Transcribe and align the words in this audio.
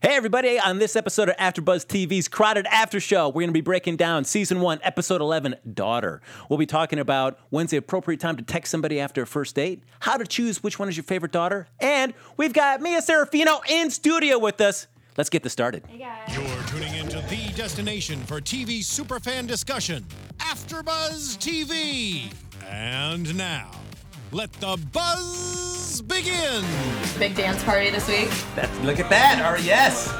Hey 0.00 0.14
everybody, 0.14 0.60
on 0.60 0.78
this 0.78 0.94
episode 0.94 1.28
of 1.28 1.36
AfterBuzz 1.38 1.84
TV's 1.84 2.28
Crowded 2.28 2.66
After 2.66 3.00
Show, 3.00 3.30
we're 3.30 3.40
going 3.40 3.48
to 3.48 3.52
be 3.52 3.60
breaking 3.60 3.96
down 3.96 4.22
season 4.24 4.60
1, 4.60 4.78
episode 4.84 5.20
11, 5.20 5.56
Daughter. 5.74 6.22
We'll 6.48 6.60
be 6.60 6.66
talking 6.66 7.00
about 7.00 7.36
when's 7.50 7.72
the 7.72 7.78
appropriate 7.78 8.20
time 8.20 8.36
to 8.36 8.44
text 8.44 8.70
somebody 8.70 9.00
after 9.00 9.22
a 9.22 9.26
first 9.26 9.56
date, 9.56 9.82
how 9.98 10.16
to 10.16 10.24
choose 10.24 10.62
which 10.62 10.78
one 10.78 10.88
is 10.88 10.96
your 10.96 11.02
favorite 11.02 11.32
daughter, 11.32 11.66
and 11.80 12.14
we've 12.36 12.52
got 12.52 12.80
Mia 12.80 13.00
Serafino 13.00 13.58
in 13.68 13.90
studio 13.90 14.38
with 14.38 14.60
us. 14.60 14.86
Let's 15.16 15.30
get 15.30 15.42
this 15.42 15.52
started. 15.52 15.82
Hey 15.88 15.98
guys. 15.98 16.32
You're 16.32 16.62
tuning 16.68 16.94
into 16.94 17.20
the 17.28 17.52
destination 17.56 18.20
for 18.20 18.40
TV 18.40 18.78
superfan 18.78 19.48
discussion, 19.48 20.06
AfterBuzz 20.38 21.38
TV. 21.38 22.32
And 22.68 23.36
now, 23.36 23.72
let 24.32 24.52
the 24.54 24.78
buzz 24.92 26.02
begin. 26.02 26.64
Big 27.18 27.34
dance 27.34 27.62
party 27.64 27.90
this 27.90 28.08
week. 28.08 28.30
That's, 28.54 28.78
look 28.80 29.00
at 29.00 29.08
that. 29.10 29.42
All 29.44 29.52
right, 29.52 29.62
yes. 29.62 30.12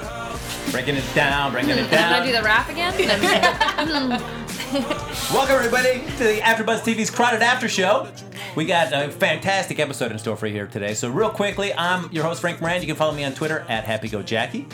Breaking 0.70 0.96
it 0.96 1.04
down, 1.14 1.52
breaking 1.52 1.70
it 1.70 1.76
down. 1.90 2.14
Can 2.14 2.22
I 2.22 2.26
do 2.26 2.32
the 2.32 2.42
rap 2.42 2.68
again? 2.68 2.92
Welcome 5.32 5.56
everybody 5.56 6.00
to 6.18 6.24
the 6.24 6.40
AfterBuzz 6.40 6.80
TV's 6.80 7.10
Crowded 7.10 7.42
After 7.42 7.68
Show. 7.68 8.08
We 8.54 8.64
got 8.66 8.92
a 8.92 9.10
fantastic 9.10 9.78
episode 9.78 10.12
in 10.12 10.18
store 10.18 10.36
for 10.36 10.46
you 10.46 10.52
here 10.52 10.66
today. 10.66 10.94
So 10.94 11.08
real 11.08 11.30
quickly, 11.30 11.72
I'm 11.74 12.10
your 12.12 12.24
host 12.24 12.40
Frank 12.40 12.60
Moran. 12.60 12.80
You 12.80 12.86
can 12.86 12.96
follow 12.96 13.14
me 13.14 13.24
on 13.24 13.32
Twitter 13.32 13.64
at 13.68 13.84
HappyGoJackie. 13.84 14.70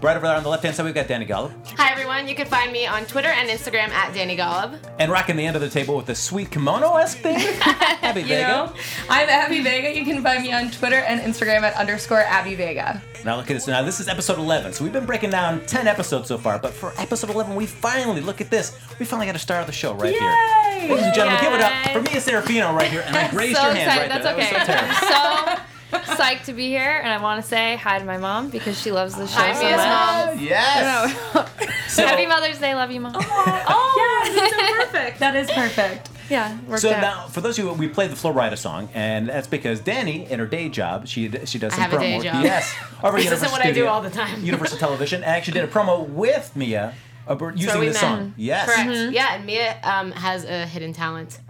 Right 0.00 0.16
over 0.16 0.28
there 0.28 0.36
on 0.36 0.44
the 0.44 0.48
left 0.48 0.62
hand 0.62 0.76
side, 0.76 0.84
we've 0.84 0.94
got 0.94 1.08
Danny 1.08 1.26
Golub. 1.26 1.52
Hi 1.76 1.90
everyone, 1.90 2.28
you 2.28 2.36
can 2.36 2.46
find 2.46 2.70
me 2.70 2.86
on 2.86 3.04
Twitter 3.06 3.30
and 3.30 3.48
Instagram 3.50 3.88
at 3.88 4.14
Danny 4.14 4.36
Golub. 4.36 4.78
And 5.00 5.10
rocking 5.10 5.34
the 5.34 5.44
end 5.44 5.56
of 5.56 5.62
the 5.62 5.68
table 5.68 5.96
with 5.96 6.08
a 6.08 6.14
sweet 6.14 6.52
kimono-esque 6.52 7.18
thing. 7.18 7.36
Happy 7.60 8.20
You 8.20 8.26
Vega. 8.28 8.46
know, 8.48 8.72
I'm 9.10 9.28
Abby 9.28 9.60
Vega. 9.60 9.92
You 9.98 10.04
can 10.04 10.22
find 10.22 10.44
me 10.44 10.52
on 10.52 10.70
Twitter 10.70 10.96
and 10.98 11.20
Instagram 11.20 11.62
at 11.62 11.74
underscore 11.74 12.20
Abby 12.20 12.54
Vega. 12.54 13.02
Now 13.24 13.36
look 13.38 13.50
at 13.50 13.54
this. 13.54 13.66
Now 13.66 13.82
this 13.82 13.98
is 13.98 14.06
episode 14.06 14.38
11. 14.38 14.72
So 14.74 14.84
we've 14.84 14.92
been 14.92 15.04
breaking 15.04 15.30
down 15.30 15.66
10 15.66 15.88
episodes 15.88 16.28
so 16.28 16.38
far, 16.38 16.60
but 16.60 16.72
for 16.72 16.92
episode 16.96 17.30
11, 17.30 17.56
we 17.56 17.66
finally 17.66 18.20
look 18.20 18.40
at 18.40 18.50
this. 18.50 18.78
We 19.00 19.04
finally 19.04 19.26
got 19.26 19.34
a 19.34 19.40
star 19.40 19.60
of 19.60 19.66
the 19.66 19.72
show 19.72 19.94
right 19.94 20.12
Yay! 20.12 20.18
here. 20.20 20.90
Ladies 20.90 21.06
and 21.06 21.14
gentlemen, 21.14 21.40
give 21.42 21.52
it 21.54 21.60
up 21.60 21.72
Yay. 21.86 21.92
for 21.94 22.02
Mia 22.02 22.20
Serafino 22.20 22.72
right 22.72 22.88
here, 22.88 23.02
and 23.04 23.16
I 23.16 23.28
raised 23.32 23.56
so 23.56 23.64
your 23.66 23.74
hand 23.74 23.78
excited. 23.78 24.00
right 24.12 24.22
That's 24.22 24.24
there. 24.24 24.34
okay. 24.34 24.72
That 24.72 25.58
so 25.58 25.77
psyched 25.92 26.44
to 26.44 26.52
be 26.52 26.68
here, 26.68 27.00
and 27.02 27.08
I 27.12 27.22
want 27.22 27.42
to 27.42 27.48
say 27.48 27.76
hi 27.76 27.98
to 27.98 28.04
my 28.04 28.18
mom 28.18 28.50
because 28.50 28.80
she 28.80 28.92
loves 28.92 29.14
the 29.14 29.26
show 29.26 29.38
Hi, 29.40 29.52
so 29.54 29.62
Mia's 29.62 29.76
much. 29.76 30.36
mom. 30.36 30.44
Yes. 30.46 31.54
So- 31.88 32.06
Happy 32.06 32.26
Mother's 32.26 32.58
Day, 32.58 32.74
love 32.74 32.90
you, 32.92 33.00
mom. 33.00 33.14
Oh, 33.16 34.22
yes, 34.26 34.36
it's 34.36 34.54
so 34.56 34.74
perfect. 34.92 35.18
That 35.20 35.34
is 35.34 35.50
perfect. 35.50 36.10
yeah, 36.28 36.58
worked 36.68 36.82
So 36.82 36.92
out. 36.92 37.00
now, 37.00 37.26
for 37.28 37.40
those 37.40 37.58
of 37.58 37.64
you, 37.64 37.72
we 37.72 37.88
played 37.88 38.10
the 38.10 38.16
Flo 38.16 38.32
Rida 38.32 38.58
song, 38.58 38.90
and 38.92 39.28
that's 39.30 39.46
because 39.46 39.80
Danny, 39.80 40.30
in 40.30 40.38
her 40.38 40.46
day 40.46 40.68
job, 40.68 41.08
she 41.08 41.30
she 41.46 41.58
does 41.58 41.72
some 41.72 41.80
have 41.82 41.92
a 41.94 41.96
promo. 41.96 42.00
day 42.00 42.14
work. 42.16 42.24
job. 42.24 42.44
Yes, 42.44 42.72
over 43.02 43.16
at 43.16 43.22
This 43.24 43.32
isn't 43.32 43.48
Universal 43.48 43.52
what 43.52 43.66
I 43.66 43.72
do 43.72 43.86
all 43.86 44.02
the 44.02 44.10
time. 44.10 44.44
Universal 44.44 44.78
Television, 44.78 45.22
and 45.24 45.30
actually 45.34 45.54
did 45.60 45.64
a 45.64 45.72
promo 45.72 46.06
with 46.08 46.54
Mia 46.54 46.94
about 47.26 47.56
using 47.56 47.80
we 47.80 47.86
this 47.86 47.94
met. 47.94 48.00
song. 48.00 48.34
Yes, 48.36 48.66
Correct. 48.66 49.12
Yeah, 49.14 49.34
and 49.36 49.46
Mia 49.46 49.80
um, 49.82 50.12
has 50.12 50.44
a 50.44 50.66
hidden 50.66 50.92
talent. 50.92 51.40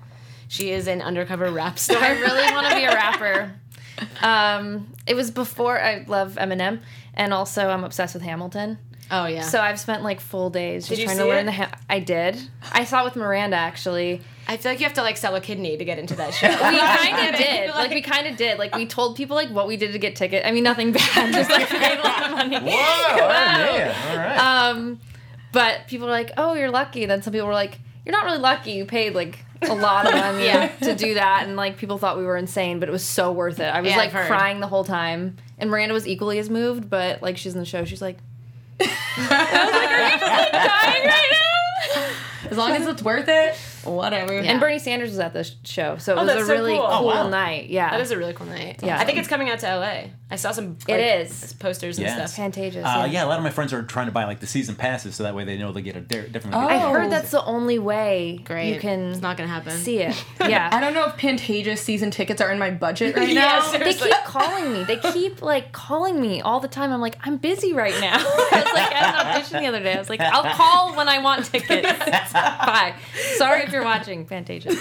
She 0.47 0.71
is 0.71 0.87
an 0.87 1.03
undercover 1.03 1.51
rap 1.51 1.79
star. 1.81 2.01
I 2.01 2.13
really 2.13 2.53
want 2.53 2.69
to 2.69 2.75
be 2.77 2.85
a 2.85 2.95
rapper. 2.95 3.53
Um, 4.23 4.93
it 5.07 5.15
was 5.15 5.31
before 5.31 5.81
I 5.81 6.05
love 6.07 6.35
Eminem, 6.37 6.81
and 7.15 7.33
also 7.33 7.69
I'm 7.69 7.85
obsessed 7.85 8.15
with 8.15 8.23
Hamilton. 8.23 8.79
Oh 9.11 9.27
yeah. 9.27 9.41
So 9.43 9.61
I've 9.61 9.81
spent 9.81 10.03
like 10.03 10.21
full 10.21 10.51
days 10.51 10.87
just 10.87 10.91
Did 10.91 10.99
you 10.99 11.05
trying 11.07 11.19
to 11.19 11.25
learn 11.27 11.41
it? 11.41 11.45
the. 11.47 11.53
Ha- 11.53 11.79
I 11.89 11.99
did. 12.01 12.39
I 12.73 12.85
saw 12.85 13.01
it 13.01 13.05
with 13.05 13.17
Miranda 13.17 13.57
actually. 13.57 14.21
I 14.47 14.57
feel 14.59 14.73
like 14.73 14.81
you 14.81 14.85
have 14.85 14.95
to 14.95 15.03
like 15.03 15.17
sell 15.17 15.35
a 15.35 15.41
kidney 15.41 15.77
to 15.79 15.85
get 15.85 15.99
into 15.99 16.15
that 16.17 16.35
show. 16.35 16.49
We 16.49 16.55
kind 16.57 17.35
of 17.35 17.41
did. 17.41 17.71
Like 17.71 17.91
we 17.91 18.03
kind 18.03 18.27
of 18.27 18.37
did. 18.37 18.59
Like 18.59 18.75
we 18.75 18.85
told 18.87 19.17
people 19.17 19.35
like 19.35 19.49
what 19.49 19.67
we 19.67 19.79
did 19.79 19.93
to 19.93 19.99
get 19.99 20.15
tickets. 20.15 20.47
I 20.47 20.51
mean 20.53 20.65
nothing 20.65 20.93
bad. 20.93 21.33
Just 21.33 21.51
like 21.51 21.69
paid 21.69 21.99
a 21.99 22.03
lot 22.03 22.25
of 22.25 22.31
money. 22.33 22.59
Whoa, 22.59 23.13
all 23.23 23.29
right, 23.29 23.73
Mia, 23.73 23.97
all 24.11 24.17
right. 24.17 24.39
Um, 24.71 25.01
but 25.53 25.87
people 25.87 26.07
were 26.07 26.13
like, 26.13 26.33
"Oh, 26.37 26.53
you're 26.53 26.71
lucky." 26.71 27.07
Then 27.07 27.23
some 27.23 27.33
people 27.33 27.47
were 27.49 27.55
like, 27.55 27.79
"You're 28.05 28.13
not 28.15 28.27
really 28.27 28.39
lucky. 28.39 28.73
You 28.73 28.85
paid 28.85 29.15
like 29.15 29.39
a 29.63 29.75
lot 29.75 30.07
of 30.07 30.15
money 30.15 30.45
Yeah. 30.47 30.69
to 30.83 30.95
do 30.95 31.15
that." 31.15 31.45
And 31.47 31.57
like 31.57 31.77
people 31.77 31.99
thought 31.99 32.17
we 32.19 32.25
were 32.25 32.37
insane, 32.37 32.81
but 32.81 32.89
it 32.89 32.93
was 32.93 33.05
so 33.05 33.33
worth 33.33 33.61
it. 33.61 33.65
I 33.67 33.81
was 33.81 33.91
Yeah, 33.91 33.97
like 33.97 34.07
I've 34.09 34.13
heard. 34.15 34.27
crying 34.29 34.61
the 34.61 34.67
whole 34.69 34.85
time, 34.85 35.37
and 35.59 35.71
Miranda 35.71 35.95
was 35.95 36.07
equally 36.07 36.39
as 36.39 36.49
moved. 36.51 36.89
But 36.91 37.23
like 37.23 37.37
she's 37.37 37.55
in 37.55 37.61
the 37.61 37.67
show, 37.67 37.85
she's 37.85 38.03
like, 38.03 38.19
I 38.81 38.85
was 39.19 39.71
like, 39.73 39.91
"Are 39.91 40.05
you 40.05 40.19
just 40.19 40.23
like 40.23 40.53
dying 40.53 41.07
right 41.07 41.23
now?" 41.33 42.09
As 42.51 42.57
long 42.57 42.71
as 42.73 42.87
it's 42.87 43.03
worth 43.03 43.29
it, 43.29 43.57
whatever. 43.85 44.33
And 44.33 44.59
Bernie 44.61 44.79
Sanders 44.79 45.11
was 45.11 45.19
at 45.19 45.33
the 45.35 45.45
sh- 45.45 45.53
show, 45.65 45.97
so 45.99 46.15
it 46.15 46.19
Oh, 46.21 46.25
was 46.25 46.35
a 46.45 46.47
so 46.47 46.53
really 46.53 46.75
cool. 46.75 46.83
Oh, 46.85 46.99
cool, 47.01 47.11
Oh, 47.11 47.25
wow. 47.25 47.29
night. 47.29 47.69
Yeah, 47.69 47.91
that 47.91 48.01
is 48.01 48.11
a 48.11 48.17
really 48.17 48.33
cool 48.33 48.47
night. 48.47 48.81
Yeah. 48.83 48.99
I 48.99 49.05
think 49.05 49.19
it's 49.19 49.29
coming 49.29 49.51
out 49.51 49.59
to 49.61 49.67
LA. 49.77 50.05
I 50.31 50.37
saw 50.37 50.53
some. 50.53 50.77
It 50.87 50.93
like, 50.93 51.27
is. 51.31 51.55
posters 51.55 51.97
and 51.97 52.07
Yes. 52.07 52.35
stuff. 52.35 52.45
Pantages. 52.53 52.77
Uh, 52.85 53.05
yeah. 53.05 53.07
yeah, 53.07 53.25
a 53.25 53.29
lot 53.29 53.39
of 53.39 53.45
my 53.45 53.51
friends 53.51 53.73
are 53.73 53.83
trying 53.83 54.07
to 54.07 54.13
buy 54.13 54.25
like 54.25 54.41
the 54.41 54.47
season 54.47 54.75
passes, 54.75 55.15
so 55.17 55.23
that 55.23 55.35
way 55.35 55.45
they 55.45 55.57
know 55.57 55.73
they 55.73 55.81
get 55.81 55.97
a 55.97 56.01
di- 56.03 56.29
different. 56.29 56.55
Oh. 56.55 56.61
I 56.69 56.79
heard 56.93 57.11
that's 57.11 57.31
the 57.31 57.43
only 57.45 57.79
way 57.79 58.41
Great. 58.45 58.75
you 58.75 58.79
can 58.81 59.11
It's 59.13 59.23
not 59.23 59.37
gonna 59.39 59.49
happen. 59.49 59.73
see 59.73 60.01
it. 60.01 60.15
Yeah. 60.49 60.71
I 60.73 60.81
don't 60.81 60.95
know 60.95 61.05
if 61.07 61.17
Pantages 61.17 61.79
season 61.79 62.11
tickets 62.11 62.41
are 62.41 62.51
in 62.51 62.59
my 62.59 62.71
budget 62.71 63.15
right 63.17 63.29
Yeah, 63.29 63.35
now. 63.59 63.61
seriously. 63.63 64.09
They 64.11 64.15
keep 64.17 64.25
calling 64.25 64.73
me. 64.73 64.85
They 64.85 64.97
keep 64.97 65.43
like 65.43 65.73
calling 65.73 66.21
me 66.21 66.41
all 66.41 66.59
the 66.61 66.69
time. 66.69 66.91
I'm 66.93 67.01
like, 67.03 67.17
I'm 67.27 67.37
busy 67.39 67.73
right 67.75 67.99
now. 68.01 68.17
I 68.19 68.63
was 68.65 68.73
like, 68.75 68.93
I 68.93 68.95
had 68.97 69.15
an 69.27 69.27
audition 69.37 69.63
the 69.63 69.67
other 69.69 69.83
day. 69.83 69.95
I 69.95 69.99
was 69.99 70.09
like, 70.11 70.21
I'll 70.21 70.55
call 70.55 70.95
when 70.97 71.09
I 71.09 71.19
want 71.19 71.45
tickets. 71.47 72.33
Bye. 72.33 72.95
Sorry 73.37 73.63
if 73.63 73.73
you're 73.73 73.85
watching 73.85 74.27
Pantages. 74.27 74.77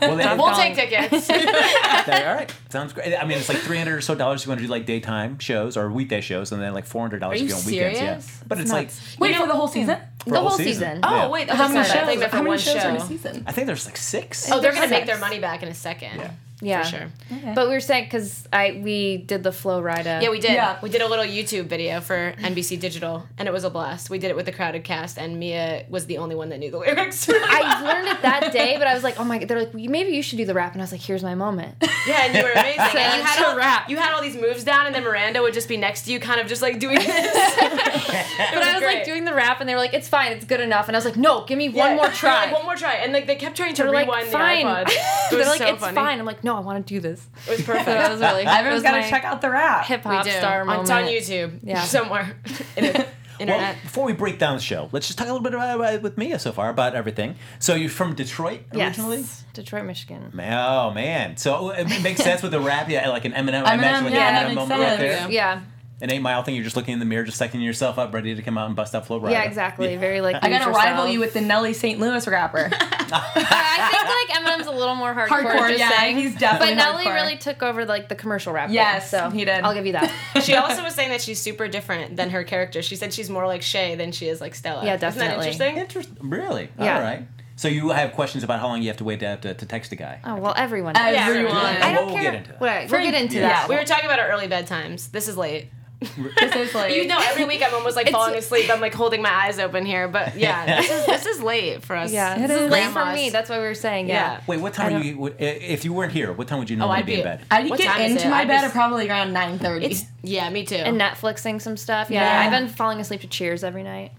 Well, 0.00 0.16
We'll 0.16 0.36
calling. 0.36 0.74
take 0.74 0.90
tickets. 0.90 1.28
All 1.30 2.34
right, 2.34 2.52
sounds 2.70 2.92
great. 2.92 3.14
I 3.16 3.24
mean, 3.26 3.38
it's 3.38 3.48
like 3.48 3.58
three 3.58 3.78
hundred 3.78 3.96
or 3.96 4.00
so 4.00 4.14
dollars 4.14 4.40
if 4.42 4.46
you 4.46 4.50
want 4.50 4.60
to 4.60 4.66
do 4.66 4.70
like 4.70 4.86
daytime 4.88 5.38
shows 5.38 5.76
or 5.76 5.90
weekday 5.92 6.20
shows, 6.20 6.50
and 6.50 6.60
then 6.62 6.72
like 6.74 6.86
four 6.86 7.02
hundred 7.02 7.20
dollars 7.20 7.40
Are 7.40 7.44
if 7.44 7.50
you 7.50 7.54
you 7.54 7.60
on 7.60 7.66
weekends. 7.66 7.98
serious? 7.98 8.26
Yeah, 8.40 8.44
but 8.48 8.58
it's, 8.58 8.62
It's 8.64 8.72
like 8.72 8.86
nuts. 8.88 9.16
Wait 9.20 9.36
for 9.36 9.46
the 9.46 9.54
whole 9.54 9.68
season? 9.68 9.98
for 10.24 10.30
the 10.30 10.40
whole 10.40 10.50
season. 10.50 11.00
oh 11.04 11.14
Yeah. 11.14 11.28
wait, 11.28 11.48
How 11.50 11.68
many 11.68 11.74
that's 11.80 11.90
I 11.90 11.94
shows? 11.98 12.06
think 12.06 12.20
they're 12.20 12.28
for 12.30 12.36
How 12.36 12.42
many 12.42 12.48
one 12.50 12.58
shows 12.58 12.76
are 12.84 12.90
in 12.90 12.96
a 12.96 13.00
season? 13.06 13.44
I 13.46 13.52
think 13.52 13.66
there's 13.68 13.86
like 13.86 13.96
six. 13.96 14.50
Oh, 14.50 14.60
they're 14.60 14.72
gonna 14.72 14.88
make 14.88 15.06
their 15.06 15.18
money 15.18 15.38
back 15.38 15.62
in 15.62 15.68
a 15.68 15.74
second. 15.74 16.18
Yeah. 16.18 16.30
Yeah. 16.60 16.82
For 16.82 16.88
sure. 16.90 17.08
But 17.54 17.68
we 17.68 17.74
were 17.74 17.80
saying 17.80 18.04
because 18.04 18.46
I 18.52 18.80
we 18.82 19.18
did 19.18 19.42
the 19.44 19.52
Flo 19.52 19.80
Rida. 19.80 20.22
Yeah, 20.22 20.30
we 20.30 20.40
did. 20.40 20.52
Yeah. 20.52 20.78
We 20.82 20.90
did 20.90 21.02
a 21.02 21.06
little 21.08 21.24
YouTube 21.24 21.66
video 21.66 22.00
for 22.00 22.34
NBC 22.38 22.80
Digital, 22.80 23.26
and 23.38 23.46
it 23.46 23.52
was 23.52 23.62
a 23.64 23.70
blast. 23.70 24.10
We 24.10 24.18
did 24.18 24.30
it 24.30 24.36
with 24.36 24.46
the 24.46 24.52
crowded 24.52 24.82
cast, 24.82 25.18
and 25.18 25.38
Mia 25.38 25.84
was 25.88 26.06
the 26.06 26.18
only 26.18 26.34
one 26.34 26.48
that 26.48 26.58
knew 26.58 26.70
the 26.70 26.78
lyrics. 26.84 27.28
I 27.30 27.82
learned 27.82 28.08
it 28.08 28.22
that 28.22 28.52
day, 28.52 28.76
but 28.76 28.86
I 28.88 28.94
was 28.94 29.04
like, 29.04 29.20
oh 29.20 29.24
my. 29.24 29.38
God, 29.38 29.48
they're 29.48 29.58
like, 29.60 29.72
well, 29.72 29.84
maybe 29.88 30.10
you 30.10 30.22
should 30.22 30.38
do 30.38 30.44
the 30.46 30.54
rap, 30.54 30.72
and 30.72 30.82
I 30.82 30.84
was 30.84 30.90
like, 30.92 31.00
here's 31.00 31.22
my 31.22 31.34
moment. 31.36 31.76
yeah, 32.08 32.24
and 32.26 32.34
you 32.34 32.42
were 32.42 32.50
amazing. 32.50 32.74
So 32.92 32.98
and 32.98 33.18
you 33.18 33.22
had 33.24 33.42
to 33.42 33.48
all, 33.50 33.56
rap. 33.56 33.88
you 33.88 33.96
had 33.96 34.12
all 34.14 34.22
these 34.22 34.36
moves 34.36 34.64
down, 34.64 34.86
and 34.86 34.94
then 34.94 35.04
Miranda 35.04 35.40
would 35.42 35.54
just 35.54 35.68
be 35.68 35.76
next 35.76 36.02
to 36.06 36.12
you, 36.12 36.18
kind 36.18 36.40
of 36.40 36.48
just 36.48 36.62
like 36.62 36.80
doing 36.80 36.98
this. 36.98 37.54
But 38.38 38.62
I 38.62 38.74
was 38.74 38.82
like 38.82 39.04
doing 39.04 39.24
the 39.24 39.34
rap, 39.34 39.60
and 39.60 39.68
they 39.68 39.74
were 39.74 39.80
like, 39.80 39.94
it's 39.94 40.08
fine, 40.08 40.32
it's 40.32 40.44
good 40.44 40.60
enough, 40.60 40.88
and 40.88 40.96
I 40.96 40.98
was 40.98 41.04
like, 41.04 41.16
no, 41.16 41.44
give 41.44 41.58
me 41.58 41.68
one 41.68 41.96
more 41.96 42.08
try. 42.08 42.46
Like, 42.46 42.54
one 42.54 42.64
more 42.64 42.76
try, 42.76 42.94
and 42.94 43.12
like 43.12 43.26
they 43.26 43.36
kept 43.36 43.56
trying 43.56 43.74
to 43.74 43.82
They're 43.84 43.92
like, 43.92 44.06
rewind 44.06 44.28
fine. 44.28 44.64
the 44.64 44.70
iPod. 44.70 44.88
It 44.88 44.96
They're 45.30 45.38
was 45.38 45.48
like, 45.48 45.58
so 45.58 45.66
it's 45.68 45.80
funny. 45.80 45.94
fine. 45.94 46.18
I'm 46.18 46.24
like, 46.26 46.42
no, 46.44 46.47
I 46.56 46.60
want 46.60 46.86
to 46.86 46.94
do 46.94 47.00
this. 47.00 47.26
It 47.46 47.50
was 47.50 47.62
perfect. 47.66 47.86
So 47.86 47.92
that 47.94 48.10
was 48.10 48.20
really. 48.20 48.44
Everyone's 48.44 48.82
got 48.82 48.92
got 48.94 49.04
to 49.04 49.10
check 49.10 49.24
out 49.24 49.40
the 49.40 49.50
rap. 49.50 49.84
hip 49.86 50.02
hop 50.02 50.24
do. 50.24 50.30
star 50.30 50.60
On- 50.62 50.66
moment. 50.66 50.82
It's 50.82 50.90
on 50.90 51.04
YouTube. 51.04 51.58
Yeah. 51.62 51.82
somewhere. 51.84 52.36
In 52.76 52.84
the 52.84 53.06
Well, 53.38 53.46
internet. 53.50 53.82
before 53.84 54.04
we 54.04 54.14
break 54.14 54.40
down 54.40 54.56
the 54.56 54.60
show, 54.60 54.88
let's 54.90 55.06
just 55.06 55.16
talk 55.16 55.28
a 55.28 55.32
little 55.32 55.44
bit 55.44 55.54
about, 55.54 55.76
about 55.76 56.02
with 56.02 56.18
Mia 56.18 56.40
so 56.40 56.50
far 56.50 56.70
about 56.70 56.96
everything. 56.96 57.36
So 57.60 57.76
you're 57.76 57.88
from 57.88 58.16
Detroit 58.16 58.62
originally? 58.74 58.78
Yes. 58.78 58.98
originally? 58.98 59.24
Detroit, 59.52 59.84
Michigan. 59.84 60.32
Oh 60.40 60.90
man, 60.90 61.36
so 61.36 61.68
uh, 61.70 61.74
it 61.78 62.02
makes 62.02 62.20
sense 62.20 62.42
with 62.42 62.50
the 62.50 62.58
rap, 62.58 62.88
yeah, 62.90 63.08
like 63.10 63.24
an 63.26 63.32
Eminem. 63.34 63.62
I 63.64 63.74
Eminem, 63.76 63.78
imagine 63.78 64.04
like 64.06 64.14
yeah, 64.14 64.28
an 64.28 64.34
that 64.34 64.50
Eminem 64.50 64.54
moment 64.56 64.80
right 64.80 64.88
sense. 64.88 65.00
there. 65.00 65.30
Yeah, 65.30 65.60
An 66.00 66.12
eight 66.12 66.20
mile 66.20 66.44
thing. 66.44 66.54
You're 66.54 66.62
just 66.64 66.76
looking 66.76 66.92
in 66.92 67.00
the 67.00 67.04
mirror, 67.04 67.24
just 67.24 67.40
psyching 67.40 67.60
yourself 67.62 67.98
up, 67.98 68.14
ready 68.14 68.32
to 68.34 68.40
come 68.42 68.56
out 68.56 68.66
and 68.68 68.76
bust 68.76 68.94
out 68.94 69.06
flow 69.06 69.18
right. 69.18 69.32
yeah, 69.32 69.42
exactly. 69.42 69.96
Very 69.96 70.20
like. 70.20 70.36
I 70.42 70.48
gotta 70.48 70.66
lose 70.66 70.76
rival 70.76 71.08
you 71.08 71.18
with 71.18 71.32
the 71.34 71.40
Nelly 71.40 71.72
St. 71.72 71.98
Louis 71.98 72.24
rapper. 72.28 72.70
I 72.72 73.90
think 73.90 74.44
like 74.44 74.58
Eminem's 74.60 74.66
a 74.68 74.70
little 74.70 74.94
more 74.94 75.12
hardcore. 75.12 75.42
Hardcore, 75.42 75.68
just 75.68 75.78
yeah, 75.80 75.90
saying. 75.90 76.16
he's 76.18 76.36
definitely 76.36 76.74
But 76.76 76.82
Nelly 76.84 77.04
hardcore. 77.04 77.14
really 77.14 77.36
took 77.36 77.62
over 77.62 77.84
like 77.84 78.08
the 78.08 78.14
commercial 78.14 78.52
rap. 78.52 78.68
game, 78.68 78.74
Yes, 78.74 79.10
so 79.10 79.30
he 79.30 79.44
did. 79.44 79.64
I'll 79.64 79.74
give 79.74 79.86
you 79.86 79.92
that. 79.92 80.12
She 80.42 80.54
also 80.54 80.82
was 80.84 80.94
saying 80.94 81.10
that 81.10 81.20
she's 81.20 81.40
super 81.40 81.66
different 81.68 82.16
than 82.16 82.30
her 82.30 82.44
character. 82.44 82.80
She 82.80 82.94
said 82.96 83.12
she's 83.12 83.28
more 83.28 83.46
like 83.46 83.62
Shay 83.62 83.96
than 83.96 84.12
she 84.12 84.28
is 84.28 84.40
like 84.40 84.54
Stella. 84.54 84.84
Yeah, 84.84 84.96
definitely. 84.96 85.48
Isn't 85.48 85.58
that 85.58 85.68
interesting? 85.68 85.76
Interesting. 86.12 86.30
Really? 86.30 86.68
Yeah. 86.78 86.96
All 86.96 87.02
right. 87.02 87.26
So 87.56 87.66
you 87.66 87.88
have 87.90 88.12
questions 88.12 88.44
about 88.44 88.60
how 88.60 88.68
long 88.68 88.82
you 88.82 88.88
have 88.88 88.98
to 88.98 89.04
wait 89.04 89.18
to, 89.20 89.36
to, 89.38 89.52
to 89.54 89.66
text 89.66 89.90
a 89.90 89.96
guy. 89.96 90.20
Oh 90.24 90.36
well, 90.36 90.54
everyone. 90.56 90.96
Everyone. 90.96 91.14
does. 91.16 91.28
Everyone. 91.28 91.56
Oh, 91.56 91.86
I 91.86 91.92
don't 91.92 92.06
We'll 92.06 92.14
care. 92.14 92.22
get 92.22 92.34
into 92.36 92.50
that. 92.52 92.60
We'll 92.90 93.02
get 93.02 93.14
into 93.14 93.34
Yeah. 93.36 93.48
that. 93.48 93.68
We 93.68 93.74
were 93.74 93.84
talking 93.84 94.04
about 94.04 94.20
our 94.20 94.28
early 94.28 94.46
bedtimes. 94.46 95.10
This 95.10 95.26
is 95.26 95.36
late. 95.36 95.70
This 96.00 96.54
is 96.56 96.74
like. 96.74 96.94
You 96.98 97.06
know, 97.06 97.18
every 97.20 97.44
week 97.44 97.62
I'm 97.64 97.74
almost 97.74 97.96
like 97.96 98.08
falling 98.10 98.34
asleep. 98.36 98.70
I'm 98.70 98.80
like 98.80 98.94
holding 98.94 99.20
my 99.22 99.30
eyes 99.30 99.58
open 99.58 99.84
here, 99.84 100.08
but 100.08 100.36
yeah, 100.38 100.80
this 100.80 100.90
is 100.90 101.06
this 101.06 101.26
is 101.26 101.42
late 101.42 101.82
for 101.82 101.96
us. 101.96 102.12
Yeah, 102.12 102.38
this 102.38 102.50
is 102.50 102.62
is. 102.62 102.70
late 102.70 102.90
for 102.90 103.04
me. 103.12 103.30
That's 103.30 103.50
what 103.50 103.58
we 103.58 103.64
were 103.64 103.74
saying. 103.74 104.08
Yeah. 104.08 104.14
Yeah. 104.34 104.40
Wait, 104.46 104.60
what 104.60 104.74
time 104.74 104.92
don't- 104.92 105.04
you? 105.04 105.34
If 105.38 105.84
you 105.84 105.92
weren't 105.92 106.12
here, 106.12 106.32
what 106.32 106.48
time 106.48 106.58
would 106.60 106.70
you 106.70 106.76
Oh, 106.76 106.80
normally 106.80 106.98
I'd 106.98 107.06
be 107.06 107.12
be 107.14 107.18
in 107.18 107.24
bed? 107.24 107.40
I'd 107.50 107.68
What 107.70 107.78
get 107.80 108.00
into 108.10 108.28
my 108.28 108.40
I'd 108.42 108.48
bed 108.48 108.60
be- 108.60 108.66
at 108.66 108.72
probably 108.72 109.08
around 109.08 109.32
9.30. 109.34 109.82
It's 109.90 110.04
yeah, 110.22 110.48
me 110.50 110.64
too. 110.64 110.76
And 110.76 111.00
Netflixing 111.00 111.60
some 111.60 111.76
stuff. 111.76 112.10
Yeah. 112.10 112.22
Yeah. 112.22 112.40
I've 112.46 112.50
been 112.52 112.68
falling 112.68 113.00
asleep 113.00 113.20
to 113.22 113.26
Cheers 113.28 113.64
every 113.64 113.82
night. 113.82 114.12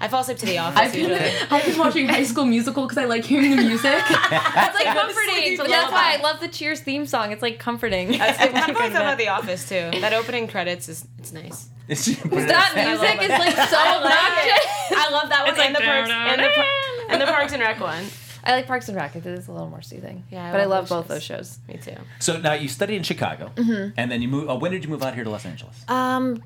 I 0.00 0.08
fall 0.08 0.20
asleep 0.20 0.38
to 0.38 0.46
The 0.46 0.58
Office 0.58 0.78
I've 0.80 0.92
been, 0.92 1.08
usually. 1.10 1.30
I've 1.50 1.64
been 1.64 1.78
watching 1.78 2.08
High 2.08 2.24
School 2.24 2.44
Musical 2.44 2.82
because 2.82 2.98
I 2.98 3.04
like 3.06 3.24
hearing 3.24 3.50
the 3.56 3.62
music. 3.62 3.94
It's 4.06 4.74
like 4.74 4.86
comforting. 4.96 5.34
sleep. 5.44 5.56
So 5.58 5.66
that's 5.66 5.92
why 5.92 6.16
I 6.18 6.22
love 6.22 6.40
the 6.40 6.48
Cheers 6.48 6.80
theme 6.80 7.06
song. 7.06 7.32
It's 7.32 7.42
like 7.42 7.58
comforting. 7.58 8.12
That's 8.18 8.38
I 8.40 8.46
feel 8.48 8.74
like 8.74 8.92
that 8.92 9.02
about 9.02 9.18
The 9.18 9.28
Office 9.28 9.68
too. 9.68 9.90
That 10.00 10.12
opening 10.12 10.48
credits 10.48 10.88
is 10.88 11.06
it's 11.18 11.32
nice. 11.32 11.68
It's 11.88 12.04
just- 12.06 12.20
put 12.22 12.32
it 12.32 12.48
That 12.48 12.72
music 12.74 13.22
is 13.22 13.28
like 13.30 13.54
so 13.68 13.78
obnoxious. 13.78 14.66
I 14.96 15.08
love 15.12 15.28
that 15.30 15.40
one 15.42 15.48
It's 15.50 15.58
like 15.58 15.66
and 15.68 15.76
the 15.76 15.80
parks 15.80 16.10
and 16.10 16.40
the, 16.42 16.48
par- 16.48 16.64
and 17.10 17.20
the 17.22 17.26
Parks 17.26 17.52
and 17.52 17.62
Rec 17.62 17.80
one. 17.80 18.04
I 18.46 18.52
like 18.52 18.66
Parks 18.66 18.88
and 18.88 18.96
Rec. 18.96 19.12
Cuz 19.14 19.24
it 19.24 19.32
is 19.38 19.48
a 19.48 19.52
little 19.52 19.68
more 19.70 19.80
soothing. 19.82 20.24
Yeah, 20.30 20.48
I 20.48 20.52
but 20.52 20.60
I 20.60 20.64
love 20.64 20.90
love 20.90 21.08
those 21.08 21.16
both 21.16 21.22
shows. 21.22 21.58
those 21.58 21.76
shows. 21.76 21.86
Me 21.88 21.94
too. 21.94 22.00
So 22.18 22.36
now 22.38 22.52
you 22.52 22.68
studied 22.68 22.96
in 22.96 23.02
Chicago, 23.02 23.52
and 23.56 24.10
then 24.10 24.20
you 24.22 24.28
move. 24.28 24.50
Oh, 24.50 24.56
when 24.56 24.70
did 24.72 24.84
you 24.84 24.90
move 24.90 25.02
out 25.02 25.14
here 25.14 25.24
to 25.24 25.30
Los 25.30 25.46
Angeles? 25.46 25.82
Um, 25.88 26.42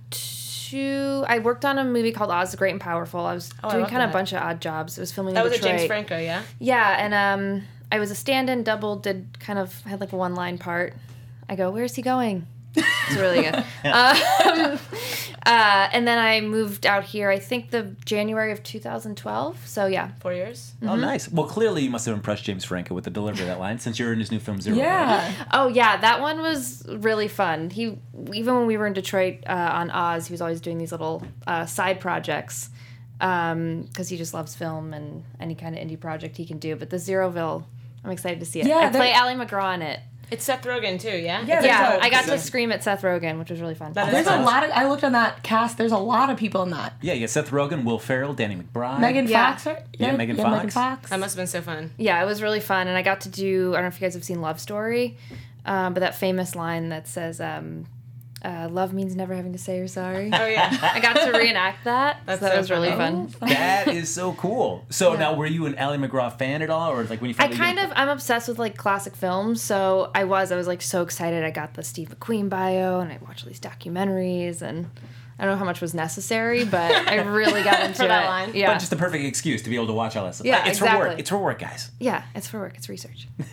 two. 0.70 1.24
I 1.26 1.38
worked 1.38 1.64
on 1.64 1.78
a 1.78 1.84
movie 1.84 2.12
called 2.12 2.30
Oz 2.30 2.50
the 2.50 2.56
Great 2.56 2.72
and 2.72 2.80
Powerful. 2.80 3.20
I 3.20 3.34
was 3.34 3.52
Oh, 3.62 3.70
doing 3.70 3.82
love 3.82 3.90
kind 3.90 4.02
of 4.02 4.10
a 4.10 4.12
bunch 4.12 4.32
of 4.32 4.42
odd 4.42 4.60
jobs. 4.60 4.98
It 4.98 5.00
was 5.00 5.12
filming 5.12 5.34
That 5.34 5.44
in 5.46 5.50
was 5.50 5.58
a 5.58 5.62
James 5.62 5.86
Franco, 5.86 6.18
yeah. 6.18 6.42
Yeah, 6.58 6.96
and 6.98 7.14
um, 7.14 7.64
I 7.90 7.98
was 7.98 8.10
a 8.10 8.14
stand-in 8.14 8.62
double. 8.62 8.96
Did 8.96 9.38
kind 9.40 9.58
of 9.58 9.80
had 9.82 10.00
like 10.00 10.12
a 10.12 10.16
one-line 10.16 10.58
part. 10.58 10.94
I 11.48 11.56
go, 11.56 11.70
"Where's 11.70 11.94
he 11.94 12.02
going?" 12.02 12.46
It's 12.76 13.16
really 13.16 13.42
good. 13.42 13.54
um, 13.84 14.78
uh, 15.48 15.88
and 15.94 16.06
then 16.06 16.18
I 16.18 16.42
moved 16.42 16.84
out 16.84 17.04
here. 17.04 17.30
I 17.30 17.38
think 17.38 17.70
the 17.70 17.96
January 18.04 18.52
of 18.52 18.62
2012. 18.62 19.66
So 19.66 19.86
yeah, 19.86 20.10
Four 20.20 20.34
years. 20.34 20.74
Oh, 20.82 20.94
nice. 20.94 21.26
Well, 21.30 21.46
clearly 21.46 21.82
you 21.84 21.90
must 21.90 22.04
have 22.04 22.14
impressed 22.14 22.44
James 22.44 22.64
Franco 22.66 22.94
with 22.94 23.04
the 23.04 23.10
delivery 23.10 23.42
of 23.42 23.46
that 23.48 23.58
line, 23.58 23.78
since 23.78 23.98
you're 23.98 24.12
in 24.12 24.18
his 24.18 24.30
new 24.30 24.40
film 24.40 24.60
Zero. 24.60 24.76
Yeah. 24.76 25.32
Oh 25.52 25.68
yeah, 25.68 25.96
that 25.96 26.20
one 26.20 26.40
was 26.42 26.84
really 26.88 27.28
fun. 27.28 27.70
He 27.70 27.96
even 28.34 28.56
when 28.56 28.66
we 28.66 28.76
were 28.76 28.86
in 28.86 28.92
Detroit 28.92 29.38
uh, 29.46 29.70
on 29.72 29.90
Oz, 29.90 30.26
he 30.26 30.32
was 30.34 30.42
always 30.42 30.60
doing 30.60 30.76
these 30.76 30.92
little 30.92 31.22
uh, 31.46 31.64
side 31.64 31.98
projects 32.00 32.68
because 33.18 34.08
he 34.08 34.16
just 34.16 34.34
loves 34.34 34.54
film 34.54 34.92
and 34.92 35.24
any 35.40 35.54
kind 35.54 35.76
of 35.76 35.82
indie 35.82 35.98
project 35.98 36.36
he 36.36 36.44
can 36.44 36.58
do. 36.58 36.76
But 36.76 36.90
the 36.90 36.98
Zeroville, 36.98 37.64
I'm 38.04 38.10
excited 38.10 38.38
to 38.40 38.46
see 38.46 38.60
it. 38.60 38.66
Yeah, 38.66 38.78
I 38.78 38.90
play 38.90 39.12
they're- 39.12 39.22
Ali 39.22 39.34
MacGraw 39.34 39.74
in 39.76 39.82
it. 39.82 40.00
It's 40.30 40.44
Seth 40.44 40.62
Rogen 40.64 41.00
too, 41.00 41.08
yeah. 41.16 41.42
Yeah, 41.46 41.62
Yeah, 41.62 41.92
dope. 41.92 42.02
I 42.04 42.10
got 42.10 42.24
to 42.26 42.38
scream 42.38 42.70
at 42.72 42.82
Seth 42.84 43.02
Rogen, 43.02 43.38
which 43.38 43.50
was 43.50 43.60
really 43.60 43.74
fun. 43.74 43.92
That 43.94 44.08
is 44.08 44.12
There's 44.12 44.26
a 44.26 44.32
awesome. 44.32 44.44
lot 44.44 44.64
of. 44.64 44.70
I 44.70 44.86
looked 44.88 45.04
on 45.04 45.12
that 45.12 45.42
cast. 45.42 45.78
There's 45.78 45.92
a 45.92 45.96
lot 45.98 46.28
of 46.30 46.36
people 46.36 46.62
in 46.62 46.70
that. 46.70 46.94
Yeah, 47.00 47.14
yeah. 47.14 47.26
Seth 47.26 47.50
Rogen, 47.50 47.84
Will 47.84 47.98
Ferrell, 47.98 48.34
Danny 48.34 48.56
McBride. 48.56 49.00
Megan 49.00 49.26
Yeah. 49.26 49.52
Fox, 49.52 49.66
right? 49.66 49.82
Yeah, 49.98 50.16
Megan 50.16 50.36
Megan 50.36 50.70
Fox. 50.70 50.74
Fox. 50.74 51.10
That 51.10 51.20
must 51.20 51.34
have 51.34 51.40
been 51.40 51.46
so 51.46 51.62
fun. 51.62 51.92
yeah, 51.96 52.22
it 52.22 52.26
was 52.26 52.42
really 52.42 52.60
fun, 52.60 52.88
and 52.88 52.96
I 52.96 53.02
got 53.02 53.22
to 53.22 53.28
do. 53.28 53.70
I 53.72 53.76
don't 53.76 53.82
know 53.84 53.88
if 53.88 54.00
you 54.00 54.04
guys 54.06 54.14
have 54.14 54.24
seen 54.24 54.40
Love 54.40 54.60
Story, 54.60 55.16
um, 55.66 55.94
but 55.94 56.00
that 56.00 56.14
famous 56.14 56.54
line 56.54 56.88
that 56.90 57.06
says, 57.08 57.40
um, 57.40 57.86
uh, 58.44 58.68
"Love 58.70 58.92
means 58.92 59.16
never 59.16 59.34
having 59.34 59.52
to 59.52 59.58
say 59.58 59.78
you're 59.78 59.88
sorry." 59.88 60.30
Oh 60.32 60.46
yeah. 60.46 60.76
I 60.94 61.00
got 61.00 61.14
to 61.14 61.36
reenact 61.36 61.84
that. 61.84 62.20
That's 62.26 62.40
so 62.40 62.46
that 62.46 62.52
so 62.54 62.58
was 62.58 62.70
really 62.70 62.90
funny. 62.90 63.28
fun. 63.28 63.48
That 63.48 63.88
is 64.00 64.12
so 64.12 64.32
cool. 64.34 64.84
So 64.90 65.14
now, 65.16 65.34
were 65.34 65.46
you 65.46 65.66
an 65.66 65.76
Ali 65.78 65.98
MacGraw 65.98 66.36
fan 66.38 66.62
at 66.62 66.70
all, 66.70 66.90
or 66.92 67.04
like 67.04 67.20
when 67.20 67.30
you? 67.30 67.36
I 67.38 67.48
kind 67.48 67.78
you- 67.78 67.84
of 67.84 67.92
I'm 67.96 68.08
obsessed 68.08 68.48
with 68.48 68.58
like 68.58 68.76
classic 68.76 69.16
films, 69.16 69.60
so 69.62 70.10
I 70.14 70.24
was 70.24 70.52
I 70.52 70.56
was 70.56 70.66
like 70.66 70.82
so 70.82 71.02
excited. 71.02 71.44
I 71.44 71.50
got 71.50 71.74
the 71.74 71.82
Steve 71.82 72.08
McQueen 72.10 72.48
bio 72.48 73.00
and 73.00 73.12
I 73.12 73.18
watched 73.26 73.44
all 73.44 73.48
these 73.48 73.60
documentaries 73.60 74.62
and 74.62 74.90
I 75.38 75.44
don't 75.44 75.52
know 75.52 75.58
how 75.58 75.64
much 75.64 75.80
was 75.80 75.94
necessary, 75.94 76.64
but 76.64 76.90
I 76.90 77.16
really 77.22 77.62
got 77.62 77.80
into 77.84 77.98
that 78.08 78.24
it. 78.24 78.26
line. 78.26 78.50
Yeah, 78.54 78.72
But 78.72 78.78
just 78.80 78.90
the 78.90 78.96
perfect 78.96 79.24
excuse 79.24 79.62
to 79.62 79.70
be 79.70 79.76
able 79.76 79.86
to 79.86 79.92
watch 79.92 80.16
all 80.16 80.26
this. 80.26 80.36
stuff. 80.36 80.46
Yeah, 80.46 80.58
Like, 80.58 80.66
it's 80.70 80.78
for 80.80 80.98
work. 80.98 81.18
It's 81.18 81.30
for 81.30 81.38
work, 81.38 81.58
guys. 81.60 81.90
yeah, 82.00 82.24
it's 82.34 82.48
for 82.48 82.58
work. 82.58 82.74
It's 82.76 82.88
research. 82.88 83.28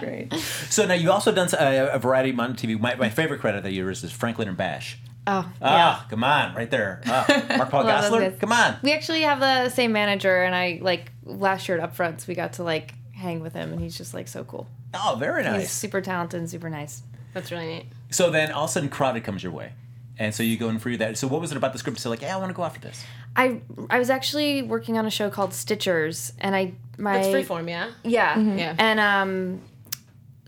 Great. 0.00 0.32
So 0.70 0.86
now 0.86 0.94
you've 0.94 1.10
also 1.10 1.32
done 1.32 1.48
a, 1.58 1.90
a 1.94 1.98
variety 1.98 2.30
of 2.30 2.40
on 2.40 2.54
TV. 2.54 2.78
My, 2.78 2.94
my 2.96 3.08
favorite 3.08 3.40
credit 3.40 3.62
that 3.62 3.72
yours 3.72 4.04
is 4.04 4.12
Franklin 4.12 4.48
and 4.48 4.56
Bash. 4.56 4.98
Oh, 5.26 5.50
Ah, 5.62 6.06
come 6.10 6.22
on, 6.22 6.54
right 6.54 6.70
there. 6.70 7.00
Ah, 7.06 7.24
Mark 7.56 7.70
Paul 7.70 7.84
Love 7.84 8.10
those 8.10 8.20
Gosselaar, 8.20 8.38
come 8.40 8.52
on. 8.52 8.76
we 8.82 8.92
actually 8.92 9.22
have 9.22 9.40
the 9.40 9.70
same 9.70 9.90
manager, 9.90 10.42
and 10.42 10.54
I 10.54 10.80
like 10.82 11.10
last 11.24 11.66
year 11.66 11.78
at 11.78 11.94
Upfronts 11.94 12.26
we 12.26 12.34
got 12.34 12.52
to 12.54 12.62
like 12.62 12.92
hang 13.12 13.40
with 13.40 13.54
him, 13.54 13.72
and 13.72 13.80
he's 13.80 13.96
just 13.96 14.12
like 14.12 14.28
so 14.28 14.44
cool. 14.44 14.66
Oh, 14.92 15.16
very 15.18 15.42
nice. 15.42 15.62
He's 15.62 15.70
super 15.70 16.02
talented 16.02 16.40
and 16.40 16.50
super 16.50 16.68
nice. 16.68 17.02
That's 17.32 17.50
really 17.50 17.66
neat. 17.68 17.86
So 18.10 18.28
then 18.30 18.52
all 18.52 18.64
of 18.64 18.70
a 18.70 18.72
sudden, 18.74 18.90
Crowded 18.90 19.24
comes 19.24 19.42
your 19.42 19.52
way, 19.52 19.72
and 20.18 20.34
so 20.34 20.42
you 20.42 20.56
go 20.56 20.68
in 20.68 20.78
for 20.78 20.96
that. 20.96 21.18
So 21.18 21.26
what 21.26 21.40
was 21.40 21.50
it 21.50 21.56
about 21.56 21.72
the 21.72 21.78
script 21.78 21.96
to 21.96 22.02
say 22.02 22.08
like, 22.08 22.22
yeah, 22.22 22.34
I 22.34 22.38
want 22.38 22.50
to 22.50 22.54
go 22.54 22.64
after 22.64 22.80
this? 22.80 23.04
I 23.36 23.60
I 23.90 23.98
was 23.98 24.10
actually 24.10 24.62
working 24.62 24.98
on 24.98 25.06
a 25.06 25.10
show 25.10 25.30
called 25.30 25.50
Stitchers, 25.50 26.32
and 26.38 26.54
I 26.54 26.74
my 26.98 27.14
That's 27.14 27.28
freeform, 27.28 27.68
yeah. 27.68 27.90
Yeah. 28.02 28.38
Yeah. 28.38 28.74
And 28.78 29.00
um 29.00 29.60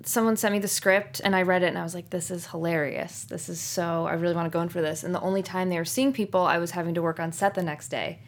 someone 0.04 0.36
sent 0.36 0.52
me 0.52 0.60
the 0.60 0.68
script 0.68 1.20
and 1.24 1.34
I 1.34 1.42
read 1.42 1.64
it 1.64 1.66
and 1.66 1.76
I 1.76 1.82
was 1.82 1.92
like, 1.92 2.10
this 2.10 2.30
is 2.30 2.46
hilarious. 2.46 3.24
This 3.24 3.48
is 3.48 3.60
so 3.60 4.06
I 4.06 4.12
really 4.14 4.36
want 4.36 4.46
to 4.46 4.56
go 4.56 4.62
in 4.62 4.68
for 4.68 4.80
this. 4.80 5.02
And 5.02 5.12
the 5.12 5.20
only 5.20 5.42
time 5.42 5.68
they 5.68 5.78
were 5.78 5.84
seeing 5.84 6.12
people, 6.12 6.42
I 6.42 6.58
was 6.58 6.70
having 6.70 6.94
to 6.94 7.02
work 7.02 7.18
on 7.18 7.32
set 7.32 7.54
the 7.54 7.62
next 7.62 7.88
day. 7.88 8.20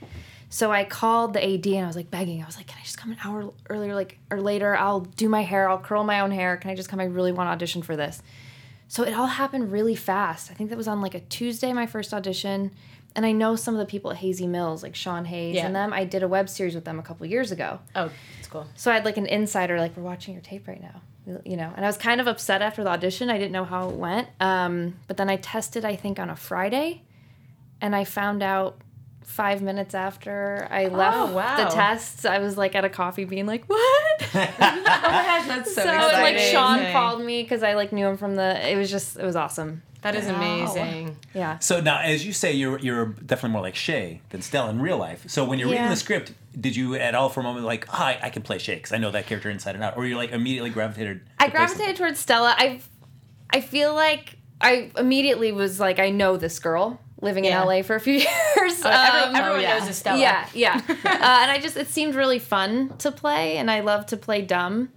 So 0.51 0.73
I 0.73 0.85
called 0.85 1.35
the 1.35 1.45
AD 1.45 1.67
and 1.67 1.85
I 1.85 1.87
was 1.87 1.95
like 1.95 2.11
begging. 2.11 2.43
I 2.43 2.47
was 2.47 2.57
like, 2.57 2.67
"Can 2.67 2.79
I 2.81 2.83
just 2.83 2.97
come 2.97 3.13
an 3.13 3.19
hour 3.23 3.53
earlier, 3.69 3.95
like 3.95 4.19
or 4.31 4.41
later? 4.41 4.77
I'll 4.77 5.01
do 5.01 5.29
my 5.29 5.43
hair. 5.43 5.69
I'll 5.69 5.79
curl 5.79 6.05
my 6.05 6.21
own 6.21 6.31
hair. 6.31 6.57
Can 6.57 6.71
I 6.71 6.75
just 6.75 6.89
come? 6.89 7.01
I 7.01 7.05
really 7.05 7.33
want 7.33 7.49
to 7.49 7.53
audition 7.53 7.83
for 7.83 7.97
this." 7.97 8.23
So 8.89 9.03
it 9.05 9.13
all 9.15 9.27
happened 9.27 9.71
really 9.71 9.95
fast. 9.95 10.51
I 10.51 10.55
think 10.55 10.71
that 10.71 10.77
was 10.77 10.89
on 10.89 11.01
like 11.03 11.15
a 11.15 11.21
Tuesday, 11.21 11.73
my 11.73 11.87
first 11.87 12.13
audition. 12.15 12.73
And 13.15 13.25
I 13.27 13.33
know 13.33 13.57
some 13.57 13.75
of 13.75 13.79
the 13.79 13.87
people 13.87 14.11
at 14.11 14.19
Hazy 14.19 14.47
Mills, 14.47 14.83
like 14.83 14.95
Sean 14.95 15.25
Hayes 15.27 15.57
Yeah. 15.57 15.67
and 15.67 15.75
them. 15.77 15.93
I 15.93 16.05
did 16.05 16.23
a 16.23 16.29
web 16.29 16.49
series 16.49 16.75
with 16.75 16.85
them 16.85 16.99
a 16.99 17.03
couple 17.03 17.27
years 17.27 17.51
ago. 17.53 17.81
Oh, 17.95 18.11
it's 18.39 18.49
cool. 18.49 18.67
So 18.77 18.91
I 18.91 18.95
had 18.95 19.05
like 19.05 19.17
an 19.17 19.27
insider, 19.27 19.79
like, 19.79 19.97
we're 19.97 20.03
watching 20.03 20.35
your 20.35 20.43
tape 20.43 20.67
right 20.69 20.81
now, 20.81 21.03
you 21.45 21.57
know. 21.57 21.73
And 21.77 21.85
I 21.85 21.89
was 21.89 21.97
kind 21.97 22.21
of 22.21 22.27
upset 22.27 22.63
after 22.63 22.83
the 22.85 22.91
audition. 22.91 23.29
I 23.31 23.39
didn't 23.39 23.53
know 23.53 23.65
how 23.65 23.89
it 23.89 23.97
went. 23.97 24.29
Um, 24.41 24.97
but 25.07 25.17
then 25.17 25.29
I 25.29 25.37
tested, 25.37 25.85
I 25.85 25.97
think, 25.97 26.19
on 26.19 26.31
a 26.31 26.37
Friday, 26.37 27.03
and 27.81 27.95
I 27.97 28.05
found 28.05 28.43
out 28.43 28.81
five 29.29 29.63
minutes 29.63 29.95
after 29.95 30.67
I 30.71 30.87
oh, 30.87 30.97
left 30.97 31.17
Oh, 31.17 31.33
wow. 31.33 31.57
the 31.57 31.71
tests, 31.75 32.25
I 32.25 32.39
was 32.39 32.57
like 32.57 32.75
at 32.75 32.85
a 32.85 32.89
coffee 32.89 33.25
being 33.25 33.47
like, 33.47 33.65
what? 33.67 33.79
Oh 34.23 34.29
my 34.35 34.55
gosh, 34.59 35.47
that's 35.47 35.75
so, 35.75 35.83
so 35.83 35.89
and, 35.89 36.23
like. 36.23 36.39
Sean 36.39 36.79
Amazing. 36.79 36.93
called 36.93 37.25
me 37.25 37.43
because 37.43 37.63
I 37.63 37.75
like 37.75 37.93
knew 37.93 38.07
him 38.07 38.17
from 38.17 38.35
the. 38.35 38.69
It 38.69 38.77
was 38.77 38.91
just 38.91 39.17
it 39.17 39.25
was 39.25 39.37
awesome. 39.37 39.83
That 40.03 40.15
is 40.15 40.27
Wow. 40.27 40.37
amazing. 40.37 41.17
Yeah. 41.35 41.59
So 41.59 41.81
now, 41.81 42.01
as 42.01 42.25
you 42.25 42.33
say, 42.33 42.53
you're 42.53 42.79
you're 42.79 43.07
definitely 43.07 43.51
more 43.51 43.63
like 43.63 43.75
Shay 43.75 44.21
than 44.31 44.43
Stella 44.43 44.71
in 44.71 44.81
real 44.81 44.97
life. 44.99 45.25
So 45.29 45.45
when 45.45 45.59
you're 45.59 45.69
reading 45.69 45.89
the 45.89 45.97
script, 45.97 46.33
did 46.59 46.75
you 46.77 46.95
at 46.95 47.15
all 47.15 47.29
for 47.29 47.41
a 47.41 47.43
moment 47.43 47.67
like, 47.67 47.87
oh, 47.91 47.97
I, 47.99 48.19
I 48.23 48.31
can 48.31 48.43
play 48.43 48.59
Shay 48.59 48.77
because 48.77 48.93
I 48.93 48.99
know 48.99 49.11
that 49.11 49.27
character 49.27 49.51
inside 49.51 49.75
and 49.75 49.85
out, 49.85 49.97
or 49.97 50.07
you're 50.07 50.17
like 50.17 50.31
immediately 50.31 50.71
gravitated? 50.71 51.21
I 51.39 51.47
to 51.47 51.51
play 51.51 51.59
gravitated 51.67 51.97
towards 51.97 52.19
Stella. 52.19 52.55
I 52.57 52.81
I 53.51 53.61
feel 53.61 53.95
like 53.95 54.37
I 54.61 54.91
immediately 54.97 55.53
was 55.53 55.79
like 55.79 55.99
I 55.99 56.11
know 56.11 56.37
this 56.37 56.59
girl 56.59 57.01
living 57.21 57.45
Yeah. 57.45 57.63
in 57.63 57.69
LA 57.69 57.83
for 57.83 57.95
a 57.97 58.01
few 58.01 58.13
years. 58.19 58.27
Oh, 58.85 58.89
every- 58.91 59.21
Um, 59.29 59.37
everyone 59.37 59.61
yeah. 59.63 59.79
knows 59.79 59.89
Estella. 59.89 60.21
Yeah, 60.21 60.47
yeah. 60.55 60.81
uh, 60.89 60.93
and 61.05 61.51
I 61.51 61.59
just 61.61 61.77
it 61.77 61.89
seemed 61.89 62.15
really 62.15 62.39
fun 62.39 62.97
to 62.99 63.11
play, 63.13 63.57
and 63.59 63.71
I 63.71 63.81
love 63.81 64.07
to 64.07 64.17
play 64.17 64.43
dumb. 64.43 64.91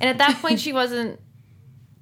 And 0.00 0.04
at 0.04 0.18
that 0.18 0.40
point, 0.42 0.60
she 0.60 0.72
wasn't. 0.72 1.20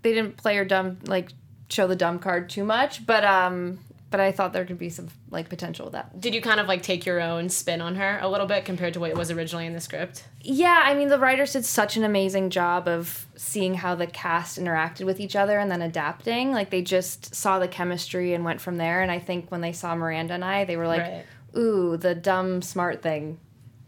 They 0.02 0.12
didn't 0.14 0.36
play 0.36 0.56
her 0.56 0.64
dumb 0.64 0.98
like 1.06 1.32
show 1.68 1.86
the 1.86 1.96
dumb 1.96 2.18
card 2.18 2.48
too 2.48 2.64
much, 2.64 3.04
but 3.06 3.24
um, 3.24 3.78
but 4.10 4.20
I 4.20 4.32
thought 4.32 4.52
there 4.52 4.64
could 4.64 4.78
be 4.78 4.90
some 4.90 5.08
like 5.30 5.48
potential 5.48 5.86
with 5.86 5.92
that. 5.92 6.20
Did 6.20 6.34
you 6.34 6.40
kind 6.40 6.58
of 6.60 6.66
like 6.66 6.82
take 6.82 7.06
your 7.06 7.20
own 7.20 7.48
spin 7.48 7.80
on 7.80 7.94
her 7.96 8.18
a 8.20 8.28
little 8.28 8.46
bit 8.46 8.64
compared 8.64 8.94
to 8.94 9.00
what 9.00 9.10
it 9.10 9.16
was 9.16 9.30
originally 9.30 9.66
in 9.66 9.72
the 9.72 9.80
script? 9.80 10.24
Yeah, 10.40 10.80
I 10.84 10.94
mean 10.94 11.08
the 11.08 11.18
writers 11.18 11.52
did 11.52 11.64
such 11.64 11.96
an 11.96 12.04
amazing 12.04 12.50
job 12.50 12.88
of 12.88 13.26
seeing 13.36 13.74
how 13.74 13.94
the 13.94 14.06
cast 14.06 14.58
interacted 14.58 15.06
with 15.06 15.20
each 15.20 15.36
other 15.36 15.58
and 15.58 15.70
then 15.70 15.82
adapting. 15.82 16.52
Like 16.52 16.70
they 16.70 16.82
just 16.82 17.34
saw 17.34 17.58
the 17.58 17.68
chemistry 17.68 18.34
and 18.34 18.44
went 18.44 18.60
from 18.60 18.76
there. 18.76 19.00
And 19.02 19.10
I 19.10 19.18
think 19.18 19.50
when 19.50 19.60
they 19.60 19.72
saw 19.72 19.94
Miranda 19.94 20.34
and 20.34 20.44
I, 20.44 20.64
they 20.64 20.76
were 20.76 20.88
like, 20.88 21.00
Right. 21.02 21.24
"Ooh, 21.56 21.96
the 21.96 22.14
dumb 22.14 22.62
smart 22.62 23.02
thing 23.02 23.38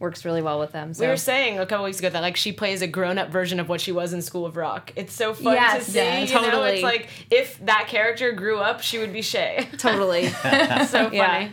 works 0.03 0.27
really 0.27 0.43
well 0.43 0.59
with 0.59 0.73
them." 0.73 0.93
So 0.93 1.05
We 1.05 1.09
were 1.09 1.17
saying 1.17 1.59
a 1.59 1.65
couple 1.65 1.87
weeks 1.87 1.99
ago 2.01 2.11
that 2.11 2.21
like 2.21 2.37
she 2.37 2.53
plays 2.53 2.83
a 2.83 2.87
grown 2.87 3.17
up 3.17 3.31
version 3.31 3.59
of 3.61 3.69
what 3.71 3.81
she 3.81 3.93
was 3.93 4.13
in 4.13 4.21
School 4.21 4.45
of 4.45 4.57
Rock. 4.59 4.93
It's 4.97 5.15
so 5.15 5.33
fun 5.33 5.55
Yes, 5.55 5.87
to 5.87 5.91
see. 5.93 5.99
yeah, 5.99 6.19
you 6.19 6.35
know, 6.35 6.43
totally. 6.43 6.71
it's 6.75 6.83
like 6.83 7.09
if 7.31 7.59
that 7.65 7.87
character 7.89 8.33
grew 8.33 8.59
up, 8.59 8.83
she 8.83 8.99
would 8.99 9.13
be 9.15 9.23
Shay. 9.23 9.67
totally, 9.79 10.29
so 10.29 10.35
funny. 10.49 11.17
yeah, 11.17 11.49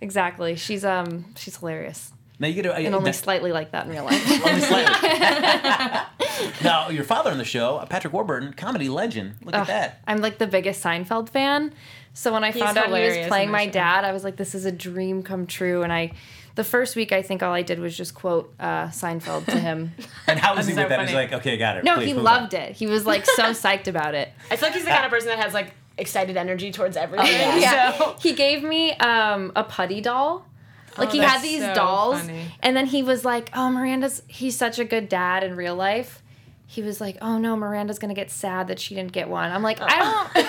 exactly. 0.00 0.54
She's 0.54 0.84
um 0.84 1.24
she's 1.36 1.56
hilarious 1.56 2.12
Now 2.38 2.48
you 2.48 2.54
get 2.54 2.62
to 2.62 2.74
and 2.74 2.94
only 2.94 3.10
that- 3.10 3.16
slightly 3.16 3.50
like 3.50 3.72
that 3.72 3.86
in 3.86 3.90
real 3.92 4.04
life. 4.10 4.46
only 4.46 4.60
slightly. 4.60 5.08
now 6.62 6.88
your 6.90 7.04
father 7.04 7.30
on 7.30 7.38
the 7.38 7.44
show, 7.44 7.84
Patrick 7.88 8.12
Warburton, 8.12 8.52
comedy 8.52 8.88
legend. 8.88 9.36
Look 9.42 9.54
at 9.54 9.66
that. 9.68 10.00
I'm 10.06 10.18
like 10.18 10.38
the 10.38 10.46
biggest 10.46 10.82
Seinfeld 10.84 11.28
fan. 11.30 11.72
So 12.12 12.32
when 12.32 12.44
I 12.44 12.50
He's 12.50 12.62
found 12.62 12.78
out 12.78 12.86
he 12.86 12.92
was 13.18 13.26
playing 13.28 13.50
my 13.50 13.66
show. 13.66 13.72
dad, 13.72 14.04
I 14.04 14.12
was 14.12 14.24
like, 14.24 14.36
this 14.36 14.54
is 14.54 14.64
a 14.64 14.72
dream 14.72 15.22
come 15.22 15.46
true. 15.46 15.82
And 15.82 15.92
I, 15.92 16.12
the 16.56 16.64
first 16.64 16.96
week, 16.96 17.12
I 17.12 17.22
think 17.22 17.42
all 17.42 17.52
I 17.52 17.62
did 17.62 17.78
was 17.78 17.96
just 17.96 18.14
quote 18.14 18.52
uh, 18.58 18.88
Seinfeld 18.88 19.44
to 19.46 19.58
him. 19.60 19.92
And 20.26 20.40
how 20.40 20.56
was 20.56 20.66
he 20.66 20.74
so 20.74 20.80
with 20.80 20.88
that? 20.88 21.00
He's 21.06 21.14
like, 21.14 21.32
okay, 21.32 21.56
got 21.56 21.76
it. 21.76 21.84
no, 21.84 21.94
Please 21.94 22.06
he 22.06 22.14
loved 22.14 22.52
on. 22.54 22.60
it. 22.62 22.72
He 22.72 22.88
was 22.88 23.06
like 23.06 23.24
so 23.24 23.44
psyched 23.62 23.86
about 23.86 24.14
it. 24.16 24.30
I 24.50 24.56
feel 24.56 24.68
like 24.70 24.74
he's 24.74 24.84
the 24.84 24.90
kind 24.90 25.04
of 25.04 25.10
person 25.12 25.28
that 25.28 25.38
has 25.38 25.54
like 25.54 25.72
excited 25.96 26.36
energy 26.36 26.72
towards 26.72 26.96
everything. 26.96 27.28
yeah. 27.28 27.56
Yeah. 27.56 27.96
So 27.98 28.16
He 28.20 28.32
gave 28.34 28.64
me 28.64 28.92
um, 28.94 29.52
a 29.54 29.62
putty 29.62 30.00
doll. 30.00 30.44
Like 30.98 31.10
Oh, 31.10 31.12
he 31.12 31.18
had 31.18 31.42
these 31.42 31.60
so 31.62 31.74
dolls, 31.74 32.20
funny. 32.22 32.46
and 32.60 32.74
then 32.76 32.86
he 32.86 33.02
was 33.02 33.22
like, 33.24 33.50
"Oh, 33.54 33.68
Miranda's 33.70 34.22
he's 34.28 34.56
such 34.56 34.78
a 34.78 34.84
good 34.84 35.08
dad 35.10 35.44
in 35.44 35.54
real 35.54 35.76
life." 35.76 36.22
He 36.66 36.80
was 36.82 37.02
like, 37.02 37.18
"Oh 37.20 37.36
no, 37.38 37.54
Miranda's 37.54 37.98
gonna 37.98 38.14
get 38.14 38.30
sad 38.30 38.68
that 38.68 38.80
she 38.80 38.94
didn't 38.94 39.12
get 39.12 39.28
one." 39.28 39.52
I'm 39.52 39.62
like, 39.62 39.78
I 39.80 39.98
don't 40.34 40.46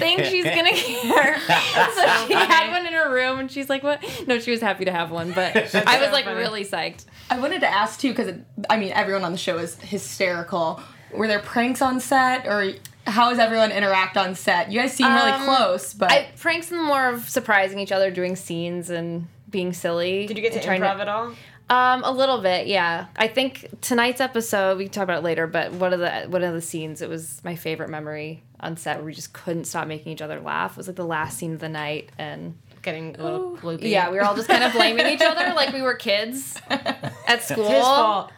think 0.00 0.24
she's 0.24 0.44
gonna 0.44 0.70
care. 0.72 1.38
so 1.94 2.26
she 2.26 2.34
had 2.34 2.70
one 2.70 2.86
in 2.86 2.92
her 2.92 3.12
room, 3.12 3.38
and 3.40 3.50
she's 3.50 3.68
like, 3.68 3.82
"What?" 3.82 4.02
No, 4.26 4.38
she 4.38 4.50
was 4.50 4.60
happy 4.60 4.84
to 4.86 4.92
have 4.92 5.10
one, 5.10 5.32
but 5.32 5.56
I 5.74 6.00
was 6.00 6.12
like 6.12 6.24
funny. 6.24 6.38
really 6.38 6.64
psyched. 6.64 7.04
I 7.30 7.38
wanted 7.38 7.60
to 7.60 7.68
ask 7.68 8.00
too 8.00 8.10
because 8.10 8.34
I 8.68 8.76
mean 8.78 8.92
everyone 8.92 9.24
on 9.24 9.32
the 9.32 9.38
show 9.38 9.58
is 9.58 9.76
hysterical. 9.76 10.80
Were 11.12 11.26
there 11.28 11.38
pranks 11.40 11.80
on 11.82 12.00
set 12.00 12.46
or 12.46 12.72
how 13.06 13.30
does 13.30 13.38
everyone 13.38 13.70
interact 13.70 14.16
on 14.16 14.34
set? 14.34 14.72
You 14.72 14.80
guys 14.80 14.94
seem 14.94 15.12
really 15.12 15.30
Um, 15.30 15.44
close, 15.44 15.92
but 15.94 16.10
I 16.10 16.28
pranks 16.38 16.70
and 16.72 16.82
more 16.82 17.08
of 17.10 17.28
surprising 17.28 17.78
each 17.78 17.92
other, 17.92 18.10
doing 18.10 18.34
scenes 18.36 18.90
and 18.90 19.26
being 19.50 19.72
silly. 19.72 20.26
Did 20.26 20.36
you 20.36 20.42
get 20.42 20.52
to 20.52 20.58
and 20.58 20.66
trying 20.66 20.80
improv 20.80 21.00
at 21.00 21.08
all? 21.08 21.34
Um, 21.70 22.04
a 22.04 22.10
little 22.12 22.42
bit, 22.42 22.66
yeah. 22.66 23.06
I 23.16 23.26
think 23.28 23.68
tonight's 23.80 24.20
episode 24.20 24.76
we 24.76 24.84
can 24.84 24.92
talk 24.92 25.04
about 25.04 25.18
it 25.18 25.24
later, 25.24 25.46
but 25.46 25.72
one 25.72 25.92
of 25.94 26.00
the 26.00 26.24
one 26.28 26.42
of 26.42 26.52
the 26.52 26.60
scenes 26.60 27.00
it 27.00 27.08
was 27.08 27.40
my 27.44 27.54
favorite 27.56 27.88
memory 27.90 28.42
on 28.64 28.76
set 28.76 28.96
where 28.96 29.06
we 29.06 29.14
just 29.14 29.32
couldn't 29.32 29.64
stop 29.64 29.86
making 29.86 30.12
each 30.12 30.22
other 30.22 30.40
laugh. 30.40 30.72
It 30.72 30.76
was 30.78 30.86
like 30.88 30.96
the 30.96 31.04
last 31.04 31.38
scene 31.38 31.52
of 31.54 31.60
the 31.60 31.68
night, 31.68 32.10
and 32.18 32.56
Getting 32.82 33.16
a 33.18 33.22
little 33.22 33.58
loopy. 33.62 33.88
yeah, 33.88 34.10
we 34.10 34.18
were 34.18 34.24
all 34.24 34.34
just 34.36 34.46
kind 34.46 34.62
of 34.62 34.72
blaming 34.74 35.06
each 35.06 35.22
other 35.22 35.54
like 35.54 35.72
we 35.72 35.80
were 35.80 35.94
kids 35.94 36.54
at 36.68 37.42
school. 37.42 37.64
His 37.66 37.80
fault. 37.82 38.30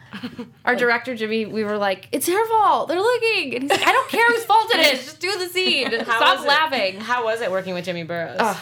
Our 0.63 0.73
director 0.75 1.15
Jimmy, 1.15 1.45
we 1.45 1.65
were 1.65 1.77
like, 1.77 2.07
"It's 2.13 2.27
her 2.27 2.47
fault. 2.47 2.87
They're 2.87 3.01
looking," 3.01 3.53
and 3.55 3.63
he's 3.63 3.71
like, 3.71 3.85
"I 3.85 3.91
don't 3.91 4.09
care 4.09 4.25
whose 4.27 4.45
fault 4.45 4.73
it 4.73 4.93
is. 4.93 5.03
Just 5.03 5.19
do 5.19 5.37
the 5.37 5.47
scene. 5.49 5.91
How 5.91 6.03
Stop 6.17 6.35
was 6.37 6.45
it- 6.45 6.47
laughing." 6.47 6.99
How 7.01 7.25
was 7.25 7.41
it 7.41 7.51
working 7.51 7.73
with 7.73 7.83
Jimmy 7.83 8.03
Burrows? 8.03 8.37
Ugh, 8.39 8.57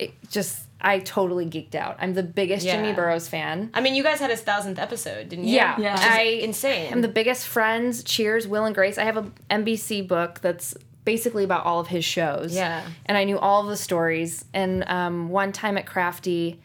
it 0.00 0.12
just 0.28 0.60
I 0.80 0.98
totally 1.00 1.46
geeked 1.46 1.76
out. 1.76 1.96
I'm 2.00 2.14
the 2.14 2.22
biggest 2.24 2.66
Yeah. 2.66 2.76
Jimmy 2.76 2.92
Burrows 2.92 3.28
fan. 3.28 3.70
I 3.74 3.80
mean, 3.80 3.94
you 3.94 4.02
guys 4.02 4.18
had 4.18 4.30
his 4.30 4.40
thousandth 4.40 4.78
episode, 4.80 5.28
didn't 5.28 5.44
you? 5.46 5.54
Yeah, 5.54 5.78
Yeah. 5.78 5.92
Which 5.94 6.64
is 6.64 6.64
I'm 6.92 7.00
the 7.02 7.08
biggest 7.08 7.46
friends. 7.46 8.02
Cheers, 8.02 8.48
Will 8.48 8.64
and 8.64 8.74
Grace. 8.74 8.98
I 8.98 9.04
have 9.04 9.16
a 9.16 9.30
NBC 9.50 10.06
book 10.06 10.40
that's 10.40 10.74
basically 11.08 11.42
about 11.42 11.64
all 11.64 11.80
of 11.80 11.86
his 11.86 12.04
shows. 12.04 12.54
Yeah. 12.54 12.86
and 13.06 13.16
I 13.16 13.24
knew 13.24 13.38
all 13.38 13.62
of 13.62 13.68
the 13.68 13.78
stories. 13.78 14.44
And 14.52 14.84
um, 14.86 15.30
one 15.30 15.52
time 15.52 15.78
at 15.78 15.86
Crafty, 15.86 16.60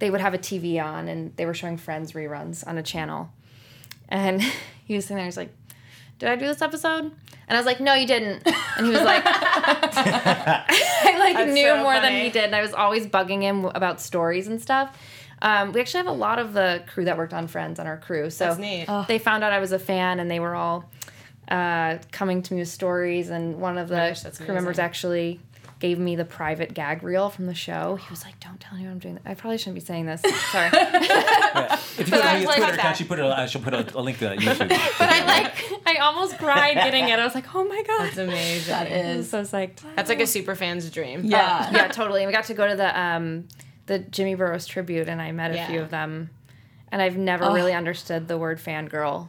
they 0.00 0.10
would 0.10 0.20
have 0.20 0.34
a 0.34 0.38
TV 0.38 0.82
on, 0.84 1.06
and 1.06 1.32
they 1.36 1.46
were 1.46 1.54
showing 1.54 1.76
Friends 1.76 2.10
reruns 2.10 2.66
on 2.66 2.76
a 2.76 2.82
channel. 2.82 3.30
And 4.08 4.42
he 4.84 4.96
was 4.96 5.04
sitting 5.04 5.18
there. 5.18 5.26
He's 5.26 5.36
like, 5.36 5.54
"Did 6.18 6.28
I 6.28 6.34
do 6.34 6.48
this 6.48 6.60
episode?" 6.60 7.04
And 7.04 7.56
I 7.56 7.56
was 7.56 7.66
like, 7.66 7.78
"No, 7.78 7.94
you 7.94 8.06
didn't." 8.08 8.42
And 8.76 8.86
he 8.86 8.92
was 8.92 9.02
like, 9.02 9.22
"I 9.26 11.16
like 11.20 11.36
That's 11.36 11.54
knew 11.54 11.68
so 11.68 11.80
more 11.80 12.00
than 12.00 12.14
he 12.20 12.30
did." 12.30 12.44
And 12.46 12.56
I 12.56 12.62
was 12.62 12.74
always 12.74 13.06
bugging 13.06 13.42
him 13.42 13.64
about 13.64 14.00
stories 14.00 14.48
and 14.48 14.60
stuff. 14.60 14.98
Um, 15.40 15.70
we 15.70 15.80
actually 15.80 15.98
have 15.98 16.08
a 16.08 16.18
lot 16.18 16.40
of 16.40 16.52
the 16.52 16.82
crew 16.88 17.04
that 17.04 17.16
worked 17.16 17.32
on 17.32 17.46
Friends 17.46 17.78
on 17.78 17.86
our 17.86 17.98
crew, 17.98 18.28
so 18.28 18.46
That's 18.46 18.58
neat. 18.58 18.88
they 19.06 19.20
found 19.20 19.44
out 19.44 19.52
I 19.52 19.60
was 19.60 19.70
a 19.70 19.78
fan, 19.78 20.18
and 20.18 20.28
they 20.28 20.40
were 20.40 20.56
all 20.56 20.90
uh, 21.48 21.98
coming 22.12 22.42
to 22.42 22.54
me 22.54 22.60
with 22.60 22.68
stories. 22.68 23.30
And 23.30 23.60
one 23.60 23.78
of 23.78 23.88
the 23.88 23.96
Gosh, 24.22 24.36
crew 24.38 24.54
members 24.54 24.78
actually 24.78 25.40
gave 25.80 25.96
me 25.98 26.16
the 26.16 26.24
private 26.24 26.74
gag 26.74 27.04
reel 27.04 27.30
from 27.30 27.46
the 27.46 27.54
show. 27.54 27.96
He 27.96 28.10
was 28.10 28.24
like, 28.24 28.38
"Don't 28.40 28.58
tell 28.60 28.74
anyone 28.74 28.94
I'm 28.94 28.98
doing 28.98 29.14
that." 29.14 29.22
I 29.24 29.34
probably 29.34 29.58
shouldn't 29.58 29.76
be 29.76 29.80
saying 29.80 30.06
this. 30.06 30.20
Sorry, 30.52 30.70
but 30.70 31.72
If 31.98 32.00
you 32.00 32.04
go 32.06 32.18
to 32.20 32.24
I 32.28 32.32
Mia's 32.34 32.46
like 32.46 32.56
Twitter 32.58 32.74
account, 32.74 32.96
she 32.96 33.04
put 33.04 33.18
a, 33.20 33.26
uh, 33.26 33.46
she'll 33.46 33.62
put 33.62 33.74
a, 33.74 33.98
a 33.98 34.00
link 34.00 34.18
to 34.18 34.24
that 34.24 34.38
YouTube. 34.40 34.70
I 35.00 35.24
like 35.24 35.86
I 35.86 35.96
almost 36.00 36.36
cried 36.38 36.74
getting 36.74 37.08
it. 37.08 37.18
I 37.18 37.24
was 37.24 37.34
like, 37.34 37.54
"Oh 37.54 37.64
my 37.64 37.82
god!" 37.86 38.00
That's 38.06 38.18
amazing. 38.18 38.70
that 38.72 38.86
I'm 38.88 38.92
is 38.92 39.30
so. 39.30 39.42
That's 39.44 40.08
like 40.08 40.20
a 40.20 40.26
super 40.26 40.54
fan's 40.56 40.90
dream. 40.90 41.22
yeah. 41.24 41.70
yeah, 41.72 41.88
totally. 41.88 42.22
And 42.22 42.28
we 42.28 42.32
got 42.32 42.44
to 42.46 42.54
go 42.54 42.66
to 42.68 42.74
the 42.76 43.00
um, 43.00 43.46
the 43.86 44.00
Jimmy 44.00 44.34
Burrows 44.34 44.66
tribute, 44.66 45.08
and 45.08 45.22
I 45.22 45.30
met 45.32 45.52
a 45.52 45.54
Yeah. 45.54 45.66
few 45.68 45.80
of 45.80 45.90
them. 45.90 46.30
And 46.90 47.02
I've 47.02 47.18
never 47.18 47.44
Oh. 47.44 47.52
really 47.54 47.74
understood 47.74 48.28
the 48.28 48.38
word 48.38 48.58
fangirl. 48.58 49.28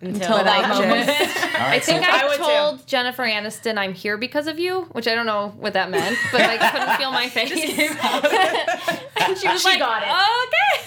Until 0.00 0.36
that 0.44 0.46
I 0.64 0.68
moment. 0.68 1.06
just- 1.06 1.36
All 1.44 1.50
right, 1.60 1.72
I 1.74 1.78
think 1.80 2.04
so, 2.04 2.10
I 2.10 2.20
I, 2.20 2.28
would 2.28 2.36
too. 2.36 2.42
told 2.44 2.86
Jennifer 2.86 3.24
Aniston 3.24 3.78
I'm 3.78 3.94
here 3.94 4.16
because 4.16 4.46
of 4.46 4.58
you, 4.58 4.82
which 4.92 5.08
I 5.08 5.14
don't 5.16 5.26
know 5.26 5.48
what 5.58 5.72
that 5.72 5.90
meant, 5.90 6.16
but 6.30 6.40
I 6.42 6.56
couldn't 6.70 6.96
feel 6.96 7.10
my 7.10 7.28
face. 7.36 7.50
and 7.52 9.36
she 9.38 9.48
was 9.48 9.60
She 9.62 9.68
like, 9.68 9.78
got 9.80 10.02
it. 10.02 10.08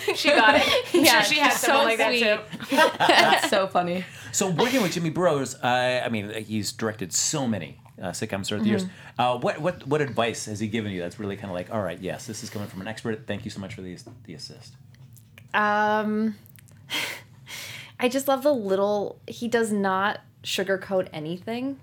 Okay. 0.08 0.13
She 0.15 0.30
got 0.30 0.56
it. 0.56 0.63
I'm 0.96 1.03
Yeah, 1.03 1.22
sure 1.22 1.34
she 1.34 1.39
had 1.39 1.53
someone 1.53 1.82
so 1.84 1.86
like 1.88 1.98
that 1.98 2.12
too. 2.70 2.75
That's 2.98 3.50
so 3.50 3.68
funny. 3.68 4.06
so 4.32 4.50
working 4.50 4.82
with 4.82 4.94
Jimmy 4.94 5.10
Burrows, 5.10 5.56
uh, 5.56 6.01
I 6.06 6.10
mean, 6.10 6.32
he's 6.46 6.72
directed 6.72 7.12
so 7.12 7.46
many 7.48 7.80
uh, 8.01 8.12
sitcoms 8.12 8.48
throughout 8.48 8.63
the 8.63 8.70
years. 8.70 8.86
Mm-hmm. 8.86 9.22
Uh, 9.22 9.38
what 9.39 9.60
what 9.62 9.86
what 9.88 10.00
advice 10.01 10.46
has 10.46 10.60
he 10.62 10.68
given 10.68 10.91
you 10.91 11.01
that's 11.01 11.20
really 11.20 11.36
kind 11.36 11.50
of 11.51 11.56
like, 11.56 11.70
all 11.74 11.82
right, 11.82 12.00
yes, 12.00 12.27
this 12.27 12.44
is 12.44 12.50
coming 12.50 12.68
from 12.70 12.80
an 12.82 12.88
expert. 12.88 13.27
Thank 13.27 13.44
you 13.44 13.51
so 13.51 13.60
much 13.60 13.75
for 13.75 13.82
the 13.82 13.98
the 14.24 14.34
assist. 14.36 14.74
Um, 15.53 16.36
I 18.01 18.10
just 18.10 18.27
love 18.27 18.41
the 18.41 18.53
little. 18.53 19.22
He 19.27 19.48
does 19.48 19.72
not 19.72 20.22
sugarcoat 20.43 21.08
anything, 21.13 21.79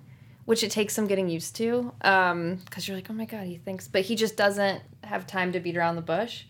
which 0.47 0.65
it 0.65 0.71
takes 0.73 0.93
some 0.93 1.07
getting 1.07 1.29
used 1.29 1.55
to. 1.57 1.93
Um, 2.03 2.57
because 2.65 2.89
you're 2.89 2.97
like, 2.97 3.09
oh 3.09 3.15
my 3.15 3.25
god, 3.25 3.47
he 3.47 3.57
thinks, 3.57 3.87
but 3.87 4.03
he 4.03 4.17
just 4.17 4.37
doesn't 4.37 4.83
have 5.05 5.29
time 5.29 5.53
to 5.53 5.61
beat 5.61 5.77
around 5.77 5.95
the 5.95 6.03
bush. 6.03 6.43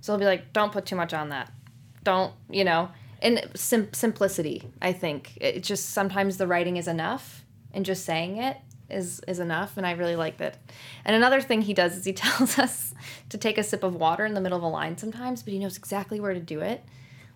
So 0.00 0.12
he'll 0.12 0.18
be 0.18 0.24
like, 0.24 0.52
don't 0.52 0.72
put 0.72 0.86
too 0.86 0.96
much 0.96 1.14
on 1.14 1.28
that. 1.28 1.52
Don't 2.02 2.32
you 2.50 2.64
know? 2.64 2.90
And 3.22 3.48
sim- 3.54 3.92
simplicity, 3.92 4.68
I 4.82 4.92
think. 4.92 5.38
It 5.40 5.62
just 5.62 5.90
sometimes 5.90 6.36
the 6.36 6.48
writing 6.48 6.76
is 6.76 6.88
enough, 6.88 7.44
and 7.72 7.86
just 7.86 8.04
saying 8.04 8.38
it 8.38 8.56
is 8.90 9.20
is 9.28 9.38
enough. 9.38 9.76
And 9.76 9.86
I 9.86 9.92
really 9.92 10.16
like 10.16 10.38
that. 10.38 10.58
And 11.04 11.14
another 11.14 11.40
thing 11.40 11.62
he 11.62 11.74
does 11.74 11.96
is 11.96 12.04
he 12.04 12.12
tells 12.24 12.58
us 12.58 12.92
to 13.28 13.38
take 13.38 13.56
a 13.56 13.62
sip 13.62 13.84
of 13.84 13.94
water 13.94 14.26
in 14.26 14.34
the 14.34 14.40
middle 14.40 14.58
of 14.58 14.64
a 14.64 14.68
line 14.68 14.98
sometimes, 14.98 15.44
but 15.44 15.52
he 15.52 15.60
knows 15.60 15.76
exactly 15.76 16.18
where 16.18 16.34
to 16.34 16.40
do 16.40 16.60
it. 16.60 16.82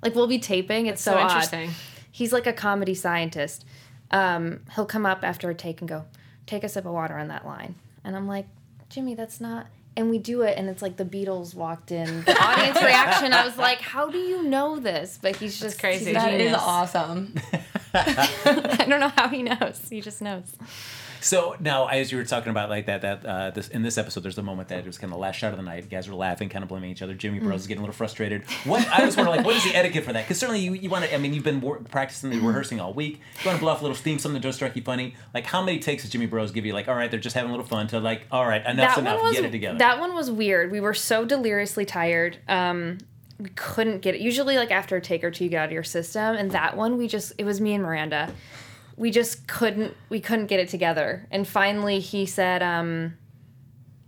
Like 0.03 0.15
we'll 0.15 0.27
be 0.27 0.39
taping. 0.39 0.87
It's 0.87 1.03
so, 1.03 1.13
so 1.13 1.19
odd. 1.19 1.31
interesting. 1.31 1.71
He's 2.11 2.33
like 2.33 2.47
a 2.47 2.53
comedy 2.53 2.95
scientist. 2.95 3.65
Um, 4.11 4.61
he'll 4.75 4.87
come 4.87 5.05
up 5.07 5.21
after 5.25 5.51
a 5.51 5.55
take 5.55 5.81
and 5.81 5.89
go, 5.89 6.05
"Take 6.47 6.65
a 6.65 6.69
sip 6.69 6.85
of 6.87 6.93
water 6.93 7.19
on 7.19 7.29
that 7.29 7.45
line," 7.47 7.75
and 8.05 8.15
I'm 8.17 8.27
like, 8.29 8.47
"Jimmy, 8.89 9.15
that's 9.15 9.41
not." 9.41 9.67
And 9.99 10.11
we 10.11 10.19
do 10.19 10.43
it, 10.43 10.59
and 10.59 10.69
it's 10.69 10.83
like 10.83 10.97
the 10.99 11.05
Beatles 11.07 11.55
walked 11.55 11.91
in. 11.91 12.23
The 12.25 12.37
audience 12.43 12.81
reaction, 12.83 13.33
I 13.33 13.45
was 13.47 13.57
like, 13.57 13.81
"How 13.81 14.11
do 14.11 14.19
you 14.19 14.43
know 14.43 14.79
this?" 14.79 15.19
But 15.21 15.37
he's 15.37 15.59
just 15.59 15.81
crazy. 15.81 16.07
he's 16.07 16.09
a 16.11 16.19
That 16.19 16.35
is 16.35 16.43
genius. 16.43 16.61
awesome. 16.63 17.35
I 17.95 18.85
don't 18.89 19.01
know 19.01 19.09
how 19.17 19.29
he 19.29 19.43
knows. 19.43 19.87
He 19.89 20.01
just 20.01 20.21
knows. 20.23 20.53
So 21.27 21.57
now, 21.59 21.89
as 21.89 22.13
you 22.13 22.19
were 22.19 22.25
talking 22.25 22.51
about 22.51 22.71
like 22.71 22.87
that, 22.87 23.03
that 23.03 23.27
uh, 23.27 23.51
this 23.51 23.67
in 23.67 23.83
this 23.83 23.99
episode, 23.99 24.23
there's 24.23 24.39
a 24.39 24.45
moment 24.45 24.69
that 24.69 24.79
it 24.79 24.87
was 24.87 24.97
kind 24.97 25.13
of 25.13 25.17
the 25.17 25.21
last 25.21 25.35
shot 25.35 25.51
of 25.51 25.57
the 25.57 25.65
night. 25.65 25.83
You 25.83 25.91
guys 25.91 26.09
were 26.09 26.15
laughing, 26.15 26.49
kind 26.49 26.63
of 26.63 26.69
blaming 26.69 26.89
each 26.89 27.03
other. 27.03 27.15
Jimmy 27.15 27.41
Burrows 27.41 27.63
is 27.63 27.67
getting 27.67 27.81
a 27.81 27.83
little 27.83 27.97
frustrated. 27.97 28.45
What 28.65 28.87
I 28.87 29.05
was 29.05 29.17
wondering, 29.17 29.39
like, 29.39 29.47
what 29.47 29.57
is 29.57 29.65
the 29.65 29.75
etiquette 29.75 30.05
for 30.05 30.13
that? 30.13 30.23
Because 30.23 30.39
certainly 30.39 30.61
you, 30.61 30.75
you 30.75 30.89
want 30.89 31.05
to. 31.05 31.13
I 31.13 31.19
mean, 31.19 31.35
you've 31.35 31.43
been 31.43 31.61
wor- 31.61 31.81
practicing 31.81 32.33
and 32.33 32.43
rehearsing 32.43 32.79
all 32.81 32.95
week. 32.95 33.21
You 33.43 33.47
want 33.47 33.59
to 33.59 33.61
bluff 33.61 33.81
a 33.81 33.83
little 33.83 33.97
steam, 33.97 34.21
something 34.21 34.41
that 34.41 34.47
does 34.47 34.55
strike 34.55 34.77
you 34.77 34.83
funny. 34.83 35.15
Like, 35.35 35.47
how 35.47 35.65
many 35.65 35.81
takes 35.81 36.05
does 36.05 36.13
Jimmy 36.13 36.27
Burrows 36.27 36.53
give 36.53 36.65
you? 36.65 36.73
Like, 36.73 36.87
all 36.87 36.95
right, 36.95 37.11
they're 37.11 37.19
just 37.19 37.35
having 37.35 37.51
a 37.51 37.53
little 37.53 37.67
fun. 37.67 37.89
To 37.89 37.99
like, 37.99 38.27
all 38.31 38.47
right, 38.47 38.65
enough's 38.65 38.97
enough. 38.99 39.21
was 39.21 39.35
Get 39.35 39.47
it 39.47 39.51
together. 39.51 39.79
that 39.79 39.99
one 39.99 40.15
was 40.15 40.31
weird. 40.31 40.71
We 40.71 40.79
were 40.79 40.95
so 40.95 41.25
deliriously 41.25 41.85
tired. 41.85 42.39
Um, 42.47 42.99
we 43.41 43.49
couldn't 43.51 44.01
get 44.01 44.15
it. 44.15 44.21
Usually, 44.21 44.57
like 44.57 44.71
after 44.71 44.95
a 44.95 45.01
take 45.01 45.25
or 45.25 45.33
two, 45.33 45.43
you 45.43 45.51
get 45.51 45.59
out 45.59 45.67
of 45.67 45.73
your 45.73 45.83
system. 45.83 46.37
And 46.37 46.53
that 46.53 46.77
one, 46.77 46.97
we 46.97 47.09
just 47.09 47.33
it 47.37 47.45
was 47.45 47.61
me 47.61 47.75
and 47.75 47.83
Miranda. 47.83 48.33
We 48.97 49.11
just 49.11 49.47
couldn't 49.47 49.95
we 50.09 50.21
couldn't 50.21 50.47
get 50.47 50.61
it 50.61 50.69
together. 50.69 51.27
And 51.31 51.47
finally, 51.47 52.01
he 52.01 52.25
said, 52.27 52.63
um, 52.63 53.19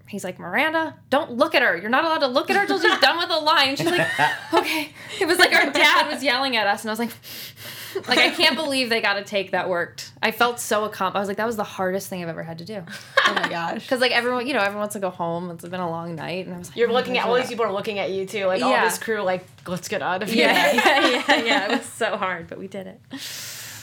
he's 0.06 0.24
like, 0.24 0.38
Miranda, 0.38 0.96
don't 1.10 1.32
look 1.32 1.54
at 1.54 1.62
her. 1.62 1.76
You're 1.76 1.90
not 1.90 2.04
allowed 2.04 2.20
to 2.20 2.26
look 2.28 2.48
at 2.50 2.56
her 2.56 2.66
till 2.66 2.80
she's 2.80 2.98
done 3.00 3.18
with 3.18 3.28
the 3.28 3.36
line. 3.38 3.76
She's 3.76 3.90
like, 3.90 4.08
okay. 4.54 4.90
It 5.20 5.26
was 5.26 5.38
like 5.38 5.52
our 5.54 5.70
dad 5.70 6.10
was 6.10 6.22
yelling 6.24 6.56
at 6.56 6.66
us, 6.66 6.82
and 6.82 6.90
I 6.90 6.92
was 6.92 6.98
like. 6.98 7.10
Like 8.06 8.18
I 8.18 8.30
can't 8.30 8.54
believe 8.54 8.90
they 8.90 9.00
got 9.00 9.16
a 9.16 9.24
take 9.24 9.52
that 9.52 9.68
worked. 9.68 10.12
I 10.22 10.30
felt 10.30 10.60
so 10.60 10.84
accomplished. 10.84 11.16
I 11.16 11.20
was 11.20 11.26
like, 11.28 11.38
that 11.38 11.46
was 11.46 11.56
the 11.56 11.64
hardest 11.64 12.06
thing 12.08 12.22
I've 12.22 12.28
ever 12.28 12.42
had 12.44 12.58
to 12.58 12.64
do. 12.64 12.84
Oh 13.26 13.34
my 13.34 13.48
gosh. 13.48 13.82
Because 13.82 14.00
like 14.00 14.12
everyone, 14.12 14.46
you 14.46 14.52
know, 14.52 14.60
everyone 14.60 14.80
wants 14.80 14.92
to 14.92 15.00
go 15.00 15.08
home. 15.10 15.50
It's 15.50 15.66
been 15.66 15.80
a 15.80 15.88
long 15.90 16.14
night, 16.14 16.44
and 16.46 16.54
I 16.54 16.58
was 16.58 16.68
like, 16.68 16.76
You're 16.76 16.90
"Oh, 16.90 16.92
looking 16.92 17.16
at 17.18 17.26
all 17.26 17.34
these 17.34 17.48
people 17.48 17.64
are 17.64 17.72
looking 17.72 17.98
at 17.98 18.10
you 18.10 18.26
too, 18.26 18.44
like 18.44 18.62
all 18.62 18.70
Yeah. 18.70 18.84
this 18.84 18.98
crew, 18.98 19.22
like 19.22 19.44
let's 19.66 19.88
get 19.88 20.02
out 20.02 20.22
of 20.22 20.30
here. 20.30 20.46
Yeah, 20.48 20.72
yeah, 20.74 21.08
yeah, 21.28 21.44
yeah. 21.44 21.64
It 21.72 21.78
was 21.78 21.86
so 21.86 22.16
hard, 22.18 22.46
but 22.46 22.58
we 22.58 22.68
did 22.68 22.86
it. 22.86 23.00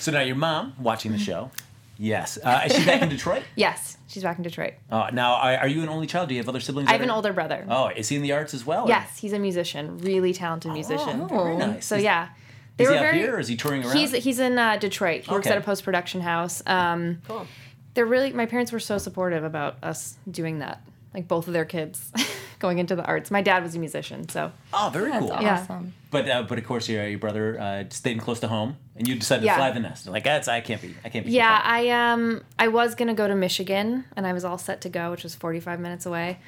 So 0.05 0.11
now 0.11 0.21
your 0.21 0.35
mom 0.35 0.73
watching 0.79 1.11
the 1.11 1.17
show. 1.17 1.51
Yes. 1.97 2.37
Uh, 2.43 2.63
is 2.65 2.75
she 2.75 2.83
back 2.85 3.01
in 3.01 3.07
Detroit? 3.07 3.43
Yes, 3.55 3.95
she's 4.07 4.21
back 4.21 4.35
in 4.37 4.43
Detroit. 4.43 4.73
Uh, 4.91 5.09
now, 5.13 5.35
are, 5.35 5.55
are 5.59 5.67
you 5.69 5.81
an 5.81 5.87
only 5.87 6.07
child? 6.07 6.27
Do 6.27 6.35
you 6.35 6.41
have 6.41 6.49
other 6.49 6.59
siblings? 6.59 6.89
I 6.89 6.91
have 6.91 6.99
that 6.99 7.05
an 7.05 7.09
older 7.09 7.31
brother. 7.31 7.65
Oh, 7.69 7.87
is 7.87 8.09
he 8.09 8.17
in 8.17 8.21
the 8.21 8.33
arts 8.33 8.53
as 8.53 8.65
well? 8.65 8.83
or- 8.83 8.89
Yes, 8.89 9.17
he's 9.17 9.31
a 9.31 9.39
musician, 9.39 9.97
really 9.99 10.33
talented 10.33 10.73
musician. 10.73 11.21
Oh, 11.21 11.27
very 11.27 11.55
nice. 11.55 11.85
So 11.85 11.95
Is- 11.95 12.03
yeah, 12.03 12.27
they 12.75 12.83
Is 12.83 12.89
were 12.89 12.95
he 12.95 12.99
up 12.99 13.05
very. 13.05 13.17
here 13.19 13.35
or 13.37 13.39
is 13.39 13.47
he 13.47 13.55
touring 13.55 13.81
around? 13.85 13.95
He's 13.95 14.11
he's 14.11 14.39
in 14.39 14.57
uh, 14.59 14.75
Detroit. 14.75 15.21
He 15.23 15.31
works 15.31 15.47
Okay. 15.47 15.55
at 15.55 15.61
a 15.61 15.65
post 15.65 15.85
production 15.85 16.19
house. 16.19 16.61
Um, 16.67 17.21
Cool. 17.29 17.47
they're 17.93 18.05
really 18.05 18.33
my 18.33 18.45
parents 18.45 18.73
were 18.73 18.81
so 18.81 18.97
supportive 18.97 19.45
about 19.45 19.81
us 19.81 20.17
doing 20.29 20.59
that. 20.59 20.81
Like 21.13 21.29
both 21.29 21.47
of 21.47 21.53
their 21.53 21.63
kids 21.63 22.11
going 22.59 22.77
into 22.79 22.95
the 22.95 23.03
arts. 23.05 23.31
My 23.31 23.41
dad 23.41 23.63
was 23.63 23.75
a 23.75 23.79
musician, 23.79 24.27
so 24.29 24.51
oh, 24.73 24.89
very 24.93 25.11
That's 25.11 25.25
cool. 25.25 25.37
Yeah. 25.41 25.59
awesome. 25.61 25.93
But 26.11 26.29
uh, 26.29 26.43
but 26.43 26.57
of 26.57 26.65
course, 26.65 26.87
your 26.89 27.07
your 27.07 27.19
brother 27.19 27.59
uh, 27.59 27.83
stayed 27.89 28.19
close 28.19 28.39
to 28.41 28.47
home, 28.47 28.77
and 28.95 29.07
you 29.07 29.15
decided 29.15 29.43
Yeah. 29.45 29.53
to 29.53 29.59
fly 29.59 29.71
the 29.71 29.79
nest. 29.81 30.07
Like 30.07 30.23
that's 30.23 30.47
I 30.47 30.61
can't 30.61 30.81
be 30.81 30.95
I 31.03 31.09
can't 31.09 31.25
be. 31.25 31.31
Yeah. 31.31 31.59
I 31.63 31.89
um 31.89 32.43
I 32.57 32.67
was 32.69 32.95
gonna 32.95 33.13
go 33.13 33.27
to 33.27 33.35
Michigan 33.35 34.05
and 34.15 34.25
I 34.25 34.33
was 34.33 34.45
all 34.45 34.57
set 34.57 34.81
to 34.81 34.89
go, 34.89 35.11
which 35.11 35.23
was 35.23 35.35
forty 35.35 35.59
five 35.59 35.79
minutes 35.79 36.05
away, 36.05 36.39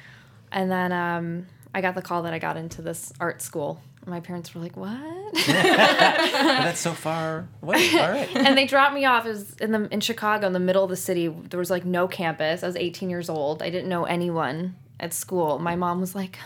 and 0.52 0.70
then 0.70 0.92
um 0.92 1.46
I 1.74 1.80
got 1.82 1.94
the 1.94 2.02
call 2.02 2.22
that 2.22 2.32
I 2.32 2.38
got 2.38 2.56
into 2.56 2.80
this 2.82 3.12
art 3.20 3.42
school. 3.42 3.80
My 4.06 4.20
parents 4.20 4.54
were 4.54 4.62
like, 4.62 4.74
"What?" 4.74 5.34
That's 5.46 6.80
so 6.80 6.92
far 6.92 7.46
away. 7.62 7.90
All 7.94 8.08
right. 8.10 8.28
and 8.34 8.56
they 8.56 8.64
dropped 8.66 8.94
me 8.94 9.04
off. 9.04 9.26
It 9.26 9.30
was 9.30 9.54
in 9.56 9.72
the 9.72 9.86
in 9.92 10.00
Chicago, 10.00 10.46
in 10.46 10.54
the 10.54 10.60
middle 10.60 10.82
of 10.82 10.88
the 10.88 10.96
city. 10.96 11.28
There 11.28 11.58
was 11.58 11.68
like 11.70 11.84
no 11.84 12.08
campus. 12.08 12.62
I 12.62 12.66
was 12.66 12.76
eighteen 12.76 13.10
years 13.10 13.28
old. 13.28 13.62
I 13.62 13.68
didn't 13.68 13.88
know 13.90 14.04
anyone 14.04 14.76
at 15.00 15.12
school. 15.12 15.58
My 15.58 15.76
mom 15.76 16.00
was 16.00 16.14
like. 16.14 16.38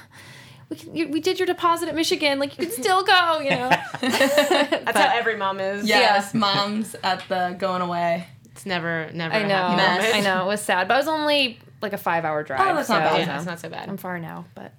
We, 0.69 0.77
can, 0.77 0.97
you, 0.97 1.09
we 1.11 1.21
did 1.21 1.39
your 1.39 1.45
deposit 1.45 1.91
at 1.91 1.95
Michigan. 1.95 2.39
Like 2.39 2.57
you 2.57 2.67
can 2.67 2.73
still 2.75 3.03
go, 3.03 3.41
you 3.41 3.51
know. 3.51 3.69
That's 4.01 4.97
how 4.97 5.15
every 5.15 5.37
mom 5.37 5.61
is. 5.61 5.87
Yes, 5.87 6.33
moms 6.33 6.97
at 7.03 7.23
the 7.29 7.55
going 7.59 7.83
away. 7.83 8.27
It's 8.53 8.65
never, 8.65 9.11
never. 9.13 9.35
I 9.35 9.41
a 9.41 9.49
know. 9.49 9.55
happy 9.55 10.19
I 10.19 10.21
know. 10.21 10.45
It 10.45 10.47
was 10.47 10.63
sad, 10.63 10.89
but 10.89 10.95
it 10.95 10.97
was 10.97 11.09
only 11.09 11.59
like 11.83 11.93
a 11.93 11.99
five-hour 11.99 12.45
drive. 12.45 12.61
Oh, 12.61 12.75
that's 12.75 12.89
not 12.89 13.03
bad. 13.03 13.19
Yeah, 13.19 13.27
know, 13.27 13.37
it's 13.37 13.45
not 13.45 13.61
so 13.61 13.69
bad. 13.69 13.89
I'm 13.89 13.99
far 13.99 14.19
now, 14.19 14.47
but 14.55 14.73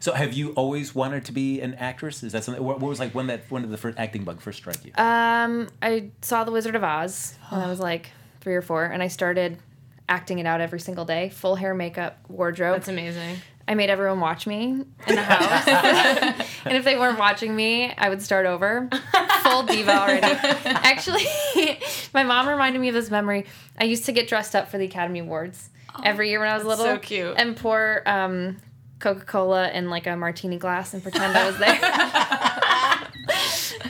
So 0.00 0.12
have 0.12 0.32
you 0.34 0.52
always 0.52 0.94
wanted 0.94 1.24
to 1.26 1.32
be 1.32 1.60
an 1.60 1.74
actress? 1.74 2.22
Is 2.22 2.32
that 2.32 2.44
something? 2.44 2.62
What, 2.62 2.80
what 2.80 2.88
was 2.88 2.98
like 2.98 3.14
when 3.14 3.28
that 3.28 3.44
when 3.48 3.62
did 3.62 3.70
the 3.70 3.78
first 3.78 3.98
acting 3.98 4.24
bug 4.24 4.40
first 4.40 4.58
strike 4.58 4.84
you? 4.84 4.92
um, 5.02 5.68
I 5.80 6.10
saw 6.20 6.44
The 6.44 6.52
Wizard 6.52 6.76
of 6.76 6.84
Oz 6.84 7.36
when 7.48 7.60
I 7.60 7.68
was 7.68 7.80
like 7.80 8.10
three 8.40 8.54
or 8.54 8.62
four, 8.62 8.84
and 8.84 9.02
I 9.02 9.08
started 9.08 9.58
acting 10.08 10.38
it 10.38 10.46
out 10.46 10.60
every 10.60 10.80
single 10.80 11.04
day. 11.04 11.28
Full 11.30 11.56
hair, 11.56 11.74
makeup, 11.74 12.18
wardrobe. 12.28 12.76
That's 12.76 12.88
amazing. 12.88 13.38
I 13.68 13.74
made 13.74 13.90
everyone 13.90 14.20
watch 14.20 14.46
me 14.46 14.64
in 14.64 14.86
the 15.06 15.22
house. 15.22 15.68
and 16.64 16.74
if 16.74 16.84
they 16.84 16.96
weren't 16.96 17.18
watching 17.18 17.54
me, 17.54 17.92
I 17.92 18.08
would 18.08 18.22
start 18.22 18.46
over. 18.46 18.88
Full 19.42 19.64
diva 19.64 19.94
already. 19.94 20.38
Actually, 20.64 21.26
my 22.14 22.22
mom 22.22 22.48
reminded 22.48 22.80
me 22.80 22.88
of 22.88 22.94
this 22.94 23.10
memory. 23.10 23.44
I 23.78 23.84
used 23.84 24.06
to 24.06 24.12
get 24.12 24.26
dressed 24.26 24.56
up 24.56 24.70
for 24.70 24.78
the 24.78 24.86
Academy 24.86 25.18
Awards 25.18 25.68
every 26.02 26.30
year 26.30 26.40
when 26.40 26.48
I 26.48 26.56
was 26.56 26.64
little. 26.64 26.86
so 26.86 26.98
cute. 26.98 27.34
And 27.36 27.58
pour 27.58 28.02
um, 28.06 28.56
Coca 29.00 29.26
Cola 29.26 29.70
in 29.70 29.90
like 29.90 30.06
a 30.06 30.16
martini 30.16 30.56
glass 30.56 30.94
and 30.94 31.02
pretend 31.02 31.36
I 31.36 31.46
was 31.46 31.58
there. 31.58 31.78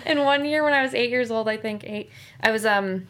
and 0.07 0.25
one 0.25 0.45
year 0.45 0.65
when 0.65 0.73
I 0.73 0.83
was 0.83 0.93
eight 0.93 1.11
years 1.11 1.31
old, 1.31 1.49
I 1.49 1.57
think 1.57 1.85
eight, 1.85 2.11
I 2.41 2.51
was 2.51 2.67
um 2.67 3.07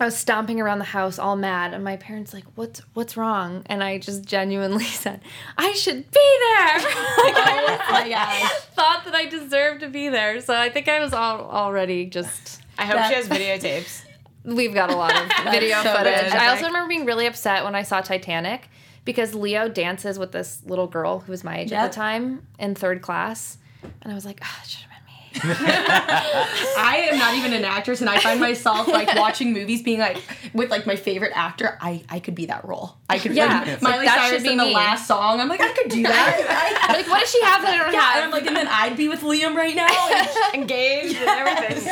I 0.00 0.04
was 0.04 0.16
stomping 0.16 0.60
around 0.60 0.78
the 0.78 0.84
house 0.84 1.18
all 1.18 1.34
mad, 1.34 1.74
and 1.74 1.82
my 1.82 1.96
parents 1.96 2.32
like, 2.32 2.44
"What's 2.54 2.80
what's 2.94 3.16
wrong?" 3.16 3.62
And 3.66 3.82
I 3.82 3.98
just 3.98 4.24
genuinely 4.24 4.84
said, 5.04 5.20
"I 5.56 5.72
should 5.72 6.08
be 6.10 6.38
there." 6.46 6.74
like 6.78 7.34
I 7.36 7.78
Oh 7.88 7.92
my 7.92 8.08
gosh. 8.08 8.52
thought 8.74 9.04
that 9.06 9.14
I 9.14 9.26
deserved 9.26 9.80
to 9.80 9.88
be 9.88 10.08
there, 10.08 10.40
so 10.40 10.54
I 10.54 10.68
think 10.70 10.88
I 10.88 11.00
was 11.00 11.12
all, 11.12 11.40
already 11.50 12.06
just. 12.06 12.62
I 12.78 12.84
hope 12.84 12.96
That- 12.96 13.08
she 13.08 13.14
has 13.16 13.28
videotapes. 13.28 14.02
We've 14.44 14.72
got 14.72 14.90
a 14.90 14.96
lot 14.96 15.14
of 15.14 15.52
video 15.52 15.82
so 15.82 15.92
footage. 15.94 16.22
good. 16.24 16.32
I 16.32 16.48
also 16.48 16.66
remember 16.66 16.88
being 16.88 17.04
really 17.04 17.26
upset 17.26 17.64
when 17.64 17.74
I 17.74 17.82
saw 17.82 18.00
Titanic 18.00 18.68
because 19.04 19.34
Leo 19.34 19.68
dances 19.68 20.18
with 20.18 20.30
this 20.32 20.62
little 20.64 20.86
girl 20.86 21.18
who 21.20 21.32
was 21.32 21.42
my 21.44 21.58
age 21.58 21.72
at 21.72 21.88
the 21.90 21.94
time 21.94 22.46
in 22.58 22.74
third 22.74 23.02
class, 23.02 23.58
and 24.00 24.12
I 24.12 24.14
was 24.14 24.24
like, 24.24 24.38
"Ah, 24.42 24.60
it 24.62 24.68
should 24.68 24.80
have 24.82 24.87
been 24.87 24.87
me." 24.87 24.87
I 25.42 27.08
am 27.10 27.18
not 27.18 27.34
even 27.34 27.52
an 27.52 27.64
actress, 27.64 28.00
and 28.00 28.08
I 28.08 28.18
find 28.18 28.40
myself 28.40 28.88
like 28.88 29.14
watching 29.16 29.52
movies, 29.52 29.82
being 29.82 30.00
like, 30.00 30.18
with 30.54 30.70
like 30.70 30.86
my 30.86 30.96
favorite 30.96 31.32
actor, 31.34 31.78
I 31.80 32.02
I 32.08 32.20
could 32.20 32.34
be 32.34 32.46
that 32.46 32.64
role. 32.64 32.96
I 33.08 33.18
could. 33.18 33.34
Yeah, 33.34 33.60
like, 33.60 33.68
it's 33.68 33.82
Miley 33.82 34.06
like, 34.06 34.18
Cyrus 34.18 34.44
in 34.44 34.56
the 34.56 34.64
me. 34.64 34.74
last 34.74 35.06
song. 35.06 35.40
I'm 35.40 35.48
like, 35.48 35.60
I 35.60 35.72
could 35.72 35.90
do 35.90 36.02
that. 36.02 36.80
I, 36.88 36.92
like, 36.94 37.08
what 37.08 37.20
does 37.20 37.30
she 37.30 37.42
have 37.42 37.62
that 37.62 37.74
I 37.74 37.84
don't 37.84 37.92
yeah, 37.92 38.00
have? 38.00 38.16
and 38.16 38.24
I'm 38.24 38.30
like, 38.30 38.46
and 38.46 38.56
then 38.56 38.68
I'd 38.68 38.96
be 38.96 39.08
with 39.08 39.20
Liam 39.22 39.54
right 39.54 39.74
now. 39.76 39.88
and- 39.88 40.28
Engaged 40.62 41.16
and 41.16 41.28
everything. 41.28 41.88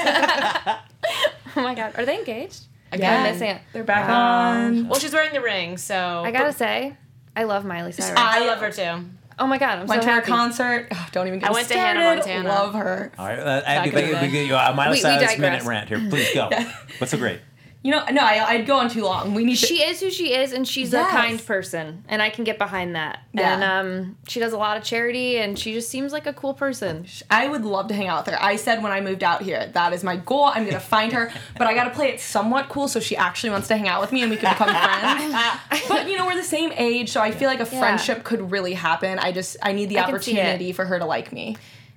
oh 1.56 1.62
my 1.62 1.74
god, 1.74 1.92
are 1.96 2.04
they 2.04 2.18
engaged? 2.18 2.64
Again. 2.92 3.26
I'm 3.26 3.32
missing 3.32 3.50
it. 3.50 3.60
They're 3.72 3.84
back 3.84 4.08
on. 4.08 4.88
Well, 4.88 4.98
she's 5.00 5.12
wearing 5.12 5.32
the 5.32 5.40
ring, 5.40 5.76
so 5.76 6.22
I 6.24 6.30
gotta 6.30 6.52
say, 6.52 6.96
I 7.34 7.44
love 7.44 7.64
Miley 7.64 7.92
Cyrus. 7.92 8.14
I 8.16 8.46
love 8.46 8.60
her 8.60 8.70
too. 8.70 9.04
Oh 9.38 9.46
my 9.46 9.58
god, 9.58 9.78
I'm 9.80 9.86
Went 9.86 10.02
so 10.02 10.08
to 10.08 10.14
her 10.14 10.20
concert. 10.22 10.88
Ugh, 10.90 11.08
don't 11.12 11.26
even 11.28 11.38
get 11.40 11.46
I 11.48 11.50
me 11.50 11.54
went 11.54 11.68
to 11.68 11.74
Hannah 11.78 12.00
started. 12.00 12.18
Montana. 12.44 12.48
Love 12.48 12.74
her. 12.74 13.12
All 13.18 13.26
right, 13.26 13.38
uh, 13.38 13.62
Abby, 13.64 13.90
Back 13.90 14.04
in 14.04 14.10
the 14.10 14.16
we, 14.20 14.26
we, 14.26 14.32
day. 14.32 14.44
we, 14.46 14.52
uh, 14.52 14.74
Miley 14.74 14.90
We- 14.90 14.96
we 14.96 15.00
Cyrus 15.00 15.20
digress. 15.30 15.38
minute 15.38 15.62
rant 15.64 15.88
here. 15.88 15.98
Please 16.08 16.32
go. 16.34 16.50
What's 16.98 17.10
so 17.10 17.18
great? 17.18 17.40
You 17.86 17.92
know, 17.92 18.04
no, 18.10 18.20
I, 18.20 18.44
I'd 18.48 18.66
go 18.66 18.78
on 18.78 18.90
too 18.90 19.04
long. 19.04 19.32
We 19.32 19.44
need 19.44 19.54
to. 19.58 19.66
She 19.66 19.80
is 19.84 20.00
who 20.00 20.10
she 20.10 20.34
is, 20.34 20.52
and 20.52 20.66
she's 20.66 20.92
Yes. 20.92 21.08
a 21.08 21.16
kind 21.16 21.46
person, 21.46 22.02
and 22.08 22.20
I 22.20 22.30
can 22.30 22.42
get 22.42 22.58
behind 22.58 22.96
that. 22.96 23.20
Yeah. 23.32 23.54
And 23.54 23.62
um, 23.62 24.16
she 24.26 24.40
does 24.40 24.52
a 24.52 24.58
lot 24.58 24.76
of 24.76 24.82
charity, 24.82 25.36
and 25.38 25.56
she 25.56 25.72
just 25.72 25.88
seems 25.88 26.12
like 26.12 26.26
a 26.26 26.32
cool 26.32 26.52
person. 26.52 27.06
I 27.30 27.46
would 27.46 27.64
love 27.64 27.86
to 27.86 27.94
hang 27.94 28.08
out 28.08 28.26
with 28.26 28.34
her. 28.34 28.42
I 28.42 28.56
said 28.56 28.82
when 28.82 28.90
I 28.90 29.00
moved 29.00 29.22
out 29.22 29.42
here, 29.42 29.68
that 29.72 29.92
is 29.92 30.02
my 30.02 30.16
goal. 30.16 30.46
I'm 30.46 30.64
gonna 30.64 30.80
find 30.80 31.12
her, 31.12 31.30
but 31.58 31.68
I 31.68 31.74
gotta 31.74 31.90
play 31.90 32.08
it 32.08 32.18
somewhat 32.20 32.68
cool 32.70 32.88
so 32.88 32.98
she 32.98 33.16
actually 33.16 33.50
wants 33.50 33.68
to 33.68 33.76
hang 33.76 33.86
out 33.86 34.00
with 34.00 34.10
me 34.10 34.22
and 34.22 34.32
we 34.32 34.36
can 34.36 34.52
become 34.52 34.68
friends. 35.70 35.86
but 35.88 36.08
you 36.08 36.18
know, 36.18 36.26
we're 36.26 36.34
the 36.34 36.42
same 36.42 36.72
age, 36.76 37.10
so 37.10 37.20
I 37.20 37.30
feel 37.30 37.48
like 37.48 37.60
a 37.60 37.68
Yeah. 37.70 37.78
friendship 37.78 38.24
could 38.24 38.50
really 38.50 38.74
happen. 38.74 39.20
I 39.20 39.30
just 39.30 39.58
I 39.62 39.70
need 39.70 39.90
the 39.90 40.00
I 40.00 40.10
can 40.10 40.20
see 40.20 40.32
it. 40.32 40.40
opportunity 40.40 40.72
for 40.72 40.84
her 40.86 40.98
to 40.98 41.04
like 41.04 41.32
me. 41.32 41.56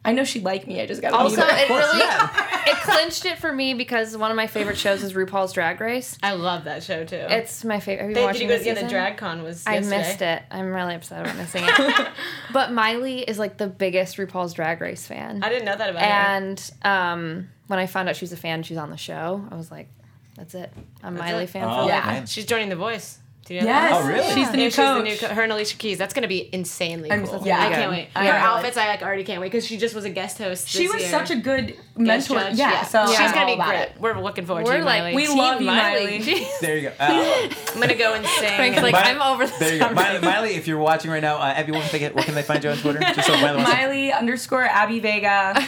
I 0.10 0.13
know 0.13 0.24
she 0.24 0.39
liked 0.39 0.68
me. 0.68 0.82
I 0.82 0.86
just 0.86 1.01
gotta 1.01 1.16
Also, 1.16 1.38
meet 1.38 1.51
her. 1.51 1.58
it 1.58 1.70
really 1.70 2.00
yeah. 2.00 2.63
it 2.68 2.78
clinched 2.78 3.26
it 3.26 3.38
for 3.38 3.52
me 3.54 3.74
because 3.74 4.17
one 4.17 4.32
of 4.32 4.38
my 4.38 4.48
favorite 4.48 4.78
shows 4.78 5.04
is 5.04 5.13
RuPaul's 5.13 5.54
Drag 5.54 5.80
Race. 5.80 6.17
I 6.24 6.34
love 6.34 6.63
that 6.63 6.84
show 6.84 7.04
too. 7.06 7.15
It's 7.30 7.63
my 7.63 7.80
favorite. 7.80 8.02
Have 8.02 8.10
you 8.10 8.15
They, 8.15 8.26
been 8.26 8.34
did 8.34 8.41
you 8.41 8.48
go 8.48 8.58
this 8.74 8.82
the 8.84 8.89
drag 8.89 9.17
con 9.17 9.43
was 9.43 9.63
I 9.67 9.80
missed 9.80 10.22
it. 10.22 10.41
I'm 10.50 10.74
really 10.74 10.95
upset 10.95 11.22
about 11.22 11.36
missing 11.38 11.63
it. 11.67 12.08
but 12.54 12.72
Miley 12.72 13.22
is 13.22 13.38
like 13.38 13.58
the 13.58 13.67
biggest 13.67 14.17
RuPaul's 14.17 14.54
Drag 14.54 14.82
Race 14.82 15.06
fan. 15.06 15.43
I 15.43 15.50
didn't 15.50 15.65
know 15.65 15.76
that 15.76 15.89
about 15.89 16.02
her. 16.02 16.08
And 16.08 16.72
um, 16.84 17.50
when 17.67 17.78
I 17.78 17.86
found 17.86 18.10
out 18.10 18.15
she 18.15 18.24
was 18.26 18.32
a 18.32 18.38
fan, 18.38 18.63
she's 18.63 18.78
on 18.78 18.89
the 18.89 18.98
show. 18.98 19.45
I 19.52 19.56
was 19.56 19.69
like, 19.69 19.89
"That's 20.36 20.56
it. 20.56 20.74
I'm 21.04 21.15
a 21.15 21.19
Miley 21.19 21.43
it. 21.43 21.50
fan 21.52 21.65
Oh, 21.65 21.67
for 21.67 21.82
life." 21.82 21.88
Yeah. 21.89 22.06
man. 22.06 22.26
She's 22.26 22.45
joining 22.45 22.69
The 22.69 22.76
Voice. 22.76 23.18
Do 23.49 23.55
you 23.55 23.62
know 23.62 23.67
Yes. 23.67 23.91
that? 23.91 24.01
Oh, 24.03 24.07
really? 24.07 24.33
She's 24.35 24.51
the 24.51 24.57
Yeah, 24.57 24.63
new 24.63 24.69
she's 24.69 24.75
coach. 24.75 24.97
the 25.03 25.09
new 25.09 25.17
co- 25.17 25.33
her 25.33 25.41
and 25.41 25.51
Alicia 25.51 25.75
Keys. 25.77 25.97
That's 25.97 26.13
gonna 26.13 26.27
be 26.27 26.49
insanely 26.53 27.12
I'm 27.12 27.25
cool. 27.25 27.39
so- 27.39 27.45
yeah. 27.47 27.65
I 27.65 27.69
can't 27.73 27.89
wait. 27.91 28.07
I 28.15 28.27
Her 28.27 28.33
outfits, 28.33 28.77
I 28.77 28.88
like 28.88 29.01
already 29.01 29.23
can't 29.23 29.41
wait 29.41 29.51
because 29.51 29.65
she 29.65 29.77
just 29.77 29.95
was 29.95 30.05
a 30.05 30.12
guest 30.12 30.38
host. 30.38 30.69
she 30.69 30.88
was 30.88 31.01
year. 31.01 31.09
such 31.09 31.31
a 31.31 31.35
good 31.35 31.69
Guest 31.69 32.29
mentor. 32.29 32.39
judge. 32.49 32.57
Yeah, 32.59 32.83
so 32.83 33.07
she's 33.07 33.19
I'm 33.19 33.33
gonna 33.33 33.55
be 33.55 33.62
great. 33.62 33.79
it. 33.81 33.91
We're 33.99 34.21
looking 34.21 34.45
forward 34.45 34.65
We're 34.65 34.73
to 34.73 34.77
you, 34.79 34.85
like, 34.85 35.01
Miley. 35.01 35.15
we 35.15 35.25
Team 35.27 35.38
love 35.39 35.59
you, 35.62 35.65
Miley. 35.67 36.19
Jeez. 36.19 36.47
There 36.62 36.77
you 36.77 36.89
go. 36.89 36.93
Uh, 36.99 37.49
I'm 37.73 37.79
gonna 37.81 37.95
go 37.95 38.13
and 38.13 38.25
sing. 38.25 38.55
Frank's 38.55 38.81
like, 38.83 38.93
Mi- 38.93 38.99
I'm 38.99 39.21
over 39.21 39.47
this. 39.47 39.57
There 39.57 39.73
you 39.73 39.79
go. 39.79 39.89
Miley, 39.93 40.19
Miley, 40.19 40.55
if 40.55 40.67
you're 40.67 40.77
watching 40.77 41.09
right 41.09 41.21
now, 41.23 41.38
uh, 41.38 41.45
Abby, 41.55 41.71
where 41.71 41.81
can, 41.81 41.99
they 41.99 42.09
where 42.09 42.23
can 42.23 42.35
they 42.35 42.43
find 42.43 42.63
you 42.63 42.69
on 42.69 42.77
Twitter? 42.77 42.99
Just 42.99 43.25
so 43.27 43.33
Miley 43.41 43.63
Miley 43.63 44.13
underscore 44.13 44.63
Abby 44.63 44.99
Vega. 44.99 45.59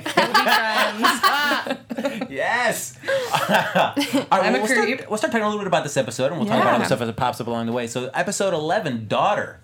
We'll. 0.00 1.78
Yes. 2.28 2.96
All 3.04 3.94
right, 3.96 4.26
I'm 4.30 4.54
a 4.54 4.58
we'll, 4.58 4.66
start, 4.66 4.88
we'll 5.08 5.18
start 5.18 5.32
talking 5.32 5.42
a 5.42 5.48
little 5.48 5.58
bit 5.60 5.66
about 5.66 5.84
this 5.84 5.96
episode, 5.96 6.32
and 6.32 6.40
we'll 6.40 6.48
talk 6.48 6.60
about 6.60 6.74
other 6.74 6.84
stuff 6.84 7.00
as 7.00 7.08
it 7.08 7.16
pops 7.16 7.40
up 7.40 7.46
along 7.46 7.66
the 7.66 7.72
way. 7.72 7.86
So, 7.86 8.10
episode 8.14 8.54
eleven, 8.54 9.06
daughter. 9.08 9.60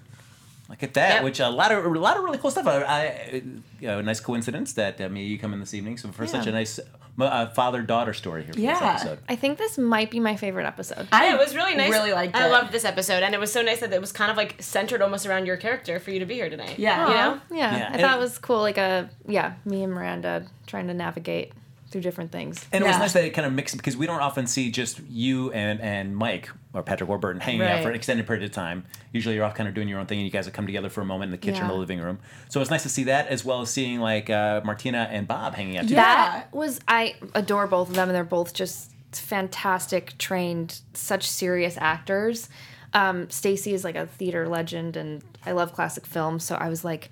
Look 0.71 0.83
at 0.85 0.95
that, 0.95 1.15
Yep. 1.17 1.25
which 1.25 1.41
a 1.41 1.49
lot 1.51 1.73
of 1.73 1.85
a 1.85 1.89
lot 1.99 2.17
of 2.17 2.23
really 2.25 2.39
cool 2.39 2.51
stuff. 2.51 2.67
I, 2.67 2.85
I 2.85 3.43
you 3.81 3.89
know, 3.89 3.99
a 3.99 4.03
nice 4.03 4.21
coincidence 4.21 4.73
that 4.75 5.01
uh, 5.01 5.09
me 5.09 5.23
and 5.23 5.31
you 5.31 5.39
come 5.39 5.53
in 5.53 5.61
this 5.61 5.75
evening. 5.75 5.99
So 5.99 6.09
for 6.13 6.27
such 6.27 6.47
a 6.47 6.53
nice 6.53 6.79
uh, 7.21 7.47
father 7.49 7.83
daughter 7.83 8.15
story 8.15 8.45
here 8.45 8.53
for 8.55 8.61
this 8.61 8.65
Yeah. 8.81 8.91
episode. 8.95 9.19
I 9.29 9.35
think 9.37 9.59
this 9.59 9.77
might 9.77 10.11
be 10.11 10.21
my 10.21 10.37
favorite 10.37 10.67
episode. 10.67 11.09
yeah, 11.13 11.35
it 11.35 11.39
was 11.39 11.55
really 11.57 11.75
nice. 11.75 11.91
Really 11.91 12.13
liked 12.13 12.37
I 12.37 12.47
it. 12.47 12.51
loved 12.53 12.71
this 12.73 12.85
episode, 12.85 13.23
and 13.25 13.35
it 13.35 13.41
was 13.41 13.53
so 13.53 13.63
nice 13.63 13.81
that 13.81 13.93
it 13.93 14.01
was 14.01 14.13
kind 14.13 14.31
of 14.31 14.37
like 14.37 14.63
centered 14.63 15.03
almost 15.03 15.27
around 15.27 15.45
your 15.47 15.57
character 15.57 15.99
for 15.99 16.13
you 16.13 16.21
to 16.21 16.25
be 16.27 16.35
here 16.35 16.49
tonight. 16.49 16.79
Yeah. 16.79 17.09
you 17.09 17.15
know. 17.15 17.41
Yeah, 17.51 17.77
Yeah, 17.77 17.89
I 17.89 17.93
and- 17.93 18.01
thought 18.01 18.17
it 18.17 18.21
was 18.21 18.39
cool. 18.39 18.61
Like 18.61 18.79
a 18.79 19.11
yeah, 19.27 19.55
me 19.65 19.83
and 19.83 19.93
Miranda 19.93 20.47
trying 20.67 20.87
to 20.87 20.95
navigate 20.95 21.53
through 21.91 22.01
different 22.03 22.31
things. 22.31 22.65
And 22.73 22.85
it 22.85 22.87
was 22.87 22.99
nice 22.99 23.13
that 23.15 23.25
it 23.25 23.31
kind 23.31 23.47
of 23.47 23.53
mixed 23.53 23.77
because 23.77 23.97
we 23.97 24.07
don't 24.07 24.21
often 24.21 24.47
see 24.47 24.71
just 24.71 25.01
you 25.09 25.51
and, 25.53 25.81
and 25.81 26.17
Mike 26.17 26.49
or 26.73 26.83
Patrick 26.83 27.09
Warburton 27.09 27.41
hanging 27.41 27.63
out 27.63 27.83
for 27.83 27.89
an 27.89 27.97
extended 27.97 28.27
period 28.27 28.45
of 28.45 28.53
time. 28.53 28.85
Usually 29.13 29.35
you're 29.35 29.45
off 29.45 29.55
kind 29.55 29.69
of 29.69 29.75
doing 29.75 29.89
your 29.89 29.99
own 29.99 30.07
thing 30.07 30.19
and 30.19 30.25
you 30.25 30.31
guys 30.31 30.45
have 30.45 30.55
come 30.55 30.67
together 30.67 30.89
for 30.89 31.01
a 31.01 31.05
moment 31.05 31.29
in 31.29 31.33
the 31.33 31.39
kitchen 31.39 31.65
or 31.65 31.69
the 31.69 31.75
living 31.75 32.01
room. 32.01 32.21
So 32.49 32.61
it's 32.61 32.71
nice 32.71 32.85
to 32.85 32.89
see 32.89 33.05
that 33.05 33.27
as 33.29 33.45
well 33.45 33.61
as 33.61 33.71
seeing 33.71 34.01
like 34.01 34.31
uh, 34.31 34.61
Martina 34.65 35.09
and 35.11 35.27
Bob 35.27 35.55
hanging 35.55 35.79
out 35.79 35.83
together. 35.83 35.97
That 35.97 36.47
was 36.53 36.81
I 36.87 37.17
adore 37.35 37.67
both 37.67 37.89
of 37.89 37.97
them, 37.97 38.09
and 38.09 38.15
they're 38.15 38.25
both 38.25 38.55
just 38.55 38.93
fantastic, 39.13 40.17
trained, 40.19 40.81
such 40.95 41.29
serious 41.29 41.77
actors. 41.79 42.49
Um, 42.93 43.31
Stacy 43.31 43.73
is 43.73 43.85
like 43.85 43.97
a 43.97 44.07
theater 44.07 44.49
legend, 44.49 44.97
and 44.97 45.23
I 45.45 45.53
love 45.53 45.73
classic 45.73 46.07
films. 46.07 46.45
So 46.45 46.55
I 46.55 46.69
was 46.69 46.85
like, 46.85 47.11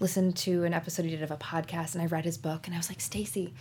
listened 0.00 0.34
to 0.34 0.64
an 0.64 0.72
episode 0.72 1.04
he 1.04 1.10
did 1.10 1.22
of 1.22 1.30
a 1.30 1.36
podcast, 1.36 1.94
and 1.94 2.02
I 2.02 2.06
read 2.06 2.24
his 2.24 2.38
book, 2.38 2.66
and 2.66 2.74
I 2.74 2.78
was 2.78 2.88
like, 2.88 3.00
Stacy, 3.00 3.52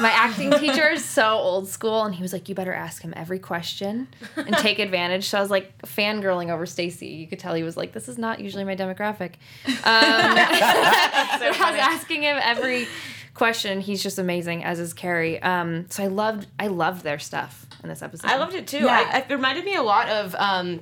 my 0.00 0.10
acting 0.10 0.50
teacher 0.52 0.88
is 0.88 1.04
so 1.04 1.34
old 1.34 1.68
school, 1.68 2.02
and 2.04 2.14
he 2.14 2.22
was 2.22 2.32
like, 2.32 2.48
you 2.48 2.54
better 2.54 2.72
ask 2.72 3.02
him 3.02 3.12
every 3.14 3.38
question 3.38 4.08
and 4.36 4.56
take 4.56 4.78
advantage. 4.80 5.28
So 5.28 5.38
I 5.38 5.40
was 5.42 5.50
like 5.50 5.80
fangirling 5.82 6.50
over 6.50 6.64
Stacy. 6.64 7.08
You 7.08 7.26
could 7.28 7.38
tell 7.38 7.54
he 7.54 7.62
was 7.62 7.76
like, 7.76 7.92
this 7.92 8.08
is 8.08 8.16
not 8.16 8.40
usually 8.40 8.64
my 8.64 8.74
demographic. 8.74 9.34
Um, 9.84 9.84
I 9.84 11.48
was 11.50 11.80
asking 11.80 12.22
him 12.22 12.38
every 12.40 12.86
question. 13.34 13.80
He's 13.80 14.02
just 14.02 14.18
amazing, 14.18 14.64
as 14.64 14.78
is 14.78 14.94
Carrie. 14.94 15.42
Um, 15.42 15.86
so 15.90 16.04
I 16.04 16.06
loved, 16.06 16.46
I 16.58 16.68
loved 16.68 17.02
their 17.02 17.18
stuff 17.18 17.66
in 17.82 17.88
this 17.88 18.00
episode. 18.00 18.30
I 18.30 18.36
loved 18.36 18.54
it 18.54 18.66
too. 18.66 18.84
Yeah. 18.84 19.10
I, 19.12 19.18
it 19.18 19.30
reminded 19.30 19.64
me 19.64 19.74
a 19.74 19.82
lot 19.82 20.08
of, 20.08 20.34
um, 20.36 20.80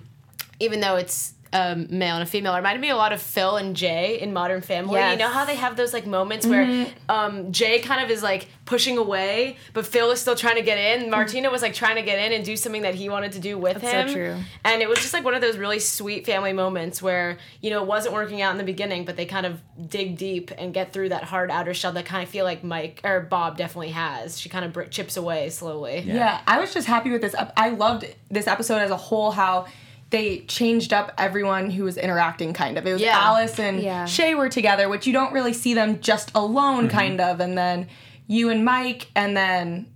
even 0.60 0.80
though 0.80 0.96
it's 0.96 1.34
um, 1.52 1.86
male 1.90 2.14
and 2.14 2.22
a 2.22 2.26
female, 2.26 2.54
it 2.54 2.58
reminded 2.58 2.80
me 2.80 2.90
a 2.90 2.96
lot 2.96 3.12
of 3.12 3.20
Phil 3.20 3.56
and 3.56 3.74
Jay 3.74 4.20
in 4.20 4.32
Modern 4.32 4.60
Family. 4.60 4.94
Yes. 4.94 5.12
You 5.12 5.18
know 5.18 5.28
how 5.28 5.44
they 5.44 5.56
have 5.56 5.76
those 5.76 5.92
like 5.92 6.06
moments 6.06 6.46
where 6.46 6.86
um, 7.08 7.50
Jay 7.52 7.80
kind 7.80 8.02
of 8.04 8.10
is 8.10 8.22
like 8.22 8.48
pushing 8.66 8.98
away, 8.98 9.56
but 9.72 9.84
Phil 9.84 10.12
is 10.12 10.20
still 10.20 10.36
trying 10.36 10.54
to 10.56 10.62
get 10.62 10.78
in. 10.78 11.10
Martina 11.10 11.50
was 11.50 11.60
like 11.60 11.74
trying 11.74 11.96
to 11.96 12.02
get 12.02 12.18
in 12.18 12.32
and 12.32 12.44
do 12.44 12.56
something 12.56 12.82
that 12.82 12.94
he 12.94 13.08
wanted 13.08 13.32
to 13.32 13.40
do 13.40 13.58
with 13.58 13.80
That's 13.80 14.08
so 14.10 14.14
true. 14.14 14.36
And 14.64 14.80
it 14.80 14.88
was 14.88 15.00
just 15.00 15.12
like 15.12 15.24
one 15.24 15.34
of 15.34 15.40
those 15.40 15.56
really 15.56 15.80
sweet 15.80 16.24
family 16.24 16.52
moments 16.52 17.02
where 17.02 17.38
you 17.60 17.70
know 17.70 17.82
it 17.82 17.86
wasn't 17.88 18.14
working 18.14 18.42
out 18.42 18.52
in 18.52 18.58
the 18.58 18.64
beginning, 18.64 19.04
but 19.04 19.16
they 19.16 19.26
kind 19.26 19.44
of 19.46 19.60
dig 19.88 20.16
deep 20.16 20.52
and 20.56 20.72
get 20.72 20.92
through 20.92 21.08
that 21.08 21.24
hard 21.24 21.50
outer 21.50 21.74
shell 21.74 21.92
that 21.92 22.04
kind 22.06 22.22
of 22.22 22.28
feel 22.28 22.44
like 22.44 22.62
Mike 22.62 23.00
or 23.02 23.20
Bob 23.20 23.56
definitely 23.56 23.90
has. 23.90 24.38
She 24.38 24.48
kind 24.48 24.64
of 24.64 24.90
chips 24.90 25.16
away 25.16 25.50
slowly. 25.50 26.00
Yeah, 26.00 26.40
I 26.46 26.60
was 26.60 26.72
just 26.72 26.86
happy 26.86 27.10
with 27.10 27.22
this. 27.22 27.34
I 27.56 27.70
loved 27.70 28.06
this 28.30 28.46
episode 28.46 28.78
as 28.78 28.90
a 28.90 28.96
whole. 28.96 29.32
How 29.32 29.66
they 30.10 30.40
changed 30.40 30.92
up 30.92 31.12
everyone 31.16 31.70
who 31.70 31.84
was 31.84 31.96
interacting. 31.96 32.52
Kind 32.52 32.76
of, 32.78 32.86
it 32.86 32.92
was 32.92 33.02
Yeah. 33.02 33.18
Alice 33.18 33.58
and 33.58 33.80
Yeah. 33.80 34.04
Shay 34.06 34.34
were 34.34 34.48
together, 34.48 34.88
which 34.88 35.06
you 35.06 35.12
don't 35.12 35.32
really 35.32 35.52
see 35.52 35.74
them 35.74 36.00
just 36.00 36.30
alone. 36.34 36.88
Mm-hmm. 36.88 36.96
Kind 36.96 37.20
of, 37.20 37.40
and 37.40 37.56
then 37.56 37.88
you 38.26 38.50
and 38.50 38.64
Mike, 38.64 39.08
and 39.14 39.36
then 39.36 39.86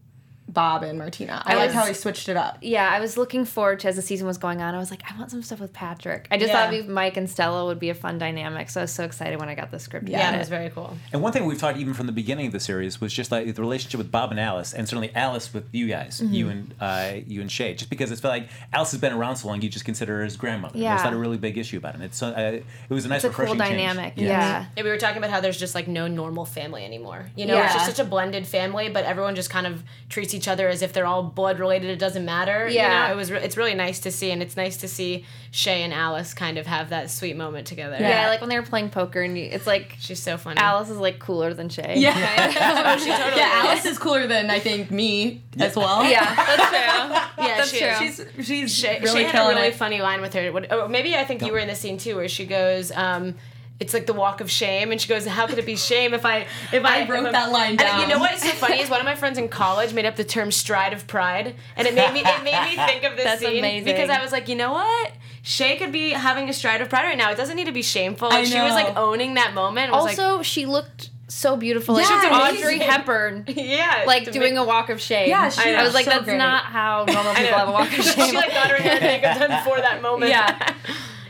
Bob 0.54 0.82
and 0.84 0.98
Martina. 0.98 1.42
I, 1.44 1.52
I 1.52 1.56
like 1.56 1.72
how 1.72 1.84
he 1.84 1.92
switched 1.94 2.28
it 2.28 2.36
up. 2.36 2.58
Yeah, 2.62 2.88
I 2.88 3.00
was 3.00 3.16
looking 3.16 3.44
forward 3.44 3.80
to 3.80 3.88
as 3.88 3.96
the 3.96 4.02
season 4.02 4.26
was 4.26 4.38
going 4.38 4.62
on. 4.62 4.74
I 4.74 4.78
was 4.78 4.90
like, 4.90 5.02
I 5.12 5.18
want 5.18 5.30
some 5.30 5.42
stuff 5.42 5.60
with 5.60 5.72
Patrick. 5.72 6.28
I 6.30 6.38
just 6.38 6.52
Yeah. 6.52 6.70
thought 6.70 6.88
Mike 6.88 7.16
and 7.16 7.28
Stella 7.28 7.66
would 7.66 7.78
be 7.80 7.90
a 7.90 7.94
fun 7.94 8.18
dynamic. 8.18 8.70
So 8.70 8.80
I 8.80 8.84
was 8.84 8.92
so 8.92 9.04
excited 9.04 9.38
when 9.40 9.48
I 9.48 9.54
got 9.54 9.70
the 9.70 9.78
script. 9.78 10.08
Yeah. 10.08 10.18
Yeah, 10.18 10.30
it 10.32 10.34
it. 10.36 10.38
was 10.38 10.48
very 10.48 10.70
cool. 10.70 10.96
And 11.12 11.20
one 11.20 11.32
thing 11.32 11.44
we've 11.44 11.58
talked 11.58 11.78
even 11.78 11.92
from 11.94 12.06
the 12.06 12.12
beginning 12.12 12.46
of 12.46 12.52
the 12.52 12.60
series 12.60 13.00
was 13.00 13.12
just 13.12 13.30
like 13.32 13.52
the 13.54 13.60
relationship 13.60 13.98
with 13.98 14.10
Bob 14.10 14.30
and 14.30 14.40
Alice, 14.40 14.72
and 14.72 14.88
certainly 14.88 15.14
Alice 15.14 15.52
with 15.52 15.64
you 15.72 15.88
guys, 15.88 16.20
Mm-hmm. 16.20 16.32
you 16.34 16.48
and 16.48 16.74
uh, 16.80 17.12
you 17.26 17.40
and 17.40 17.50
Shay. 17.50 17.74
Just 17.74 17.90
because 17.90 18.10
it's 18.12 18.20
felt 18.20 18.32
like 18.32 18.48
Alice 18.72 18.92
has 18.92 19.00
been 19.00 19.12
around 19.12 19.36
so 19.36 19.48
long, 19.48 19.60
you 19.60 19.68
just 19.68 19.84
consider 19.84 20.18
her 20.18 20.24
as 20.24 20.36
grandmother. 20.36 20.78
Yeah. 20.78 20.94
There's 20.94 21.04
not 21.04 21.12
a 21.12 21.16
really 21.16 21.36
big 21.38 21.58
issue 21.58 21.76
about 21.78 21.96
it. 21.96 22.00
It's 22.02 22.22
uh, 22.22 22.60
it 22.60 22.64
was 22.94 23.04
a 23.04 23.08
nice, 23.08 23.24
It's 23.24 23.32
a 23.32 23.36
cool 23.36 23.44
refreshing 23.46 23.76
change. 23.76 23.78
dynamic. 23.88 24.14
Yeah. 24.16 24.24
Yeah. 24.28 24.66
Yeah, 24.76 24.82
we 24.84 24.90
were 24.90 24.98
talking 24.98 25.18
about 25.18 25.30
how 25.30 25.40
there's 25.40 25.58
just 25.58 25.74
like 25.74 25.88
no 25.88 26.06
normal 26.06 26.44
family 26.44 26.84
anymore. 26.84 27.30
You 27.36 27.46
know, 27.46 27.60
it's 27.60 27.72
just 27.74 27.86
such 27.86 27.98
a 27.98 28.04
blended 28.08 28.46
family, 28.46 28.88
but 28.88 29.04
everyone 29.04 29.34
just 29.34 29.50
kind 29.50 29.66
of 29.66 29.82
treats 30.08 30.34
each 30.34 30.43
other 30.48 30.68
as 30.68 30.82
if 30.82 30.92
they're 30.92 31.06
all 31.06 31.22
blood 31.22 31.58
related. 31.58 31.90
It 31.90 31.98
doesn't 31.98 32.24
matter. 32.24 32.68
You 32.68 32.76
Yeah. 32.76 33.06
know, 33.08 33.12
it 33.12 33.16
was. 33.16 33.30
Re- 33.32 33.42
it's 33.42 33.56
really 33.56 33.74
nice 33.74 34.00
to 34.00 34.10
see, 34.10 34.30
and 34.30 34.42
it's 34.42 34.56
nice 34.56 34.76
to 34.78 34.88
see 34.88 35.24
Shay 35.50 35.82
and 35.82 35.92
Alice 35.92 36.34
kind 36.34 36.58
of 36.58 36.66
have 36.66 36.90
that 36.90 37.10
sweet 37.10 37.36
moment 37.36 37.66
together. 37.66 37.96
Yeah, 38.00 38.08
Yeah. 38.22 38.28
like 38.28 38.40
when 38.40 38.50
they 38.50 38.58
were 38.58 38.66
playing 38.66 38.90
poker, 38.90 39.20
and 39.22 39.36
you, 39.38 39.44
it's 39.44 39.66
like 39.66 39.96
she's 40.00 40.22
so 40.22 40.36
funny. 40.36 40.58
Alice 40.58 40.90
is 40.90 40.98
like 40.98 41.18
cooler 41.18 41.54
than 41.54 41.68
Shay. 41.68 41.94
Yeah. 41.98 42.12
oh, 42.94 42.98
she 42.98 43.10
totally. 43.10 43.36
Yeah, 43.36 43.60
is. 43.60 43.66
Alice 43.66 43.84
is 43.86 43.98
cooler 43.98 44.26
than 44.26 44.50
I 44.50 44.58
think 44.58 44.90
me 44.90 45.42
as 45.58 45.76
well. 45.76 46.04
yeah, 46.04 46.34
that's 46.34 46.68
true. 46.68 47.44
Yeah, 47.44 47.56
That's 47.56 47.70
she 47.70 47.78
true. 47.78 47.88
is. 47.88 47.98
She's 48.36 48.46
she's 48.46 48.74
Shay, 48.74 49.00
really 49.00 49.24
Shay 49.24 49.30
had 49.30 49.44
a 49.44 49.48
really 49.54 49.68
it. 49.68 49.74
funny 49.74 50.00
line 50.00 50.20
with 50.20 50.32
her. 50.34 50.50
What, 50.52 50.66
oh, 50.70 50.88
maybe 50.88 51.14
I 51.16 51.24
think 51.24 51.42
you 51.42 51.52
were 51.52 51.58
in 51.58 51.68
the 51.68 51.74
scene 51.74 51.98
too, 51.98 52.16
where 52.16 52.28
she 52.28 52.46
goes. 52.46 52.90
Um, 52.92 53.34
it's 53.80 53.92
like 53.92 54.06
the 54.06 54.12
walk 54.12 54.40
of 54.40 54.50
shame, 54.50 54.92
and 54.92 55.00
she 55.00 55.08
goes, 55.08 55.26
"How 55.26 55.46
could 55.46 55.58
it 55.58 55.66
be 55.66 55.76
shame 55.76 56.14
if 56.14 56.24
I 56.24 56.46
if 56.72 56.84
I, 56.84 57.02
I 57.02 57.08
wrote 57.08 57.32
that 57.32 57.50
line 57.50 57.70
And 57.70 57.78
down. 57.78 58.00
you 58.00 58.06
know 58.06 58.18
what 58.18 58.32
is 58.32 58.40
so 58.42 58.50
funny 58.50 58.80
is 58.80 58.88
one 58.88 59.00
of 59.00 59.04
my 59.04 59.16
friends 59.16 59.36
in 59.36 59.48
college 59.48 59.92
made 59.92 60.06
up 60.06 60.16
the 60.16 60.24
term 60.24 60.52
"stride 60.52 60.92
of 60.92 61.06
pride," 61.06 61.56
and 61.76 61.86
it 61.88 61.94
made 61.94 62.12
me 62.12 62.20
it 62.24 62.44
made 62.44 62.64
me 62.70 62.76
think 62.86 63.02
of 63.04 63.16
this 63.16 63.24
That's 63.24 63.40
scene 63.40 63.58
amazing. 63.58 63.84
because 63.86 64.10
I 64.10 64.22
was 64.22 64.30
like, 64.32 64.48
you 64.48 64.54
know 64.54 64.72
what, 64.72 65.12
Shay 65.42 65.76
could 65.76 65.90
be 65.92 66.10
having 66.10 66.48
a 66.48 66.52
stride 66.52 66.80
of 66.82 66.88
pride 66.88 67.02
right 67.04 67.18
now. 67.18 67.30
It 67.32 67.36
doesn't 67.36 67.56
need 67.56 67.66
to 67.66 67.72
be 67.72 67.82
shameful. 67.82 68.28
I 68.28 68.36
Like 68.40 68.46
she 68.46 68.60
was 68.60 68.72
like 68.72 68.96
owning 68.96 69.34
that 69.34 69.54
moment. 69.54 69.90
Was 69.92 70.18
Also, 70.18 70.42
she 70.42 70.66
looked 70.66 71.10
so 71.26 71.56
beautiful. 71.56 71.98
Yeah, 71.98 72.06
Like, 72.08 72.22
she 72.22 72.30
was 72.30 72.64
Audrey. 72.64 72.78
Hepburn, 72.78 73.44
like, 73.48 73.56
yeah, 73.56 74.04
like 74.06 74.30
doing 74.30 74.54
make- 74.54 74.62
a 74.62 74.64
walk 74.64 74.88
of 74.88 75.00
shame. 75.00 75.28
Yeah, 75.28 75.48
she 75.48 75.68
I 75.74 75.78
was 75.82 75.86
was 75.86 75.94
like, 75.94 76.04
so 76.04 76.10
that's 76.12 76.24
great. 76.26 76.38
not 76.38 76.64
how 76.66 77.04
normal 77.08 77.34
people 77.34 77.58
have 77.58 77.68
a 77.68 77.72
walk 77.72 77.88
of 77.98 78.04
shame. 78.04 78.26
she 78.28 78.36
like 78.36 78.50
got 78.52 78.70
her 78.70 78.76
hair 78.76 78.92
and 78.92 79.02
makeup 79.02 79.38
done 79.48 79.64
for 79.64 79.78
that 79.80 80.00
moment. 80.00 80.30
Yeah. 80.30 80.74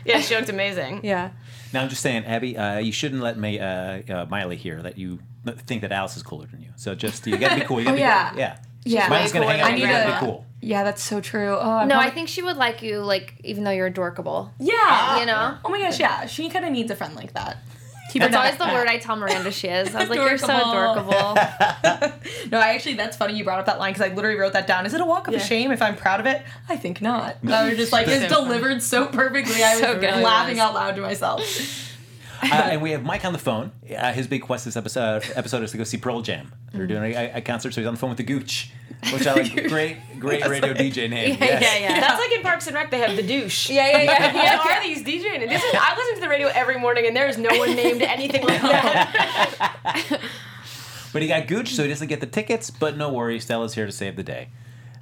yeah, 0.05 0.19
she 0.21 0.35
looked 0.35 0.49
amazing. 0.49 1.01
yeah. 1.03 1.31
Now 1.75 1.81
I'm 1.81 1.89
just 1.89 2.01
saying, 2.01 2.23
Abby, 2.25 2.57
uh, 2.57 2.77
you 2.77 2.93
shouldn't 2.93 3.21
let 3.21 3.37
May, 3.37 3.59
uh, 3.59 4.01
uh, 4.21 4.25
Miley 4.29 4.55
hear 4.55 4.81
that 4.81 4.97
you 4.97 5.19
think 5.67 5.81
that 5.81 5.91
Alice 5.91 6.15
is 6.15 6.23
cooler 6.23 6.47
than 6.47 6.61
you. 6.61 6.69
So 6.77 6.95
just 6.95 7.27
you 7.27 7.37
gotta 7.37 7.55
be 7.59 7.65
cool. 7.65 7.79
You 7.79 7.85
gotta 7.85 7.95
Oh, 7.95 7.97
be 7.97 8.01
yeah. 8.01 8.29
cool. 8.29 8.39
yeah. 8.39 8.57
Yeah. 8.85 9.07
Miley's 9.09 9.33
gonna 9.33 9.45
hang 9.45 9.59
out. 9.59 9.71
with 9.71 9.79
You 9.81 9.85
I 9.87 9.91
gotta 9.91 10.11
be 10.13 10.25
cool. 10.25 10.45
Yeah, 10.61 10.83
that's 10.83 11.03
so 11.03 11.19
true. 11.19 11.49
Oh, 11.59 11.69
I'm 11.79 11.87
No, 11.89 11.99
I 11.99 12.09
think 12.11 12.29
she 12.29 12.41
would 12.41 12.55
like 12.55 12.81
you, 12.81 12.99
like 12.99 13.33
even 13.43 13.65
though 13.65 13.71
you're 13.71 13.87
adorkable. 13.87 14.51
yeah, 14.57 15.19
You 15.19 15.25
know? 15.25 15.57
Oh 15.65 15.69
my 15.69 15.81
gosh, 15.81 15.99
yeah. 15.99 16.25
She 16.27 16.49
kind 16.49 16.63
of 16.63 16.71
needs 16.71 16.89
a 16.91 16.95
friend 16.95 17.13
like 17.13 17.33
that. 17.33 17.57
Keep 18.15 18.21
That's 18.21 18.35
always 18.37 18.55
the 18.55 18.67
word 18.67 18.87
I 18.87 18.97
tell 18.97 19.17
Miranda 19.17 19.51
she 19.51 19.67
is. 19.67 19.93
I 19.93 19.99
was 19.99 20.09
like, 20.09 20.19
you're 20.19 20.37
so 20.37 20.45
Adorkable. 20.47 21.11
adorable. 21.11 22.13
No, 22.49 22.59
I 22.59 22.73
actually 22.75 22.93
that's 22.93 23.17
funny 23.17 23.33
you 23.37 23.43
brought 23.43 23.59
up 23.59 23.65
that 23.65 23.77
line 23.77 23.91
because 23.91 24.09
I 24.09 24.13
literally 24.13 24.37
wrote 24.39 24.53
that 24.53 24.67
down. 24.67 24.85
Is 24.85 24.93
it 24.93 25.01
a 25.01 25.05
walk 25.05 25.27
of 25.27 25.33
Yeah. 25.33 25.39
shame 25.41 25.71
if 25.73 25.81
I'm 25.81 25.97
proud 25.97 26.21
of 26.21 26.25
it? 26.25 26.41
I 26.69 26.77
think 26.77 27.01
not. 27.01 27.35
I 27.45 27.67
was 27.67 27.77
just 27.77 27.91
like 27.91 28.07
it's 28.07 28.33
So 28.33 28.43
delivered 28.45 28.81
so 28.81 29.07
perfectly. 29.07 29.61
I 29.61 29.71
was 29.73 29.81
So 29.81 29.99
good. 29.99 30.23
laughing 30.23 30.59
out 30.59 30.73
loud 30.73 30.95
to 30.95 31.01
myself. 31.01 31.41
uh, 32.43 32.69
and 32.71 32.81
we 32.81 32.91
have 32.91 33.03
Mike 33.03 33.25
on 33.25 33.33
the 33.33 33.39
phone. 33.39 33.71
Uh, 33.95 34.11
his 34.13 34.27
big 34.27 34.41
quest 34.41 34.65
this 34.65 34.75
episode, 34.77 35.23
episode 35.35 35.63
is 35.63 35.71
to 35.71 35.77
go 35.77 35.83
see 35.83 35.97
Pearl 35.97 36.21
Jam. 36.21 36.51
They're 36.73 36.87
doing 36.87 37.13
a, 37.13 37.31
a 37.35 37.41
concert, 37.41 37.73
so 37.73 37.81
he's 37.81 37.87
on 37.87 37.93
the 37.93 37.99
phone 37.99 38.09
with 38.09 38.17
the 38.17 38.23
Gooch, 38.23 38.71
which 39.13 39.25
I 39.27 39.33
like. 39.33 39.53
Great, 39.69 39.97
great 40.19 40.45
radio 40.45 40.73
DJ 40.73 41.09
name. 41.09 41.37
Yeah, 41.39 41.45
Yes. 41.45 41.61
yeah, 41.61 41.77
yeah. 41.95 41.99
That's 42.01 42.19
like 42.19 42.31
in 42.31 42.41
Parks 42.41 42.67
and 42.67 42.75
Rec, 42.75 42.91
they 42.91 42.99
have 42.99 43.15
the 43.15 43.23
douche. 43.23 43.69
Yeah, 43.69 43.87
yeah, 44.03 44.33
yeah. 44.33 44.57
What 44.65 44.71
are 44.71 44.83
these 44.83 45.03
DJing? 45.03 45.47
This 45.47 45.63
is 45.63 45.75
I 45.77 45.95
listen 45.95 46.15
to 46.15 46.21
the 46.21 46.29
radio 46.29 46.47
every 46.49 46.77
morning, 46.79 47.05
and 47.07 47.15
there 47.15 47.27
is 47.27 47.37
no 47.37 47.49
one 47.57 47.75
named 47.75 48.01
anything 48.01 48.43
like 48.45 48.61
that. 48.61 50.19
But 51.13 51.21
he 51.21 51.27
got 51.29 51.47
Gooch, 51.47 51.73
so 51.75 51.83
he 51.83 51.89
doesn't 51.89 52.07
get 52.07 52.19
the 52.19 52.25
tickets. 52.27 52.69
But 52.69 52.97
no 52.97 53.11
worries, 53.11 53.43
Stella's 53.43 53.73
here 53.75 53.85
to 53.85 53.91
save 53.91 54.15
the 54.17 54.23
day. 54.23 54.49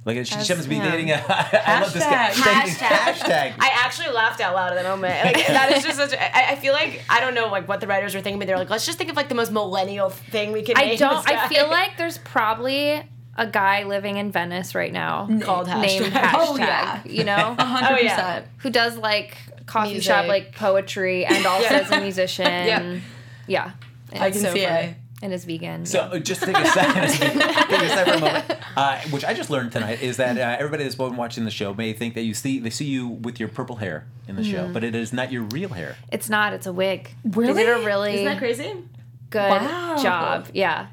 Like 0.04 0.18
she 0.18 0.34
just 0.34 0.48
happens 0.48 0.64
to 0.66 0.68
be 0.70 0.76
yeah. 0.76 0.90
dating 0.90 1.10
a. 1.10 1.14
I 1.28 1.80
love 1.80 1.92
this 1.94 2.02
guy. 2.02 2.30
Hashtag. 2.30 2.88
Hashtag. 2.88 3.54
I 3.58 3.70
actually 3.84 4.08
laughed 4.08 4.40
out 4.40 4.54
loud 4.54 4.72
at 4.72 4.82
that 4.82 4.84
moment. 4.84 5.24
Like 5.24 5.46
that 5.46 5.72
is 5.72 5.82
just 5.82 5.96
such. 5.96 6.12
A, 6.12 6.36
I, 6.36 6.52
I 6.52 6.56
feel 6.56 6.74
like 6.74 7.02
I 7.08 7.20
don't 7.20 7.34
know 7.34 7.46
like 7.48 7.66
what 7.68 7.80
the 7.80 7.86
writers 7.86 8.14
were 8.14 8.20
thinking, 8.20 8.38
but 8.38 8.46
they're 8.46 8.58
like, 8.58 8.68
let's 8.68 8.84
just 8.84 8.98
think 8.98 9.08
of 9.08 9.16
like 9.16 9.30
the 9.30 9.34
most 9.34 9.50
millennial 9.50 10.10
thing 10.10 10.52
we 10.52 10.62
can. 10.62 10.76
I 10.76 10.84
name 10.86 10.98
don't. 10.98 11.24
this 11.24 11.34
I 11.34 11.48
feel 11.48 11.68
like 11.70 11.96
there's 11.96 12.18
probably 12.18 13.02
a 13.36 13.46
guy 13.46 13.84
living 13.84 14.18
in 14.18 14.30
Venice 14.30 14.74
right 14.74 14.92
now 14.92 15.26
called 15.40 15.68
named 15.68 16.04
oh, 16.06 16.10
hashtag. 16.10 16.12
hashtag. 16.12 16.34
Oh, 16.34 16.56
yeah. 16.58 17.02
You 17.06 17.24
know, 17.24 17.54
hundred 17.58 17.98
Oh, 17.98 18.00
yeah. 18.02 18.16
percent. 18.16 18.46
who 18.58 18.70
does 18.70 18.96
like 18.98 19.36
coffee 19.66 19.92
Music. 19.92 20.04
shop 20.04 20.26
like 20.26 20.54
poetry 20.54 21.24
and 21.24 21.46
also 21.46 21.64
Yeah. 21.64 21.80
is 21.80 21.90
a 21.90 22.00
musician. 22.00 22.46
Yeah. 22.46 23.00
Yeah, 23.46 23.72
I 24.12 24.30
can 24.30 24.40
so 24.40 24.52
see 24.52 24.64
funny. 24.64 24.88
it. 24.88 24.96
And 25.24 25.32
is 25.32 25.44
vegan. 25.46 25.86
So 25.86 26.00
uh, 26.00 26.18
just 26.18 26.42
take 26.42 26.56
a 26.56 26.66
second, 26.66 27.08
take 27.18 27.82
a 27.82 27.88
separate 27.88 28.20
moment, 28.20 28.44
uh, 28.76 29.00
which 29.10 29.24
I 29.24 29.32
just 29.32 29.48
learned 29.50 29.72
tonight 29.72 30.02
is 30.02 30.18
that 30.18 30.36
uh, 30.36 30.56
everybody 30.58 30.84
that's 30.84 30.94
been 30.96 31.16
watching 31.16 31.44
the 31.44 31.50
show 31.50 31.72
may 31.72 31.92
think 31.94 32.14
that 32.14 32.22
you 32.24 32.34
see 32.34 32.58
they 32.60 32.70
see 32.70 32.84
you 32.84 33.08
with 33.08 33.40
your 33.40 33.48
purple 33.48 33.76
hair 33.76 34.06
in 34.28 34.36
the 34.36 34.42
Mm-hmm. 34.42 34.52
show, 34.52 34.72
but 34.72 34.84
it 34.84 34.94
is 34.94 35.12
not 35.12 35.32
your 35.32 35.42
real 35.44 35.70
hair. 35.70 35.96
It's 36.12 36.28
not. 36.28 36.52
It's 36.52 36.66
a 36.66 36.72
wig. 36.72 37.10
Really? 37.24 37.54
They 37.54 37.64
did 37.64 37.80
a 37.82 37.86
really 37.86 38.14
Isn't 38.14 38.26
that 38.26 38.38
crazy? 38.38 38.74
good 39.30 39.38
Wow. 39.50 39.96
job. 40.02 40.48
Yeah. 40.52 40.88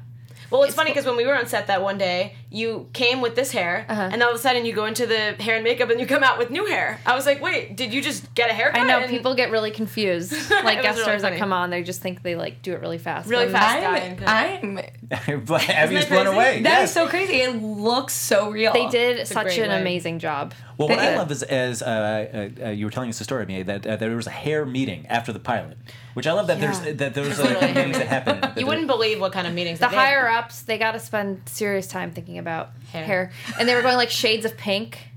Well, 0.50 0.62
it's, 0.64 0.74
funny 0.74 0.90
because 0.90 1.06
when 1.06 1.16
we 1.16 1.26
were 1.26 1.34
on 1.36 1.46
set 1.46 1.66
that 1.68 1.82
one 1.82 1.96
day, 1.98 2.34
you 2.52 2.88
came 2.92 3.20
with 3.20 3.34
this 3.34 3.50
hair, 3.52 3.86
Uh-huh. 3.88 4.10
and 4.12 4.22
all 4.22 4.30
of 4.30 4.36
a 4.36 4.38
sudden 4.38 4.64
you 4.66 4.72
go 4.74 4.84
into 4.84 5.06
the 5.06 5.32
hair 5.42 5.54
and 5.56 5.64
makeup, 5.64 5.90
and 5.90 5.98
you 5.98 6.06
come 6.06 6.22
out 6.22 6.38
with 6.38 6.50
new 6.50 6.66
hair. 6.66 7.00
I 7.06 7.14
was 7.16 7.24
like, 7.26 7.40
wait, 7.42 7.76
did 7.76 7.92
you 7.94 8.02
just 8.02 8.34
get 8.34 8.50
a 8.50 8.52
haircut? 8.52 8.80
I 8.82 8.84
know 8.86 9.00
And- 9.00 9.10
people 9.10 9.34
get 9.34 9.50
really 9.50 9.70
confused. 9.70 10.32
Like 10.62 10.82
guest 10.82 10.96
really 10.98 11.02
stars 11.02 11.22
that 11.22 11.36
come 11.38 11.52
on, 11.52 11.70
they 11.70 11.82
just 11.82 12.00
think 12.00 12.22
they 12.22 12.36
like 12.36 12.62
do 12.62 12.72
it 12.72 12.80
really 12.80 12.98
fast. 12.98 13.28
Really 13.28 13.46
But 13.46 13.52
fast. 13.52 13.82
Dying. 13.82 14.18
I'm, 14.26 14.78
I'm 15.10 15.44
Abby's 15.68 16.06
blown 16.06 16.26
away. 16.28 16.62
that 16.62 16.68
yes. 16.80 16.88
is 16.90 16.94
so 16.94 17.08
crazy. 17.08 17.40
It 17.40 17.60
looks 17.62 18.14
so 18.14 18.50
real. 18.50 18.72
They 18.72 18.88
did 18.88 19.18
a 19.20 19.26
such 19.26 19.58
an 19.58 19.70
way. 19.70 19.80
amazing 19.80 20.18
job. 20.18 20.54
Well, 20.78 20.88
what 20.88 20.98
I 20.98 21.16
love 21.16 21.30
is, 21.30 21.42
as 21.42 21.82
uh, 21.82 22.48
uh, 22.62 22.66
uh, 22.66 22.70
you 22.70 22.86
were 22.86 22.90
telling 22.90 23.08
us 23.10 23.18
the 23.18 23.24
story, 23.24 23.44
Mia, 23.46 23.64
that 23.64 23.86
uh, 23.86 23.96
there 23.96 24.16
was 24.16 24.26
a 24.26 24.30
hair 24.30 24.64
meeting 24.64 25.06
after 25.08 25.32
the 25.32 25.38
pilot, 25.38 25.76
which 26.14 26.26
I 26.26 26.32
love 26.32 26.46
that 26.48 26.58
Yeah. 26.58 26.72
there's 26.72 26.96
that 26.98 27.14
there's 27.14 27.38
meetings 27.62 27.98
that 27.98 28.06
happen. 28.08 28.40
that 28.40 28.58
You 28.58 28.66
wouldn't 28.66 28.86
believe 28.88 29.20
what 29.20 29.32
kind 29.32 29.46
of 29.46 29.52
meetings 29.54 29.78
The 29.78 29.86
they 29.86 29.90
did. 29.92 29.98
higher 29.98 30.28
ups, 30.28 30.62
they 30.62 30.78
got 30.78 30.92
to 30.92 30.98
spend 30.98 31.42
serious 31.46 31.86
time 31.86 32.10
thinking 32.10 32.38
about 32.42 32.70
Hair. 32.92 33.04
hair. 33.04 33.32
and 33.58 33.68
they 33.68 33.74
were 33.74 33.82
going 33.82 33.96
like 33.96 34.10
shades 34.10 34.44
of 34.44 34.56
pink. 34.56 34.98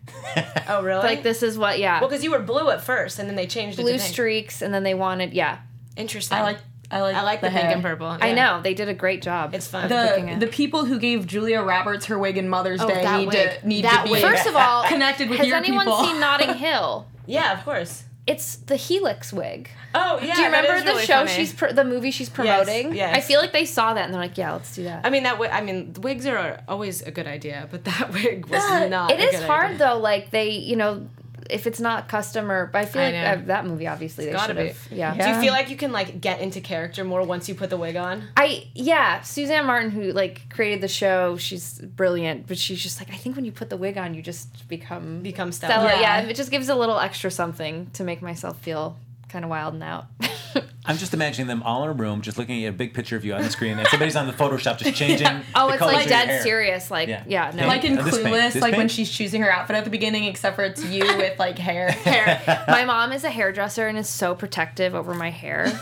Oh, 0.67 0.81
really? 0.81 1.03
Like 1.03 1.21
this 1.21 1.43
is 1.43 1.57
what, 1.57 1.77
yeah, 1.77 1.99
Well, 1.99 2.09
because 2.09 2.23
you 2.23 2.31
were 2.31 2.39
blue 2.39 2.69
at 2.71 2.81
first, 2.81 3.19
and 3.19 3.29
then 3.29 3.35
they 3.35 3.45
changed 3.45 3.77
it 3.77 3.83
blue 3.83 3.93
to 3.93 3.99
pink. 3.99 4.11
streaks, 4.11 4.61
and 4.63 4.73
then 4.73 4.81
they 4.83 4.95
wanted, 4.95 5.33
yeah. 5.33 5.59
Interesting. 5.95 6.37
I 6.37 6.41
like. 6.41 6.57
I 6.89 7.01
like. 7.01 7.15
I 7.15 7.21
like 7.21 7.41
the, 7.41 7.49
pink 7.49 7.61
hair. 7.61 7.71
and 7.73 7.81
purple. 7.83 8.07
I 8.07 8.31
know 8.33 8.61
they 8.63 8.73
did 8.73 8.89
a 8.89 8.93
great 8.93 9.21
job. 9.21 9.53
It's 9.53 9.67
fun. 9.67 9.87
The 9.89 10.27
it. 10.33 10.39
the 10.39 10.47
people 10.47 10.85
who 10.85 10.97
gave 10.99 11.25
Julia 11.27 11.61
Roberts 11.61 12.05
her 12.07 12.17
wig 12.17 12.37
in 12.37 12.49
Mother's 12.49 12.81
Oh, 12.81 12.87
Day 12.87 13.17
need 13.17 13.27
wig. 13.27 13.59
to 13.61 13.67
need 13.67 13.85
That 13.85 13.99
to 13.99 14.03
be 14.05 14.11
wig. 14.13 14.21
First 14.23 14.47
of 14.47 14.55
all, 14.55 14.83
connected 14.85 15.29
with 15.29 15.37
has 15.39 15.47
your 15.47 15.61
people. 15.61 15.79
Has 15.79 15.87
anyone 15.87 16.05
seen 16.05 16.19
Notting 16.19 16.53
Hill? 16.57 17.07
Yeah, 17.27 17.57
of 17.57 17.63
course. 17.63 18.03
It's 18.27 18.55
the 18.55 18.75
Helix 18.75 19.31
wig. 19.31 19.69
Oh, 19.93 20.19
yeah. 20.19 20.33
Do 20.35 20.41
you 20.41 20.45
remember 20.47 20.79
the 20.79 20.85
really 20.93 21.05
show 21.05 21.19
funny. 21.25 21.31
she's 21.31 21.53
pr- 21.53 21.67
the 21.73 21.83
movie 21.83 22.09
she's 22.09 22.27
promoting? 22.29 22.95
yes. 22.95 23.15
I 23.15 23.21
feel 23.21 23.39
like 23.39 23.53
they 23.53 23.65
saw 23.65 23.93
that 23.93 24.03
and 24.05 24.13
they're 24.13 24.19
like, 24.21 24.37
yeah, 24.37 24.53
let's 24.53 24.73
do 24.75 24.83
that. 24.85 25.05
I 25.05 25.09
mean 25.11 25.23
that. 25.23 25.33
wi- 25.33 25.53
I 25.55 25.61
mean, 25.61 25.93
wigs 26.01 26.25
are 26.25 26.61
always 26.67 27.01
a 27.03 27.11
good 27.11 27.27
idea, 27.27 27.67
but 27.69 27.83
that 27.85 28.11
wig 28.13 28.47
was 28.47 28.63
Yeah, 28.67 28.87
not. 28.87 29.11
it 29.11 29.19
is 29.19 29.43
hard 29.43 29.65
idea. 29.73 29.77
though. 29.77 29.97
Like 29.99 30.31
they, 30.31 30.49
you 30.49 30.75
know, 30.75 31.07
if 31.49 31.67
it's 31.67 31.79
not 31.79 32.07
custom 32.07 32.51
or, 32.51 32.67
but 32.67 32.79
I 32.79 32.85
feel 32.85 33.01
I 33.01 33.11
like 33.11 33.39
uh, 33.39 33.41
that 33.45 33.65
movie 33.65 33.87
obviously 33.87 34.25
they 34.25 34.31
gotta 34.31 34.47
should 34.53 34.57
be. 34.57 34.67
have. 34.67 34.87
Yeah. 34.91 35.15
Yeah. 35.15 35.27
Do 35.27 35.35
you 35.35 35.41
feel 35.41 35.53
like 35.53 35.69
you 35.69 35.77
can 35.77 35.91
like 35.91 36.21
get 36.21 36.39
into 36.39 36.61
character 36.61 37.03
more 37.03 37.23
once 37.23 37.47
you 37.47 37.55
put 37.55 37.69
the 37.69 37.77
wig 37.77 37.95
on? 37.95 38.23
I 38.37 38.67
yeah, 38.73 39.21
Suzanne 39.21 39.65
Martin 39.65 39.91
who 39.91 40.11
like 40.11 40.49
created 40.49 40.81
the 40.81 40.87
show, 40.87 41.37
she's 41.37 41.79
brilliant, 41.79 42.47
but 42.47 42.57
she's 42.57 42.81
just 42.81 42.99
like 42.99 43.11
I 43.11 43.17
think 43.17 43.35
when 43.35 43.45
you 43.45 43.51
put 43.51 43.69
the 43.69 43.77
wig 43.77 43.97
on, 43.97 44.13
you 44.13 44.21
just 44.21 44.67
become 44.67 45.21
Become 45.21 45.51
Stella. 45.51 45.73
Stella. 45.73 46.01
Yeah. 46.01 46.21
Yeah. 46.21 46.27
it 46.29 46.35
just 46.35 46.51
gives 46.51 46.69
a 46.69 46.75
little 46.75 46.99
extra 46.99 47.29
something 47.31 47.89
to 47.93 48.03
make 48.03 48.21
myself 48.21 48.59
feel 48.59 48.97
kind 49.35 49.43
of 49.43 49.49
wild 49.49 49.73
and 49.73 49.83
out. 49.83 50.05
I'm 50.85 50.95
just 50.97 51.13
imagining 51.13 51.47
them 51.47 51.61
all 51.63 51.83
in 51.83 51.89
a 51.89 51.93
room, 51.93 52.21
just 52.21 52.37
looking 52.37 52.63
at 52.63 52.69
a 52.69 52.71
big 52.71 52.93
picture 52.93 53.17
of 53.17 53.25
you 53.25 53.33
on 53.33 53.41
the 53.41 53.49
screen, 53.49 53.77
and 53.77 53.85
somebody's 53.89 54.15
on 54.15 54.27
the 54.27 54.31
Photoshop 54.33 54.77
just 54.77 54.95
changing. 54.97 55.27
oh, 55.53 55.67
the 55.67 55.73
it's 55.73 55.81
like 55.81 56.07
dead 56.07 56.29
hair. 56.29 56.41
serious. 56.41 56.89
Like 56.89 57.09
Yeah. 57.09 57.23
yeah, 57.27 57.51
no. 57.53 57.67
like 57.67 57.83
in 57.83 57.97
Oh, 57.99 58.03
Clueless, 58.03 58.53
this 58.53 58.61
like 58.61 58.77
when 58.77 58.87
she's 58.87 59.11
choosing 59.11 59.41
her 59.41 59.51
outfit 59.51 59.75
at 59.75 59.83
the 59.83 59.89
beginning, 59.89 60.23
except 60.23 60.55
for 60.55 60.63
it's 60.63 60.85
you 60.85 61.01
with 61.17 61.37
like 61.37 61.57
hair. 61.57 61.89
hair. 61.91 62.63
my 62.69 62.85
mom 62.85 63.11
is 63.11 63.25
a 63.25 63.29
hairdresser 63.29 63.87
and 63.89 63.97
is 63.97 64.07
so 64.07 64.35
protective 64.35 64.95
over 64.95 65.13
my 65.13 65.31
hair. 65.31 65.77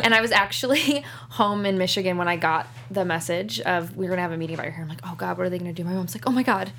And 0.00 0.14
I 0.14 0.20
was 0.20 0.30
actually 0.30 1.02
home 1.30 1.64
in 1.64 1.78
Michigan 1.78 2.18
when 2.18 2.28
I 2.28 2.36
got 2.36 2.66
the 2.90 3.06
message 3.06 3.60
of 3.60 3.96
we 3.96 4.04
were 4.04 4.10
gonna 4.10 4.22
have 4.22 4.32
a 4.32 4.36
meeting 4.36 4.54
about 4.54 4.64
your 4.66 4.72
hair. 4.72 4.82
I'm 4.82 4.88
like, 4.90 5.00
oh 5.04 5.14
God, 5.16 5.38
what 5.38 5.46
are 5.46 5.50
they 5.50 5.58
gonna 5.58 5.72
do? 5.72 5.84
My 5.84 5.94
mom's 5.94 6.14
like, 6.14 6.24
oh 6.28 6.32
my 6.32 6.42
God, 6.42 6.70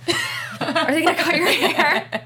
are 0.61 0.91
they 0.91 1.01
gonna 1.01 1.15
cut 1.17 1.35
your 1.35 1.47
hair? 1.47 2.23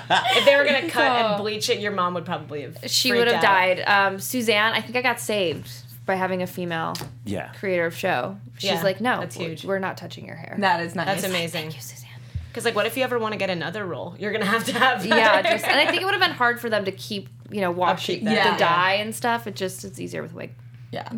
If 0.36 0.44
they 0.44 0.56
were 0.56 0.64
gonna 0.64 0.82
cut 0.88 0.92
So- 1.20 1.26
and 1.26 1.36
bleach 1.42 1.68
it, 1.70 1.78
your 1.80 1.92
mom 1.92 2.14
would 2.14 2.24
probably 2.24 2.62
have. 2.62 2.78
She 2.86 3.12
would 3.12 3.26
have 3.26 3.36
out. 3.36 3.42
died. 3.42 3.80
Um, 3.86 4.18
Suzanne, 4.18 4.72
I 4.72 4.80
think 4.80 4.96
I 4.96 5.02
got 5.02 5.20
saved 5.20 5.70
by 6.06 6.14
having 6.16 6.42
a 6.42 6.46
female 6.46 6.94
Yeah. 7.24 7.48
creator 7.58 7.86
of 7.86 7.96
show. 7.96 8.36
She's 8.58 8.70
Yeah, 8.70 8.82
like, 8.82 9.00
no, 9.00 9.20
that's 9.20 9.36
huge. 9.36 9.64
We're 9.64 9.78
not 9.78 9.96
touching 9.96 10.26
your 10.26 10.36
hair. 10.36 10.56
That 10.58 10.80
is 10.80 10.94
nice. 10.94 11.06
That's 11.06 11.24
amazing. 11.24 11.62
Thank 11.62 11.76
you, 11.76 11.80
Suzanne. 11.82 12.08
Because 12.48 12.64
like, 12.64 12.74
what 12.74 12.86
if 12.86 12.96
you 12.96 13.04
ever 13.04 13.18
want 13.18 13.32
to 13.32 13.38
get 13.38 13.50
another 13.50 13.86
role? 13.86 14.14
You're 14.18 14.32
gonna 14.32 14.44
have 14.44 14.64
to 14.64 14.72
have. 14.72 15.02
That. 15.08 15.08
yeah, 15.42 15.42
just 15.52 15.64
and 15.66 15.78
I 15.80 15.86
think 15.86 16.02
it 16.02 16.04
would 16.04 16.14
have 16.14 16.20
been 16.22 16.32
hard 16.36 16.60
for 16.60 16.68
them 16.68 16.84
to 16.84 16.92
keep 16.92 17.28
you 17.50 17.60
know 17.60 17.70
washing 17.70 18.24
that. 18.24 18.30
the 18.30 18.36
Yeah. 18.36 18.56
dye 18.58 18.94
and 18.94 19.14
stuff. 19.14 19.46
It 19.46 19.54
just 19.56 19.84
it's 19.84 19.98
easier 20.00 20.22
with 20.22 20.34
wig. 20.34 20.52
Yeah. 20.90 21.08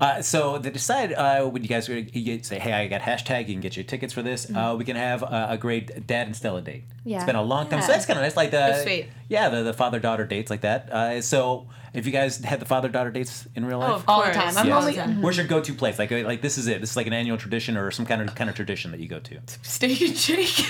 Uh, 0.00 0.22
so 0.22 0.56
they 0.58 0.70
decide 0.70 1.12
uh, 1.12 1.44
when 1.44 1.62
you 1.62 1.68
guys 1.68 1.88
you 1.88 2.42
say, 2.42 2.58
"Hey, 2.58 2.72
I 2.72 2.88
got 2.88 3.02
hashtag. 3.02 3.48
You 3.48 3.54
can 3.54 3.60
get 3.60 3.76
your 3.76 3.84
tickets 3.84 4.12
for 4.14 4.22
this. 4.22 4.50
Uh, 4.50 4.74
we 4.78 4.84
can 4.84 4.96
have 4.96 5.22
a, 5.22 5.48
a 5.50 5.58
great 5.58 6.06
dad 6.06 6.26
and 6.26 6.34
Stella 6.34 6.62
date." 6.62 6.84
Yeah. 7.04 7.16
it's 7.18 7.26
been 7.26 7.36
a 7.36 7.42
long 7.42 7.68
time. 7.68 7.82
So 7.82 7.88
that's 7.88 8.06
kind 8.06 8.18
of 8.18 8.22
nice. 8.22 8.36
Like 8.36 8.50
the 8.50 8.82
sweet. 8.82 9.08
yeah, 9.28 9.48
the, 9.50 9.62
the 9.62 9.72
father 9.74 9.98
daughter 10.00 10.24
dates 10.26 10.50
like 10.50 10.62
that. 10.62 10.90
Uh, 10.92 11.20
so 11.22 11.68
if 11.92 12.06
you 12.06 12.12
guys 12.12 12.38
had 12.38 12.60
the 12.60 12.66
father 12.66 12.88
daughter 12.88 13.10
dates 13.10 13.46
in 13.54 13.64
real 13.66 13.78
life, 13.78 13.90
Oh, 13.90 13.94
of 13.96 14.04
All 14.08 14.18
the 14.20 14.30
course. 14.30 14.36
time. 14.36 14.56
I'm 14.58 14.66
Yeah. 14.68 14.78
only 14.78 15.20
Where's 15.20 15.36
your 15.36 15.46
go-to 15.46 15.74
place? 15.74 15.98
Like, 15.98 16.12
uh, 16.12 16.18
like 16.24 16.40
this 16.40 16.56
is 16.56 16.66
it. 16.68 16.80
This 16.80 16.90
is 16.92 16.96
like 16.96 17.06
an 17.06 17.12
annual 17.12 17.36
tradition 17.36 17.76
or 17.76 17.90
some 17.90 18.06
kind 18.06 18.22
of 18.22 18.34
kind 18.34 18.48
of 18.48 18.56
tradition 18.56 18.90
that 18.92 19.00
you 19.00 19.08
go 19.08 19.18
to. 19.18 19.38
steak 19.62 20.00
and 20.02 20.16
shake. 20.16 20.66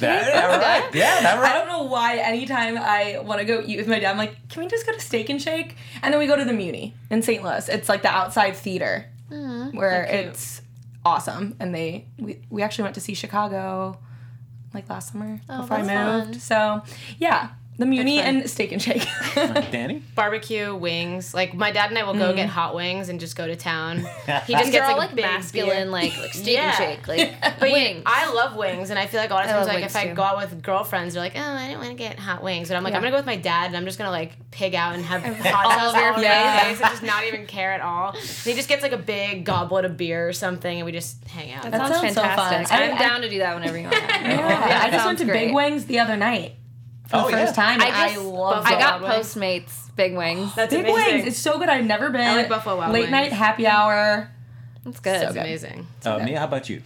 Yeah, 0.00 0.50
all 0.52 0.58
right. 0.58 0.94
Yeah, 0.94 1.20
that 1.22 1.38
I 1.38 1.52
don't 1.52 1.68
know 1.68 1.84
why 1.84 2.16
anytime 2.18 2.76
I 2.78 3.18
want 3.24 3.40
to 3.40 3.44
go 3.46 3.62
eat 3.64 3.76
with 3.78 3.88
my 3.88 3.98
dad, 3.98 4.10
I'm 4.12 4.18
like, 4.18 4.48
can 4.48 4.62
we 4.62 4.68
just 4.68 4.86
go 4.86 4.92
to 4.92 5.00
Steak 5.00 5.28
and 5.28 5.40
Shake? 5.40 5.76
And 6.02 6.12
then 6.12 6.18
we 6.20 6.26
go 6.26 6.36
to 6.36 6.44
the 6.44 6.52
Muny 6.52 6.92
in 7.10 7.22
St. 7.22 7.42
Louis. 7.42 7.68
It's 7.68 7.88
like 7.88 8.02
the 8.02 8.08
outside 8.10 8.56
theater 8.56 9.06
where 9.72 10.04
it's 10.04 10.62
awesome. 11.04 11.56
And 11.60 11.74
they 11.74 12.06
we, 12.18 12.40
we 12.50 12.62
actually 12.62 12.84
went 12.84 12.94
to 12.96 13.00
see 13.00 13.14
Chicago 13.14 13.98
like 14.72 14.88
last 14.88 15.12
summer 15.12 15.40
before 15.46 15.76
I 15.78 15.80
moved. 15.82 15.88
fun. 16.32 16.34
So 16.40 16.82
yeah, 17.18 17.50
the 17.76 17.84
Muny 17.86 18.18
and 18.18 18.48
Steak 18.48 18.70
and 18.70 18.80
Shake. 18.80 19.06
Danny. 19.34 20.02
Barbecue 20.14 20.74
wings. 20.74 21.34
Like 21.34 21.54
my 21.54 21.72
dad 21.72 21.90
and 21.90 21.98
I 21.98 22.04
will 22.04 22.14
go 22.14 22.32
mm. 22.32 22.36
get 22.36 22.48
hot 22.48 22.74
wings 22.74 23.08
and 23.08 23.18
just 23.18 23.34
go 23.36 23.46
to 23.46 23.56
town. 23.56 24.06
He 24.46 24.52
just 24.54 24.72
gets 24.72 24.88
all 24.88 24.96
like, 24.96 25.10
like 25.12 25.16
masculine, 25.16 25.90
like 25.90 26.16
like 26.18 26.32
steak 26.34 26.54
Yeah. 26.56 26.68
and 26.68 26.76
shake, 26.76 27.08
like 27.08 27.34
But 27.58 27.68
yeah, 27.70 27.74
wings. 27.74 28.02
I 28.06 28.32
love 28.32 28.56
wings, 28.56 28.90
and 28.90 28.98
I 28.98 29.06
feel 29.06 29.20
like 29.20 29.30
a 29.30 29.34
lot 29.34 29.44
of 29.44 29.50
times, 29.50 29.66
love 29.66 29.74
like 29.74 29.84
if 29.84 29.94
wings 29.94 30.10
I 30.10 30.14
go 30.14 30.22
out 30.22 30.36
with 30.36 30.62
girlfriends, 30.62 31.14
they're 31.14 31.22
like, 31.22 31.34
"Oh, 31.36 31.40
I 31.40 31.66
didn't 31.66 31.78
want 31.80 31.90
to 31.90 31.96
get 31.96 32.18
hot 32.18 32.42
wings," 32.42 32.70
and 32.70 32.76
I'm 32.76 32.82
like, 32.84 32.92
Yeah. 32.92 32.96
"I'm 32.98 33.02
gonna 33.02 33.12
go 33.12 33.18
with 33.18 33.26
my 33.26 33.36
dad, 33.36 33.66
and 33.68 33.76
I'm 33.76 33.84
just 33.84 33.98
gonna 33.98 34.10
like 34.10 34.32
pig 34.50 34.74
out 34.74 34.94
and 34.94 35.04
have 35.04 35.22
hot 35.22 35.66
all 35.66 35.92
sauce 35.92 35.94
over 35.94 36.04
your 36.04 36.14
face. 36.14 36.24
my 36.24 36.68
and 36.70 36.78
just 36.78 37.02
not 37.02 37.24
even 37.24 37.46
care 37.46 37.72
at 37.72 37.80
all." 37.80 38.10
And 38.10 38.20
he 38.20 38.54
just 38.54 38.68
gets 38.68 38.82
like 38.82 38.92
a 38.92 38.98
big 38.98 39.44
goblet 39.44 39.84
of 39.84 39.96
beer 39.96 40.28
or 40.28 40.32
something, 40.32 40.78
and 40.78 40.86
we 40.86 40.92
just 40.92 41.24
hang 41.26 41.52
out. 41.52 41.64
that 41.64 41.72
That 41.72 41.88
sounds 41.88 42.00
sounds 42.00 42.14
so 42.14 42.22
fun. 42.22 42.36
fantastic. 42.36 42.78
I- 42.78 42.84
I'm 42.90 42.94
I- 42.96 42.98
down 42.98 43.20
to 43.22 43.28
do 43.30 43.38
that 43.38 43.54
whenever 43.54 43.76
you 43.78 43.84
want. 43.84 43.96
yeah, 43.96 44.80
I 44.84 44.90
just 44.90 45.04
went 45.04 45.18
to 45.20 45.24
Big 45.24 45.52
Wings 45.54 45.86
the 45.86 45.98
other 46.00 46.16
night 46.16 46.56
for 47.08 47.16
Oh, 47.16 47.24
the 47.26 47.32
first 47.32 47.56
yeah. 47.56 47.64
time. 47.64 47.80
I 47.80 47.86
and 47.86 47.94
I, 47.96 48.14
just 48.14 48.24
love 48.26 48.64
I 48.66 48.78
got 48.78 49.00
Wild 49.02 49.12
Wings. 49.14 49.34
Postmates 49.34 49.96
Big 49.96 50.16
Wings. 50.16 50.54
That's 50.54 50.72
Big 50.74 50.84
amazing. 50.86 51.14
Wings. 51.14 51.26
It's 51.28 51.38
so 51.38 51.58
good. 51.58 51.68
I've 51.68 51.84
never 51.84 52.10
been. 52.10 52.36
like 52.36 52.48
Buffalo 52.48 52.76
Wild 52.76 52.92
Late 52.92 53.00
Wings. 53.02 53.10
night 53.10 53.32
happy 53.32 53.66
hour. 53.66 54.30
That's 54.84 55.00
good. 55.00 55.20
So 55.20 55.26
It's 55.26 55.34
good. 55.34 55.40
amazing. 55.40 55.86
Uh, 56.04 56.18
Mia, 56.18 56.38
how 56.38 56.44
about 56.46 56.68
you? 56.68 56.82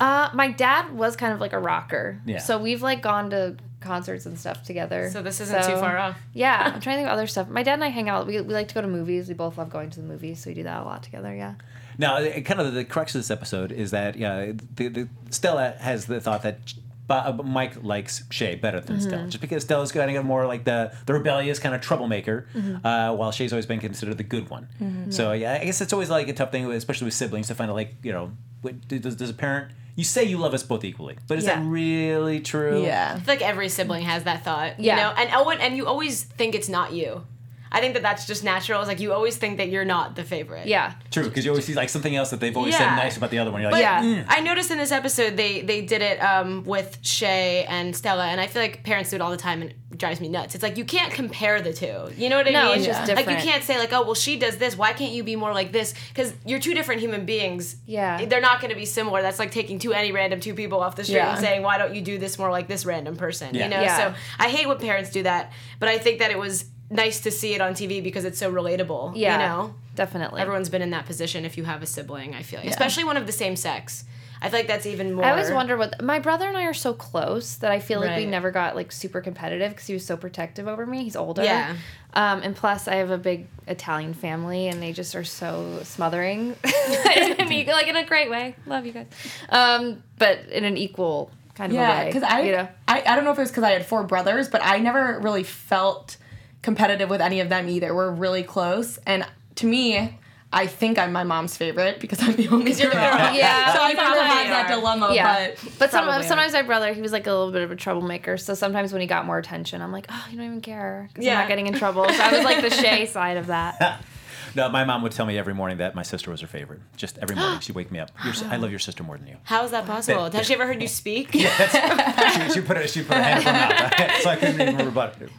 Uh, 0.00 0.30
my 0.34 0.50
dad 0.50 0.92
was 0.92 1.16
kind 1.16 1.32
of 1.32 1.40
like 1.40 1.52
a 1.52 1.58
rocker. 1.58 2.20
Yeah. 2.26 2.38
So 2.38 2.58
we've 2.58 2.82
like 2.82 3.02
gone 3.02 3.30
to 3.30 3.56
concerts 3.80 4.26
and 4.26 4.38
stuff 4.38 4.62
together. 4.64 5.10
So 5.10 5.22
this 5.22 5.40
isn't 5.40 5.56
too 5.58 5.62
So- 5.70 5.80
far 5.80 5.96
off. 5.98 6.16
Yeah, 6.32 6.72
I'm 6.74 6.80
trying 6.80 6.96
to 6.96 7.00
think 7.02 7.06
of 7.08 7.12
other 7.12 7.26
stuff. 7.26 7.48
My 7.48 7.62
dad 7.62 7.74
and 7.74 7.84
I 7.84 7.88
hang 7.88 8.08
out. 8.08 8.26
We, 8.26 8.40
we 8.40 8.54
like 8.54 8.68
to 8.68 8.74
go 8.74 8.80
to 8.82 8.88
movies. 8.88 9.28
We 9.28 9.34
both 9.34 9.58
love 9.58 9.70
going 9.70 9.90
to 9.90 10.00
the 10.00 10.06
movies, 10.06 10.42
so 10.42 10.50
we 10.50 10.54
do 10.54 10.62
that 10.64 10.80
a 10.82 10.84
lot 10.84 11.02
together. 11.02 11.34
Yeah. 11.34 11.54
Now, 11.98 12.16
kind 12.40 12.60
of 12.60 12.72
the 12.72 12.84
crux 12.84 13.14
of 13.14 13.18
this 13.20 13.30
episode 13.30 13.70
is 13.70 13.90
that 13.90 14.16
yeah, 14.16 14.52
the, 14.76 14.88
the, 14.88 15.08
Stella 15.30 15.74
has 15.78 16.06
the 16.06 16.20
thought 16.20 16.42
that 16.42 16.72
Bob, 17.06 17.44
Mike 17.44 17.82
likes 17.82 18.22
Shay 18.30 18.54
better 18.54 18.80
than 18.80 18.96
Mm-hmm. 18.96 19.08
Stella, 19.08 19.26
just 19.28 19.40
because 19.40 19.62
Stella's 19.64 19.92
kind 19.92 20.16
of 20.16 20.24
more 20.24 20.46
like 20.46 20.64
the 20.64 20.92
the 21.06 21.12
rebellious 21.12 21.58
kind 21.58 21.74
of 21.74 21.80
troublemaker, 21.80 22.46
Mm-hmm. 22.54 22.86
uh, 22.86 23.12
while 23.14 23.32
Shay's 23.32 23.52
always 23.52 23.66
been 23.66 23.80
considered 23.80 24.16
the 24.18 24.22
good 24.24 24.48
one. 24.50 24.68
So 25.10 25.32
yeah, 25.32 25.58
I 25.60 25.64
guess 25.64 25.80
it's 25.80 25.92
always 25.92 26.10
like 26.10 26.28
a 26.28 26.32
tough 26.32 26.52
thing, 26.52 26.70
especially 26.72 27.06
with 27.06 27.14
siblings, 27.14 27.48
to 27.48 27.54
find 27.54 27.70
out 27.70 27.74
like 27.76 27.94
you 28.02 28.12
know, 28.12 28.32
what, 28.62 28.86
does, 28.88 29.16
does 29.16 29.30
a 29.30 29.34
parent 29.34 29.72
you 29.94 30.04
say 30.04 30.24
you 30.24 30.38
love 30.38 30.54
us 30.54 30.62
both 30.62 30.84
equally, 30.84 31.18
but 31.28 31.36
is 31.36 31.44
that 31.44 31.62
really 31.66 32.40
true? 32.40 32.82
Yeah. 32.82 33.12
I 33.14 33.20
feel 33.20 33.34
like 33.34 33.42
every 33.42 33.68
sibling 33.68 34.04
has 34.04 34.24
that 34.24 34.42
thought. 34.42 34.80
You 34.80 34.86
Yeah. 34.86 34.96
know, 34.96 35.10
and 35.18 35.28
Owen, 35.34 35.58
and 35.60 35.76
you 35.76 35.86
always 35.86 36.22
think 36.24 36.54
it's 36.54 36.68
not 36.70 36.92
you. 36.94 37.26
I 37.72 37.80
think 37.80 37.94
that 37.94 38.02
that's 38.02 38.26
just 38.26 38.44
natural. 38.44 38.80
It's 38.80 38.88
like 38.88 39.00
you 39.00 39.12
always 39.12 39.36
think 39.38 39.56
that 39.56 39.70
you're 39.70 39.84
not 39.84 40.14
the 40.14 40.22
favorite. 40.24 40.66
Yeah. 40.66 40.92
True, 41.10 41.24
because 41.24 41.44
you 41.44 41.50
always 41.50 41.64
see 41.64 41.74
like 41.74 41.88
something 41.88 42.14
else 42.14 42.30
that 42.30 42.38
they've 42.38 42.56
always 42.56 42.74
Yeah. 42.74 42.78
said 42.96 42.96
nice 43.02 43.16
about 43.16 43.30
the 43.30 43.38
other 43.38 43.50
one. 43.50 43.62
You're 43.62 43.72
like, 43.72 43.82
But 43.82 44.04
Yeah. 44.04 44.24
I 44.28 44.40
noticed 44.40 44.70
in 44.70 44.78
this 44.78 44.92
episode 44.92 45.36
they 45.36 45.62
they 45.62 45.80
did 45.82 46.02
it 46.02 46.18
um, 46.18 46.62
with 46.64 46.98
Shay 47.02 47.64
and 47.68 47.96
Stella, 47.96 48.26
and 48.26 48.40
I 48.40 48.46
feel 48.46 48.62
like 48.62 48.84
parents 48.84 49.10
do 49.10 49.16
it 49.16 49.22
all 49.22 49.30
the 49.30 49.36
time, 49.36 49.62
and 49.62 49.70
it 49.70 49.98
drives 49.98 50.20
me 50.20 50.28
nuts. 50.28 50.54
It's 50.54 50.62
like 50.62 50.76
you 50.76 50.84
can't 50.84 51.12
compare 51.12 51.60
the 51.62 51.72
two. 51.72 52.10
You 52.16 52.28
know 52.28 52.36
what 52.36 52.46
I 52.46 52.50
No, 52.50 52.66
mean? 52.68 52.76
it's 52.78 52.86
just 52.86 53.06
different. 53.06 53.26
Like 53.26 53.38
you 53.44 53.50
can't 53.50 53.64
say 53.64 53.78
like, 53.78 53.92
oh 53.92 54.02
well, 54.02 54.14
she 54.14 54.36
does 54.38 54.58
this. 54.58 54.76
Why 54.76 54.92
can't 54.92 55.12
you 55.12 55.22
be 55.24 55.36
more 55.36 55.52
like 55.52 55.72
this? 55.72 55.94
Because 56.08 56.32
you're 56.44 56.60
two 56.60 56.74
different 56.74 57.00
human 57.00 57.24
beings. 57.24 57.76
Yeah. 57.86 58.24
they're 58.26 58.40
not 58.40 58.60
going 58.60 58.70
to 58.70 58.76
be 58.78 58.84
similar. 58.86 59.22
That's 59.22 59.38
like 59.38 59.50
taking 59.50 59.78
two 59.78 59.92
any 59.92 60.12
random 60.12 60.40
two 60.40 60.54
people 60.54 60.80
off 60.80 60.96
the 60.96 61.04
street 61.04 61.16
Yeah. 61.16 61.32
and 61.32 61.40
saying, 61.40 61.62
why 61.62 61.78
don't 61.78 61.94
you 61.94 62.00
do 62.02 62.18
this 62.18 62.38
more 62.38 62.50
like 62.50 62.68
this 62.68 62.84
random 62.84 63.16
person? 63.16 63.54
Yeah. 63.54 63.64
You 63.64 63.70
know. 63.70 63.80
Yeah. 63.80 63.96
So 63.96 64.14
I 64.38 64.48
hate 64.48 64.66
when 64.68 64.78
parents 64.78 65.10
do 65.10 65.22
that, 65.24 65.52
but 65.78 65.88
I 65.88 65.98
think 65.98 66.18
that 66.20 66.30
it 66.30 66.38
was 66.38 66.64
nice 66.92 67.20
to 67.20 67.30
see 67.30 67.54
it 67.54 67.60
on 67.60 67.72
TV 67.74 68.02
because 68.02 68.24
it's 68.24 68.38
so 68.38 68.52
relatable. 68.52 69.12
Yeah. 69.16 69.32
You 69.32 69.38
know. 69.46 69.74
Definitely. 69.94 70.40
Everyone's 70.40 70.68
been 70.68 70.82
in 70.82 70.90
that 70.90 71.06
position 71.06 71.44
if 71.44 71.56
you 71.58 71.64
have 71.64 71.82
a 71.82 71.86
sibling, 71.86 72.34
I 72.34 72.42
feel. 72.42 72.60
like. 72.60 72.68
Especially 72.68 73.04
one 73.04 73.16
of 73.16 73.26
the 73.26 73.32
same 73.32 73.56
sex. 73.56 74.04
I 74.40 74.48
feel 74.48 74.58
like 74.58 74.66
that's 74.66 74.86
even 74.86 75.12
more. 75.14 75.24
I 75.24 75.30
always 75.30 75.52
wonder 75.52 75.76
what 75.76 76.02
my 76.02 76.18
brother 76.18 76.48
and 76.48 76.56
I 76.56 76.64
are 76.64 76.74
so 76.74 76.92
close 76.92 77.54
that 77.56 77.70
I 77.70 77.78
feel 77.78 78.00
like 78.00 78.16
we 78.16 78.26
never 78.26 78.50
got 78.50 78.74
like 78.74 78.90
super 78.90 79.20
competitive 79.20 79.70
because 79.70 79.86
he 79.86 79.94
was 79.94 80.04
so 80.04 80.16
protective 80.16 80.66
over 80.66 80.84
me. 80.84 81.04
He's 81.04 81.14
older. 81.14 81.44
Yeah. 81.44 81.76
Um, 82.14 82.42
and 82.42 82.56
plus, 82.56 82.88
I 82.88 82.96
have 82.96 83.10
a 83.10 83.18
big 83.18 83.46
Italian 83.68 84.14
family, 84.14 84.66
and 84.66 84.82
they 84.82 84.92
just 84.92 85.14
are 85.14 85.22
so 85.22 85.80
smothering, 85.84 86.56
in 86.64 87.66
like 87.66 87.86
in 87.86 87.96
a 87.96 88.04
great 88.04 88.30
way. 88.30 88.56
Love 88.66 88.84
you 88.84 88.92
guys, 88.92 89.06
um, 89.48 90.02
but 90.18 90.40
in 90.50 90.64
an 90.64 90.76
equal 90.76 91.30
kind 91.54 91.70
of 91.72 91.78
a 91.78 91.80
Yeah, 91.80 91.98
way. 92.00 92.06
because 92.06 92.22
I, 92.24 92.40
you 92.40 92.52
know? 92.52 92.68
I 92.88 93.02
I 93.06 93.14
don't 93.14 93.24
know 93.24 93.30
if 93.30 93.38
it 93.38 93.42
was 93.42 93.50
because 93.50 93.62
I 93.64 93.70
had 93.70 93.86
four 93.86 94.02
brothers, 94.02 94.48
but 94.48 94.60
I 94.64 94.78
never 94.78 95.20
really 95.20 95.44
felt 95.44 96.16
competitive 96.62 97.10
with 97.10 97.20
any 97.20 97.40
of 97.40 97.48
them 97.48 97.68
either. 97.68 97.94
We're 97.94 98.10
really 98.10 98.42
close, 98.42 98.98
and 99.06 99.26
to 99.56 99.66
me, 99.66 100.18
I 100.54 100.66
think 100.66 100.98
I'm 100.98 101.12
my 101.12 101.24
mom's 101.24 101.56
favorite 101.56 101.98
because 101.98 102.22
I'm 102.22 102.36
the 102.36 102.48
only 102.48 102.72
girl. 102.72 102.92
Yeah, 102.92 103.72
so 103.72 103.82
I 103.82 103.90
you 103.90 103.94
never 103.96 104.14
probably 104.14 104.26
had 104.26 104.50
that 104.50 104.68
dilemma. 104.68 105.10
Yeah, 105.14 105.48
but 105.48 105.72
but 105.78 105.90
some, 105.90 106.22
sometimes 106.22 106.52
my 106.52 106.62
brother, 106.62 106.92
he 106.92 107.00
was 107.00 107.12
like 107.12 107.26
a 107.26 107.30
little 107.30 107.52
bit 107.52 107.62
of 107.62 107.70
a 107.70 107.76
troublemaker. 107.76 108.36
So 108.36 108.54
sometimes 108.54 108.92
when 108.92 109.00
he 109.00 109.06
got 109.06 109.24
more 109.24 109.38
attention, 109.38 109.80
I'm 109.80 109.92
like, 109.92 110.06
oh, 110.10 110.26
you 110.30 110.36
don't 110.36 110.46
even 110.46 110.60
care 110.60 111.08
because 111.08 111.26
I'm 111.26 111.34
not 111.34 111.48
getting 111.48 111.66
in 111.68 111.74
trouble. 111.74 112.06
So 112.08 112.22
I 112.22 112.32
was 112.32 112.44
like 112.44 112.62
the 112.62 112.70
Shay 112.82 113.06
side 113.06 113.36
of 113.38 113.46
that. 113.48 114.04
No, 114.54 114.68
my 114.68 114.84
mom 114.84 115.02
would 115.02 115.12
tell 115.12 115.24
me 115.24 115.38
every 115.38 115.54
morning 115.54 115.78
that 115.78 115.94
my 115.94 116.02
sister 116.02 116.30
was 116.30 116.42
her 116.42 116.46
favorite. 116.46 116.80
Just 116.96 117.16
every 117.16 117.36
morning, 117.36 117.60
she'd 117.60 117.74
wake 117.74 117.90
me 117.90 117.98
up. 117.98 118.10
Your, 118.22 118.34
I 118.50 118.56
love 118.56 118.68
your 118.68 118.80
sister 118.80 119.02
more 119.02 119.16
than 119.16 119.26
you. 119.26 119.36
How 119.44 119.64
is 119.64 119.70
that 119.70 119.86
possible? 119.86 120.30
Has 120.30 120.46
she 120.46 120.52
ever 120.52 120.66
heard 120.66 120.82
you 120.82 120.88
speak? 121.02 121.32
she, 121.32 121.40
she 121.40 122.60
put 122.60 122.76
it. 122.76 122.90
She 122.90 123.02
put 123.02 123.16
her 123.16 123.22
hand 123.22 123.40
in 123.40 123.46
her 123.46 123.52
mouth, 123.52 124.20
so 124.20 124.28
I 124.28 124.36
couldn't 124.36 124.60
even 124.60 124.86
rebut 124.86 125.22
it. 125.22 125.30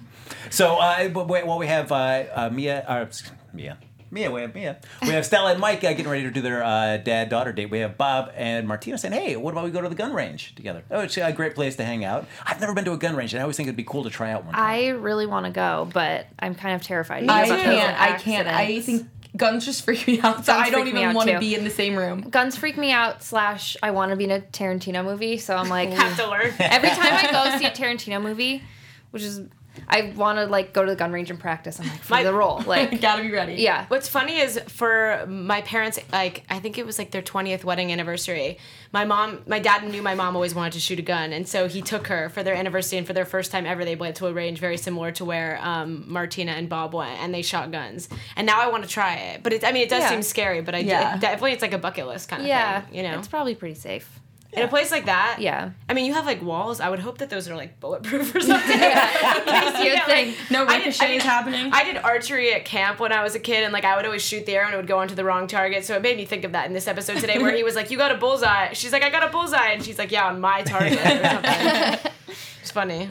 So, 0.53 0.75
uh, 0.77 1.09
but 1.09 1.27
wait, 1.27 1.47
while 1.47 1.57
we 1.57 1.65
have 1.65 1.91
uh, 1.91 1.95
uh, 2.31 2.49
Mia, 2.51 2.85
uh, 2.87 3.05
Mia, 3.53 3.77
Mia, 4.11 4.29
we 4.29 4.41
have 4.41 4.53
Mia. 4.53 4.77
We 5.01 5.07
have 5.09 5.25
Stella 5.25 5.49
and 5.51 5.59
Mike 5.59 5.79
uh, 5.83 5.89
getting 5.93 6.07
ready 6.07 6.21
to 6.25 6.29
do 6.29 6.41
their 6.41 6.63
uh, 6.63 6.97
dad-daughter 6.97 7.53
date. 7.53 7.71
We 7.71 7.79
have 7.79 7.97
Bob 7.97 8.31
and 8.35 8.67
Martina 8.67 8.99
saying, 8.99 9.13
"Hey, 9.15 9.35
what 9.35 9.51
about 9.51 9.63
we 9.63 9.71
go 9.71 9.81
to 9.81 9.89
the 9.89 9.95
gun 9.95 10.13
range 10.13 10.53
together? 10.53 10.83
Oh, 10.91 10.99
it's 10.99 11.17
a 11.17 11.31
great 11.33 11.55
place 11.55 11.75
to 11.77 11.83
hang 11.83 12.05
out. 12.05 12.27
I've 12.45 12.61
never 12.61 12.75
been 12.75 12.85
to 12.85 12.91
a 12.93 12.97
gun 12.97 13.15
range, 13.15 13.33
and 13.33 13.39
I 13.39 13.43
always 13.43 13.57
think 13.57 13.65
it'd 13.65 13.75
be 13.75 13.83
cool 13.83 14.03
to 14.03 14.11
try 14.11 14.31
out 14.31 14.45
one. 14.45 14.53
time. 14.53 14.63
I 14.63 14.89
really 14.89 15.25
want 15.25 15.47
to 15.47 15.51
go, 15.51 15.89
but 15.91 16.27
I'm 16.37 16.53
kind 16.53 16.75
of 16.75 16.83
terrified. 16.83 17.27
I 17.27 17.43
because 17.45 17.51
of 17.59 17.65
can't. 17.65 17.99
I 18.01 18.17
can't. 18.19 18.47
I 18.47 18.51
accidents. 18.61 18.85
think 18.85 19.07
guns 19.35 19.65
just 19.65 19.83
freak 19.83 20.05
me 20.05 20.21
out. 20.21 20.45
So 20.45 20.53
Guns 20.53 20.67
I 20.67 20.69
don't 20.69 20.81
freak 20.83 20.93
me 20.93 20.99
even 20.99 21.09
out 21.09 21.15
want 21.15 21.29
to 21.29 21.33
too. 21.33 21.39
be 21.39 21.55
in 21.55 21.63
the 21.63 21.71
same 21.71 21.95
room. 21.95 22.21
guns 22.29 22.55
freak 22.55 22.77
me 22.77 22.91
out. 22.91 23.23
Slash, 23.23 23.75
I 23.81 23.89
want 23.89 24.11
to 24.11 24.15
be 24.15 24.25
in 24.25 24.31
a 24.31 24.41
Tarantino 24.41 25.03
movie, 25.03 25.39
so 25.39 25.55
I'm 25.55 25.69
like, 25.69 25.89
Have 25.93 26.15
to 26.17 26.29
learn. 26.29 26.53
every 26.59 26.89
time 26.89 27.11
I 27.13 27.31
go 27.31 27.57
see 27.57 27.65
a 27.65 27.71
Tarantino 27.71 28.21
movie, 28.21 28.61
which 29.09 29.23
is, 29.23 29.41
I 29.87 30.13
want 30.15 30.37
to 30.39 30.45
like 30.45 30.73
go 30.73 30.83
to 30.83 30.89
the 30.91 30.95
gun 30.95 31.11
range 31.11 31.29
and 31.29 31.39
practice. 31.39 31.79
I'm 31.79 31.87
like 31.87 31.99
for 32.01 32.13
My- 32.13 32.23
the 32.23 32.33
role, 32.33 32.61
like 32.67 33.01
Gotta 33.01 33.21
be 33.23 33.31
ready. 33.31 33.55
yeah. 33.55 33.85
What's 33.87 34.07
funny 34.07 34.37
is 34.39 34.59
for 34.67 35.25
my 35.27 35.61
parents, 35.61 35.99
like 36.11 36.43
I 36.49 36.59
think 36.59 36.77
it 36.77 36.85
was 36.85 36.97
like 36.97 37.11
their 37.11 37.21
twentieth 37.21 37.63
wedding 37.65 37.91
anniversary. 37.91 38.57
My 38.91 39.05
mom, 39.05 39.39
my 39.47 39.57
dad 39.59 39.83
knew 39.89 40.01
my 40.03 40.13
mom 40.15 40.35
always 40.35 40.53
wanted 40.53 40.73
to 40.73 40.79
shoot 40.79 40.99
a 40.99 41.03
gun, 41.03 41.33
and 41.33 41.47
so 41.47 41.67
he 41.67 41.81
took 41.81 42.07
her 42.07 42.29
for 42.29 42.43
their 42.43 42.53
anniversary 42.55 42.97
and 42.99 43.07
for 43.07 43.13
their 43.13 43.25
first 43.25 43.51
time 43.51 43.65
ever. 43.65 43.83
They 43.85 43.95
went 43.95 44.15
to 44.17 44.27
a 44.27 44.33
range 44.33 44.59
very 44.59 44.77
similar 44.77 45.11
to 45.13 45.25
where 45.25 45.57
um, 45.61 46.05
Martina 46.07 46.51
and 46.51 46.69
Bob 46.69 46.93
went, 46.93 47.19
and 47.19 47.33
they 47.33 47.41
shot 47.41 47.71
guns. 47.71 48.07
And 48.35 48.45
now 48.45 48.61
I 48.61 48.69
want 48.69 48.83
to 48.83 48.89
try 48.89 49.15
it, 49.15 49.41
but 49.43 49.51
it, 49.53 49.63
I 49.63 49.71
mean, 49.71 49.81
it 49.83 49.89
does 49.89 50.01
Yeah. 50.03 50.09
seem 50.09 50.21
scary, 50.23 50.61
but 50.61 50.75
I 50.75 50.79
Yeah. 50.79 51.15
it 51.15 51.21
definitely 51.21 51.53
it's 51.53 51.61
like 51.63 51.73
a 51.73 51.77
bucket 51.79 52.05
list 52.07 52.29
kind 52.29 52.41
of 52.43 52.47
Yeah, 52.47 52.81
thing. 52.81 52.95
You 52.95 53.03
know, 53.03 53.17
it's 53.17 53.27
probably 53.27 53.55
pretty 53.55 53.75
safe. 53.75 54.19
In 54.55 54.63
a 54.63 54.67
place 54.67 54.91
like 54.91 55.05
that. 55.05 55.37
Yeah. 55.39 55.71
I 55.89 55.93
mean, 55.93 56.05
you 56.05 56.13
have 56.13 56.25
like 56.25 56.41
walls. 56.41 56.79
I 56.79 56.89
would 56.89 56.99
hope 56.99 57.17
that 57.19 57.29
those 57.29 57.49
are 57.49 57.55
like 57.55 57.79
bulletproof 57.79 58.35
or 58.35 58.39
something. 58.41 58.71
In 58.79 58.79
case 58.81 59.79
you 59.79 59.91
You'd 59.91 60.07
like- 60.07 60.35
No 60.51 60.65
I 60.65 60.77
did- 60.77 60.85
ricochets 60.87 61.01
I 61.01 61.07
did- 61.07 61.21
happening. 61.23 61.69
I 61.73 61.83
did 61.83 61.97
archery 61.97 62.53
at 62.53 62.63
camp 62.65 62.99
when 62.99 63.11
I 63.11 63.23
was 63.23 63.35
a 63.35 63.39
kid, 63.39 63.63
and 63.63 63.73
like 63.73 63.83
I 63.85 63.95
would 63.95 64.05
always 64.05 64.21
shoot 64.23 64.45
the 64.45 64.55
arrow 64.55 64.65
and 64.65 64.73
it 64.73 64.77
would 64.77 64.87
go 64.87 64.99
onto 64.99 65.15
the 65.15 65.23
wrong 65.23 65.47
target. 65.47 65.85
So 65.85 65.95
it 65.95 66.01
made 66.01 66.17
me 66.17 66.25
think 66.25 66.43
of 66.43 66.51
that 66.53 66.67
in 66.67 66.73
this 66.73 66.87
episode 66.87 67.19
today, 67.19 67.39
where 67.39 67.55
he 67.55 67.63
was 67.63 67.75
like, 67.75 67.89
"You 67.91 67.97
got 67.97 68.11
a 68.11 68.17
bullseye." 68.17 68.73
She's 68.73 68.91
like, 68.91 69.03
"I 69.03 69.09
got 69.09 69.23
a 69.27 69.31
bullseye," 69.31 69.71
and 69.71 69.83
she's 69.83 69.97
like, 69.97 70.11
"Yeah, 70.11 70.27
on 70.27 70.39
my 70.39 70.61
target." 70.63 70.93
Or 70.99 71.29
something. 71.29 72.11
it's 72.61 72.71
funny. 72.71 73.09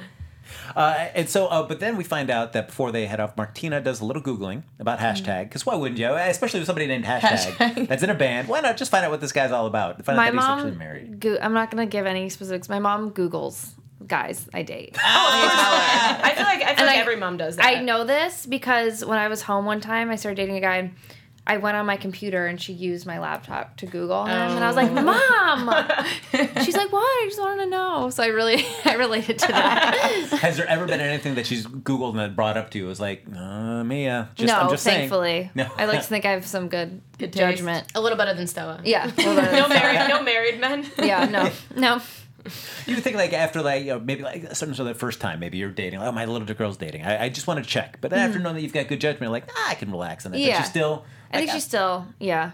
Uh, 0.76 1.08
and 1.14 1.28
so, 1.28 1.46
uh, 1.46 1.62
but 1.66 1.80
then 1.80 1.96
we 1.96 2.04
find 2.04 2.30
out 2.30 2.52
that 2.54 2.68
before 2.68 2.92
they 2.92 3.06
head 3.06 3.20
off, 3.20 3.36
Martina 3.36 3.80
does 3.80 4.00
a 4.00 4.04
little 4.04 4.22
googling 4.22 4.62
about 4.78 4.98
hashtag. 4.98 5.44
Because 5.44 5.64
why 5.66 5.74
wouldn't 5.74 5.98
you? 5.98 6.12
Especially 6.14 6.60
with 6.60 6.66
somebody 6.66 6.86
named 6.86 7.04
hashtag, 7.04 7.52
Hashtag. 7.56 7.88
that's 7.88 8.02
in 8.02 8.10
a 8.10 8.14
band. 8.14 8.48
Why 8.48 8.60
not 8.60 8.76
just 8.76 8.90
find 8.90 9.04
out 9.04 9.10
what 9.10 9.20
this 9.20 9.32
guy's 9.32 9.52
all 9.52 9.66
about? 9.66 10.02
Find 10.04 10.16
My 10.16 10.28
out 10.28 10.32
that 10.32 10.40
he's 10.40 10.48
actually 10.48 10.70
mom, 10.72 10.78
married. 10.78 11.20
go- 11.20 11.38
I'm 11.40 11.52
not 11.54 11.70
gonna 11.70 11.86
give 11.86 12.06
any 12.06 12.28
specifics. 12.28 12.68
My 12.68 12.78
mom 12.78 13.10
Googles 13.12 13.70
guys 14.06 14.48
I 14.52 14.62
date. 14.62 14.96
I 15.02 16.32
feel 16.34 16.44
like 16.44 16.62
I 16.62 16.66
feel 16.74 16.78
And 16.78 16.86
like 16.86 16.96
I- 16.96 17.00
every 17.00 17.16
mom 17.16 17.36
does 17.36 17.56
that. 17.56 17.64
I 17.66 17.80
know 17.82 18.04
this 18.04 18.46
because 18.46 19.04
when 19.04 19.18
I 19.18 19.28
was 19.28 19.42
home 19.42 19.64
one 19.64 19.80
time, 19.80 20.10
I 20.10 20.16
started 20.16 20.36
dating 20.36 20.56
a 20.56 20.60
guy. 20.60 20.90
And 21.44 21.54
I 21.54 21.56
went 21.58 21.76
on 21.76 21.86
my 21.86 21.96
computer 21.96 22.46
and 22.46 22.60
she 22.60 22.72
used 22.72 23.04
my 23.06 23.18
laptop 23.18 23.76
to 23.78 23.86
Google 23.86 24.24
him, 24.24 24.30
and 24.36 24.62
I 24.64 24.66
was 24.68 24.76
like, 24.76 24.92
"Mom." 24.92 25.74
She's 26.64 26.76
like, 26.76 26.92
"What? 26.92 27.02
I 27.04 27.26
just 27.28 27.40
wanted 27.40 27.64
to 27.64 27.70
know." 27.70 28.10
So 28.10 28.22
I 28.22 28.26
really, 28.28 28.64
I 28.84 28.94
related 28.94 29.38
to 29.40 29.48
that. 29.48 29.94
Has 30.40 30.56
there 30.56 30.68
ever 30.68 30.86
been 30.86 31.00
anything 31.00 31.34
that 31.34 31.46
she's 31.46 31.66
Googled 31.66 32.10
and 32.10 32.18
that 32.20 32.36
brought 32.36 32.56
up 32.56 32.70
to 32.70 32.78
you? 32.78 32.86
It 32.86 32.88
was 32.88 33.00
like, 33.00 33.24
uh, 33.36 33.82
Mia. 33.84 34.30
Just, 34.34 34.48
no, 34.52 34.60
I'm 34.60 34.70
just 34.70 34.84
saying. 34.84 35.00
thankfully, 35.00 35.50
No. 35.54 35.68
I 35.76 35.86
like 35.86 36.00
to 36.00 36.06
think 36.06 36.24
I 36.24 36.30
have 36.32 36.46
some 36.46 36.68
good, 36.68 37.00
Good 37.18 37.32
taste. 37.32 37.38
judgment. 37.58 37.90
A 37.94 38.00
little 38.00 38.16
better 38.18 38.34
than 38.34 38.46
Stella. 38.46 38.80
Yeah, 38.84 39.06
a 39.06 39.08
little. 39.16 39.34
No 39.34 39.68
married, 39.68 40.08
no 40.08 40.22
married 40.22 40.60
men. 40.60 40.86
yeah, 40.98 41.24
no, 41.26 41.50
no. 41.76 42.00
You 42.86 42.96
think 42.96 43.14
like 43.14 43.32
after 43.32 43.62
like 43.62 43.82
you 43.84 43.90
know, 43.90 44.00
maybe 44.00 44.22
like 44.24 44.56
sometimes 44.56 44.78
the 44.78 44.94
first 44.94 45.20
time 45.20 45.38
maybe 45.38 45.58
you're 45.58 45.70
dating 45.70 46.00
like 46.00 46.08
oh 46.08 46.12
my 46.12 46.24
little 46.24 46.44
girl's 46.56 46.76
dating 46.76 47.04
I, 47.04 47.26
I 47.26 47.28
just 47.28 47.46
want 47.46 47.62
to 47.62 47.64
check 47.70 47.98
but 48.00 48.10
then 48.10 48.18
after 48.18 48.40
knowing 48.40 48.56
that 48.56 48.62
you've 48.62 48.72
got 48.72 48.88
good 48.88 49.00
judgment 49.00 49.30
like 49.30 49.44
ah, 49.54 49.70
I 49.70 49.74
can 49.76 49.92
relax 49.92 50.26
on 50.26 50.34
it 50.34 50.38
but 50.38 50.40
Mm. 50.42 50.46
Yeah. 50.48 50.58
you 50.58 50.64
still 50.64 51.04
I 51.32 51.38
think 51.38 51.50
she's 51.50 51.64
still, 51.64 52.06
yeah. 52.18 52.52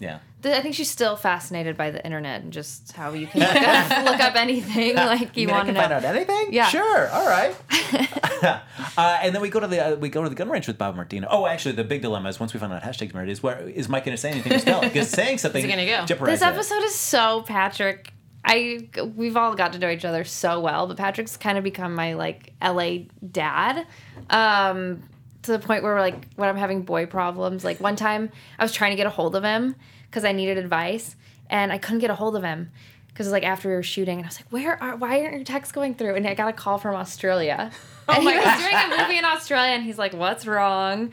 yeah 0.00 0.18
I 0.44 0.60
think 0.60 0.74
she's 0.74 0.90
still 0.90 1.16
fascinated 1.16 1.76
by 1.76 1.90
the 1.90 2.04
internet 2.04 2.42
and 2.42 2.52
just 2.52 2.92
how 2.92 3.12
you 3.12 3.26
can 3.26 3.40
look 3.40 3.56
up, 3.56 4.04
look 4.04 4.20
up 4.20 4.36
anything 4.36 4.94
like 4.94 5.36
you 5.36 5.46
mean, 5.46 5.56
want 5.56 5.66
to 5.68 5.72
can 5.74 5.82
find 5.82 5.90
know. 5.90 6.08
out 6.08 6.16
anything 6.16 6.52
Yeah. 6.52 6.68
sure 6.68 7.08
all 7.10 7.26
right 7.26 7.56
uh, 8.96 9.18
and 9.22 9.34
then 9.34 9.42
we 9.42 9.48
go 9.48 9.60
to 9.60 9.66
the 9.66 9.84
uh, 9.84 9.96
we 9.96 10.08
go 10.08 10.22
to 10.22 10.28
the 10.28 10.34
gun 10.34 10.48
range 10.48 10.66
with 10.66 10.78
Bob 10.78 10.94
Martino 10.94 11.26
oh 11.30 11.46
actually 11.46 11.74
the 11.74 11.84
big 11.84 12.02
dilemma 12.02 12.28
is 12.28 12.38
once 12.38 12.54
we 12.54 12.60
find 12.60 12.72
out 12.72 12.82
hashtags 12.82 13.14
married 13.14 13.30
is 13.30 13.42
where 13.42 13.68
is 13.68 13.88
Mike 13.88 14.04
going 14.04 14.16
to 14.16 14.20
say 14.20 14.30
anything 14.30 14.52
to 14.52 14.58
Stella 14.60 14.82
because 14.82 15.08
saying 15.08 15.38
something 15.38 15.64
he 15.64 15.70
gonna 15.70 15.86
go? 15.86 16.24
This 16.26 16.42
episode 16.42 16.82
is 16.82 16.94
so 16.94 17.42
Patrick. 17.42 18.12
I 18.44 18.88
we've 19.16 19.36
all 19.36 19.54
got 19.56 19.72
to 19.72 19.78
know 19.80 19.90
each 19.90 20.04
other 20.04 20.22
so 20.22 20.60
well, 20.60 20.86
but 20.86 20.96
Patrick's 20.96 21.36
kind 21.36 21.58
of 21.58 21.64
become 21.64 21.94
my 21.94 22.14
like 22.14 22.52
LA 22.62 22.98
dad. 23.32 23.86
Um 24.30 25.02
to 25.46 25.52
the 25.52 25.58
point 25.58 25.82
where 25.82 25.98
like 26.00 26.14
when 26.36 26.48
I'm 26.48 26.56
having 26.56 26.82
boy 26.82 27.06
problems, 27.06 27.64
like 27.64 27.80
one 27.80 27.96
time 27.96 28.30
I 28.58 28.64
was 28.64 28.72
trying 28.72 28.90
to 28.90 28.96
get 28.96 29.06
a 29.06 29.10
hold 29.10 29.34
of 29.34 29.42
him 29.44 29.74
cuz 30.10 30.24
I 30.24 30.32
needed 30.32 30.58
advice 30.58 31.16
and 31.50 31.72
I 31.72 31.78
couldn't 31.78 32.00
get 32.00 32.10
a 32.10 32.14
hold 32.14 32.36
of 32.36 32.42
him 32.44 32.70
cuz 33.14 33.26
it 33.26 33.28
was 33.30 33.32
like 33.32 33.44
after 33.44 33.68
we 33.68 33.74
were 33.74 33.82
shooting 33.82 34.18
and 34.18 34.26
I 34.26 34.28
was 34.28 34.38
like, 34.40 34.50
"Where 34.50 34.82
are 34.82 34.96
why 34.96 35.20
aren't 35.22 35.34
your 35.36 35.44
texts 35.44 35.72
going 35.72 35.94
through?" 35.94 36.14
And 36.16 36.26
I 36.26 36.34
got 36.34 36.48
a 36.48 36.52
call 36.52 36.78
from 36.78 36.94
Australia. 36.94 37.70
oh 38.08 38.12
and 38.14 38.22
he 38.22 38.34
was 38.36 38.58
doing 38.58 38.74
a 38.74 39.02
movie 39.02 39.18
in 39.18 39.24
Australia 39.24 39.72
and 39.72 39.82
he's 39.84 39.98
like, 39.98 40.12
"What's 40.12 40.46
wrong?" 40.46 41.12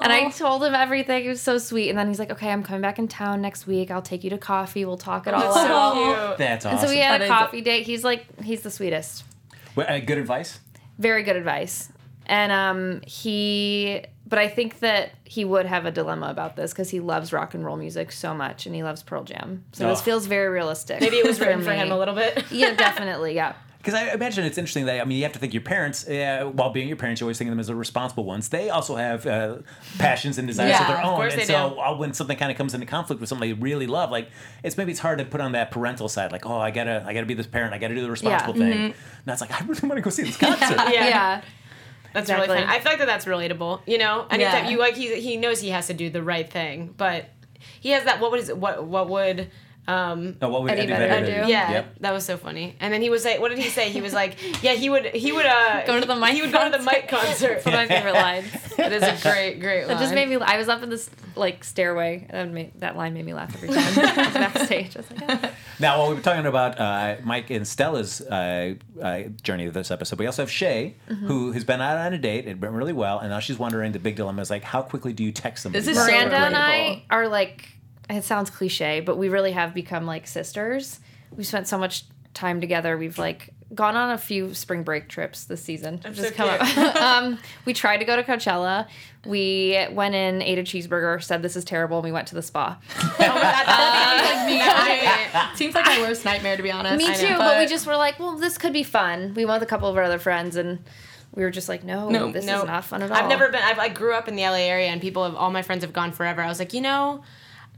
And 0.00 0.12
I 0.12 0.30
told 0.30 0.62
him 0.64 0.74
everything. 0.74 1.24
It 1.26 1.28
was 1.28 1.42
so 1.42 1.58
sweet. 1.58 1.90
And 1.90 1.98
then 1.98 2.06
he's 2.08 2.18
like, 2.20 2.30
"Okay, 2.30 2.50
I'm 2.50 2.62
coming 2.62 2.80
back 2.80 2.98
in 2.98 3.08
town 3.08 3.42
next 3.42 3.66
week. 3.66 3.90
I'll 3.90 4.00
take 4.00 4.22
you 4.24 4.30
to 4.30 4.38
coffee. 4.38 4.84
We'll 4.84 4.96
talk 4.96 5.26
it 5.26 5.34
all 5.34 5.40
That's 5.52 5.56
out." 5.70 5.94
so 5.94 6.24
cute. 6.28 6.38
that's 6.38 6.64
awesome 6.64 6.78
And 6.78 6.88
so 6.88 6.94
we 6.94 7.00
had 7.00 7.20
That 7.20 7.22
a 7.22 7.24
is- 7.24 7.30
coffee 7.30 7.60
date. 7.60 7.82
He's 7.84 8.04
like, 8.04 8.24
he's 8.42 8.62
the 8.62 8.70
sweetest. 8.70 9.24
Well, 9.74 9.86
uh, 9.88 9.98
good 9.98 10.18
advice 10.18 10.60
Very 10.98 11.22
good 11.22 11.36
advice. 11.36 11.90
And 12.30 12.52
um, 12.52 13.00
he, 13.06 14.04
but 14.24 14.38
I 14.38 14.46
think 14.46 14.78
that 14.78 15.10
he 15.24 15.44
would 15.44 15.66
have 15.66 15.84
a 15.84 15.90
dilemma 15.90 16.28
about 16.30 16.54
this 16.54 16.72
because 16.72 16.88
he 16.90 17.00
loves 17.00 17.32
rock 17.32 17.54
and 17.54 17.64
roll 17.64 17.76
music 17.76 18.12
so 18.12 18.32
much, 18.34 18.66
and 18.66 18.74
he 18.74 18.84
loves 18.84 19.02
Pearl 19.02 19.24
Jam. 19.24 19.64
So 19.72 19.88
this 19.88 19.98
Oh. 19.98 20.02
feels 20.02 20.26
very 20.26 20.48
realistic. 20.48 21.00
Maybe 21.00 21.16
it 21.16 21.26
was 21.26 21.40
written 21.40 21.60
for 21.60 21.70
me. 21.70 21.76
him 21.76 21.90
a 21.90 21.98
little 21.98 22.14
bit. 22.14 22.44
Yeah, 22.52 22.72
definitely. 22.86 23.34
Yeah. 23.34 23.54
Because 23.78 23.94
I 23.94 24.12
imagine 24.12 24.44
it's 24.44 24.58
interesting 24.58 24.84
that 24.86 25.00
I 25.00 25.04
mean 25.06 25.16
you 25.16 25.24
have 25.24 25.32
to 25.32 25.38
think 25.40 25.54
your 25.54 25.62
parents, 25.62 26.06
uh, 26.06 26.50
while 26.52 26.68
being 26.70 26.86
your 26.86 26.98
parents, 26.98 27.20
you 27.20 27.24
always 27.24 27.38
think 27.38 27.48
of 27.48 27.52
them 27.52 27.60
as 27.60 27.66
the 27.68 27.74
responsible 27.74 28.24
ones. 28.24 28.50
They 28.50 28.68
also 28.68 28.94
have 28.94 29.26
uh, 29.26 29.56
passions 29.98 30.36
and 30.38 30.46
desires 30.46 30.74
of 30.74 30.80
Yeah, 30.82 30.86
their 30.86 30.98
of 30.98 31.06
own, 31.06 31.16
course 31.16 31.32
and 31.32 31.42
they 31.42 31.46
so 31.46 31.70
do. 31.70 31.80
uh, 31.80 31.96
when 31.96 32.12
something 32.12 32.36
kind 32.36 32.52
of 32.52 32.58
comes 32.58 32.74
into 32.74 32.86
conflict 32.86 33.20
with 33.20 33.28
somebody 33.30 33.52
they 33.54 33.58
really 33.58 33.86
love, 33.86 34.10
like 34.10 34.28
it's 34.62 34.76
maybe 34.76 34.90
it's 34.92 35.00
hard 35.00 35.18
to 35.18 35.24
put 35.24 35.40
on 35.40 35.52
that 35.52 35.70
parental 35.72 36.08
side, 36.10 36.30
like 36.30 36.44
oh 36.46 36.58
I 36.58 36.70
gotta 36.70 37.02
I 37.06 37.14
gotta 37.14 37.24
be 37.26 37.32
this 37.34 37.46
parent, 37.46 37.72
I 37.72 37.78
gotta 37.78 37.94
do 37.94 38.02
the 38.02 38.10
responsible 38.10 38.54
Yeah. 38.56 38.68
thing. 38.70 38.80
And 38.82 38.94
it's 39.26 39.40
like 39.40 39.50
I 39.50 39.64
really 39.64 39.80
want 39.88 39.96
to 39.96 40.02
go 40.02 40.10
see 40.10 40.22
this 40.24 40.36
concert. 40.36 40.76
Yeah. 40.92 41.08
Yeah. 41.08 41.40
That's 42.12 42.24
Exactly. 42.28 42.48
really 42.48 42.60
funny. 42.66 42.76
I 42.76 42.80
feel 42.80 42.92
like 42.92 42.98
that 42.98 43.06
that's 43.06 43.24
relatable. 43.24 43.80
You 43.86 43.98
know, 43.98 44.26
anytime 44.30 44.64
Yeah. 44.64 44.70
you 44.70 44.78
like, 44.78 44.96
he 44.96 45.20
he 45.20 45.36
knows 45.36 45.60
he 45.60 45.70
has 45.70 45.86
to 45.88 45.94
do 45.94 46.10
the 46.10 46.22
right 46.22 46.48
thing, 46.50 46.94
but 46.96 47.26
he 47.80 47.90
has 47.90 48.04
that. 48.04 48.20
What 48.20 48.30
would 48.32 48.48
what 48.60 48.84
what 48.84 49.08
would 49.08 49.50
um 49.90 50.36
Oh, 50.42 50.48
what 50.48 50.62
would 50.62 50.70
Eddie 50.72 50.82
Eddie 50.82 50.92
Vedder 50.92 51.08
Vedder 51.26 51.44
do? 51.46 51.50
yeah, 51.50 51.70
Yep. 51.72 51.94
that 52.00 52.12
was 52.12 52.24
so 52.24 52.36
funny. 52.36 52.76
And 52.80 52.92
then 52.92 53.02
he 53.02 53.10
was 53.10 53.24
like, 53.24 53.40
what 53.40 53.48
did 53.50 53.58
he 53.58 53.68
say? 53.70 53.90
He 53.90 54.00
was 54.00 54.12
like, 54.14 54.36
yeah, 54.62 54.74
he 54.74 54.88
would 54.90 55.06
he 55.06 55.32
would 55.32 55.46
uh 55.46 55.84
Go 55.86 56.00
to 56.00 56.06
the 56.06 56.16
Mike 56.16 56.34
he 56.34 56.42
would 56.42 56.52
go 56.52 56.62
to 56.70 56.76
the 56.78 56.82
Mike 56.84 57.08
concert. 57.08 57.64
One 57.64 57.74
of 57.74 57.80
my 57.80 57.86
favorite 57.88 58.14
lines. 58.28 58.46
It 58.78 58.92
is 58.92 59.02
a 59.02 59.16
great 59.22 59.60
great 59.60 59.86
line. 59.86 59.96
It 59.96 60.00
just 60.00 60.14
made 60.14 60.28
me. 60.28 60.36
I 60.36 60.56
was 60.56 60.68
up 60.68 60.82
in 60.82 60.88
this 60.90 61.10
like 61.36 61.62
stairway, 61.64 62.26
and 62.30 62.50
it 62.50 62.52
made, 62.52 62.80
that 62.80 62.96
line 62.96 63.14
made 63.14 63.24
me 63.24 63.34
laugh 63.34 63.54
every 63.54 63.68
time. 63.68 63.94
Backstage. 64.34 64.96
I 64.96 65.00
was 65.00 65.10
like, 65.10 65.22
"Ah." 65.28 65.50
Now, 65.78 65.98
while 65.98 66.08
we 66.08 66.14
were 66.14 66.20
talking 66.20 66.46
about 66.46 66.78
uh, 66.78 67.16
Mike 67.24 67.50
and 67.50 67.66
Stella's 67.66 68.20
uh, 68.20 68.74
uh, 69.00 69.22
journey 69.42 69.66
of 69.66 69.74
this 69.74 69.90
episode, 69.90 70.18
we 70.18 70.26
also 70.26 70.42
have 70.42 70.50
Shay, 70.50 70.96
Mm-hmm. 71.08 71.26
who 71.26 71.52
has 71.52 71.64
been 71.64 71.80
out 71.80 71.96
on 71.98 72.12
a 72.12 72.18
date. 72.18 72.46
It 72.46 72.60
went 72.60 72.74
really 72.74 72.92
well, 72.92 73.18
and 73.18 73.30
now 73.30 73.38
she's 73.40 73.58
wondering. 73.58 73.92
The 73.92 73.98
big 73.98 74.16
dilemma 74.16 74.42
is 74.42 74.50
like, 74.50 74.62
how 74.62 74.82
quickly 74.82 75.12
do 75.12 75.22
you 75.24 75.32
text 75.32 75.62
them? 75.64 75.72
This 75.72 75.86
is 75.88 75.96
so 75.96 76.06
Miranda 76.06 76.36
and 76.36 76.56
I 76.56 77.02
are 77.10 77.28
like, 77.28 77.68
it 78.10 78.24
sounds 78.24 78.50
cliche, 78.50 79.00
but 79.00 79.16
we 79.16 79.28
really 79.28 79.52
have 79.52 79.74
become 79.74 80.06
like 80.06 80.26
sisters. 80.26 81.00
We've 81.36 81.46
spent 81.46 81.68
so 81.68 81.78
much 81.78 82.04
time 82.34 82.60
together. 82.60 82.96
We've 82.98 83.18
like 83.18 83.50
gone 83.74 83.96
on 83.96 84.10
a 84.10 84.18
few 84.18 84.52
spring 84.52 84.82
break 84.82 85.08
trips 85.08 85.44
this 85.44 85.62
season. 85.62 86.00
so 86.02 86.10
Just 86.10 86.34
come 86.34 86.48
up. 86.48 86.76
um, 86.96 87.38
we 87.64 87.72
tried 87.72 87.98
to 87.98 88.04
go 88.04 88.16
to 88.16 88.22
Coachella. 88.22 88.88
We 89.24 89.86
went 89.92 90.14
in, 90.14 90.42
ate 90.42 90.58
a 90.58 90.62
cheeseburger, 90.62 91.22
said 91.22 91.42
this 91.42 91.56
is 91.56 91.64
terrible, 91.64 91.98
and 91.98 92.04
we 92.04 92.12
went 92.12 92.28
to 92.28 92.34
the 92.34 92.42
spa. 92.42 92.78
oh 92.98 93.14
my 93.18 93.24
god, 93.24 93.66
that 93.66 94.44
me. 94.46 94.60
I, 94.62 95.54
seems 95.54 95.74
like 95.74 95.84
my 95.86 96.00
worst 96.00 96.24
nightmare 96.24 96.56
to 96.56 96.62
be 96.62 96.70
honest. 96.72 96.98
Me 96.98 97.12
I 97.12 97.14
too, 97.14 97.30
know, 97.30 97.38
but, 97.38 97.58
we 97.58 97.66
just 97.66 97.86
were 97.86 97.96
like, 97.96 98.18
well, 98.18 98.36
this 98.36 98.58
could 98.58 98.72
be 98.72 98.82
fun. 98.82 99.34
We 99.34 99.44
went 99.44 99.60
with 99.60 99.68
a 99.68 99.70
couple 99.70 99.88
of 99.88 99.96
our 99.96 100.02
other 100.02 100.18
friends, 100.18 100.56
and 100.56 100.82
we 101.34 101.44
were 101.44 101.50
just 101.50 101.68
like, 101.68 101.84
no, 101.84 102.08
No, 102.08 102.32
this 102.32 102.44
no. 102.44 102.60
is 102.60 102.66
not 102.66 102.84
fun 102.84 103.02
at 103.02 103.10
all. 103.10 103.16
I've 103.16 103.28
never 103.28 103.50
been. 103.50 103.62
I've, 103.62 103.78
I 103.78 103.88
grew 103.88 104.14
up 104.14 104.26
in 104.26 104.34
the 104.36 104.42
LA 104.42 104.54
area, 104.56 104.88
and 104.88 105.00
people 105.00 105.24
have 105.24 105.36
all 105.36 105.50
my 105.50 105.62
friends 105.62 105.84
have 105.84 105.92
gone 105.92 106.12
forever. 106.12 106.42
I 106.42 106.48
was 106.48 106.58
like, 106.58 106.72
you 106.72 106.80
know, 106.80 107.22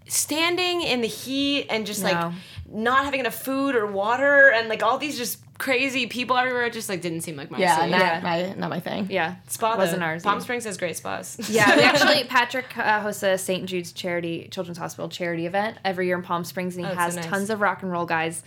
standing 0.06 0.82
in 0.82 1.00
the 1.00 1.08
heat 1.08 1.66
and 1.70 1.86
just 1.86 2.02
like 2.02 2.14
No. 2.14 2.32
not 2.68 3.04
having 3.04 3.20
enough 3.20 3.34
food 3.34 3.74
or 3.74 3.86
water, 3.86 4.50
and 4.50 4.68
like 4.68 4.82
all 4.82 4.98
these 4.98 5.16
just 5.18 5.38
crazy 5.58 6.06
people 6.06 6.36
everywhere, 6.36 6.64
it 6.64 6.72
just 6.72 6.88
like 6.88 7.00
didn't 7.00 7.20
seem 7.20 7.36
like 7.36 7.50
my 7.50 7.58
yeah, 7.58 7.80
scene. 7.82 7.90
not 7.90 8.00
Yeah. 8.00 8.20
my 8.22 8.52
not 8.54 8.70
my 8.70 8.80
thing. 8.80 9.06
Yeah, 9.10 9.36
Spa 9.48 9.76
wasn't 9.76 10.00
though. 10.00 10.06
ours. 10.06 10.22
Palm 10.22 10.34
either. 10.36 10.44
Springs 10.44 10.64
has 10.64 10.76
great 10.76 10.96
spas. 10.96 11.36
Yeah, 11.50 11.76
we 11.76 11.82
actually 11.90 12.24
Patrick 12.24 12.76
uh, 12.76 13.00
hosts 13.00 13.22
a 13.22 13.38
St. 13.38 13.66
Jude's 13.66 13.92
charity 13.92 14.48
Children's 14.50 14.78
Hospital 14.78 15.08
charity 15.08 15.46
event 15.46 15.78
every 15.84 16.06
year 16.06 16.16
in 16.16 16.22
Palm 16.22 16.44
Springs, 16.44 16.76
and 16.76 16.84
he 16.86 16.90
Oh, 16.90 16.94
has 16.96 17.14
so 17.14 17.20
nice. 17.20 17.28
tons 17.28 17.50
of 17.50 17.60
rock 17.60 17.82
and 17.82 17.92
roll 17.92 18.06
guys 18.06 18.42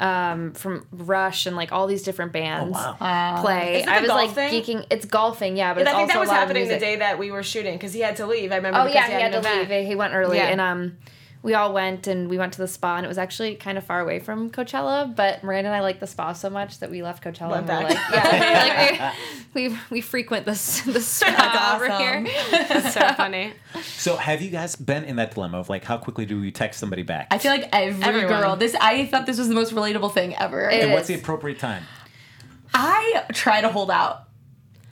um, 0.00 0.52
from 0.54 0.86
Rush 0.90 1.46
and 1.46 1.54
like 1.56 1.72
all 1.72 1.86
these 1.86 2.02
different 2.02 2.32
bands 2.32 2.74
wow. 2.74 2.96
Wow. 3.00 3.42
play. 3.42 3.76
Is 3.76 3.82
it 3.82 3.86
the 3.86 3.92
I 3.92 4.00
was 4.00 4.08
golf 4.08 4.20
like 4.20 4.30
thing? 4.34 4.62
geeking. 4.62 4.86
It's 4.90 5.04
golfing, 5.04 5.56
yeah, 5.56 5.74
but 5.74 5.80
And 5.80 5.88
it's 5.88 5.94
I 5.94 5.98
think 5.98 6.08
also 6.08 6.12
that 6.14 6.20
was 6.20 6.28
a 6.28 6.32
lot 6.32 6.42
of 6.42 6.48
happening 6.48 6.68
the 6.68 6.78
day 6.78 6.96
that 6.96 7.18
we 7.18 7.30
were 7.30 7.42
shooting 7.42 7.74
because 7.74 7.92
he 7.92 8.00
had 8.00 8.16
to 8.16 8.26
leave. 8.26 8.50
I 8.50 8.56
remember. 8.56 8.80
Oh 8.80 8.84
because 8.84 8.94
yeah, 8.94 9.06
he 9.06 9.22
had 9.22 9.34
an 9.34 9.42
to 9.42 9.74
leave. 9.74 9.86
He 9.86 9.94
went 9.94 10.14
early, 10.14 10.38
Yeah. 10.38 10.46
and 10.48 10.60
um, 10.60 10.96
we 11.42 11.54
all 11.54 11.72
went 11.72 12.06
and 12.06 12.28
we 12.28 12.36
went 12.36 12.52
to 12.52 12.58
the 12.58 12.68
spa, 12.68 12.96
and 12.96 13.04
it 13.04 13.08
was 13.08 13.16
actually 13.16 13.54
kind 13.54 13.78
of 13.78 13.84
far 13.84 14.00
away 14.00 14.18
from 14.18 14.50
Coachella. 14.50 15.14
But 15.14 15.42
Miranda 15.42 15.68
and 15.68 15.76
I 15.76 15.80
liked 15.80 16.00
the 16.00 16.06
spa 16.06 16.34
so 16.34 16.50
much 16.50 16.80
that 16.80 16.90
we 16.90 17.02
left 17.02 17.24
Coachella 17.24 17.52
Went 17.52 17.70
and 17.70 17.84
we're 17.84 17.88
like, 17.88 17.98
yeah, 18.12 19.12
like 19.12 19.54
we, 19.54 19.68
we 19.68 19.78
we 19.90 20.00
frequent 20.02 20.44
this 20.44 20.80
the 20.84 21.00
spa 21.00 21.72
over 21.76 21.90
awesome. 21.90 22.26
here. 22.26 22.34
That's 22.50 22.92
so 22.92 23.00
funny. 23.14 23.54
So, 23.82 24.16
have 24.16 24.42
you 24.42 24.50
guys 24.50 24.76
been 24.76 25.04
in 25.04 25.16
that 25.16 25.34
dilemma 25.34 25.58
of 25.58 25.70
like, 25.70 25.84
how 25.84 25.96
quickly 25.96 26.26
do 26.26 26.38
we 26.38 26.50
text 26.50 26.78
somebody 26.78 27.02
back? 27.02 27.28
I 27.30 27.38
feel 27.38 27.52
like 27.52 27.68
every 27.72 28.04
Everyone. 28.04 28.40
girl. 28.40 28.56
This 28.56 28.74
I 28.78 29.06
thought 29.06 29.24
this 29.24 29.38
was 29.38 29.48
the 29.48 29.54
most 29.54 29.74
relatable 29.74 30.12
thing 30.12 30.36
ever. 30.36 30.68
It 30.68 30.82
and 30.82 30.92
what's 30.92 31.08
the 31.08 31.14
appropriate 31.14 31.58
time? 31.58 31.84
I 32.74 33.24
try 33.32 33.62
to 33.62 33.68
hold 33.68 33.90
out. 33.90 34.24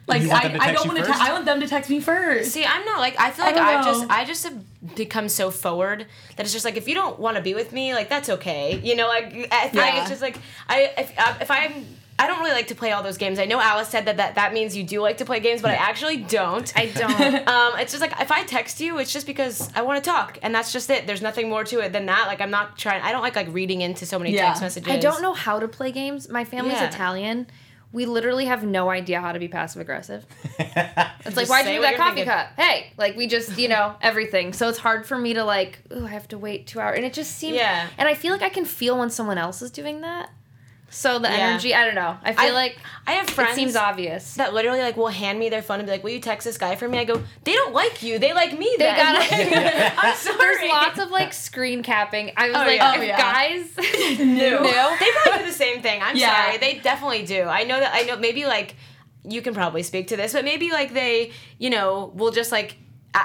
Like 0.08 0.22
I, 0.22 0.56
I 0.58 0.72
don't 0.72 0.86
want 0.86 0.98
to. 0.98 1.04
first? 1.04 1.20
I 1.20 1.32
want 1.32 1.44
them 1.44 1.60
to 1.60 1.68
text 1.68 1.90
me 1.90 2.00
first. 2.00 2.50
See, 2.52 2.64
I'm 2.64 2.84
not 2.84 2.98
like 2.98 3.14
I 3.20 3.30
feel 3.30 3.44
like 3.44 3.54
don't 3.54 3.66
I've 3.66 3.84
just 3.84 4.10
I 4.10 4.24
just 4.24 4.44
have 4.44 4.94
become 4.94 5.28
so 5.28 5.50
forward 5.50 6.06
that 6.36 6.44
it's 6.44 6.52
just 6.52 6.64
like 6.64 6.76
if 6.76 6.88
you 6.88 6.94
don't 6.94 7.18
want 7.18 7.36
to 7.36 7.42
be 7.42 7.54
with 7.54 7.72
me, 7.72 7.94
like 7.94 8.08
that's 8.08 8.28
okay. 8.30 8.80
You 8.82 8.96
know, 8.96 9.06
like 9.06 9.48
I 9.52 9.68
feel 9.68 9.82
like 9.82 9.94
it's 9.96 10.08
just 10.08 10.22
like 10.22 10.38
I 10.68 10.92
if, 10.96 11.12
uh, 11.18 11.34
if 11.40 11.50
I'm 11.50 11.84
I 12.20 12.26
don't 12.26 12.40
really 12.40 12.50
like 12.52 12.66
to 12.68 12.74
play 12.74 12.90
all 12.90 13.04
those 13.04 13.16
games. 13.16 13.38
I 13.38 13.44
know 13.44 13.60
Alice 13.60 13.88
said 13.88 14.06
that 14.06 14.16
that, 14.16 14.34
that 14.34 14.52
means 14.52 14.76
you 14.76 14.82
do 14.82 15.00
like 15.00 15.18
to 15.18 15.24
play 15.24 15.38
games, 15.38 15.62
but 15.62 15.70
I 15.70 15.74
actually 15.74 16.16
don't. 16.16 16.72
I 16.76 16.86
don't. 16.86 17.12
um, 17.48 17.78
it's 17.78 17.92
just 17.92 18.00
like 18.00 18.12
if 18.20 18.32
I 18.32 18.42
text 18.42 18.80
you, 18.80 18.98
it's 18.98 19.12
just 19.12 19.24
because 19.24 19.70
I 19.76 19.82
want 19.82 20.02
to 20.02 20.10
talk, 20.10 20.36
and 20.42 20.52
that's 20.52 20.72
just 20.72 20.90
it. 20.90 21.06
There's 21.06 21.22
nothing 21.22 21.48
more 21.48 21.62
to 21.64 21.78
it 21.78 21.92
than 21.92 22.06
that. 22.06 22.24
Like 22.26 22.40
I'm 22.40 22.50
not 22.50 22.76
trying. 22.76 23.02
I 23.02 23.12
don't 23.12 23.22
like 23.22 23.36
like 23.36 23.46
reading 23.52 23.82
into 23.82 24.04
so 24.04 24.18
many 24.18 24.34
Yeah. 24.34 24.46
text 24.46 24.62
messages. 24.62 24.92
I 24.92 24.98
don't 24.98 25.22
know 25.22 25.32
how 25.32 25.60
to 25.60 25.68
play 25.68 25.92
games. 25.92 26.28
My 26.28 26.44
family's 26.44 26.74
Yeah. 26.74 26.88
Italian. 26.88 27.46
We 27.92 28.04
literally 28.04 28.44
have 28.44 28.64
no 28.64 28.90
idea 28.90 29.20
how 29.20 29.32
to 29.32 29.38
be 29.38 29.48
passive 29.48 29.80
aggressive. 29.80 30.26
It's 31.24 31.36
like, 31.36 31.48
why'd 31.48 31.66
you 31.66 31.80
what 31.80 31.90
leave 31.90 31.90
that 31.90 31.96
coffee 31.96 32.14
thinking. 32.16 32.32
cup? 32.32 32.48
Hey, 32.56 32.92
like 32.96 33.14
we 33.14 33.26
just, 33.26 33.58
you 33.58 33.68
know, 33.68 33.96
everything. 34.00 34.54
So 34.54 34.68
it's 34.68 34.78
hard 34.78 35.04
for 35.04 35.18
me 35.18 35.34
to 35.34 35.44
like, 35.44 35.80
ooh, 35.92 36.06
I 36.06 36.08
have 36.08 36.26
to 36.28 36.38
wait 36.38 36.66
two 36.66 36.80
hours, 36.80 36.96
and 36.96 37.04
it 37.04 37.12
just 37.12 37.36
seems. 37.36 37.56
Yeah. 37.56 37.86
And 37.98 38.08
I 38.08 38.14
feel 38.14 38.32
like 38.32 38.40
I 38.40 38.48
can 38.48 38.64
feel 38.64 38.98
when 38.98 39.10
someone 39.10 39.36
else 39.36 39.60
is 39.60 39.70
doing 39.70 40.00
that. 40.00 40.30
So 40.90 41.18
the 41.18 41.28
Yeah. 41.28 41.34
energy, 41.34 41.74
I 41.74 41.84
don't 41.84 41.94
know. 41.94 42.16
I 42.22 42.32
feel 42.32 42.50
I- 42.52 42.62
like 42.62 42.78
I 43.06 43.12
have 43.12 43.28
friends 43.28 43.52
it 43.52 43.54
seems 43.56 43.76
obvious. 43.76 44.34
that 44.34 44.54
literally 44.54 44.80
like 44.80 44.96
will 44.96 45.08
hand 45.08 45.38
me 45.38 45.50
their 45.50 45.60
phone 45.60 45.80
and 45.80 45.86
be 45.86 45.92
like, 45.92 46.02
"Will 46.02 46.12
you 46.12 46.20
text 46.20 46.46
this 46.46 46.56
guy 46.56 46.76
for 46.76 46.88
me?" 46.88 46.98
I 46.98 47.04
go, 47.04 47.22
"They 47.44 47.52
don't 47.52 47.74
like 47.74 48.02
you. 48.02 48.18
They 48.18 48.32
like 48.32 48.58
me." 48.58 48.74
They 48.78 48.84
then. 48.84 48.96
gotta- 48.96 49.92
I'm 50.06 50.16
sorry. 50.16 50.38
There's 50.38 50.70
lots 50.70 50.98
of 50.98 51.10
like 51.10 51.32
screen 51.34 51.82
capping. 51.82 52.32
I 52.38 52.48
was 52.48 52.56
Oh, 52.56 52.60
like, 52.60 52.76
yeah. 52.78 52.92
if 52.94 52.98
Oh, 53.00 53.02
yeah. 53.02 53.16
guys 53.18 53.76
New. 54.18 54.26
knew. 54.26 54.96
they 54.98 55.10
probably 55.22 55.40
do 55.40 55.46
the 55.46 55.52
same 55.52 55.82
thing. 55.82 56.00
I'm 56.02 56.16
Yeah. 56.16 56.44
sorry. 56.46 56.56
They 56.58 56.78
definitely 56.78 57.24
do. 57.24 57.42
I 57.44 57.64
know 57.64 57.78
that. 57.78 57.92
I 57.94 58.02
know 58.04 58.16
maybe 58.16 58.46
like 58.46 58.74
you 59.24 59.42
can 59.42 59.52
probably 59.52 59.82
speak 59.82 60.06
to 60.08 60.16
this, 60.16 60.32
but 60.32 60.42
maybe 60.44 60.70
like 60.70 60.94
they, 60.94 61.32
you 61.58 61.68
know, 61.68 62.12
will 62.14 62.30
just 62.30 62.50
like 62.50 62.76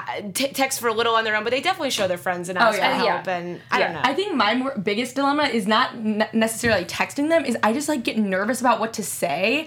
uh, 0.08 0.22
t- 0.32 0.48
text 0.48 0.80
for 0.80 0.88
a 0.88 0.92
little 0.92 1.14
on 1.14 1.24
their 1.24 1.36
own, 1.36 1.44
but 1.44 1.50
they 1.50 1.60
definitely 1.60 1.90
show 1.90 2.06
their 2.08 2.18
friends 2.18 2.48
and 2.48 2.58
ask 2.58 2.78
yeah. 2.78 2.98
for 2.98 3.04
Yeah. 3.04 3.12
help. 3.14 3.28
And 3.28 3.60
I 3.70 3.78
Yeah. 3.78 3.84
don't 3.86 3.94
know. 3.94 4.00
I 4.04 4.14
think 4.14 4.34
my 4.34 4.54
more, 4.54 4.76
biggest 4.78 5.14
dilemma 5.14 5.44
is 5.44 5.66
not 5.66 5.96
ne- 5.98 6.28
necessarily 6.32 6.84
texting 6.84 7.28
them. 7.28 7.44
Is 7.44 7.56
I 7.62 7.72
just 7.72 7.88
like 7.88 8.02
get 8.02 8.16
nervous 8.18 8.60
about 8.60 8.80
what 8.80 8.92
to 8.94 9.02
say. 9.02 9.66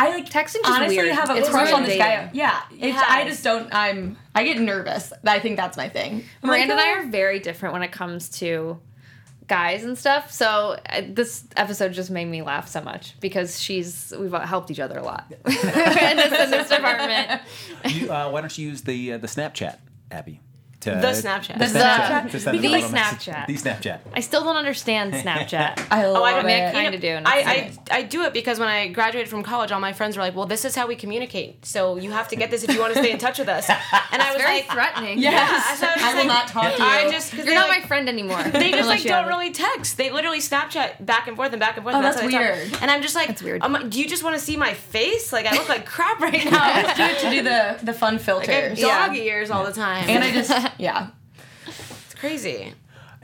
I 0.00 0.10
like 0.10 0.26
Texting 0.28 0.62
just 0.62 0.70
honestly 0.70 0.96
weird. 0.98 1.12
have 1.16 1.28
a 1.30 1.34
It's 1.36 1.48
crush 1.48 1.72
on 1.72 1.82
this 1.82 1.98
guy. 1.98 2.30
Yeah, 2.32 2.60
it's, 2.78 2.96
I 3.02 3.24
just 3.28 3.42
don't. 3.42 3.68
I'm. 3.74 4.16
I 4.32 4.44
get 4.44 4.60
nervous. 4.60 5.12
I 5.26 5.40
think 5.40 5.56
that's 5.56 5.76
my 5.76 5.88
thing. 5.88 6.24
Miranda 6.40 6.76
like, 6.76 6.84
and 6.86 6.98
I 6.98 7.00
"Oh." 7.02 7.06
are 7.06 7.10
very 7.10 7.40
different 7.40 7.72
when 7.72 7.82
it 7.82 7.90
comes 7.90 8.28
to 8.38 8.78
guys 9.48 9.82
and 9.84 9.98
stuff. 9.98 10.30
So 10.30 10.76
uh, 10.88 11.02
this 11.08 11.44
episode 11.56 11.92
just 11.92 12.10
made 12.10 12.26
me 12.26 12.42
laugh 12.42 12.68
so 12.68 12.80
much 12.80 13.18
because 13.20 13.60
she's 13.60 14.12
we've 14.18 14.32
helped 14.32 14.70
each 14.70 14.80
other 14.80 14.98
a 14.98 15.02
lot 15.02 15.26
in, 15.44 15.44
this, 15.44 16.32
in 16.32 16.50
this 16.50 16.68
department. 16.68 17.40
You, 17.86 18.12
uh, 18.12 18.30
why 18.30 18.40
don't 18.40 18.56
you 18.56 18.68
use 18.68 18.82
the 18.82 19.14
uh, 19.14 19.18
the 19.18 19.26
Snapchat, 19.26 19.78
Abby? 20.10 20.40
To, 20.82 20.90
The 20.90 21.08
Snapchat. 21.08 21.54
The 21.54 21.66
The 21.66 21.78
Snapchat? 21.80 22.30
to 22.30 22.38
send 22.40 22.58
The 22.60 22.68
a 22.68 22.70
little 22.70 22.90
message. 22.90 23.34
Snapchat. 23.34 23.46
The 23.48 23.54
Snapchat. 23.56 23.98
I 24.14 24.20
still 24.20 24.44
don't 24.44 24.56
understand 24.56 25.12
Snapchat. 25.12 25.78
Oh, 25.90 25.96
I 25.96 26.06
love 26.06 26.16
Oh, 26.22 26.24
I 26.24 26.30
don't 26.32 26.44
it. 26.44 26.46
mean, 26.46 26.62
I 26.62 26.66
You 26.66 26.72
kinda 26.90 26.90
know, 26.98 27.20
do, 27.20 27.26
I, 27.26 27.72
I, 27.90 27.98
I 27.98 28.02
do 28.02 28.22
it 28.22 28.32
because 28.32 28.60
when 28.60 28.68
I 28.68 28.88
graduated 28.88 29.28
from 29.28 29.42
college, 29.42 29.72
all 29.72 29.80
my 29.80 29.92
friends 29.92 30.16
were 30.16 30.22
like, 30.22 30.36
"Well, 30.36 30.46
this 30.46 30.64
is 30.64 30.74
how 30.76 30.86
we 30.86 30.94
communicate. 30.96 31.64
So 31.66 31.96
you 31.96 32.10
have 32.12 32.28
to 32.28 32.36
get 32.36 32.50
this 32.50 32.62
if 32.62 32.72
you 32.72 32.78
want 32.80 32.92
to 32.94 33.00
stay 33.00 33.10
in 33.10 33.18
touch 33.18 33.38
with 33.38 33.48
us." 33.48 33.68
And 34.12 34.22
I 34.22 34.32
was 34.32 34.40
Very 34.42 34.58
like, 34.58 34.70
threatening. 34.70 35.18
Yes. 35.18 35.32
Yeah, 35.34 35.74
so 35.74 35.86
I 35.86 35.94
was 35.94 36.02
I 36.04 36.08
will 36.10 36.18
like- 36.18 36.26
not 36.28 36.48
talk 36.48 36.76
to 36.76 36.82
you. 36.82 36.88
I 36.88 37.10
just 37.10 37.30
because 37.32 37.46
You're 37.46 37.54
not 37.54 37.68
my 37.68 37.80
friend 37.80 38.08
anymore. 38.08 38.42
They 38.52 38.70
just 38.72 38.88
like 38.88 39.02
don't 39.02 39.26
really 39.26 39.50
text. 39.50 39.96
They 39.96 40.10
literally 40.10 40.38
Snapchat 40.38 41.04
back 41.04 41.26
and 41.28 41.36
forth 41.36 41.52
and 41.52 41.60
back 41.60 41.76
and 41.76 41.82
forth. 41.84 41.94
Oh, 41.94 41.98
and 41.98 42.04
that's 42.06 42.20
how 42.20 42.26
they 42.26 42.32
talk. 42.32 42.40
weird. 42.40 42.82
And 42.82 42.90
I'm 42.90 43.02
just 43.02 43.14
like, 43.14 43.28
That's 43.28 43.42
weird. 43.42 43.62
I'm 43.62 43.72
like, 43.72 43.90
do 43.90 44.00
you 44.00 44.08
just 44.08 44.22
want 44.22 44.36
to 44.36 44.40
see 44.40 44.56
my 44.56 44.74
face? 44.74 45.32
Like 45.32 45.46
I 45.46 45.56
look 45.56 45.68
like 45.68 45.86
crap 45.86 46.20
right 46.20 46.46
I 46.46 46.50
now. 46.50 46.82
just 46.82 46.96
do 46.96 47.02
it 47.04 47.18
to 47.20 47.30
do 47.30 47.42
the 47.42 47.78
the 47.84 47.92
fun 47.92 48.14
I 48.14 48.16
get 48.18 48.24
filters. 48.24 48.80
dog 48.80 49.14
Yeah. 49.16 49.22
ears 49.22 49.50
all 49.50 49.64
the 49.64 49.72
time. 49.72 50.08
And 50.08 50.22
I 50.24 50.32
just 50.32 50.50
yeah. 50.78 51.08
it's 51.66 52.14
crazy. 52.14 52.72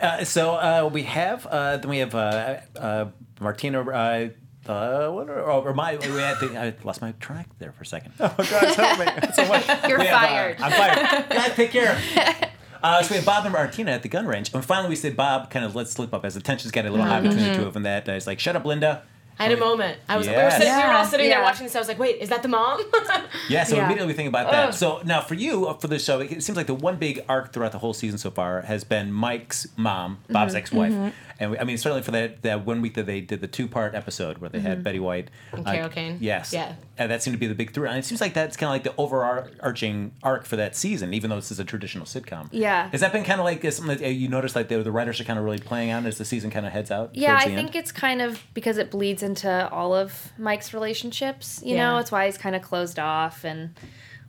Uh, 0.00 0.24
so 0.24 0.55
uh, 0.55 0.90
we 0.92 1.05
have 1.05 1.46
uh, 1.46 1.76
then 1.76 1.88
we 1.88 1.98
have 1.98 2.14
uh, 2.14 2.59
uh, 2.76 3.07
Martina. 3.40 3.80
Uh, 3.80 4.28
uh, 4.66 5.11
what 5.11 5.28
are, 5.28 5.50
oh, 5.50 5.61
or 5.61 5.74
my, 5.74 5.96
we 5.96 6.07
had 6.07 6.40
the, 6.40 6.59
I 6.59 6.74
lost 6.84 7.02
my 7.02 7.12
track 7.20 7.48
there 7.59 7.72
for 7.72 7.82
a 7.82 7.86
second. 7.86 8.14
Oh 8.18 8.34
God, 8.38 8.74
help 8.74 8.98
me! 8.98 9.28
So 9.34 9.46
what? 9.46 9.88
You're 9.88 9.98
We 9.98 10.07
have, 10.07 10.14
uh, 10.14 10.26
fired. 10.26 10.61
I'm 10.61 10.72
fired. 10.72 11.28
God, 11.30 11.52
take 11.55 11.70
care. 11.70 12.00
Uh, 12.82 13.02
so 13.02 13.12
we 13.14 13.16
have 13.16 13.24
Bob 13.24 13.46
and 13.46 13.52
Martina 13.55 13.92
at 13.92 14.02
the 14.02 14.11
gun 14.11 14.26
range, 14.26 14.52
and 14.52 14.62
finally 14.62 14.90
we 14.90 14.96
said 14.96 15.16
Bob 15.16 15.48
kind 15.48 15.64
of 15.64 15.74
let 15.74 15.88
slip 15.88 16.12
up 16.12 16.22
as 16.22 16.34
the 16.34 16.40
tensions 16.42 16.70
got 16.70 16.84
a 16.84 16.90
little 16.90 17.07
high 17.07 17.22
between 17.22 17.42
the 17.42 17.55
two 17.55 17.62
of 17.66 17.72
them. 17.72 17.84
That 17.84 18.07
uh, 18.07 18.12
he's 18.12 18.26
like, 18.26 18.38
"Shut 18.38 18.57
up, 18.57 18.66
Linda." 18.66 19.05
I 19.39 19.45
had 19.45 19.53
a 19.53 19.57
moment. 19.57 19.99
I 20.09 20.16
was 20.16 20.26
we 20.28 20.32
were 20.32 20.39
Yes. 20.39 20.59
sitting, 20.59 20.72
we 20.72 20.78
were 20.82 20.89
all 20.89 20.93
Yeah. 20.93 21.03
sitting 21.05 21.28
there 21.28 21.39
Yeah. 21.41 21.45
watching 21.45 21.64
this. 21.64 21.74
I 21.74 21.78
was 21.80 21.89
like, 21.89 21.99
wait, 21.99 22.16
is 22.20 22.28
that 22.28 22.43
the 22.43 22.49
mom? 22.49 22.80
Yeah, 23.49 23.64
so 23.64 23.76
Yeah. 23.76 23.85
immediately 23.87 24.07
we 24.12 24.14
think 24.14 24.28
about 24.28 24.51
that. 24.51 24.74
So 24.74 25.01
now 25.05 25.20
for 25.20 25.35
you, 25.35 25.66
uh, 25.66 25.74
for 25.74 25.89
the 25.89 25.99
show, 25.99 26.20
it 26.20 26.43
seems 26.43 26.57
like 26.57 26.66
the 26.68 26.74
one 26.74 26.97
big 26.97 27.22
arc 27.28 27.53
throughout 27.53 27.72
the 27.72 27.78
whole 27.78 27.93
season 27.95 28.18
so 28.18 28.30
far 28.30 28.62
has 28.62 28.85
been 28.85 29.12
Mike's 29.12 29.66
mom, 29.76 30.18
Bob's 30.30 30.53
Mm-hmm. 30.55 30.59
ex-wife, 30.59 31.12
and 31.41 31.51
we, 31.53 31.59
I 31.59 31.64
mean 31.64 31.78
certainly 31.78 32.03
for 32.03 32.11
that 32.12 32.43
that 32.43 32.64
one 32.64 32.80
week 32.80 32.95
that 32.95 33.07
they 33.07 33.20
did 33.20 33.41
the 33.41 33.47
two-part 33.49 33.95
episode 33.95 34.39
where 34.39 34.51
they 34.51 34.59
Mm-hmm. 34.59 34.66
had 34.68 34.82
Betty 34.85 35.01
White 35.01 35.30
And 35.53 35.66
uh, 35.66 35.72
Carol 35.72 35.89
Kane. 35.89 36.18
Yes. 36.20 36.53
Yeah. 36.53 36.74
And 36.97 37.11
that 37.11 37.22
seemed 37.22 37.35
to 37.35 37.39
be 37.41 37.47
the 37.49 37.55
big 37.57 37.72
through, 37.74 37.89
and 37.89 37.99
it 37.99 38.05
seems 38.05 38.20
like 38.20 38.35
that's 38.35 38.57
kind 38.57 38.68
of 38.68 38.72
like 38.74 38.85
the 38.85 38.95
overarching 39.03 40.12
arc 40.22 40.45
for 40.45 40.57
that 40.57 40.76
season, 40.76 41.12
even 41.12 41.28
though 41.30 41.37
this 41.37 41.51
is 41.51 41.59
a 41.59 41.64
traditional 41.64 42.07
sitcom. 42.07 42.49
Yeah. 42.53 42.89
Has 42.91 43.01
that 43.01 43.12
been 43.12 43.24
kind 43.24 43.41
of 43.41 43.45
like 43.45 43.64
uh, 43.64 43.70
something 43.72 43.97
that 43.99 44.05
uh, 44.05 44.09
you 44.09 44.28
noticed 44.28 44.55
like 44.55 44.68
the, 44.68 44.82
the 44.82 44.93
writers 44.93 45.20
are 45.20 45.24
kind 45.24 45.39
of 45.39 45.45
really 45.45 45.59
playing 45.59 45.91
on 45.91 46.07
as 46.07 46.18
the 46.18 46.24
season 46.24 46.51
kind 46.51 46.66
of 46.66 46.72
heads 46.72 46.91
out? 46.93 47.11
Yeah, 47.14 47.37
I 47.37 47.47
think 47.47 47.59
end? 47.68 47.76
it's 47.76 47.91
kind 47.93 48.22
of 48.22 48.43
because 48.55 48.78
it 48.78 48.91
bleeds 48.93 49.22
into 49.22 49.68
all 49.70 49.93
of 49.95 50.32
Mike's 50.39 50.72
relationships. 50.72 51.61
You 51.64 51.76
know, 51.76 51.99
it's 51.99 52.12
why 52.12 52.26
he's 52.26 52.39
kind 52.39 52.55
of 52.55 52.62
closed 52.62 52.99
off 53.01 53.45
and 53.45 53.74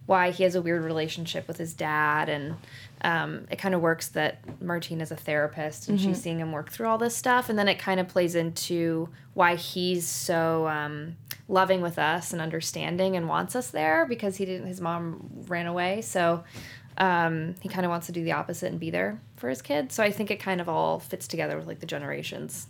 why 0.07 0.31
he 0.31 0.43
has 0.43 0.55
a 0.55 0.61
weird 0.61 0.83
relationship 0.83 1.47
with 1.47 1.57
his 1.57 1.73
dad. 1.73 2.29
And 2.29 2.55
um, 3.05 3.45
it 3.51 3.57
kind 3.57 3.75
of 3.75 3.81
works 3.81 4.07
that 4.09 4.39
Martine 4.59 4.99
is 4.99 5.11
a 5.11 5.15
therapist 5.15 5.89
and 5.89 6.01
she's 6.01 6.19
seeing 6.19 6.39
him 6.39 6.51
work 6.51 6.71
through 6.71 6.87
all 6.87 6.97
this 6.97 7.15
stuff. 7.15 7.49
And 7.49 7.59
then 7.59 7.67
it 7.67 7.77
kind 7.77 7.99
of 7.99 8.07
plays 8.07 8.33
into 8.33 9.09
why 9.35 9.55
he's 9.55 10.07
so 10.07 10.67
um, 10.67 11.15
loving 11.47 11.81
with 11.81 11.99
us 11.99 12.33
and 12.33 12.41
understanding 12.41 13.15
and 13.15 13.29
wants 13.29 13.55
us 13.55 13.69
there 13.69 14.07
because 14.07 14.37
he 14.37 14.45
didn't, 14.45 14.65
his 14.65 14.81
mom 14.81 15.29
ran 15.47 15.67
away. 15.67 16.01
So 16.01 16.43
um, 16.97 17.53
he 17.61 17.69
kind 17.69 17.85
of 17.85 17.91
wants 17.91 18.07
to 18.07 18.11
do 18.11 18.23
the 18.23 18.31
opposite 18.31 18.71
and 18.71 18.79
be 18.79 18.89
there 18.89 19.21
for 19.35 19.49
his 19.49 19.61
kids. 19.61 19.93
So 19.93 20.01
I 20.01 20.09
think 20.09 20.31
it 20.31 20.39
kind 20.39 20.59
of 20.59 20.67
all 20.67 20.99
fits 20.99 21.27
together 21.27 21.57
with 21.57 21.67
like 21.67 21.81
the 21.81 21.85
generations. 21.85 22.65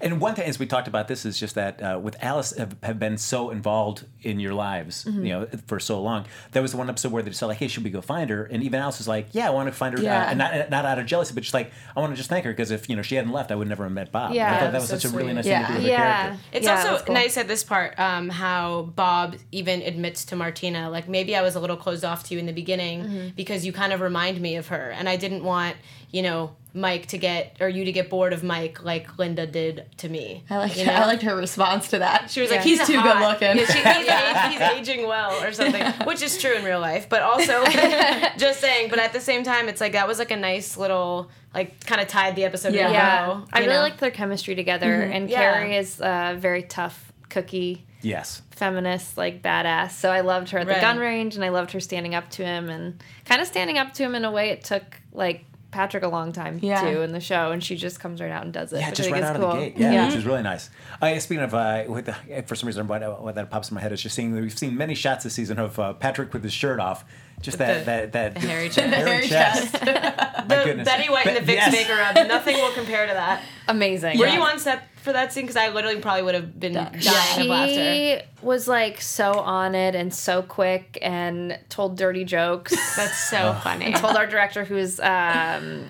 And 0.00 0.20
one 0.20 0.34
thing, 0.34 0.46
as 0.48 0.58
we 0.58 0.66
talked 0.66 0.88
about 0.88 1.08
this, 1.08 1.24
is 1.24 1.38
just 1.38 1.54
that 1.54 1.82
uh, 1.82 1.98
with 2.02 2.16
Alice 2.22 2.56
have, 2.56 2.76
have 2.82 2.98
been 2.98 3.18
so 3.18 3.50
involved 3.50 4.04
in 4.22 4.40
your 4.40 4.54
lives, 4.54 5.04
Mm-hmm. 5.04 5.24
you 5.26 5.32
know, 5.32 5.46
for 5.66 5.78
so 5.80 6.00
long. 6.00 6.26
There 6.52 6.62
was 6.62 6.72
the 6.72 6.78
one 6.78 6.88
episode 6.88 7.12
where 7.12 7.22
they 7.22 7.30
said 7.32 7.46
like, 7.46 7.58
"Hey, 7.58 7.68
should 7.68 7.84
we 7.84 7.90
go 7.90 8.00
find 8.00 8.30
her?" 8.30 8.44
And 8.44 8.62
even 8.62 8.80
Alice 8.80 8.98
was 8.98 9.08
like, 9.08 9.28
"Yeah, 9.32 9.46
I 9.46 9.50
want 9.50 9.68
to 9.68 9.72
find 9.72 9.96
her, 9.98 10.02
Yeah. 10.02 10.22
uh, 10.22 10.30
and 10.30 10.38
not 10.38 10.70
not 10.70 10.84
out 10.84 10.98
of 10.98 11.06
jealousy, 11.06 11.34
but 11.34 11.42
just 11.42 11.54
like 11.54 11.72
I 11.96 12.00
want 12.00 12.12
to 12.12 12.16
just 12.16 12.28
thank 12.28 12.44
her 12.44 12.52
because 12.52 12.70
if 12.70 12.88
you 12.88 12.96
know 12.96 13.02
she 13.02 13.14
hadn't 13.16 13.32
left, 13.32 13.50
I 13.50 13.54
would 13.54 13.68
never 13.68 13.84
have 13.84 13.92
met 13.92 14.12
Bob." 14.12 14.32
Yeah, 14.34 14.54
I 14.54 14.60
thought 14.60 14.72
that 14.72 14.80
was 14.80 14.88
so 14.90 14.98
such 14.98 15.12
a 15.12 15.16
really 15.16 15.32
nice 15.32 15.46
Yeah. 15.46 15.66
thing 15.66 15.66
to 15.66 15.72
do 15.72 15.78
with 15.78 15.84
her 15.84 15.90
Yeah. 15.90 16.22
character. 16.22 16.40
It's 16.52 16.66
Yeah, 16.66 16.90
also 16.92 17.04
cool. 17.04 17.14
nice 17.14 17.36
at 17.36 17.48
this 17.48 17.64
part 17.64 17.98
um, 17.98 18.28
how 18.28 18.82
Bob 18.94 19.36
even 19.52 19.82
admits 19.82 20.24
to 20.26 20.36
Martina, 20.36 20.90
like 20.90 21.08
maybe 21.08 21.34
I 21.36 21.42
was 21.42 21.54
a 21.56 21.60
little 21.60 21.76
closed 21.76 22.04
off 22.04 22.24
to 22.24 22.34
you 22.34 22.40
in 22.40 22.46
the 22.46 22.52
beginning 22.52 23.02
Mm-hmm. 23.04 23.28
because 23.36 23.64
you 23.66 23.72
kind 23.72 23.92
of 23.92 24.00
remind 24.00 24.40
me 24.40 24.56
of 24.56 24.68
her, 24.68 24.90
and 24.90 25.08
I 25.08 25.16
didn't 25.16 25.44
want 25.44 25.76
you 26.10 26.22
know 26.22 26.54
Mike 26.76 27.06
to 27.06 27.18
get 27.18 27.56
or 27.60 27.68
you 27.68 27.84
to 27.84 27.92
get 27.92 28.10
bored 28.10 28.32
of 28.32 28.42
Mike 28.42 28.82
like 28.82 29.16
Linda 29.16 29.46
did 29.46 29.86
to 29.98 30.08
me. 30.08 30.42
I 30.50 30.56
liked 30.58 30.76
you 30.76 30.84
know? 30.86 30.92
I 30.92 31.06
liked 31.06 31.22
her 31.22 31.36
response 31.36 31.88
to 31.90 32.00
that. 32.00 32.30
She 32.30 32.40
was 32.40 32.50
like, 32.50 32.62
he's 32.62 32.78
he's 32.80 32.88
too 32.88 32.98
hot. 32.98 33.38
good 33.40 33.48
looking. 33.48 33.58
Yeah, 33.58 33.66
she- 33.66 33.78
he's, 33.78 34.08
ag- 34.08 34.50
he's 34.52 34.60
aging 34.88 35.06
well, 35.06 35.40
or 35.44 35.52
something, 35.52 35.84
which 36.06 36.20
is 36.20 36.36
true 36.36 36.54
in 36.56 36.64
real 36.64 36.80
life. 36.80 37.08
But 37.08 37.22
also, 37.22 37.64
just 38.36 38.60
saying. 38.60 38.90
But 38.90 38.98
at 38.98 39.12
the 39.12 39.20
same 39.20 39.44
time, 39.44 39.68
it's 39.68 39.80
like 39.80 39.92
that 39.92 40.08
was 40.08 40.18
like 40.18 40.30
a 40.32 40.36
nice 40.36 40.76
little, 40.76 41.30
like, 41.54 41.84
kind 41.86 42.00
of 42.00 42.08
tied 42.08 42.34
the 42.36 42.44
episode. 42.44 42.74
Yeah. 42.74 42.88
in 42.88 42.92
Yeah, 42.94 43.26
bow, 43.26 43.44
I 43.52 43.60
really 43.60 43.74
know? 43.74 43.80
like 43.80 43.98
their 43.98 44.10
chemistry 44.10 44.54
together, 44.54 44.90
mm-hmm. 44.90 45.12
and 45.12 45.30
Yeah. 45.30 45.52
Carrie 45.54 45.76
is 45.76 46.00
a 46.00 46.34
very 46.38 46.62
tough 46.64 47.12
cookie 47.28 47.84
Yes. 48.02 48.42
feminist, 48.50 49.16
like 49.16 49.42
badass. 49.42 49.92
So 49.92 50.10
I 50.10 50.20
loved 50.20 50.50
her 50.50 50.58
at 50.58 50.66
the 50.66 50.74
gun 50.74 50.98
range, 50.98 51.36
and 51.36 51.44
I 51.44 51.48
loved 51.50 51.70
her 51.72 51.80
standing 51.80 52.14
up 52.14 52.30
to 52.30 52.44
him, 52.44 52.68
and 52.68 53.02
kind 53.24 53.40
of 53.40 53.46
standing 53.46 53.78
up 53.78 53.92
to 53.94 54.02
him 54.02 54.14
in 54.14 54.24
a 54.24 54.30
way 54.32 54.50
it 54.50 54.64
took 54.64 54.82
like 55.12 55.44
Patrick 55.74 56.02
a 56.04 56.08
long 56.08 56.32
time 56.32 56.58
Yeah. 56.62 56.80
too 56.80 57.02
in 57.02 57.12
the 57.12 57.20
show, 57.20 57.50
and 57.52 57.62
she 57.62 57.76
just 57.76 58.00
comes 58.00 58.20
right 58.20 58.30
out 58.30 58.44
and 58.44 58.52
does 58.52 58.72
it. 58.72 58.80
Yeah, 58.80 58.88
which 58.88 58.96
just 58.96 59.08
I 59.10 59.12
right 59.12 59.22
out 59.24 59.36
is 59.36 59.42
of 59.42 59.50
cool. 59.50 59.60
the 59.60 59.70
gate. 59.70 59.74
Yeah, 59.76 60.06
which 60.06 60.14
is 60.16 60.24
really 60.24 60.42
nice. 60.42 60.70
Uh, 61.02 61.18
speaking 61.18 61.44
of, 61.44 61.52
uh, 61.54 61.84
with 61.88 62.06
the, 62.06 62.42
for 62.46 62.54
some 62.54 62.66
reason, 62.68 62.86
what, 62.86 63.22
what 63.22 63.34
that 63.34 63.50
pops 63.50 63.70
in 63.70 63.74
my 63.74 63.80
head 63.80 63.92
is 63.92 64.00
just 64.02 64.14
seeing 64.14 64.32
we've 64.32 64.56
seen 64.58 64.76
many 64.76 64.94
shots 64.94 65.24
this 65.24 65.34
season 65.34 65.58
of 65.58 65.78
uh, 65.78 65.92
Patrick 65.94 66.32
with 66.32 66.42
his 66.44 66.52
shirt 66.52 66.80
off. 66.80 67.04
Just 67.44 67.58
that, 67.58 67.80
the- 67.80 67.84
that 67.84 68.12
that 68.12 68.34
the 68.34 68.40
hairy 68.40 68.68
chest. 68.68 68.94
hairy 68.94 69.10
Hairy 69.10 69.28
chest. 69.28 69.72
the 70.48 70.62
goodness. 70.64 70.84
Betty 70.88 71.10
White 71.10 71.26
and 71.26 71.36
the 71.36 71.40
Be- 71.42 71.52
Vicks 71.52 71.56
yes. 71.56 71.74
Vapor 71.74 71.96
Rub. 72.20 72.26
Nothing 72.28 72.56
will 72.56 72.72
compare 72.72 73.06
to 73.06 73.12
that. 73.12 73.42
amazing. 73.68 74.18
Were 74.18 74.26
Yeah. 74.26 74.34
you 74.36 74.42
on 74.42 74.58
set 74.58 74.88
for 74.96 75.12
that 75.12 75.32
scene? 75.32 75.44
Because 75.44 75.56
I 75.56 75.68
literally 75.68 76.00
probably 76.00 76.22
would 76.22 76.34
have 76.34 76.58
been 76.58 76.72
dying 76.72 76.96
of 76.96 77.46
laughter. 77.46 77.74
She 77.74 78.20
was 78.42 78.66
like 78.66 79.00
so 79.02 79.32
on 79.34 79.74
it 79.74 79.94
and 79.94 80.12
so 80.14 80.40
quick 80.42 80.98
and 81.02 81.58
told 81.68 81.98
dirty 81.98 82.24
jokes. 82.24 82.72
That's 82.96 83.18
so 83.28 83.52
funny. 83.62 83.92
told 83.92 84.16
our 84.16 84.26
director 84.26 84.64
who's 84.64 84.98
um 85.00 85.86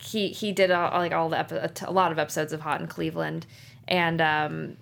he 0.00 0.28
he 0.28 0.50
did 0.50 0.72
all, 0.72 0.90
like 0.98 1.12
all 1.12 1.28
the 1.28 1.38
epi- 1.38 1.54
a 1.56 1.68
t- 1.68 1.84
a 1.86 1.92
lot 1.92 2.10
of 2.10 2.18
episodes 2.18 2.52
of 2.52 2.60
Hot 2.62 2.80
in 2.80 2.88
Cleveland 2.88 3.46
and 3.86 4.20
um 4.20 4.76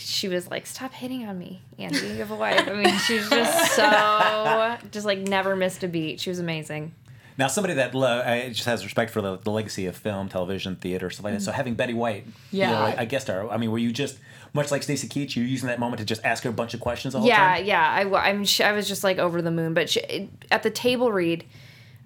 she 0.00 0.28
was 0.28 0.50
like 0.50 0.66
stop 0.66 0.92
hitting 0.92 1.26
on 1.26 1.38
me 1.38 1.60
Andy 1.78 1.98
you 1.98 2.14
have 2.16 2.30
a 2.30 2.36
wife 2.36 2.66
I 2.68 2.72
mean 2.74 2.96
she 2.98 3.14
was 3.18 3.28
just 3.28 3.72
so 3.76 4.76
just 4.90 5.06
like 5.06 5.18
never 5.18 5.54
missed 5.56 5.82
a 5.84 5.88
beat 5.88 6.20
she 6.20 6.30
was 6.30 6.38
amazing 6.38 6.92
Now, 7.38 7.46
somebody 7.46 7.74
that 7.74 7.94
lo- 7.94 8.18
uh, 8.18 8.48
just 8.48 8.64
has 8.66 8.84
respect 8.84 9.10
for 9.10 9.22
the, 9.22 9.38
the 9.38 9.50
legacy 9.50 9.86
of 9.86 9.96
film, 9.96 10.28
television, 10.28 10.76
theater, 10.76 11.08
stuff 11.08 11.24
like 11.24 11.32
that. 11.34 11.40
So 11.40 11.52
having 11.52 11.74
Betty 11.74 11.94
White, 11.94 12.26
you 12.50 12.58
Yeah. 12.60 12.72
know, 12.72 12.80
like, 12.80 12.98
a 12.98 13.06
guest 13.06 13.26
star. 13.26 13.48
I 13.48 13.56
mean, 13.56 13.70
were 13.70 13.78
you 13.78 13.92
just 13.92 14.18
much 14.52 14.70
like 14.70 14.82
Stacy 14.82 15.08
Keach? 15.08 15.36
You 15.36 15.44
were 15.44 15.48
using 15.48 15.68
that 15.68 15.78
moment 15.78 16.00
to 16.00 16.04
just 16.04 16.22
ask 16.22 16.42
her 16.44 16.50
a 16.50 16.52
bunch 16.52 16.74
of 16.74 16.80
questions 16.80 17.14
the 17.14 17.20
whole 17.20 17.28
yeah 17.28 17.56
time. 17.56 17.64
yeah 17.64 17.88
I, 18.00 18.04
wa- 18.04 18.18
I'm 18.18 18.44
sh- 18.44 18.60
I 18.60 18.72
was 18.72 18.86
just 18.86 19.02
like 19.04 19.18
over 19.18 19.40
the 19.40 19.50
moon 19.50 19.72
but 19.72 19.88
she, 19.88 20.28
at 20.50 20.62
the 20.62 20.70
table 20.70 21.12
read 21.12 21.44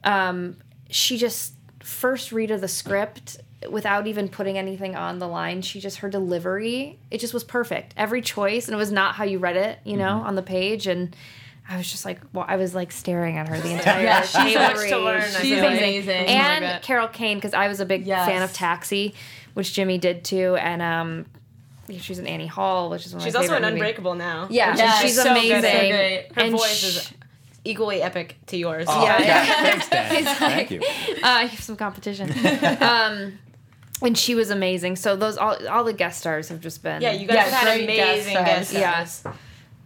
um 0.05 0.57
she 0.91 1.17
just 1.17 1.55
first 1.81 2.31
read 2.31 2.51
of 2.53 2.61
the 2.61 2.69
script 2.69 3.39
without 3.71 4.07
even 4.07 4.29
putting 4.29 4.57
anything 4.59 4.95
on 4.97 5.19
the 5.19 5.27
line 5.29 5.63
she 5.63 5.81
just 5.81 5.99
her 5.99 6.09
delivery 6.11 6.99
it 7.11 7.19
just 7.19 7.33
was 7.35 7.45
perfect 7.45 7.95
every 7.97 8.21
choice 8.21 8.67
and 8.69 8.75
it 8.75 8.79
was 8.79 8.93
not 8.93 9.15
how 9.15 9.25
you 9.25 9.39
read 9.39 9.57
it 9.57 9.79
you 9.85 9.97
know 9.97 10.05
Mm-hmm. 10.17 10.27
on 10.27 10.35
the 10.35 10.43
page 10.43 10.87
and 10.87 11.15
I 11.67 11.79
was 11.79 11.91
just 11.91 12.05
like, 12.05 12.21
well, 12.35 12.45
I 12.47 12.57
was 12.57 12.75
like 12.75 12.93
staring 12.93 13.39
at 13.39 13.49
her 13.49 13.59
the 13.59 13.71
entire 13.79 14.05
Yeah, 14.05 14.21
she's 14.21 14.53
so 14.53 14.59
much 14.61 14.87
to 14.91 14.99
learn, 14.99 15.23
She's 15.41 15.59
like. 15.63 15.79
amazing. 15.79 16.27
And 16.27 16.63
Oh 16.63 16.69
my 16.75 16.79
Carol 16.81 17.09
Kane, 17.09 17.39
because 17.39 17.55
I 17.55 17.69
was 17.69 17.81
a 17.81 17.87
big 17.87 18.05
Yes. 18.07 18.27
fan 18.29 18.43
of 18.43 18.53
Taxi, 18.53 19.15
which 19.55 19.73
Jimmy 19.73 19.97
did 19.97 20.25
too, 20.25 20.57
and 20.57 20.83
um, 20.83 21.25
she's 22.01 22.19
in 22.19 22.27
Annie 22.27 22.47
Hall, 22.49 22.91
which 22.91 23.07
is 23.07 23.15
one 23.15 23.23
of 23.23 23.25
She's 23.25 23.33
my 23.33 23.39
also 23.41 23.53
favorite 23.55 23.67
in 23.67 23.73
movies. 23.73 23.81
Unbreakable 23.81 24.15
now. 24.15 24.47
Yeah, 24.51 24.73
which 24.73 24.79
Yeah, 24.81 24.95
is 24.97 25.01
she's 25.01 25.17
so 25.17 25.23
good. 25.25 25.31
amazing. 25.33 25.63
So 25.63 25.79
great. 25.89 26.27
Her 26.35 26.43
And 26.43 26.53
voice 26.53 26.77
sh- 26.77 26.85
is 26.85 27.13
equally 27.65 28.03
epic 28.03 28.37
to 28.49 28.59
yours. 28.59 28.85
Oh, 28.87 29.03
Yeah, 29.03 29.23
yeah. 29.23 29.45
Thanks, 29.63 29.89
Dan. 29.89 30.25
Thank 30.37 30.71
you. 30.71 30.81
uh, 31.23 31.41
you 31.45 31.49
have 31.49 31.61
some 31.61 31.77
competition. 31.77 32.31
um, 32.83 33.39
and 34.05 34.17
she 34.17 34.35
was 34.35 34.51
amazing. 34.51 34.97
So 34.97 35.17
those 35.17 35.37
all 35.39 35.57
all 35.69 35.83
the 35.85 35.93
guest 35.93 36.21
stars 36.21 36.49
have 36.51 36.61
just 36.61 36.83
been. 36.83 37.03
Yeah, 37.03 37.13
you 37.13 37.27
guys 37.27 37.37
Yeah, 37.37 37.43
have 37.45 37.53
had 37.69 37.77
great 37.85 37.97
guest 37.97 38.11
amazing 38.13 38.33
stars. 38.35 38.47
guest 38.47 38.73
Yeah. 38.73 39.05
stars. 39.05 39.37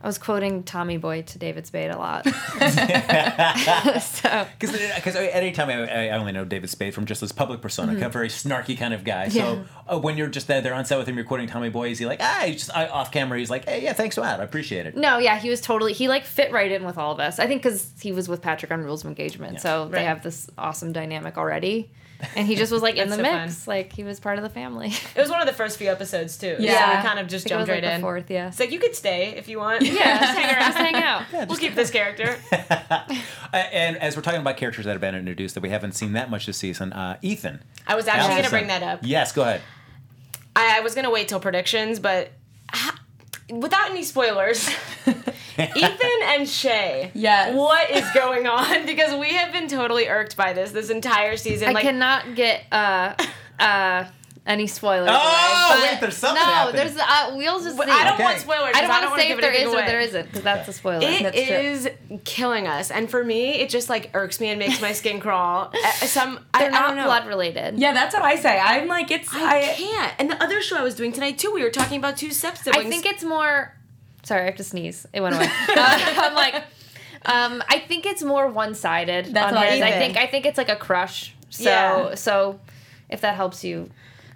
I 0.01 0.07
was 0.07 0.17
quoting 0.17 0.63
Tommy 0.63 0.97
Boy 0.97 1.23
to 1.23 1.39
David 1.41 1.67
Spade 1.67 1.91
a 1.91 1.99
lot. 1.99 2.25
so 4.01 4.47
Because 4.59 5.17
anytime 5.17 5.69
I, 5.71 6.09
I 6.09 6.11
only 6.11 6.31
know 6.31 6.45
David 6.45 6.71
Spade 6.71 6.95
from 6.95 7.05
just 7.05 7.21
his 7.21 7.33
public 7.33 7.61
persona, 7.61 8.07
a 8.07 8.09
very 8.09 8.29
snarky 8.29 8.79
kind 8.79 8.95
of 8.95 9.03
guy. 9.05 9.29
So 9.29 9.39
Mm-hmm. 9.41 9.63
Uh, 9.95 9.99
when 9.99 10.17
you're 10.19 10.29
just 10.29 10.47
there, 10.49 10.61
there 10.61 10.75
on 10.75 10.85
set 10.85 10.99
with 10.99 11.09
him, 11.09 11.17
you're 11.17 11.25
quoting 11.25 11.49
Tommy 11.49 11.71
Boy. 11.71 11.89
Is 11.91 11.99
he 11.99 12.07
like, 12.07 12.21
ah, 12.23 12.43
he's 12.47 12.57
just 12.67 12.77
I, 12.77 12.87
off 12.89 13.11
camera? 13.11 13.39
He's 13.39 13.49
like, 13.51 13.65
hey, 13.65 13.83
yeah, 13.83 13.93
thanks 13.95 14.17
a 14.19 14.21
lot, 14.21 14.39
I 14.41 14.45
appreciate 14.45 14.87
it. 14.87 14.97
no, 14.97 15.19
yeah, 15.19 15.39
he 15.39 15.49
was 15.51 15.61
totally 15.61 15.93
he 15.95 16.09
like 16.09 16.25
fit 16.25 16.53
right 16.53 16.71
in 16.71 16.85
with 16.85 16.99
all 16.99 17.11
of 17.13 17.19
us. 17.21 17.39
I 17.39 17.47
think 17.47 17.63
because 17.63 17.91
he 18.01 18.13
was 18.13 18.29
with 18.29 18.43
Patrick 18.43 18.71
on 18.71 18.85
Rules 18.85 19.03
of 19.03 19.09
Engagement, 19.09 19.61
so 19.61 19.85
Right. 19.85 19.93
they 19.93 20.05
have 20.05 20.23
this 20.23 20.49
awesome 20.59 20.93
dynamic 20.93 21.39
already. 21.39 21.91
And 22.35 22.47
he 22.47 22.57
just 22.57 22.73
was 22.73 22.83
like 22.83 22.97
in 23.03 23.09
the 23.09 23.17
so 23.17 23.23
mix, 23.23 23.69
like 23.69 23.93
he 23.93 24.05
was 24.05 24.19
part 24.21 24.39
of 24.39 24.43
the 24.43 24.51
family. 24.51 24.89
It 25.15 25.21
was 25.21 25.31
one 25.31 25.41
of 25.41 25.47
the 25.47 25.53
first 25.53 25.79
few 25.79 25.91
episodes 25.91 26.37
too. 26.37 26.57
Yeah. 26.59 26.91
So 26.93 26.97
we 26.97 27.03
kind 27.09 27.19
of 27.19 27.29
just 27.29 27.47
I 27.47 27.49
think 27.49 27.53
it 27.53 27.61
was, 27.61 27.67
jumped 27.67 27.69
like, 27.69 27.75
right 27.77 27.85
the 27.85 27.95
in. 27.95 28.01
Fourth, 28.01 28.31
yeah. 28.31 28.49
It's 28.49 28.61
like 28.61 28.73
you 28.73 28.79
could 28.79 28.95
stay 28.95 29.37
if 29.37 29.49
you 29.49 29.59
want. 29.59 29.83
Yeah, 29.83 30.21
just 30.21 30.39
hang, 30.39 30.55
just 30.59 30.79
hang 30.79 30.95
out. 30.97 31.23
we'll 31.49 31.59
keep 31.59 31.75
this 31.75 31.91
character. 31.91 32.37
And 33.51 33.97
as 33.97 34.15
we're 34.15 34.21
talking 34.23 34.41
about 34.41 34.59
characters 34.59 34.85
that 34.85 34.93
have 34.93 35.01
been 35.01 35.15
introduced 35.15 35.55
that 35.55 35.63
we 35.63 35.71
haven't 35.71 35.93
seen 35.93 36.13
that 36.13 36.29
much 36.31 36.45
this 36.45 36.59
season, 36.59 36.93
uh, 36.93 37.17
Ethan. 37.23 37.63
I 37.87 37.95
was 37.95 38.07
actually 38.07 38.37
gonna 38.37 38.51
bring 38.51 38.67
that 38.67 38.83
up. 38.83 39.01
Yes, 39.03 39.33
go 39.33 39.41
ahead. 39.41 39.63
I, 40.55 40.79
I 40.79 40.81
was 40.81 40.95
gonna 40.95 41.11
wait 41.11 41.29
till 41.29 41.41
predictions, 41.41 41.99
but 41.99 42.31
ha- 42.71 43.01
without 43.51 43.91
any 43.91 44.03
spoilers, 44.03 44.69
Ethan 45.59 46.23
and 46.25 46.49
Shay. 46.49 47.11
Yes. 47.15 47.55
What 47.55 47.91
is 47.91 48.09
going 48.13 48.47
on? 48.47 48.87
Because 48.87 49.15
we 49.19 49.31
have 49.35 49.53
been 49.53 49.69
totally 49.69 50.09
irked 50.09 50.37
by 50.37 50.53
this 50.53 50.71
this 50.73 50.89
entire 50.91 51.37
season. 51.37 51.69
I 51.69 51.73
like, 51.73 51.83
cannot 51.85 52.35
get 52.35 52.65
uh 52.73 53.15
uh 53.59 54.05
any 54.47 54.67
spoilers. 54.67 55.11
Oh, 55.13 55.77
away, 55.79 55.91
wait, 55.91 56.01
there's 56.01 56.17
something 56.17 56.41
No, 56.43 56.51
happening. 56.51 56.77
there's 56.77 56.97
uh, 56.97 57.35
we'll 57.37 57.61
just 57.63 57.77
see. 57.77 57.83
I 57.83 58.05
don't 58.05 58.15
Okay. 58.15 58.25
want 58.25 58.39
spoilers. 58.39 58.73
I 58.75 58.81
don't 58.81 58.91
'cause 58.91 59.03
want 59.11 59.15
to 59.17 59.21
say 59.21 59.31
if 59.33 59.41
there 59.43 59.51
is 59.53 59.57
anything 59.61 59.79
is 59.79 59.83
or 59.85 59.87
there 59.87 60.01
isn't 60.01 60.27
because 60.27 60.43
that's 60.43 60.69
a 60.69 60.73
spoiler. 60.73 61.01
It 61.07 61.23
that's 61.23 61.37
true. 61.47 61.57
is 61.57 61.89
killing 62.25 62.67
us, 62.67 62.91
and 62.91 63.11
for 63.11 63.23
me, 63.23 63.57
it 63.61 63.69
just 63.69 63.91
like 63.91 64.11
irks 64.15 64.41
me 64.41 64.49
and 64.49 64.59
makes 64.59 64.81
my 64.81 64.93
skin 64.93 65.21
crawl. 65.21 65.71
Uh, 65.85 65.91
Some 66.07 66.41
I, 66.55 66.61
They're 66.61 66.69
I 66.69 66.73
not 66.73 66.87
don't 66.89 66.97
know. 66.97 67.05
blood 67.05 67.27
related. 67.27 67.79
Yeah, 67.79 67.93
that's 67.93 68.15
what 68.15 68.23
I 68.23 68.37
say. 68.37 68.59
I'm 68.59 68.89
like, 68.89 69.11
it's 69.11 69.33
I, 69.35 69.59
I, 69.59 69.63
can't. 69.75 70.13
And 70.19 70.31
the 70.31 70.43
other 70.43 70.63
show 70.63 70.77
I 70.77 70.83
was 70.83 70.95
doing 70.95 71.13
tonight 71.13 71.39
too, 71.39 71.53
we 71.53 71.63
were 71.63 71.71
talking 71.71 71.99
about 71.99 72.17
two 72.17 72.31
step 72.31 72.57
siblings. 72.57 72.87
I 72.87 72.89
think 72.89 73.05
it's 73.05 73.23
more. 73.25 73.75
Sorry, 74.25 74.43
I 74.43 74.45
have 74.47 74.57
to 74.57 74.65
sneeze. 74.65 75.07
It 75.13 75.21
went 75.21 75.35
away. 75.37 75.49
Uh, 75.69 75.99
I'm 76.17 76.35
like, 76.35 76.55
um, 77.27 77.63
I 77.69 77.79
think 77.81 78.05
it's 78.07 78.23
more 78.23 78.49
one 78.49 78.75
sided. 78.75 79.27
That's 79.33 79.53
on 79.53 79.59
I 79.59 79.67
his. 79.71 79.83
I 79.83 79.91
think. 79.91 80.15
think 80.15 80.17
I 80.19 80.27
think 80.31 80.47
it's 80.47 80.59
like 80.59 80.69
a 80.69 80.77
crush. 80.77 81.35
So 81.51 81.65
Yeah. 81.65 82.15
so, 82.15 82.61
if 83.09 83.21
that 83.23 83.35
helps 83.37 83.65
you 83.65 83.91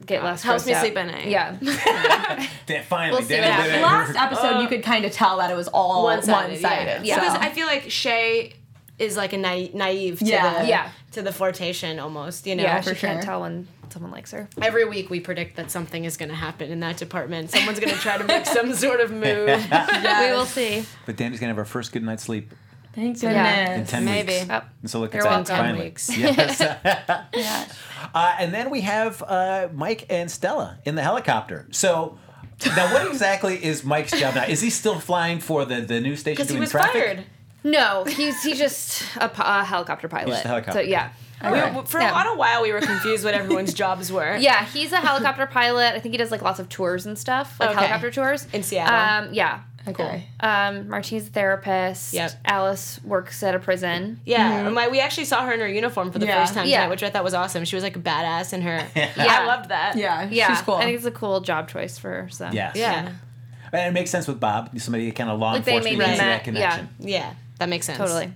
get 0.06 0.24
less 0.24 0.42
helps 0.42 0.66
me 0.66 0.72
out. 0.72 0.80
sleep 0.80 0.96
at 0.96 1.06
night. 1.06 1.26
Yeah. 1.28 1.56
Dan, 2.66 2.82
finally, 2.84 3.18
We'll 3.18 3.28
see 3.28 3.36
Dan 3.36 3.56
what 3.58 3.64
did 3.70 3.82
last 3.82 4.16
episode 4.16 4.60
you 4.62 4.68
could 4.68 4.82
kind 4.82 5.04
of 5.04 5.12
tell 5.12 5.36
that 5.38 5.50
it 5.50 5.56
was 5.56 5.68
all 5.68 6.02
one-sided. 6.04 6.50
one-sided. 6.52 7.06
Yeah, 7.06 7.16
so. 7.16 7.20
because 7.20 7.36
I 7.38 7.50
feel 7.50 7.66
like 7.66 7.90
Shay 7.90 8.54
is 8.98 9.16
like 9.16 9.32
a 9.32 9.38
naive, 9.38 9.74
naive 9.74 10.18
to 10.20 10.24
Yeah. 10.24 10.62
the 10.62 10.68
Yeah. 10.68 10.90
To 11.12 11.22
the 11.22 11.32
flirtation 11.32 11.98
almost. 11.98 12.46
You 12.46 12.56
know, 12.56 12.62
yeah, 12.62 12.80
for 12.80 12.94
she 12.94 13.00
can't 13.00 13.22
tell 13.22 13.42
when 13.42 13.68
someone 13.90 14.10
likes 14.10 14.30
her. 14.32 14.48
every 14.60 14.84
week 14.86 15.10
we 15.10 15.20
predict 15.20 15.56
that 15.56 15.70
something 15.70 16.04
is 16.04 16.16
going 16.16 16.30
to 16.30 16.34
happen 16.34 16.70
in 16.70 16.80
that 16.80 16.96
department. 16.96 17.50
Someone's 17.50 17.78
going 17.78 17.92
to 17.94 18.00
try 18.00 18.16
to 18.18 18.24
make 18.24 18.46
some 18.46 18.72
sort 18.74 19.00
of 19.00 19.10
move. 19.10 19.48
Yes. 19.72 20.30
We 20.30 20.36
will 20.36 20.46
see. 20.46 20.84
But 21.06 21.16
Danny's 21.16 21.40
gonna 21.40 21.50
have 21.50 21.56
her 21.56 21.64
first 21.64 21.92
good 21.92 22.02
night's 22.02 22.22
sleep 22.24 22.52
Thank 22.94 23.20
goodness. 23.20 23.34
Yeah. 23.34 23.74
in 23.76 23.86
ten 23.86 24.04
Maybe. 24.04 24.32
weeks. 24.34 24.46
Oh, 24.50 24.60
And 24.82 24.90
so 24.90 25.00
look 25.00 25.14
You're 25.14 25.26
at 25.26 25.46
that 25.46 25.56
finally. 25.56 25.84
Weeks. 25.84 26.16
Yes. 26.16 26.60
Yeah. 27.34 27.68
Uh, 28.14 28.34
and 28.38 28.52
then 28.52 28.68
we 28.70 28.80
have 28.82 29.22
uh, 29.22 29.68
Mike 29.72 30.06
and 30.10 30.30
Stella 30.30 30.78
in 30.84 30.94
the 30.96 31.02
helicopter. 31.02 31.66
So 31.70 32.18
now, 32.76 32.92
what 32.92 33.06
exactly 33.08 33.62
is 33.64 33.84
Mike's 33.84 34.18
job 34.18 34.34
now? 34.34 34.44
Is 34.44 34.60
he 34.60 34.70
still 34.70 34.98
flying 34.98 35.40
for 35.40 35.64
the, 35.64 35.80
the 35.80 36.00
news 36.00 36.20
station 36.20 36.36
Because 36.42 36.50
he 36.52 36.60
was 36.60 36.70
traffic? 36.70 36.92
fired. 37.02 37.24
No, 37.64 38.04
he's 38.04 38.42
he's 38.42 38.58
just 38.58 39.02
a, 39.16 39.30
a 39.38 39.64
helicopter 39.64 40.08
pilot. 40.08 40.28
just 40.28 40.44
a 40.44 40.48
helicopter. 40.48 40.80
So 40.80 40.86
yeah. 40.88 41.10
Okay. 41.44 41.72
We- 41.76 41.84
for 41.86 42.00
Yeah. 42.00 42.12
a 42.12 42.14
lot 42.14 42.26
of 42.28 42.38
while, 42.38 42.62
we 42.62 42.72
were 42.72 42.80
confused 42.80 43.24
what 43.24 43.34
everyone's 43.34 43.74
jobs 43.74 44.12
were. 44.12 44.36
Yeah, 44.36 44.64
he's 44.64 44.92
a 44.92 44.98
helicopter 44.98 45.46
pilot. 45.46 45.94
I 45.94 45.98
think 45.98 46.12
he 46.12 46.16
does 46.18 46.30
like 46.30 46.42
lots 46.42 46.60
of 46.60 46.68
tours 46.68 47.04
and 47.06 47.18
stuff, 47.18 47.56
like 47.58 47.70
Okay. 47.70 47.78
helicopter 47.80 48.10
tours 48.12 48.46
In 48.52 48.62
Seattle. 48.62 49.26
Um, 49.28 49.34
yeah. 49.34 49.60
Okay. 49.88 50.28
Um, 50.38 50.88
Martine's 50.88 51.26
a 51.26 51.30
therapist. 51.30 52.12
Yep. 52.14 52.30
Alice 52.44 53.00
works 53.02 53.42
at 53.42 53.56
a 53.56 53.58
prison. 53.58 54.20
Yeah, 54.24 54.66
and 54.66 54.74
my, 54.76 54.86
we 54.86 55.00
actually 55.00 55.24
saw 55.24 55.44
her 55.44 55.52
in 55.52 55.58
her 55.58 55.66
uniform 55.66 56.12
for 56.12 56.20
the 56.20 56.26
Yeah. 56.26 56.40
first 56.40 56.54
time 56.54 56.68
Yeah. 56.68 56.82
tonight, 56.82 56.90
which 56.90 57.02
I 57.02 57.10
thought 57.10 57.24
was 57.24 57.34
awesome. 57.34 57.64
She 57.64 57.74
was 57.74 57.82
like 57.82 57.96
a 57.96 58.00
badass 58.00 58.52
in 58.52 58.62
her. 58.62 58.86
Yeah. 58.94 59.10
I 59.16 59.44
loved 59.44 59.70
that. 59.70 59.96
Yeah. 59.96 60.28
Yeah, 60.30 60.54
She's 60.54 60.62
cool. 60.62 60.76
I 60.76 60.84
think 60.84 60.96
it's 60.96 61.06
a 61.06 61.10
cool 61.10 61.40
job 61.40 61.68
choice 61.68 61.98
for 61.98 62.08
her. 62.10 62.28
So 62.30 62.48
Yes. 62.52 62.76
Yeah. 62.76 63.10
And 63.72 63.88
it 63.88 63.92
makes 63.98 64.10
sense 64.10 64.28
with 64.28 64.38
Bob, 64.38 64.70
somebody 64.78 65.10
kind 65.10 65.30
of 65.30 65.40
law 65.40 65.52
Like 65.52 65.64
they 65.64 65.72
enforcement. 65.76 65.98
maybe 65.98 66.12
you 66.12 66.16
can 66.18 66.28
that 66.28 66.44
connection. 66.44 66.88
Yeah, 67.00 67.32
that 67.62 67.68
makes 67.68 67.86
sense. 67.86 67.98
totally. 67.98 68.32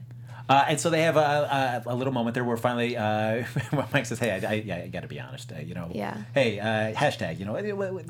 Uh, 0.48 0.64
and 0.68 0.78
so 0.80 0.90
they 0.90 1.02
have 1.02 1.16
a, 1.16 1.82
a, 1.86 1.92
a 1.92 1.94
little 1.96 2.12
moment 2.12 2.34
there 2.34 2.44
where 2.44 2.56
finally 2.56 2.96
uh, 2.96 3.44
Mike 3.92 4.06
says, 4.06 4.20
"Hey, 4.20 4.30
I, 4.30 4.48
I, 4.50 4.54
yeah, 4.54 4.76
I 4.76 4.86
got 4.86 5.02
to 5.02 5.08
be 5.08 5.18
honest. 5.20 5.50
Uh, 5.52 5.56
you 5.60 5.74
know, 5.74 5.88
Yeah. 5.92 6.16
Hey, 6.34 6.60
uh, 6.60 6.94
hashtag. 6.94 7.40
You 7.40 7.46
know, 7.46 7.56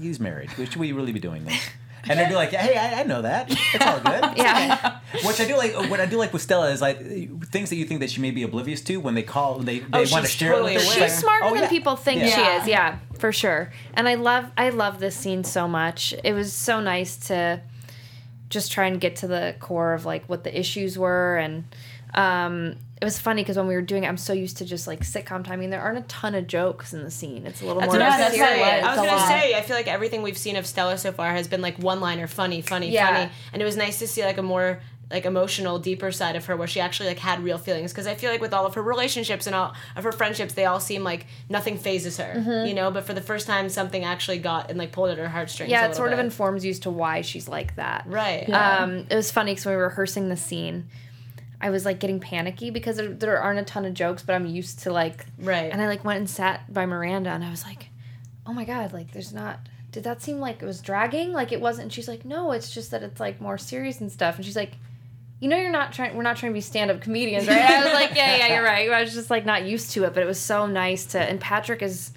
he's 0.00 0.20
married. 0.20 0.50
Should 0.56 0.76
we 0.76 0.92
really 0.92 1.12
be 1.12 1.20
doing 1.20 1.44
this?" 1.44 1.58
And 2.08 2.20
they'd 2.20 2.28
be 2.28 2.36
like, 2.36 2.50
"Hey, 2.50 2.76
I, 2.76 3.00
I 3.00 3.02
know 3.02 3.22
that. 3.22 3.50
It's 3.50 3.84
all 3.84 3.98
good." 4.12 4.36
Yeah. 4.36 5.00
Which 5.24 5.40
I 5.40 5.44
do 5.44 5.56
like. 5.56 5.74
What 5.90 5.98
I 5.98 6.06
do 6.06 6.18
like 6.18 6.32
with 6.32 6.40
Stella 6.42 6.70
is 6.70 6.80
like 6.80 6.98
things 7.46 7.68
that 7.70 7.76
you 7.76 7.84
think 7.84 7.98
that 7.98 8.10
she 8.10 8.20
may 8.20 8.30
be 8.30 8.44
oblivious 8.44 8.80
to 8.82 8.98
when 8.98 9.14
they 9.16 9.24
call, 9.24 9.58
they, 9.58 9.80
they 9.80 10.04
Oh, 10.04 10.12
want 10.12 10.24
to 10.24 10.30
share 10.30 10.52
totally 10.52 10.74
it 10.74 10.76
with 10.76 10.84
her. 10.84 10.98
aware. 10.98 11.08
She's 11.08 11.12
It's 11.14 11.20
smarter 11.22 11.46
oh, 11.46 11.54
than 11.54 11.62
yeah. 11.64 11.68
people 11.68 11.96
think 11.96 12.20
Yeah. 12.20 12.28
she 12.28 12.40
is. 12.62 12.68
Yeah, 12.68 12.98
for 13.18 13.32
sure. 13.32 13.72
And 13.94 14.06
I 14.08 14.14
love 14.14 14.44
I 14.56 14.68
love 14.68 15.00
this 15.00 15.16
scene 15.16 15.42
so 15.42 15.66
much. 15.66 16.14
It 16.22 16.32
was 16.32 16.52
so 16.52 16.80
nice 16.80 17.16
to 17.26 17.60
just 18.48 18.70
try 18.72 18.86
and 18.86 19.00
get 19.00 19.16
to 19.16 19.26
the 19.26 19.54
core 19.60 19.92
of 19.94 20.04
like 20.04 20.24
what 20.26 20.44
the 20.44 20.58
issues 20.58 20.96
were 20.98 21.36
and 21.36 21.64
um 22.14 22.76
it 23.00 23.04
was 23.04 23.18
funny 23.18 23.42
because 23.42 23.58
when 23.58 23.66
we 23.66 23.74
were 23.74 23.82
doing 23.82 24.04
it, 24.04 24.08
I'm 24.08 24.16
so 24.16 24.32
used 24.32 24.56
to 24.56 24.64
just 24.64 24.86
like 24.86 25.00
sitcom 25.00 25.44
timing. 25.44 25.68
There 25.68 25.82
aren't 25.82 25.98
a 25.98 26.02
ton 26.08 26.34
of 26.34 26.46
jokes 26.46 26.94
in 26.94 27.02
the 27.04 27.10
scene. 27.10 27.44
It's 27.46 27.60
a 27.60 27.66
little 27.66 27.80
That's 27.80 27.92
more 27.92 28.00
what 28.00 28.10
I 28.10 28.16
was 28.30 28.38
gonna 28.38 28.48
say. 28.48 28.62
I 28.80 28.96
was 28.96 28.96
gonna 29.06 29.26
say. 29.26 29.54
I 29.54 29.60
feel 29.60 29.76
like 29.76 29.86
everything 29.86 30.22
we've 30.22 30.38
seen 30.38 30.56
of 30.56 30.64
Stella 30.66 30.96
so 30.96 31.12
far 31.12 31.30
has 31.32 31.46
been 31.46 31.60
like 31.60 31.76
one 31.78 32.00
liner, 32.00 32.26
funny, 32.26 32.62
funny, 32.62 32.88
Yeah. 32.90 33.06
funny, 33.14 33.30
and 33.52 33.60
it 33.60 33.66
was 33.66 33.76
nice 33.76 33.98
to 33.98 34.06
see 34.08 34.24
like 34.24 34.38
a 34.38 34.42
more 34.42 34.80
like 35.10 35.24
emotional, 35.24 35.78
deeper 35.78 36.10
side 36.10 36.34
of 36.34 36.46
her 36.46 36.56
where 36.56 36.66
she 36.66 36.80
actually 36.80 37.08
like 37.08 37.18
had 37.20 37.42
real 37.44 37.58
feelings. 37.58 37.92
Because 37.92 38.08
I 38.08 38.14
feel 38.16 38.30
like 38.30 38.40
with 38.40 38.52
all 38.52 38.66
of 38.66 38.74
her 38.74 38.82
relationships 38.82 39.46
and 39.46 39.54
all 39.54 39.72
of 39.94 40.02
her 40.04 40.10
friendships, 40.10 40.54
they 40.54 40.64
all 40.64 40.80
seem 40.80 41.04
like 41.04 41.26
nothing 41.48 41.78
fazes 41.78 42.16
her, 42.16 42.34
Mm-hmm. 42.36 42.66
you 42.66 42.74
know. 42.74 42.90
But 42.90 43.04
for 43.04 43.14
the 43.14 43.20
first 43.20 43.46
time, 43.46 43.68
something 43.68 44.02
actually 44.04 44.38
got 44.38 44.68
and 44.68 44.78
like 44.78 44.90
pulled 44.90 45.10
at 45.10 45.18
her 45.18 45.28
heartstrings. 45.28 45.70
yeah, 45.70 45.82
a 45.82 45.84
it 45.84 45.88
little 45.90 45.96
sort 45.98 46.12
of 46.12 46.18
informs 46.18 46.64
you 46.64 46.70
as 46.72 46.80
to 46.80 46.90
why 46.90 47.20
she's 47.20 47.46
like 47.48 47.76
that. 47.76 48.04
right. 48.06 48.48
Yeah. 48.48 48.78
Um, 48.78 49.06
it 49.08 49.14
was 49.14 49.30
funny 49.30 49.52
because 49.52 49.64
when 49.66 49.74
we 49.74 49.76
were 49.78 49.88
rehearsing 49.88 50.28
the 50.28 50.36
scene, 50.36 50.88
I 51.60 51.70
was 51.70 51.84
like 51.84 52.00
getting 52.00 52.18
panicky 52.20 52.70
because 52.70 52.96
there, 52.96 53.08
there 53.08 53.40
aren't 53.40 53.60
a 53.60 53.64
ton 53.64 53.84
of 53.84 53.94
jokes, 53.94 54.22
but 54.24 54.34
I'm 54.34 54.44
used 54.46 54.80
to 54.80 54.92
like 54.92 55.24
Right. 55.38 55.70
And 55.72 55.80
I 55.80 55.86
like 55.86 56.04
went 56.04 56.18
and 56.18 56.28
sat 56.28 56.72
by 56.72 56.84
Miranda, 56.84 57.30
and 57.30 57.44
I 57.44 57.50
was 57.50 57.64
like, 57.64 57.90
"Oh 58.44 58.52
my 58.52 58.64
god, 58.64 58.92
like 58.92 59.12
there's 59.12 59.32
not." 59.32 59.60
Did 59.92 60.04
that 60.04 60.20
seem 60.20 60.40
like 60.40 60.60
it 60.62 60.66
was 60.66 60.82
dragging? 60.82 61.32
Like 61.32 61.52
it 61.52 61.60
wasn't. 61.60 61.84
And 61.84 61.92
she's 61.92 62.08
like, 62.08 62.24
"No, 62.26 62.50
it's 62.52 62.70
just 62.74 62.90
that 62.90 63.02
it's 63.04 63.20
like 63.20 63.40
more 63.40 63.56
serious 63.56 64.00
and 64.00 64.10
stuff." 64.12 64.34
And 64.36 64.44
she's 64.44 64.56
like, 64.56 64.72
"You 65.40 65.48
know, 65.48 65.56
you're 65.56 65.70
not 65.70 65.92
trying. 65.92 66.16
We're 66.16 66.22
not 66.22 66.36
trying 66.36 66.52
to 66.52 66.54
be 66.54 66.60
stand-up 66.60 67.00
comedians, 67.00 67.46
right?" 67.48 67.58
I 67.60 67.84
was 67.84 67.92
like, 67.92 68.14
"Yeah, 68.16 68.36
yeah, 68.36 68.54
you're 68.54 68.64
right." 68.64 68.90
I 68.90 69.00
was 69.02 69.14
just 69.14 69.30
like 69.30 69.44
not 69.46 69.64
used 69.64 69.90
to 69.92 70.04
it, 70.04 70.14
but 70.14 70.22
it 70.22 70.26
was 70.26 70.38
so 70.40 70.66
nice 70.66 71.04
to. 71.06 71.20
And 71.20 71.40
Patrick 71.40 71.82
is 71.82 72.12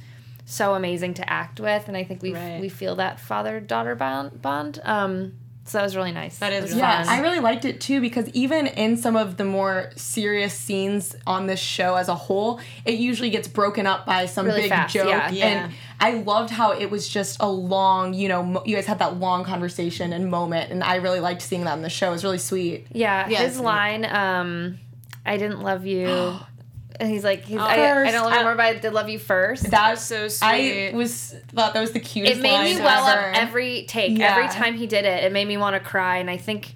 so 0.45 0.73
amazing 0.73 1.13
to 1.15 1.29
act 1.29 1.59
with, 1.59 1.87
and 1.87 1.95
I 1.95 2.03
think 2.03 2.21
we 2.23 2.33
Right. 2.33 2.59
we 2.59 2.69
feel 2.69 2.95
that 2.95 3.19
father-daughter 3.19 3.95
bond. 3.95 4.41
bond. 4.41 4.79
Um, 4.83 5.33
so 5.65 5.77
that 5.77 5.83
was 5.83 5.95
really 5.95 6.11
nice. 6.11 6.39
That 6.39 6.51
is 6.51 6.57
It 6.57 6.61
was 6.63 6.71
really 6.71 6.81
Yeah, 6.81 7.03
fun. 7.03 7.13
I 7.13 7.19
really 7.21 7.39
liked 7.39 7.63
it 7.65 7.79
too 7.79 8.01
because 8.01 8.27
even 8.29 8.65
in 8.65 8.97
some 8.97 9.15
of 9.15 9.37
the 9.37 9.45
more 9.45 9.91
serious 9.95 10.55
scenes 10.55 11.15
on 11.27 11.45
this 11.45 11.59
show 11.59 11.93
as 11.93 12.07
a 12.07 12.15
whole, 12.15 12.59
it 12.85 12.95
usually 12.95 13.29
gets 13.29 13.47
broken 13.47 13.85
up 13.85 14.03
by 14.07 14.25
some 14.25 14.47
Really 14.47 14.61
big 14.61 14.69
fast, 14.71 14.95
joke. 14.95 15.07
yeah. 15.09 15.29
Yeah. 15.29 15.69
And 15.99 16.17
I 16.17 16.21
loved 16.21 16.49
how 16.49 16.71
it 16.71 16.89
was 16.89 17.07
just 17.07 17.37
a 17.39 17.49
long, 17.49 18.13
you 18.13 18.27
know, 18.27 18.43
mo- 18.43 18.63
you 18.65 18.75
guys 18.75 18.85
had 18.85 18.99
that 18.99 19.19
long 19.19 19.43
conversation 19.43 20.13
and 20.13 20.29
moment, 20.29 20.71
and 20.71 20.83
I 20.83 20.95
really 20.95 21.19
liked 21.19 21.41
seeing 21.41 21.65
that 21.65 21.75
in 21.75 21.81
the 21.81 21.89
show. 21.89 22.09
It 22.09 22.11
was 22.11 22.23
really 22.23 22.37
sweet. 22.37 22.87
Yeah, 22.91 23.27
Yes. 23.29 23.41
his 23.41 23.59
line, 23.59 24.05
um, 24.05 24.79
I 25.25 25.37
didn't 25.37 25.61
love 25.61 25.85
you. 25.85 26.07
and 26.99 27.09
he's 27.09 27.23
like, 27.23 27.43
he's, 27.45 27.57
I, 27.57 27.73
I, 27.73 28.11
don't 28.11 28.25
love 28.25 28.33
you 28.33 28.43
more, 28.43 28.55
but 28.55 28.65
I 28.65 28.73
did 28.73 28.93
love 28.93 29.09
you 29.09 29.19
first. 29.19 29.71
That 29.71 29.91
was 29.91 30.01
so 30.01 30.27
I 30.41 30.91
was 30.93 31.35
thought 31.49 31.73
that 31.73 31.79
was 31.79 31.91
the 31.91 31.99
cutest 31.99 32.39
it 32.39 32.41
made 32.41 32.63
me 32.63 32.73
line 32.75 32.83
well 32.83 33.07
ever. 33.07 33.29
up 33.29 33.35
every 33.37 33.85
take. 33.87 34.17
Yeah. 34.17 34.35
Every 34.35 34.49
time 34.49 34.75
he 34.75 34.85
did 34.85 35.05
it, 35.05 35.23
it 35.23 35.31
made 35.31 35.47
me 35.47 35.57
want 35.57 35.75
to 35.75 35.79
cry. 35.79 36.17
And 36.17 36.29
I 36.29 36.37
think, 36.37 36.75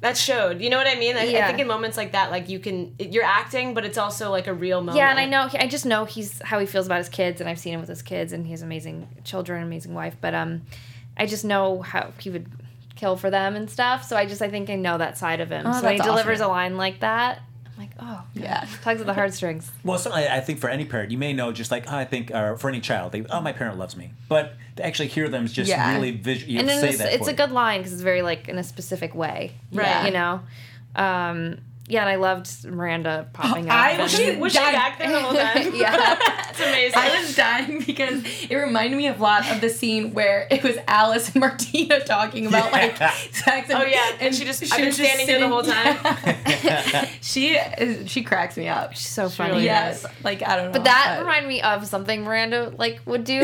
that 0.00 0.16
showed. 0.16 0.60
You 0.60 0.70
know 0.70 0.78
what 0.78 0.86
I 0.86 0.94
mean? 0.94 1.16
I, 1.16 1.20
I 1.22 1.46
think 1.46 1.58
in 1.58 1.66
moments 1.66 1.96
like 1.96 2.12
that, 2.12 2.30
like 2.30 2.48
you 2.48 2.58
can, 2.58 2.94
you're 2.98 3.24
acting, 3.24 3.74
but 3.74 3.84
it's 3.84 3.98
also 3.98 4.30
like 4.30 4.46
a 4.46 4.54
real 4.54 4.80
moment. 4.80 4.96
yeah, 4.96 5.10
and 5.10 5.18
I 5.18 5.26
know, 5.26 5.48
I 5.52 5.66
just 5.66 5.84
know 5.84 6.04
he's 6.04 6.40
how 6.42 6.58
he 6.58 6.66
feels 6.66 6.86
about 6.86 6.98
his 6.98 7.08
kids, 7.08 7.40
and 7.40 7.50
I've 7.50 7.58
seen 7.58 7.74
him 7.74 7.80
with 7.80 7.88
his 7.88 8.02
kids, 8.02 8.32
and 8.32 8.46
he 8.46 8.52
has 8.52 8.62
amazing 8.62 9.08
children, 9.24 9.62
amazing 9.62 9.94
wife. 9.94 10.16
But 10.20 10.34
um, 10.34 10.62
I 11.16 11.26
just 11.26 11.44
know 11.44 11.82
how 11.82 12.12
he 12.18 12.30
would 12.30 12.46
kill 12.96 13.16
for 13.16 13.30
them 13.30 13.56
and 13.56 13.70
stuff. 13.70 14.04
So 14.04 14.16
I 14.16 14.26
just 14.26 14.40
I 14.42 14.48
think 14.48 14.70
I 14.70 14.74
know 14.76 14.98
that 14.98 15.18
side 15.18 15.40
of 15.40 15.50
him. 15.50 15.66
Oh, 15.66 15.72
so 15.72 15.82
when 15.82 15.92
he 15.92 15.98
that's 15.98 16.08
delivers 16.08 16.40
a 16.40 16.48
line 16.48 16.76
like 16.76 17.00
that, 17.00 17.38
I'm 17.38 17.42
like, 17.80 17.90
oh 17.98 18.22
Yeah. 18.34 18.66
tugs 18.82 19.00
at 19.00 19.06
the 19.06 19.14
heartstrings. 19.14 19.70
Well, 19.84 19.98
certainly, 19.98 20.28
I 20.28 20.40
think 20.40 20.58
for 20.60 20.68
any 20.68 20.84
parent, 20.84 21.10
you 21.10 21.18
may 21.18 21.32
know 21.32 21.50
just 21.52 21.70
like 21.70 21.84
oh, 21.90 21.96
I 21.96 22.04
think, 22.04 22.30
or 22.30 22.56
for 22.58 22.68
any 22.68 22.80
child, 22.80 23.12
they, 23.12 23.24
oh, 23.30 23.40
my 23.40 23.52
parent 23.52 23.78
loves 23.78 23.96
me. 23.96 24.12
But 24.28 24.54
to 24.76 24.84
actually 24.86 25.08
hear 25.08 25.28
them 25.28 25.46
just 25.46 25.68
Yeah. 25.68 25.94
really 25.94 26.12
vis- 26.12 26.46
you 26.46 26.58
and 26.60 26.68
then 26.68 26.80
say 26.80 26.88
it's, 26.90 26.98
that. 26.98 27.12
it's 27.14 27.28
a 27.28 27.30
you. 27.32 27.36
good 27.36 27.52
line 27.52 27.80
because 27.80 27.92
it's 27.92 28.02
very 28.02 28.22
like 28.22 28.48
in 28.48 28.58
a 28.58 28.62
specific 28.62 29.14
way, 29.14 29.52
Right. 29.72 30.06
You 30.06 30.12
know, 30.12 30.40
um, 30.96 31.58
yeah. 31.90 32.00
And 32.00 32.08
I 32.10 32.16
loved 32.16 32.64
Miranda 32.64 33.26
popping 33.32 33.66
up. 33.70 33.74
I 33.76 33.90
and- 33.92 34.02
was 34.02 34.12
She, 34.14 34.36
was 34.36 34.52
she 34.52 34.58
Dying. 34.58 34.72
back 34.74 34.98
there 34.98 35.10
the 35.12 35.20
whole 35.20 35.32
time? 35.34 35.74
yeah. 35.74 35.96
That's 36.18 36.60
amazing. 36.60 36.98
I 36.98 37.20
was 37.20 37.36
dying 37.36 37.82
because 37.86 38.22
it 38.50 38.54
reminded 38.56 38.96
me 38.96 39.06
a 39.08 39.14
lot 39.16 39.50
of 39.50 39.60
the 39.60 39.68
scene 39.70 40.12
where 40.14 40.46
it 40.50 40.62
was 40.62 40.76
Alice 40.88 41.28
and 41.30 41.40
Martina 41.40 42.00
talking 42.00 42.46
about 42.46 42.72
like 42.72 42.96
sex. 43.32 43.70
And, 43.70 43.82
Oh, 43.82 43.84
yeah, 43.84 44.12
and 44.20 44.34
she 44.34 44.44
just- 44.44 44.62
I've 44.72 44.78
been 44.78 44.86
was 44.86 44.96
standing 44.96 45.26
there 45.26 45.40
the 45.40 45.48
whole 45.48 45.62
time. 45.62 45.96
Yeah. 46.64 47.08
she 47.20 47.54
is, 47.54 48.10
she 48.10 48.22
cracks 48.22 48.56
me 48.56 48.68
up. 48.68 48.92
She's 48.94 49.08
so 49.08 49.28
funny. 49.28 49.52
really 49.52 49.64
yes, 49.64 50.04
like 50.24 50.42
I 50.46 50.56
don't 50.56 50.66
know. 50.66 50.72
But 50.72 50.84
that 50.84 51.18
reminded 51.20 51.48
me 51.48 51.62
of 51.62 51.86
something 51.86 52.22
Miranda 52.24 52.72
like 52.76 53.00
would 53.06 53.24
do, 53.24 53.40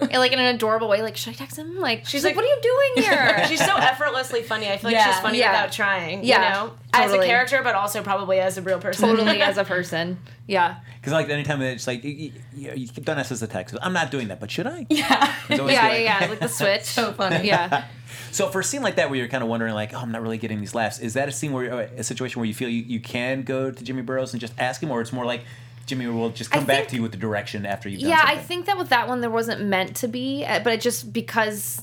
and, 0.00 0.12
like 0.12 0.32
in 0.32 0.38
an 0.38 0.54
adorable 0.54 0.88
way. 0.88 1.02
Like, 1.02 1.16
should 1.16 1.32
I 1.32 1.36
text 1.36 1.56
him? 1.58 1.78
Like, 1.78 2.06
she's, 2.06 2.24
like, 2.24 2.36
like- 2.36 2.44
"What 2.44 2.44
are 2.44 2.48
you 2.48 2.60
doing 2.94 3.04
here?" 3.08 3.46
She's 3.48 3.64
so 3.64 3.76
effortlessly 3.76 4.42
funny. 4.42 4.68
I 4.68 4.76
feel 4.76 4.88
like 4.90 4.94
Yeah. 4.94 5.10
she's 5.12 5.20
funny 5.20 5.38
Yeah. 5.38 5.50
without 5.52 5.72
trying. 5.72 6.24
Yeah, 6.24 6.42
You 6.60 6.66
know? 6.66 6.72
As 6.92 7.12
a 7.12 7.18
character, 7.18 7.60
but 7.62 7.74
also 7.74 8.02
probably 8.02 8.40
as 8.40 8.58
a 8.58 8.62
real 8.62 8.80
person. 8.80 9.08
totally 9.08 9.40
as 9.42 9.58
a 9.58 9.64
person. 9.74 10.18
Yeah, 10.46 10.80
Because 11.00 11.12
like 11.12 11.28
anytime 11.28 11.62
it's 11.62 11.86
like 11.86 12.02
you, 12.02 12.32
you, 12.54 12.72
you 12.74 12.86
don't 12.88 13.18
ask 13.18 13.30
us 13.30 13.42
a 13.42 13.46
text. 13.46 13.76
I'm 13.80 13.92
not 13.92 14.10
doing 14.10 14.28
that, 14.28 14.40
but 14.40 14.50
should 14.50 14.66
I? 14.66 14.86
yeah, 14.90 15.34
yeah, 15.48 15.56
like- 15.56 15.72
yeah, 15.72 15.96
yeah. 15.96 16.26
Like 16.28 16.40
the 16.40 16.48
switch. 16.60 16.82
so 16.82 17.12
funny. 17.12 17.46
yeah. 17.46 17.84
So 18.32 18.48
for 18.48 18.60
a 18.60 18.64
scene 18.64 18.82
like 18.82 18.96
that 18.96 19.10
where 19.10 19.18
you're 19.18 19.28
kind 19.28 19.42
of 19.42 19.48
wondering 19.48 19.74
like, 19.74 19.94
oh, 19.94 19.98
I'm 19.98 20.12
not 20.12 20.22
really 20.22 20.38
getting 20.38 20.60
these 20.60 20.74
laughs, 20.74 20.98
is 20.98 21.14
that 21.14 21.28
a 21.28 21.32
scene 21.32 21.52
where 21.52 21.72
uh, 21.72 21.88
a 21.96 22.02
situation 22.04 22.40
where 22.40 22.46
you 22.46 22.54
feel 22.54 22.68
you, 22.68 22.82
you 22.82 23.00
can 23.00 23.42
go 23.42 23.70
to 23.70 23.84
Jimmy 23.84 24.02
Burrows 24.02 24.32
and 24.32 24.40
just 24.40 24.52
ask 24.58 24.82
him, 24.82 24.90
or 24.90 25.00
it's 25.00 25.12
more 25.12 25.24
like 25.24 25.42
Jimmy 25.86 26.06
will 26.06 26.30
just 26.30 26.50
come 26.50 26.62
I 26.64 26.66
back 26.66 26.88
to 26.88 26.96
you 26.96 27.02
with 27.02 27.10
the 27.12 27.18
direction 27.18 27.66
after 27.66 27.88
you've 27.88 28.00
done 28.02 28.10
Yeah, 28.10 28.22
I 28.24 28.36
think 28.36 28.66
that 28.66 28.78
with 28.78 28.90
that 28.90 29.08
one 29.08 29.20
there 29.20 29.30
wasn't 29.30 29.62
meant 29.64 29.96
to 29.96 30.08
be, 30.08 30.44
uh, 30.44 30.60
but 30.60 30.72
it 30.72 30.80
just 30.80 31.12
because 31.12 31.82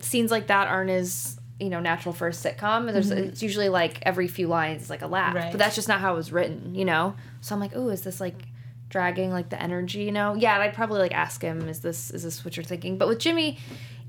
scenes 0.00 0.30
like 0.30 0.48
that 0.48 0.66
aren't 0.68 0.90
as 0.90 1.35
you 1.60 1.70
know 1.70 1.80
natural 1.80 2.12
for 2.12 2.28
a 2.28 2.32
sitcom. 2.32 2.92
There's 2.92 3.10
it's 3.10 3.42
usually 3.42 3.68
like 3.68 3.98
every 4.02 4.28
few 4.28 4.46
lines 4.48 4.82
is 4.82 4.90
like 4.90 5.02
a 5.02 5.06
laugh, 5.06 5.34
Right. 5.34 5.50
but 5.52 5.58
that's 5.58 5.74
just 5.74 5.88
not 5.88 6.00
how 6.00 6.12
it 6.12 6.16
was 6.16 6.32
written, 6.32 6.74
you 6.74 6.84
know. 6.84 7.14
So 7.40 7.54
I'm 7.54 7.60
like, 7.60 7.72
oh, 7.74 7.88
is 7.88 8.02
this 8.02 8.20
like 8.20 8.42
dragging 8.88 9.30
like 9.32 9.48
the 9.48 9.60
energy, 9.60 10.02
you 10.04 10.12
know? 10.12 10.34
Yeah, 10.34 10.54
and 10.54 10.62
I'd 10.62 10.74
probably 10.74 11.00
like 11.00 11.12
ask 11.14 11.40
him, 11.42 11.68
is 11.68 11.80
this 11.80 12.10
is 12.10 12.22
this 12.22 12.44
what 12.44 12.56
you're 12.56 12.64
thinking? 12.64 12.98
But 12.98 13.08
with 13.08 13.18
Jimmy. 13.18 13.58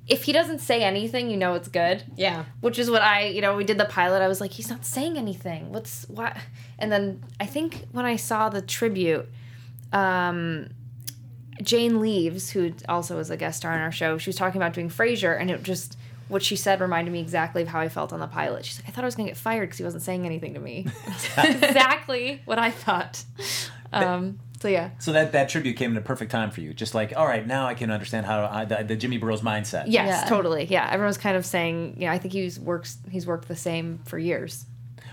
If 0.10 0.24
he 0.24 0.32
doesn't 0.32 0.60
say 0.60 0.84
anything, 0.84 1.30
you 1.30 1.36
know 1.36 1.56
it's 1.56 1.68
good. 1.68 2.02
Yeah. 2.16 2.46
Which 2.62 2.80
is 2.80 2.90
what 2.90 3.02
I, 3.02 3.26
you 3.26 3.42
know, 3.42 3.58
we 3.58 3.66
did 3.66 3.78
the 3.78 3.84
pilot. 3.84 4.22
I 4.22 4.30
was 4.30 4.40
like, 4.40 4.52
he's 4.52 4.70
not 4.70 4.86
saying 4.86 5.18
anything. 5.18 5.74
What's 5.74 6.08
what? 6.08 6.34
And 6.80 6.90
then 6.90 7.26
I 7.42 7.46
think 7.46 7.88
when 7.92 8.06
I 8.06 8.16
saw 8.16 8.48
the 8.48 8.62
tribute, 8.62 9.28
um, 9.92 10.70
Jane 11.62 12.00
Leeves, 12.00 12.52
who 12.52 12.74
also 12.88 13.18
was 13.18 13.30
a 13.30 13.36
guest 13.36 13.58
star 13.58 13.74
on 13.74 13.82
our 13.82 13.92
show, 13.92 14.18
she 14.18 14.30
was 14.30 14.38
talking 14.38 14.62
about 14.62 14.74
doing 14.74 14.90
Frasier, 14.90 15.38
and 15.38 15.52
it 15.52 15.62
just 15.64 15.97
what 16.28 16.44
she 16.44 16.56
said 16.56 16.82
reminded 16.82 17.12
me 17.12 17.20
exactly 17.22 17.62
of 17.62 17.68
how 17.70 17.80
I 17.80 17.90
felt 17.90 18.12
on 18.14 18.20
the 18.20 18.28
pilot. 18.28 18.66
She's 18.66 18.80
like, 18.80 18.90
I 18.90 18.92
thought 18.92 19.04
I 19.04 19.08
was 19.08 19.16
gonna 19.16 19.30
get 19.30 19.38
fired 19.38 19.62
because 19.68 19.78
he 19.78 19.84
wasn't 19.84 20.04
saying 20.04 20.26
anything 20.26 20.54
to 20.54 20.60
me. 20.60 20.86
exactly 21.38 22.42
what 22.46 22.60
I 22.60 22.72
thought. 22.72 23.24
Um, 23.94 24.40
so 24.60 24.68
yeah, 24.68 24.90
So 25.00 25.14
that, 25.14 25.34
that 25.34 25.50
tribute 25.50 25.78
came 25.78 25.92
in 25.92 25.98
a 25.98 26.02
perfect 26.02 26.32
time 26.32 26.50
for 26.50 26.62
you. 26.62 26.74
Just 26.74 26.96
like, 26.96 27.14
all 27.16 27.28
right, 27.28 27.46
now 27.46 27.68
I 27.68 27.76
can 27.76 27.92
understand 27.92 28.26
how 28.26 28.50
I, 28.52 28.66
the, 28.66 28.84
the 28.84 28.96
Jimmy 28.96 29.18
Burrows 29.18 29.42
mindset. 29.42 29.84
yes, 29.88 30.24
Yeah. 30.24 30.30
totally. 30.30 30.66
Yeah, 30.66 30.90
everyone's 30.92 31.18
kind 31.18 31.38
of 31.38 31.46
saying, 31.46 31.96
you 32.00 32.08
know, 32.08 32.12
I 32.12 32.18
think 32.18 32.34
he's 32.34 32.60
works 32.60 32.98
he's 33.12 33.28
worked 33.28 33.48
the 33.48 33.56
same 33.56 34.00
for 34.06 34.18
years. 34.18 34.66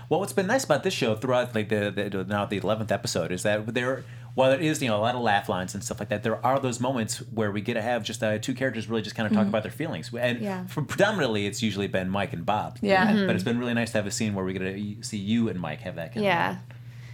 Well, 0.09 0.19
what's 0.19 0.33
been 0.33 0.47
nice 0.47 0.63
about 0.63 0.83
this 0.83 0.93
show 0.93 1.15
throughout 1.15 1.55
like 1.55 1.69
the, 1.69 1.91
the 1.91 2.23
now 2.25 2.45
the 2.45 2.57
eleventh 2.57 2.91
episode 2.91 3.31
is 3.31 3.43
that 3.43 3.73
there, 3.73 4.03
while 4.35 4.49
there 4.51 4.59
is 4.59 4.81
you 4.81 4.87
know 4.89 4.97
a 4.97 5.01
lot 5.01 5.15
of 5.15 5.21
laugh 5.21 5.49
lines 5.49 5.73
and 5.73 5.83
stuff 5.83 5.99
like 5.99 6.09
that, 6.09 6.21
there 6.23 6.45
are 6.45 6.59
those 6.59 6.79
moments 6.79 7.17
where 7.31 7.51
we 7.51 7.61
get 7.61 7.73
to 7.75 7.81
have 7.81 8.03
just 8.03 8.21
uh, 8.21 8.37
two 8.37 8.53
characters 8.53 8.87
really 8.89 9.01
just 9.01 9.15
kind 9.15 9.25
of 9.27 9.33
talk 9.33 9.47
about 9.47 9.63
their 9.63 9.71
feelings. 9.71 10.11
And 10.13 10.39
Yeah. 10.39 10.67
for 10.67 10.81
predominantly, 10.83 11.45
it's 11.47 11.63
usually 11.63 11.87
been 11.87 12.09
Mike 12.09 12.33
and 12.33 12.45
Bob. 12.45 12.77
Yeah. 12.81 13.25
But 13.25 13.35
it's 13.35 13.43
been 13.45 13.57
really 13.57 13.73
nice 13.73 13.91
to 13.91 13.97
have 13.97 14.05
a 14.05 14.11
scene 14.11 14.33
where 14.35 14.45
we 14.45 14.53
get 14.53 14.59
to 14.59 15.03
see 15.03 15.17
you 15.17 15.49
and 15.49 15.59
Mike 15.59 15.81
have 15.81 15.95
that 15.95 16.09
kind 16.13 16.17
of. 16.17 16.23
Yeah, 16.23 16.57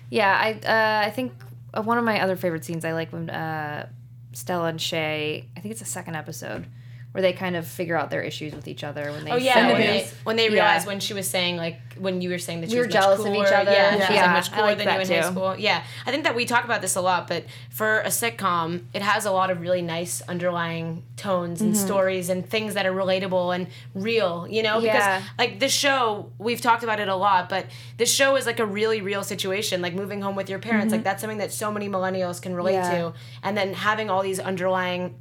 yeah. 0.10 0.38
I 0.40 1.04
uh, 1.04 1.08
I 1.08 1.12
think 1.12 1.32
uh, 1.74 1.82
one 1.84 1.98
of 1.98 2.04
my 2.04 2.20
other 2.22 2.36
favorite 2.36 2.66
scenes 2.66 2.84
I 2.84 2.94
like 2.94 3.14
when 3.14 3.30
uh, 3.30 3.88
Stella 4.34 4.70
and 4.70 4.82
Shay. 4.82 5.48
I 5.56 5.60
think 5.60 5.72
it's 5.72 5.82
the 5.82 5.86
second 5.88 6.16
episode 6.16 6.66
where 7.12 7.22
they 7.22 7.34
kind 7.34 7.58
of 7.58 7.68
figure 7.68 7.98
out 7.98 8.10
their 8.10 8.22
issues 8.22 8.54
with 8.56 8.68
each 8.68 8.84
other 8.86 9.12
when 9.12 9.26
they. 9.26 9.32
Oh 9.32 9.36
yeah, 9.36 9.68
when 9.68 9.82
they, 9.82 10.08
when 10.24 10.36
they 10.38 10.50
Yeah. 10.50 10.84
when 10.86 11.00
she 11.02 11.14
was 11.14 11.30
saying 11.30 11.58
like 11.58 11.78
when 11.98 12.22
you 12.22 12.30
were 12.30 12.38
saying 12.38 12.62
that 12.62 12.70
she 12.70 12.76
We 12.78 12.80
was 12.82 12.88
were 12.88 12.94
much 12.94 13.04
jealous 13.04 13.20
of 13.20 13.28
each 13.28 13.34
cooler, 13.34 13.54
other. 13.58 13.72
Yeah, 13.72 13.96
Yeah. 13.98 14.08
she's 14.08 14.16
Yeah, 14.16 14.22
like 14.28 14.32
much 14.32 14.52
cooler 14.54 14.66
like 14.68 14.78
than 14.78 14.88
you 14.88 15.02
in 15.02 15.08
high 15.24 15.30
school. 15.30 15.56
Yeah, 15.58 15.84
I 16.06 16.12
think 16.12 16.24
that 16.24 16.36
we 16.36 16.46
talk 16.46 16.64
about 16.64 16.82
this 16.82 16.96
a 16.96 17.02
lot, 17.02 17.28
but 17.28 17.44
for 17.70 18.00
a 18.00 18.08
sitcom, 18.08 18.84
it 18.94 19.02
has 19.02 19.26
a 19.26 19.32
lot 19.32 19.50
of 19.52 19.60
really 19.60 19.82
nice 19.82 20.22
underlying 20.22 21.04
tones 21.18 21.62
and 21.62 21.74
Mm-hmm. 21.74 21.86
stories 21.86 22.30
and 22.30 22.50
things 22.50 22.74
that 22.76 22.86
are 22.86 22.94
relatable 22.94 23.54
and 23.56 23.68
real. 23.94 24.48
You 24.50 24.64
know, 24.64 24.80
because 24.82 25.22
like 25.38 25.60
this 25.60 25.74
show, 25.74 26.32
we've 26.38 26.62
talked 26.62 26.84
about 26.84 27.00
it 27.02 27.08
a 27.10 27.16
lot, 27.16 27.50
but 27.50 27.66
this 27.98 28.12
show 28.14 28.36
is 28.38 28.46
like 28.46 28.60
a 28.60 28.66
really 28.66 29.02
real 29.02 29.24
situation. 29.24 29.82
Like 29.82 29.94
moving 29.94 30.22
home 30.22 30.36
with 30.38 30.50
your 30.50 30.60
parents, 30.60 30.94
like 30.94 31.04
that's 31.04 31.20
something 31.22 31.40
that 31.40 31.52
so 31.52 31.72
many 31.72 31.90
millennials 31.90 32.42
can 32.42 32.56
relate 32.56 32.72
Mm-hmm. 32.72 32.92
To, 33.12 33.14
and 33.44 33.58
then 33.58 33.74
having 33.74 34.10
all 34.10 34.24
these 34.24 34.40
underlying 34.40 35.16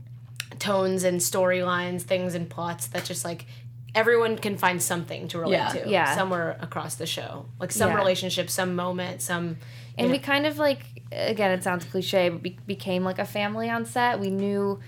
tones 0.60 1.02
and 1.02 1.18
storylines, 1.20 2.02
things 2.02 2.34
and 2.36 2.48
plots 2.48 2.86
that 2.88 3.04
just 3.04 3.24
like 3.24 3.46
everyone 3.94 4.38
can 4.38 4.56
find 4.56 4.80
something 4.80 5.26
to 5.26 5.38
relate 5.40 5.56
Yeah. 5.56 5.68
to 5.70 5.88
Yeah. 5.90 6.14
somewhere 6.14 6.56
across 6.60 6.94
the 6.94 7.06
show. 7.06 7.46
Like 7.58 7.72
some 7.72 7.90
Yeah. 7.90 7.96
relationship, 7.96 8.48
some 8.48 8.76
moment, 8.76 9.20
some 9.22 9.56
and 9.98 10.06
you 10.06 10.12
we 10.12 10.18
kind 10.20 10.46
of 10.46 10.58
like 10.58 10.82
again 11.12 11.50
it 11.50 11.64
sounds 11.64 11.84
cliche 11.84 12.28
but 12.28 12.40
we 12.42 12.56
became 12.68 13.02
like 13.02 13.18
a 13.18 13.24
family 13.24 13.68
on 13.68 13.84
set 13.84 14.20
we 14.20 14.30
knew 14.30 14.78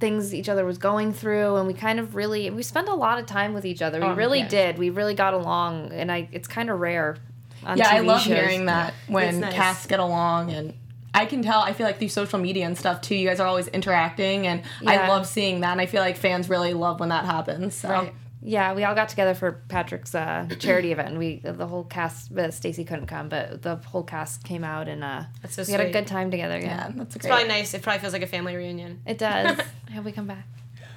things 0.00 0.34
each 0.34 0.48
other 0.48 0.64
was 0.64 0.76
going 0.76 1.12
through 1.12 1.54
and 1.56 1.68
we 1.68 1.72
kind 1.72 2.00
of 2.00 2.16
really 2.16 2.50
we 2.50 2.64
spent 2.64 2.88
a 2.88 2.94
lot 2.94 3.18
of 3.20 3.26
time 3.26 3.54
with 3.54 3.64
each 3.64 3.80
other 3.80 4.00
we 4.00 4.06
Um, 4.06 4.16
really 4.18 4.40
yeah. 4.40 4.48
did 4.48 4.78
we 4.78 4.90
really 4.90 5.14
got 5.14 5.34
along 5.34 5.92
and 5.92 6.10
i 6.10 6.28
it's 6.32 6.48
kind 6.48 6.68
of 6.68 6.80
rare 6.80 7.16
on 7.64 7.78
Yeah, 7.78 7.88
I 7.90 8.00
love 8.00 8.20
shows. 8.22 8.32
hearing 8.36 8.66
that 8.66 8.92
when 9.06 9.28
It's 9.28 9.38
nice. 9.38 9.54
casts 9.54 9.86
get 9.86 10.00
along 10.00 10.50
and 10.50 10.74
I 11.14 11.26
can 11.26 11.42
tell 11.42 11.60
I 11.60 11.72
feel 11.72 11.86
like 11.86 11.98
through 11.98 12.08
social 12.08 12.38
media 12.38 12.66
and 12.66 12.76
stuff 12.78 13.00
too, 13.00 13.14
you 13.14 13.26
guys 13.26 13.40
are 13.40 13.46
always 13.46 13.68
interacting 13.68 14.46
and 14.46 14.62
I 14.86 15.08
love 15.08 15.26
seeing 15.26 15.60
that 15.60 15.72
and 15.72 15.80
I 15.80 15.86
feel 15.86 16.00
like 16.02 16.16
fans 16.16 16.48
really 16.48 16.74
love 16.74 17.00
when 17.00 17.08
that 17.08 17.24
happens. 17.24 17.74
So 17.74 17.88
Right. 17.88 18.14
yeah 18.40 18.72
we 18.72 18.84
all 18.84 18.94
got 18.94 19.08
together 19.08 19.34
for 19.34 19.50
patrick's 19.68 20.14
uh, 20.14 20.46
charity 20.60 20.92
event 20.92 21.08
and 21.08 21.18
we 21.18 21.40
the 21.42 21.66
whole 21.66 21.82
cast 21.84 22.30
uh, 22.38 22.50
stacy 22.52 22.84
couldn't 22.84 23.06
come 23.08 23.28
but 23.28 23.62
the 23.62 23.74
whole 23.76 24.04
cast 24.04 24.44
came 24.44 24.62
out 24.62 24.86
and 24.86 25.02
uh 25.02 25.24
That's 25.42 25.56
so 25.56 25.64
we 25.66 25.72
had 25.72 25.80
a 25.80 25.90
good 25.90 26.06
time 26.06 26.30
together 26.30 26.56
yeah, 26.58 26.66
yeah, 26.66 26.76
that's 26.84 26.94
great. 26.94 27.02
It's 27.02 27.16
great. 27.16 27.30
probably 27.30 27.48
nice. 27.48 27.74
It 27.74 27.82
probably 27.82 27.98
feels 28.00 28.12
like 28.12 28.22
a 28.22 28.28
family 28.28 28.54
reunion. 28.54 29.00
it 29.06 29.18
does 29.18 29.58
i 29.88 29.92
hope 29.92 30.04
we 30.04 30.12
come 30.12 30.26
back 30.28 30.46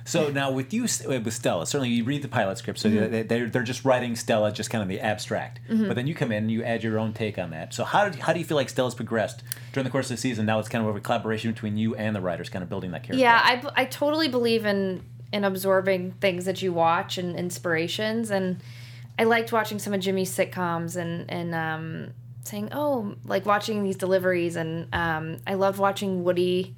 So 0.06 0.30
now 0.30 0.52
with 0.52 0.74
you 0.74 0.86
uh, 0.86 1.20
with 1.22 1.34
Stella, 1.34 1.66
certainly 1.66 1.90
you 1.90 2.04
read 2.04 2.22
the 2.22 2.28
pilot 2.28 2.58
script, 2.58 2.80
so 2.80 2.90
Mm-hmm. 2.90 3.12
they- 3.12 3.22
they're 3.24 3.50
they're 3.50 3.64
just 3.64 3.86
writing 3.86 4.16
Stella 4.16 4.52
just 4.52 4.70
kind 4.70 4.82
of 4.82 4.88
the 4.90 5.00
abstract. 5.00 5.60
But 5.70 5.96
then 5.96 6.08
you 6.08 6.16
come 6.16 6.32
in 6.32 6.44
and 6.44 6.52
you 6.52 6.64
add 6.64 6.84
your 6.84 6.98
own 7.00 7.14
take 7.14 7.38
on 7.38 7.52
that. 7.52 7.74
So 7.74 7.84
how 7.84 8.10
did, 8.10 8.16
how 8.20 8.34
do 8.34 8.40
you 8.40 8.46
feel 8.46 8.58
like 8.58 8.70
Stella's 8.70 8.96
progressed 8.96 9.44
during 9.74 9.84
the 9.86 9.92
course 9.92 10.10
of 10.10 10.18
the 10.18 10.22
season? 10.22 10.46
Now 10.46 10.60
it's 10.60 10.70
kind 10.70 10.86
of 10.86 10.96
a 10.96 11.00
collaboration 11.00 11.52
between 11.52 11.78
you 11.78 11.96
and 11.96 12.16
the 12.16 12.22
writers, 12.22 12.50
kind 12.50 12.64
of 12.64 12.70
building 12.70 12.92
that 12.92 13.04
character. 13.04 13.22
Yeah, 13.22 13.40
I, 13.44 13.82
I 13.82 13.86
totally 13.86 14.28
believe 14.28 14.66
in 14.66 15.04
in 15.34 15.44
absorbing 15.46 16.12
things 16.20 16.46
that 16.46 16.62
you 16.62 16.74
watch 16.74 17.18
and 17.18 17.36
inspirations, 17.38 18.32
and 18.32 18.62
I 19.20 19.24
liked 19.26 19.52
watching 19.52 19.80
some 19.80 19.94
of 19.94 20.00
Jimmy's 20.02 20.36
sitcoms 20.36 20.96
and 20.96 21.30
and 21.32 21.54
um, 21.56 22.14
saying, 22.44 22.70
oh, 22.74 23.16
like 23.24 23.46
watching 23.46 23.84
these 23.84 23.96
deliveries, 23.98 24.56
and 24.56 24.88
um, 24.94 25.38
I 25.46 25.54
loved 25.54 25.78
watching 25.80 26.24
Woody, 26.24 26.76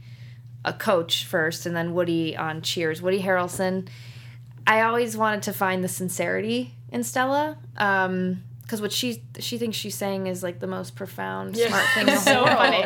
a 0.66 0.74
coach 0.74 1.26
first, 1.26 1.66
and 1.66 1.76
then 1.76 1.93
Woody 1.93 2.36
on 2.38 2.61
Cheers, 2.61 3.01
Woody 3.01 3.22
Harrelson. 3.22 3.88
I 4.66 4.82
always 4.82 5.18
wanted 5.18 5.43
to 5.43 5.53
find 5.53 5.84
the 5.84 5.88
sincerity 5.89 6.74
in 6.91 7.03
Stella. 7.03 7.57
Um, 7.78 8.43
because 8.61 8.82
what 8.82 8.93
she 8.93 9.22
she 9.39 9.57
thinks 9.57 9.76
she's 9.78 9.93
saying 9.95 10.28
is 10.28 10.41
like 10.41 10.59
the 10.59 10.68
most 10.68 10.95
profound, 10.95 11.55
Yeah. 11.57 11.68
smart 11.68 11.86
thing 11.93 12.07
in 12.07 12.14
the 12.14 12.20
So 12.20 12.34
whole 12.36 12.43
world. 12.45 12.57
funny. 12.57 12.86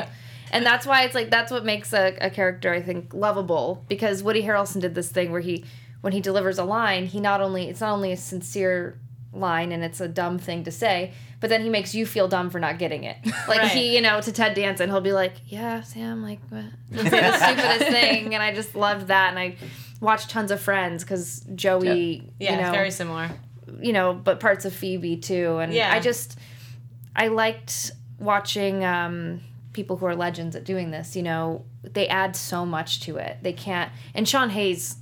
And 0.51 0.65
that's 0.65 0.85
why 0.87 1.03
it's 1.03 1.13
like 1.13 1.29
that's 1.29 1.51
what 1.51 1.63
makes 1.65 1.93
a, 1.93 2.17
a 2.19 2.29
character 2.31 2.73
I 2.73 2.81
think 2.81 3.13
lovable 3.13 3.85
because 3.87 4.23
Woody 4.23 4.41
Harrelson 4.41 4.81
did 4.81 4.95
this 4.95 5.09
thing 5.09 5.31
where 5.31 5.39
he 5.41 5.65
when 6.01 6.13
he 6.13 6.19
delivers 6.21 6.57
a 6.57 6.63
line 6.63 7.05
he 7.05 7.19
not 7.19 7.41
only 7.41 7.69
it's 7.69 7.79
not 7.81 7.91
only 7.93 8.11
a 8.11 8.17
sincere 8.17 8.97
line 9.33 9.71
and 9.71 9.83
it's 9.83 9.99
a 10.01 10.07
dumb 10.07 10.39
thing 10.39 10.63
to 10.63 10.71
say 10.71 11.11
but 11.39 11.49
then 11.49 11.61
he 11.61 11.69
makes 11.69 11.93
you 11.93 12.05
feel 12.05 12.27
dumb 12.27 12.49
for 12.49 12.59
not 12.59 12.79
getting 12.79 13.03
it 13.03 13.17
like 13.47 13.59
Right. 13.59 13.71
he 13.71 13.95
you 13.95 14.01
know 14.01 14.19
to 14.21 14.31
Ted 14.31 14.53
Danson 14.55 14.89
he'll 14.89 15.01
be 15.01 15.11
like 15.13 15.33
yeah 15.47 15.81
Sam 15.81 16.23
like 16.23 16.39
what? 16.49 16.63
The 16.89 16.99
stupidest 17.05 17.91
thing 17.91 18.33
and 18.33 18.41
I 18.41 18.53
just 18.53 18.75
loved 18.75 19.07
that 19.07 19.29
and 19.29 19.37
I 19.39 19.55
watched 20.01 20.29
tons 20.29 20.49
of 20.51 20.59
Friends 20.61 21.03
because 21.03 21.41
Joey 21.55 22.31
Yeah, 22.39 22.51
you 22.55 22.61
know 22.63 22.71
very 22.71 22.91
similar. 22.91 23.29
you 23.81 23.93
know, 23.93 24.13
but 24.13 24.39
parts 24.39 24.63
of 24.65 24.73
Phoebe 24.73 25.17
too. 25.17 25.57
And 25.57 25.73
Yeah. 25.73 25.91
I 25.93 25.99
just, 25.99 26.39
I 27.15 27.27
liked 27.27 27.91
watching 28.19 28.83
um, 28.85 29.41
people 29.73 29.97
who 29.97 30.05
are 30.05 30.15
legends 30.15 30.55
at 30.55 30.63
doing 30.63 30.89
this. 30.91 31.15
You 31.15 31.23
know, 31.23 31.65
they 31.83 32.07
add 32.07 32.35
so 32.35 32.65
much 32.65 33.01
to 33.01 33.17
it. 33.17 33.37
They 33.41 33.53
can't, 33.53 33.91
and 34.13 34.27
Sean 34.27 34.49
Hayes, 34.51 34.95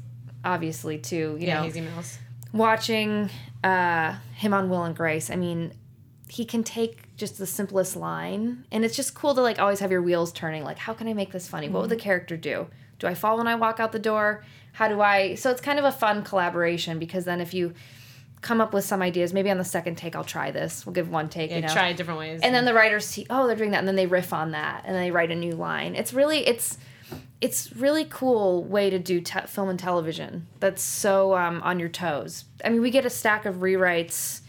obviously 0.44 0.98
too. 0.98 1.38
You 1.40 1.48
Yeah, 1.48 1.58
know, 1.58 1.64
Hazy 1.64 1.82
Mills. 1.82 2.18
Watching 2.56 3.30
uh, 3.64 4.16
him 4.36 4.54
on 4.54 4.70
Will 4.70 4.84
and 4.84 4.96
Grace, 4.96 5.30
I 5.30 5.36
mean, 5.36 5.74
he 6.28 6.46
can 6.46 6.64
take 6.64 7.16
just 7.18 7.38
the 7.38 7.46
simplest 7.46 7.96
line, 7.96 8.66
and 8.72 8.84
it's 8.84 8.96
just 8.96 9.14
cool 9.14 9.36
to 9.36 9.42
like 9.42 9.60
always 9.60 9.80
have 9.80 9.92
your 9.92 10.02
wheels 10.02 10.32
turning. 10.32 10.64
Like, 10.64 10.80
how 10.80 10.94
can 10.94 11.08
I 11.08 11.14
make 11.14 11.32
this 11.32 11.48
funny? 11.48 11.70
What 11.70 11.82
would 11.82 11.92
the 11.92 11.96
character 11.96 12.36
do? 12.36 12.68
Do 12.98 13.08
I 13.08 13.14
fall 13.14 13.38
when 13.38 13.48
I 13.48 13.56
walk 13.56 13.80
out 13.80 13.92
the 13.92 14.00
door? 14.00 14.44
How 14.74 14.88
do 14.88 15.02
I? 15.02 15.36
So 15.36 15.52
it's 15.52 15.62
kind 15.62 15.78
of 15.80 15.86
a 15.86 15.92
fun 15.92 16.24
collaboration 16.24 16.98
because 16.98 17.26
then 17.26 17.40
if 17.42 17.54
you 17.54 17.74
come 18.42 18.62
up 18.62 18.74
with 18.74 18.86
some 18.86 19.02
ideas, 19.02 19.34
maybe 19.34 19.50
on 19.50 19.58
the 19.58 19.64
second 19.66 19.96
take 19.96 20.16
I'll 20.16 20.24
try 20.24 20.52
this. 20.52 20.86
We'll 20.86 20.94
give 20.94 21.10
one 21.10 21.30
take, 21.30 21.50
Yeah, 21.50 21.58
you 21.58 21.62
know, 21.64 21.68
try 21.74 21.90
it 21.90 21.98
different 21.98 22.20
ways. 22.20 22.42
and 22.44 22.54
then 22.54 22.66
the 22.66 22.74
writers 22.74 23.06
see, 23.06 23.26
oh, 23.30 23.48
they're 23.48 23.56
doing 23.56 23.72
that, 23.72 23.80
and 23.80 23.88
then 23.88 23.96
they 23.96 24.06
riff 24.08 24.34
on 24.34 24.52
that, 24.52 24.84
and 24.86 24.96
they 24.96 25.12
write 25.12 25.32
a 25.32 25.36
new 25.36 25.54
line. 25.54 25.96
It's 25.96 26.14
really, 26.14 26.46
it's, 26.48 26.78
it's 27.46 27.76
really 27.76 28.06
cool 28.10 28.64
way 28.64 28.90
to 28.90 28.98
do 28.98 29.22
te- 29.22 29.46
film 29.48 29.70
and 29.70 29.78
television. 29.80 30.48
That's 30.60 30.82
so 30.82 31.36
um, 31.38 31.62
on 31.64 31.80
your 31.80 31.90
toes. 31.90 32.46
I 32.64 32.70
mean, 32.70 32.82
we 32.82 32.90
get 32.90 33.06
a 33.06 33.10
stack 33.10 33.46
of 33.46 33.58
rewrites 33.58 34.42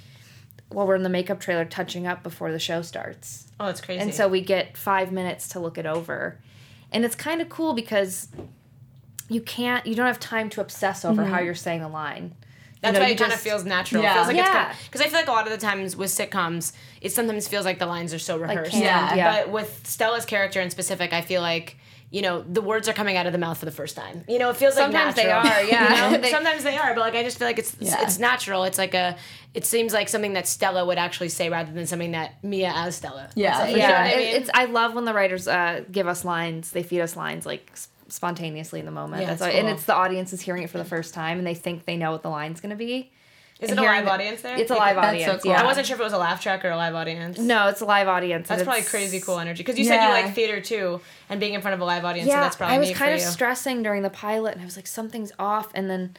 while 0.71 0.87
we're 0.87 0.97
in 0.97 1.03
the 1.03 1.09
makeup 1.11 1.39
trailer, 1.41 1.65
touching 1.65 2.07
up 2.07 2.23
before 2.23 2.51
the 2.51 2.59
show 2.59 2.83
starts, 2.83 3.47
oh, 3.61 3.69
it's 3.69 3.81
crazy. 3.81 4.01
and 4.01 4.13
so 4.15 4.27
we 4.27 4.41
get 4.41 4.77
five 4.77 5.13
minutes 5.13 5.49
to 5.51 5.61
look 5.61 5.79
it 5.79 5.87
over, 5.87 6.39
and 6.91 7.05
it's 7.05 7.15
kind 7.15 7.41
of 7.41 7.49
cool 7.49 7.73
because 7.75 8.29
you 9.29 9.41
can't, 9.41 9.87
you 9.87 9.95
don't 9.95 10.07
have 10.07 10.19
time 10.19 10.49
to 10.51 10.61
obsess 10.61 11.05
over 11.05 11.25
how 11.25 11.39
you're 11.41 11.55
saying 11.55 11.83
a 11.83 11.89
line. 11.89 12.35
That's 12.81 12.95
know, 12.95 13.01
why 13.05 13.11
it 13.11 13.19
kind 13.19 13.33
of 13.33 13.41
feels 13.41 13.65
natural. 13.65 14.03
Yeah. 14.03 14.11
It 14.11 14.15
feels 14.15 14.27
like 14.29 14.37
Yeah. 14.37 14.71
it's 14.71 14.85
because 14.87 15.01
I 15.01 15.05
feel 15.05 15.19
like 15.21 15.29
a 15.29 15.33
lot 15.33 15.47
of 15.47 15.53
the 15.53 15.59
times 15.59 15.97
with 15.97 16.11
sitcoms, 16.11 16.73
it 17.01 17.11
sometimes 17.13 17.49
feels 17.49 17.65
like 17.65 17.79
the 17.79 17.87
lines 17.87 18.13
are 18.13 18.19
so 18.19 18.37
rehearsed. 18.37 18.73
canned, 18.73 18.85
Yeah. 18.85 19.15
yeah. 19.15 19.43
But 19.43 19.51
with 19.51 19.81
Stella's 19.85 20.25
character 20.25 20.61
in 20.61 20.71
specific, 20.71 21.13
I 21.13 21.23
feel 21.23 21.43
like 21.43 21.77
you 22.11 22.23
know 22.23 22.43
the 22.43 22.63
words 22.63 22.89
are 22.89 22.93
coming 22.93 23.17
out 23.17 23.27
of 23.27 23.33
the 23.33 23.39
mouth 23.39 23.59
for 23.59 23.65
the 23.65 23.71
first 23.73 23.97
time. 23.97 24.25
You 24.29 24.39
know, 24.39 24.51
it 24.51 24.57
feels 24.57 24.75
Sometimes 24.75 25.17
like 25.17 25.27
they 25.27 25.31
are, 25.33 25.45
yeah. 25.65 26.11
You 26.11 26.17
know? 26.17 26.23
They- 26.23 26.31
Sometimes 26.31 26.63
they 26.63 26.77
are, 26.77 26.95
but 26.95 27.01
like 27.01 27.15
I 27.15 27.23
just 27.23 27.39
feel 27.39 27.49
like 27.49 27.59
it's 27.59 27.77
Yeah. 27.81 28.03
it's 28.03 28.19
natural. 28.19 28.65
It's 28.65 28.79
like 28.79 28.95
a 28.95 29.17
it 29.55 29.65
seems 29.65 29.93
like 29.93 30.09
something 30.09 30.35
that 30.35 30.47
Stella 30.47 30.85
would 30.87 30.99
actually 30.99 31.31
say 31.31 31.49
rather 31.51 31.73
than 31.73 31.87
something 31.87 32.13
that 32.13 32.43
Mia 32.45 32.73
as 32.75 32.97
Stella. 32.97 33.29
would 33.35 33.43
Yeah, 33.43 33.59
say. 33.59 33.65
for 33.65 33.71
You 33.73 33.77
yeah, 33.79 33.91
what 33.91 34.13
I 34.13 34.17
mean? 34.17 34.37
it's. 34.37 34.51
I 34.55 34.65
love 34.67 34.95
when 34.95 35.05
the 35.05 35.15
writers 35.15 35.49
uh, 35.49 35.83
give 35.91 36.07
us 36.07 36.25
lines. 36.25 36.71
They 36.71 36.83
feed 36.83 37.01
us 37.01 37.17
lines 37.17 37.45
like 37.47 37.71
spontaneously 38.09 38.79
in 38.81 38.87
the 38.87 38.93
moment. 38.93 39.23
Yeah, 39.23 39.29
That's 39.31 39.43
it's 39.43 39.53
why, 39.55 39.59
and 39.59 39.69
it's 39.69 39.85
the 39.85 39.95
audience 39.95 40.33
is 40.33 40.41
hearing 40.41 40.63
it 40.63 40.71
for 40.71 40.79
the 40.79 40.85
first 40.85 41.13
time, 41.15 41.39
and 41.39 41.47
they 41.47 41.55
think 41.55 41.85
they 41.87 41.97
know 41.97 42.13
what 42.13 42.23
the 42.23 42.31
line's 42.31 42.61
going 42.61 42.71
to 42.71 42.77
be. 42.77 43.11
Is 43.61 43.71
it 43.71 43.79
a 43.79 43.83
live 43.83 44.05
the- 44.05 44.11
audience 44.13 44.43
there? 44.43 44.59
It's 44.59 44.71
a 44.71 44.75
live 44.75 44.97
That's 44.97 45.07
so 45.07 45.09
audience. 45.25 45.43
cool. 45.43 45.53
Yeah, 45.53 45.63
I 45.63 45.65
wasn't 45.65 45.87
sure 45.87 45.95
if 45.95 46.01
it 46.01 46.05
was 46.05 46.13
a 46.13 46.19
laugh 46.19 46.43
track 46.43 46.65
or 46.65 46.71
a 46.71 46.77
live 46.77 46.95
audience. 46.95 47.39
No, 47.39 47.69
it's 47.69 47.81
a 47.81 47.87
live 47.87 48.07
audience. 48.09 48.49
That's 48.49 48.63
probably 48.63 48.83
crazy 48.83 49.21
cool 49.21 49.39
energy 49.39 49.63
because 49.63 49.79
you 49.79 49.85
said 49.87 50.03
you 50.07 50.11
like 50.13 50.35
theater 50.35 50.61
too 50.61 51.01
and 51.31 51.41
being 51.41 51.55
in 51.55 51.63
front 51.63 51.75
of 51.75 51.81
a 51.81 51.85
live 51.85 52.05
audience. 52.05 52.29
so 52.29 52.35
Yeah, 52.35 52.41
that's 52.43 52.57
probably 52.57 52.77
I 52.77 52.79
was 52.79 52.89
kind 52.91 53.11
for 53.11 53.15
of 53.15 53.21
you. 53.21 53.27
stressing 53.27 53.83
during 53.83 54.03
the 54.03 54.11
pilot, 54.11 54.53
and 54.53 54.61
I 54.63 54.65
was 54.65 54.77
like, 54.77 54.87
something's 54.87 55.33
off, 55.39 55.71
and 55.75 55.89
then. 55.91 56.17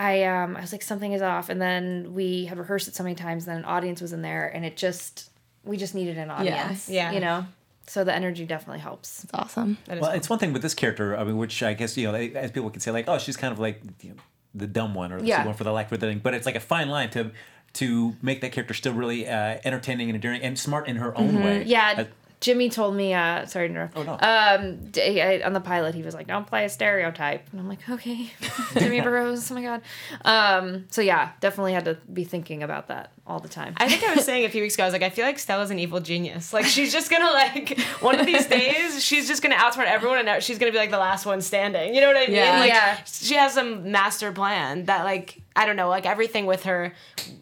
I 0.00 0.22
um 0.24 0.56
I 0.56 0.60
was 0.60 0.70
like 0.70 0.82
something 0.82 1.12
is 1.12 1.22
off, 1.22 1.48
and 1.48 1.60
then 1.60 2.14
we 2.14 2.44
had 2.44 2.56
rehearsed 2.56 2.86
it 2.86 2.94
so 2.94 3.02
many 3.02 3.16
times. 3.16 3.48
And 3.48 3.56
then 3.56 3.64
an 3.64 3.64
audience 3.64 4.00
was 4.00 4.12
in 4.12 4.22
there, 4.22 4.46
and 4.46 4.64
it 4.64 4.76
just 4.76 5.28
we 5.64 5.76
just 5.76 5.92
needed 5.92 6.16
an 6.18 6.30
audience. 6.30 6.88
Yeah. 6.88 7.10
you 7.10 7.18
know. 7.18 7.46
So 7.88 8.04
the 8.04 8.14
energy 8.14 8.44
definitely 8.46 8.78
helps. 8.78 9.24
It's 9.24 9.34
awesome. 9.34 9.76
That 9.86 9.96
is 9.96 10.02
Well, 10.02 10.10
cool. 10.12 10.16
it's 10.18 10.30
one 10.30 10.38
thing 10.38 10.52
with 10.52 10.62
this 10.62 10.74
character, 10.74 11.16
I 11.16 11.24
mean, 11.24 11.36
which 11.36 11.64
I 11.64 11.74
guess 11.74 11.96
you 11.96 12.06
know, 12.12 12.14
as 12.14 12.52
people 12.52 12.70
can 12.70 12.80
say, 12.80 12.92
like, 12.92 13.08
oh, 13.08 13.18
she's 13.18 13.36
kind 13.36 13.50
of 13.52 13.58
like 13.58 13.80
you 14.02 14.10
know, 14.10 14.16
the 14.54 14.66
dumb 14.66 14.94
one 14.94 15.12
or 15.12 15.20
the 15.20 15.26
Yeah. 15.26 15.44
one 15.44 15.54
for 15.54 15.64
the 15.64 15.72
lack 15.72 15.90
of 15.92 15.98
the 16.00 16.06
thing. 16.06 16.20
But 16.22 16.34
it's 16.34 16.46
like 16.46 16.56
a 16.56 16.60
fine 16.60 16.88
line 16.88 17.10
to 17.10 17.30
to 17.74 18.16
make 18.22 18.40
that 18.40 18.50
character 18.52 18.72
still 18.74 18.94
really 18.94 19.28
uh, 19.28 19.58
entertaining 19.64 20.08
and 20.08 20.16
endearing 20.16 20.40
and 20.42 20.58
smart 20.58 20.88
in 20.88 20.96
her 20.96 21.16
own 21.18 21.42
way. 21.42 21.60
Mm-hmm. 21.60 21.68
Yeah, 21.68 21.94
Uh, 21.98 22.04
Jimmy 22.40 22.70
told 22.70 22.94
me. 22.94 23.14
Uh, 23.14 23.46
sorry 23.46 23.66
to 23.68 23.74
interrupt. 23.74 23.96
Oh, 23.96 24.02
no. 24.04 24.12
Um, 24.20 24.76
d- 24.90 25.20
I- 25.20 25.40
on 25.44 25.52
the 25.52 25.60
pilot, 25.60 25.94
he 25.94 26.02
was 26.02 26.14
like, 26.14 26.26
"Don't 26.28 26.46
play 26.46 26.64
a 26.64 26.68
stereotype," 26.68 27.48
and 27.50 27.60
I'm 27.60 27.68
like, 27.68 27.88
"Okay." 27.88 28.30
Jimmy 28.78 29.00
Burrows. 29.00 29.50
Oh 29.50 29.54
my 29.54 29.62
god. 29.62 29.82
Um, 30.24 30.84
so 30.90 31.00
yeah, 31.02 31.30
definitely 31.40 31.72
had 31.72 31.84
to 31.86 31.94
be 32.12 32.24
thinking 32.24 32.62
about 32.62 32.88
that 32.88 33.12
all 33.26 33.40
the 33.40 33.48
time. 33.48 33.74
I 33.76 33.88
think 33.88 34.02
I 34.04 34.14
was 34.14 34.24
saying 34.24 34.44
a 34.44 34.48
few 34.48 34.62
weeks 34.62 34.74
ago, 34.74 34.84
I 34.84 34.86
was 34.86 34.92
like, 34.94 35.02
I 35.02 35.10
feel 35.10 35.26
like 35.26 35.38
Stella's 35.38 35.70
an 35.70 35.78
evil 35.78 36.00
genius. 36.00 36.52
Like, 36.54 36.64
she's 36.64 36.92
just 36.92 37.10
gonna, 37.10 37.30
like, 37.30 37.78
one 38.00 38.18
of 38.18 38.24
these 38.24 38.46
days, 38.46 39.04
she's 39.04 39.28
just 39.28 39.42
gonna 39.42 39.54
outsmart 39.56 39.84
everyone 39.86 40.26
and 40.26 40.42
she's 40.42 40.58
gonna 40.58 40.72
be, 40.72 40.78
like, 40.78 40.90
the 40.90 40.96
last 40.98 41.26
one 41.26 41.42
standing. 41.42 41.94
You 41.94 42.00
know 42.00 42.06
what 42.06 42.16
I 42.16 42.26
mean? 42.26 42.36
Yeah. 42.36 42.58
Like, 42.58 42.68
Yeah. 42.70 42.98
she 43.04 43.34
has 43.34 43.52
some 43.52 43.90
master 43.92 44.32
plan 44.32 44.86
that, 44.86 45.04
like, 45.04 45.42
I 45.54 45.66
don't 45.66 45.76
know, 45.76 45.90
like, 45.90 46.06
everything 46.06 46.46
with 46.46 46.62
her, 46.62 46.94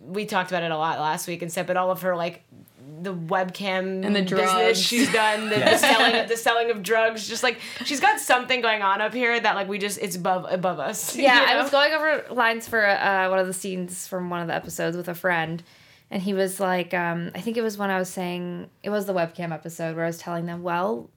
we 0.03 0.27
talked 0.27 0.51
about 0.51 0.65
it 0.65 0.73
a 0.73 0.77
lot 0.77 0.99
last 0.99 1.29
week 1.29 1.43
and 1.43 1.53
stuff, 1.53 1.69
but 1.69 1.77
all 1.77 1.93
of 1.93 2.03
her, 2.03 2.17
like, 2.17 2.43
the 3.03 3.15
webcam 3.15 4.05
And 4.05 4.17
the 4.17 4.23
business 4.23 4.79
she's 4.79 5.13
done, 5.13 5.49
the, 5.49 5.57
the 5.57 5.77
selling 5.77 6.17
of 6.17 6.29
the 6.29 6.37
selling 6.37 6.71
of 6.71 6.83
drugs, 6.83 7.29
just 7.29 7.43
like 7.43 7.59
she's 7.85 8.01
got 8.01 8.21
something 8.21 8.61
going 8.61 8.83
on 8.83 9.01
up 9.01 9.13
here 9.13 9.39
that 9.39 9.55
like 9.55 9.69
we 9.69 9.79
just 9.79 9.99
it's 10.01 10.17
above 10.17 10.47
above 10.49 10.79
us. 10.79 11.17
yeah, 11.17 11.41
you 11.41 11.59
I 11.59 11.63
was 11.63 11.71
going 11.71 11.93
over 11.93 12.25
lines 12.35 12.69
for 12.69 12.87
uh, 12.87 13.29
one 13.29 13.39
of 13.39 13.47
the 13.47 13.53
scenes 13.53 14.07
from 14.07 14.31
one 14.31 14.41
of 14.41 14.49
the 14.49 14.55
episodes 14.55 14.97
with 14.97 15.09
a 15.09 15.15
friend, 15.15 15.63
and 16.11 16.23
he 16.23 16.35
was 16.35 16.61
like, 16.61 16.95
um, 16.95 17.31
I 17.35 17.41
think 17.41 17.57
it 17.57 17.63
was 17.63 17.77
when 17.77 17.91
I 17.91 17.99
was 17.99 18.09
saying 18.09 18.71
it 18.83 18.91
was 18.91 19.07
the 19.07 19.15
webcam 19.15 19.53
episode 19.53 19.97
where 19.97 20.05
I 20.05 20.09
was 20.09 20.19
telling 20.19 20.47
them, 20.47 20.63
well, 20.63 21.11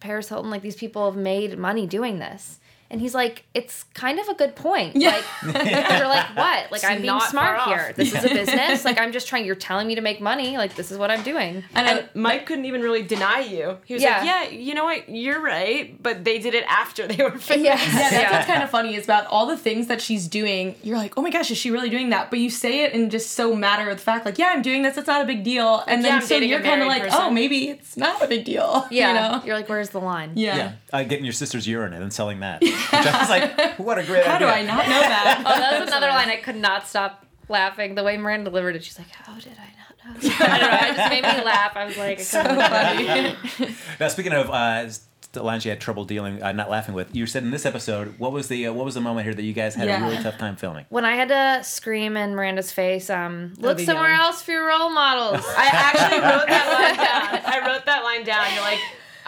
Paris 0.00 0.28
Hilton, 0.28 0.50
like 0.50 0.62
these 0.62 0.76
people 0.76 1.10
have 1.10 1.20
made 1.20 1.58
money 1.58 1.86
doing 1.86 2.18
this. 2.18 2.60
And 2.90 3.00
he's 3.02 3.14
like, 3.14 3.44
it's 3.52 3.84
kind 3.94 4.18
of 4.18 4.28
a 4.28 4.34
good 4.34 4.56
point. 4.56 4.96
Yeah. 4.96 5.20
Like, 5.42 5.54
they're 5.64 6.08
like, 6.08 6.34
what? 6.36 6.72
Like, 6.72 6.84
I'm 6.84 7.02
being 7.02 7.20
smart 7.20 7.60
here. 7.62 7.92
This 7.94 8.14
is 8.14 8.24
a 8.24 8.28
business. 8.34 8.84
Like, 8.84 8.98
I'm 8.98 9.12
just 9.12 9.28
trying. 9.28 9.44
You're 9.44 9.56
telling 9.56 9.86
me 9.86 9.94
to 9.96 10.00
make 10.00 10.20
money. 10.22 10.56
Like, 10.56 10.74
this 10.74 10.90
is 10.90 10.96
what 10.98 11.10
I'm 11.10 11.22
doing. 11.22 11.64
And, 11.74 11.86
And 11.88 11.98
uh, 12.00 12.02
Mike 12.14 12.46
couldn't 12.46 12.64
even 12.64 12.80
really 12.80 13.02
deny 13.02 13.40
you. 13.40 13.76
He 13.84 13.92
was 13.94 14.02
Yeah. 14.02 14.18
like, 14.18 14.26
"Yeah, 14.26 14.48
you 14.58 14.74
know 14.74 14.84
what? 14.84 15.08
You're 15.08 15.40
right." 15.42 16.02
But 16.02 16.24
they 16.24 16.38
did 16.38 16.54
it 16.54 16.64
after 16.68 17.06
they 17.06 17.22
were 17.22 17.30
finished. 17.38 17.64
Yeah, 17.64 17.76
yeah 17.76 18.10
that's 18.10 18.32
what's 18.32 18.46
kind 18.46 18.62
of 18.62 18.70
funny 18.70 18.94
is 18.94 19.04
about 19.04 19.26
all 19.26 19.46
the 19.46 19.56
things 19.58 19.88
that 19.88 20.00
she's 20.00 20.26
doing. 20.26 20.74
You're 20.82 20.96
like, 20.96 21.12
oh 21.18 21.22
my 21.22 21.30
gosh, 21.30 21.50
is 21.50 21.58
she 21.58 21.70
really 21.70 21.90
doing 21.90 22.08
that? 22.10 22.30
But 22.30 22.38
you 22.38 22.48
say 22.48 22.84
it 22.84 22.92
in 22.94 23.10
just 23.10 23.32
so 23.32 23.54
matter 23.54 23.90
of 23.90 24.00
fact, 24.00 24.24
like, 24.24 24.38
yeah, 24.38 24.48
I'm 24.54 24.62
doing 24.62 24.82
this. 24.82 24.96
It's 24.96 25.06
not 25.08 25.20
a 25.22 25.26
big 25.26 25.44
deal. 25.44 25.84
And 25.86 26.02
yeah, 26.02 26.08
then 26.08 26.18
I'm 26.22 26.26
so 26.26 26.36
you're 26.38 26.62
kind 26.62 26.80
of 26.80 26.88
like, 26.88 27.02
person. 27.02 27.18
oh, 27.20 27.30
maybe 27.30 27.68
it's 27.68 27.96
not 27.98 28.22
a 28.22 28.26
big 28.26 28.44
deal. 28.46 28.86
Yeah. 28.90 29.08
You 29.08 29.14
know? 29.38 29.44
You're 29.44 29.56
like, 29.56 29.68
where's 29.68 29.90
the 29.90 30.00
line? 30.00 30.32
Yeah. 30.36 30.56
yeah, 30.56 30.72
uh, 30.92 31.02
getting 31.02 31.24
your 31.26 31.32
sister's 31.34 31.66
urine 31.68 31.92
and 31.92 32.02
then 32.02 32.10
selling 32.10 32.40
that. 32.40 32.62
Which 32.78 33.06
I 33.06 33.18
was 33.20 33.28
like, 33.30 33.78
what 33.78 33.98
a 33.98 34.04
great 34.04 34.24
How 34.24 34.38
do. 34.38 34.46
I 34.46 34.62
not 34.62 34.86
know 34.86 35.00
that? 35.00 35.42
Oh, 35.46 35.58
that 35.60 35.80
was 35.80 35.88
another 35.88 36.08
line 36.08 36.28
I 36.28 36.36
could 36.36 36.56
not 36.56 36.86
stop 36.88 37.26
laughing. 37.48 37.94
The 37.94 38.04
way 38.04 38.16
Miranda 38.16 38.50
delivered 38.50 38.76
it, 38.76 38.84
she's 38.84 38.98
like, 38.98 39.10
"How 39.10 39.34
did 39.38 39.52
I 39.58 39.70
not 39.78 40.22
know?" 40.22 40.30
I 40.46 40.58
don't 40.58 40.70
know. 40.70 40.88
It 40.88 40.96
just 40.96 41.10
made 41.10 41.22
me 41.22 41.44
laugh. 41.44 41.76
I 41.76 41.84
was 41.84 41.96
like, 41.96 42.20
I 42.34 43.34
couldn't. 43.56 43.76
Now, 44.00 44.08
speaking 44.08 44.32
of 44.32 44.50
uh, 44.50 44.88
the 45.32 45.42
lines 45.42 45.64
you 45.64 45.70
had 45.70 45.80
trouble 45.80 46.04
dealing, 46.04 46.42
uh, 46.42 46.52
not 46.52 46.70
laughing 46.70 46.94
with, 46.94 47.14
you 47.14 47.26
said 47.26 47.42
in 47.42 47.50
this 47.50 47.66
episode, 47.66 48.18
what 48.18 48.32
was 48.32 48.48
the 48.48 48.66
uh, 48.68 48.72
what 48.72 48.84
was 48.84 48.94
the 48.94 49.00
moment 49.00 49.24
here 49.26 49.34
that 49.34 49.42
you 49.42 49.52
guys 49.52 49.74
had 49.74 49.86
Yeah. 49.86 50.00
a 50.04 50.08
really 50.10 50.22
tough 50.22 50.38
time 50.38 50.56
filming? 50.56 50.86
when 50.88 51.04
I 51.04 51.12
had 51.16 51.28
to 51.28 51.64
scream 51.64 52.16
in 52.16 52.34
Miranda's 52.34 52.72
face, 52.72 53.10
um, 53.10 53.54
look 53.58 53.78
somewhere 53.80 54.08
yelling. 54.10 54.20
else 54.26 54.42
for 54.42 54.52
your 54.52 54.66
role 54.66 54.90
models. 54.90 55.44
I 55.46 55.68
actually 55.72 56.20
wrote 56.20 56.46
that 56.48 57.32
line 57.42 57.42
down. 57.42 57.52
I 57.54 57.66
wrote 57.66 57.84
that 57.86 58.04
line 58.04 58.24
down. 58.24 58.46
You're 58.54 58.62
like. 58.62 58.78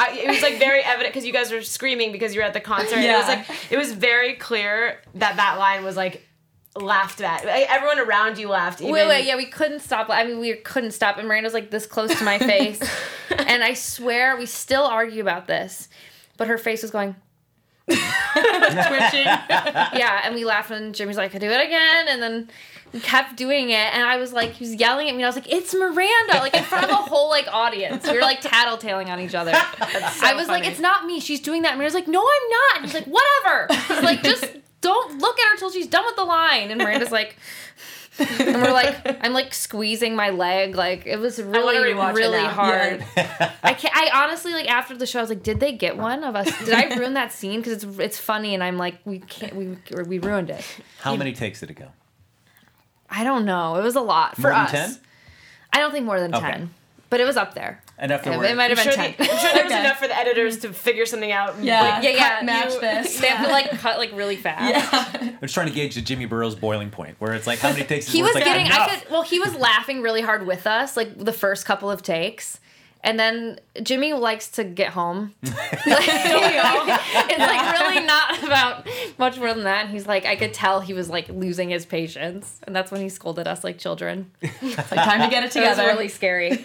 I, 0.01 0.13
it 0.13 0.29
was 0.29 0.41
like 0.41 0.59
very 0.59 0.83
evident 0.83 1.13
because 1.13 1.27
you 1.27 1.33
guys 1.33 1.53
were 1.53 1.61
screaming 1.63 2.11
because 2.11 2.35
you 2.35 2.41
were 2.41 2.47
at 2.47 2.55
the 2.55 2.61
concert. 2.61 2.97
and 2.97 3.05
It 3.05 3.17
was 3.17 3.29
like 3.29 3.73
it 3.73 3.77
was 3.77 3.93
very 3.93 4.35
clear 4.35 5.01
that 5.17 5.37
that 5.37 5.59
line 5.59 5.85
was 5.85 5.97
like 5.97 6.27
laughed 6.75 7.21
at. 7.21 7.45
Everyone 7.45 7.99
around 7.99 8.39
you 8.39 8.49
laughed. 8.49 8.81
Even, 8.81 8.93
Wait, 8.93 9.07
wait, 9.09 9.27
yeah, 9.27 9.37
we 9.37 9.47
couldn't 9.47 9.81
stop. 9.81 10.09
I 10.09 10.25
mean, 10.25 10.39
we 10.41 10.55
couldn't 10.55 10.93
stop. 10.93 11.19
And 11.19 11.29
Miranda's 11.29 11.53
like 11.55 11.71
this 11.71 11.87
close 11.87 12.17
to 12.19 12.25
my 12.25 12.39
face, 12.53 12.81
and 13.31 13.63
I 13.63 13.75
swear 13.75 14.37
we 14.37 14.47
still 14.47 14.85
argue 14.85 15.21
about 15.21 15.47
this, 15.47 15.89
but 16.37 16.49
her 16.49 16.59
face 16.59 16.83
was 16.83 16.91
going. 16.91 17.15
Twitching. 17.91 17.99
yeah, 19.51 20.21
and 20.25 20.35
we 20.35 20.45
laughed, 20.45 20.71
and 20.71 20.95
Jimmy's 20.95 21.17
like, 21.17 21.35
"I 21.35 21.39
do 21.39 21.51
it 21.51 21.61
again," 21.65 22.07
and 22.09 22.23
then 22.23 22.51
kept 22.99 23.37
doing 23.37 23.71
it, 23.71 23.95
and 23.95 24.03
I 24.03 24.17
was 24.17 24.33
like, 24.33 24.53
he 24.53 24.65
was 24.65 24.75
yelling 24.75 25.09
at 25.09 25.13
me, 25.13 25.23
and 25.23 25.27
I 25.27 25.29
was 25.29 25.37
like, 25.37 25.53
"It's 25.53 25.73
Miranda!" 25.73 26.39
Like 26.39 26.57
in 26.57 26.65
front 26.65 26.85
of 26.85 26.91
a 26.91 26.95
whole 27.11 27.29
like 27.29 27.47
audience, 27.47 28.05
we 28.07 28.15
were 28.15 28.21
like 28.21 28.43
tattletaling 28.43 29.07
on 29.07 29.21
each 29.21 29.35
other. 29.35 29.53
I 29.55 30.35
was 30.35 30.49
like, 30.49 30.67
"It's 30.67 30.81
not 30.81 31.05
me. 31.05 31.21
She's 31.21 31.41
doing 31.41 31.63
that." 31.63 31.71
And 31.71 31.79
Miranda's 31.79 31.95
like, 31.95 32.09
"No, 32.09 32.21
I'm 32.21 32.51
not." 32.51 32.77
And 32.77 32.85
he's 32.87 32.95
like, 32.95 33.07
"Whatever." 33.07 33.95
He's 33.95 34.03
like, 34.03 34.23
"Just 34.23 34.45
don't 34.81 35.19
look 35.21 35.39
at 35.39 35.47
her 35.47 35.53
until 35.53 35.71
she's 35.71 35.87
done 35.87 36.05
with 36.05 36.17
the 36.17 36.25
line." 36.25 36.71
And 36.71 36.81
Miranda's 36.81 37.13
like. 37.13 37.37
and 38.19 38.61
we're 38.61 38.73
like, 38.73 39.25
I'm 39.25 39.33
like 39.33 39.55
squeezing 39.55 40.15
my 40.15 40.29
leg, 40.29 40.75
like 40.75 41.07
it 41.07 41.19
was 41.19 41.41
really, 41.41 41.79
really 41.95 42.33
now. 42.33 42.49
hard. 42.51 43.05
I 43.17 43.73
can't. 43.73 43.97
I 43.97 44.11
honestly 44.25 44.53
like 44.53 44.71
after 44.71 44.95
the 44.95 45.07
show, 45.07 45.21
I 45.21 45.23
was 45.23 45.31
like, 45.31 45.43
did 45.43 45.59
they 45.59 45.73
get 45.73 45.97
one 45.97 46.23
of 46.23 46.37
us? 46.37 46.47
Did 46.59 46.75
I 46.75 46.95
ruin 46.97 47.15
that 47.15 47.33
scene? 47.33 47.61
Because 47.61 47.83
it's 47.83 47.99
it's 47.99 48.19
funny, 48.19 48.53
and 48.53 48.63
I'm 48.63 48.77
like, 48.77 48.99
we 49.07 49.21
can't. 49.21 49.55
We 49.57 49.79
we 50.05 50.19
ruined 50.19 50.51
it. 50.51 50.63
How 50.99 51.17
many 51.17 51.33
takes 51.33 51.61
did 51.61 51.71
it 51.71 51.75
go? 51.75 51.87
I 53.11 53.25
don't 53.25 53.45
know. 53.45 53.77
It 53.77 53.83
was 53.83 53.97
a 53.97 54.01
lot 54.01 54.37
for 54.37 54.43
More 54.43 54.51
than 54.53 54.61
us. 54.61 54.71
10? 54.71 54.97
I 55.73 55.79
don't 55.79 55.93
think 55.93 56.05
more 56.07 56.19
than 56.21 56.35
Okay. 56.35 56.51
ten, 56.51 56.75
but 57.11 57.21
it 57.21 57.25
was 57.25 57.37
up 57.37 57.55
there. 57.55 57.83
Enough 58.01 58.23
to 58.23 58.33
It, 58.33 58.51
it 58.53 58.57
might 58.57 58.71
have 58.71 58.77
been 58.79 58.85
sure, 58.85 58.93
ten. 58.93 59.15
the- 59.19 59.31
I'm 59.31 59.39
sure 59.39 59.53
there 59.53 59.65
was 59.65 59.73
Okay. 59.73 59.81
enough 59.81 59.99
for 59.99 60.09
the 60.09 60.17
editors 60.17 60.59
to 60.61 60.73
figure 60.73 61.05
something 61.07 61.31
out. 61.33 61.57
Yeah. 61.63 61.83
Like, 61.83 62.05
yeah, 62.05 62.11
yeah. 62.11 62.29
Cut, 62.37 62.45
match 62.45 62.73
you- 62.75 62.81
this. 62.81 63.21
They 63.21 63.29
have 63.29 63.47
to 63.47 63.53
like 63.53 63.71
cut 63.79 63.99
like 63.99 64.11
really 64.15 64.37
fast. 64.37 64.71
Yeah. 64.71 65.31
I 65.33 65.39
was 65.41 65.53
trying 65.53 65.69
to 65.69 65.73
gauge 65.73 65.95
the 65.97 66.01
Jimmy 66.01 66.25
Burrows 66.27 66.55
boiling 66.55 66.91
point, 66.91 67.17
where 67.19 67.33
it's 67.35 67.47
like 67.47 67.59
how 67.59 67.71
many 67.73 67.85
takes. 67.85 68.07
is 68.07 68.13
He 68.13 68.23
was 68.23 68.35
like, 68.35 68.45
getting. 68.45 68.67
enough. 68.67 68.89
I 68.91 68.97
could. 68.97 69.11
Well, 69.11 69.23
he 69.23 69.39
was 69.39 69.55
laughing 69.55 70.03
really 70.03 70.23
hard 70.23 70.47
with 70.47 70.67
us, 70.67 70.97
like 70.97 71.17
the 71.19 71.33
first 71.33 71.67
couple 71.67 71.91
of 71.91 72.03
takes, 72.03 72.59
And 73.03 73.19
then 73.19 73.59
Jimmy 73.83 74.13
likes 74.13 74.49
to 74.53 74.65
get 74.65 74.91
home. 74.91 75.35
it's 75.43 75.87
like 77.39 77.81
really 77.81 78.05
not 78.05 78.43
about 78.43 78.87
much 79.19 79.39
more 79.39 79.55
than 79.55 79.65
that. 79.65 79.87
And 79.87 79.91
he's 79.91 80.07
like, 80.07 80.27
I 80.27 80.37
could 80.37 80.53
tell 80.53 80.81
he 80.81 80.93
was 80.93 81.09
like 81.09 81.29
losing 81.29 81.71
his 81.71 81.87
patience, 81.87 82.61
and 82.67 82.77
that's 82.77 82.91
when 82.93 83.01
he 83.01 83.09
scolded 83.09 83.47
us 83.47 83.65
like 83.65 83.79
children. 83.79 84.31
It's 84.43 84.77
like 84.77 85.05
time 85.05 85.21
to 85.21 85.29
get 85.29 85.43
it 85.43 85.47
was 85.47 85.53
together. 85.55 85.87
really 85.87 86.09
scary. 86.09 86.65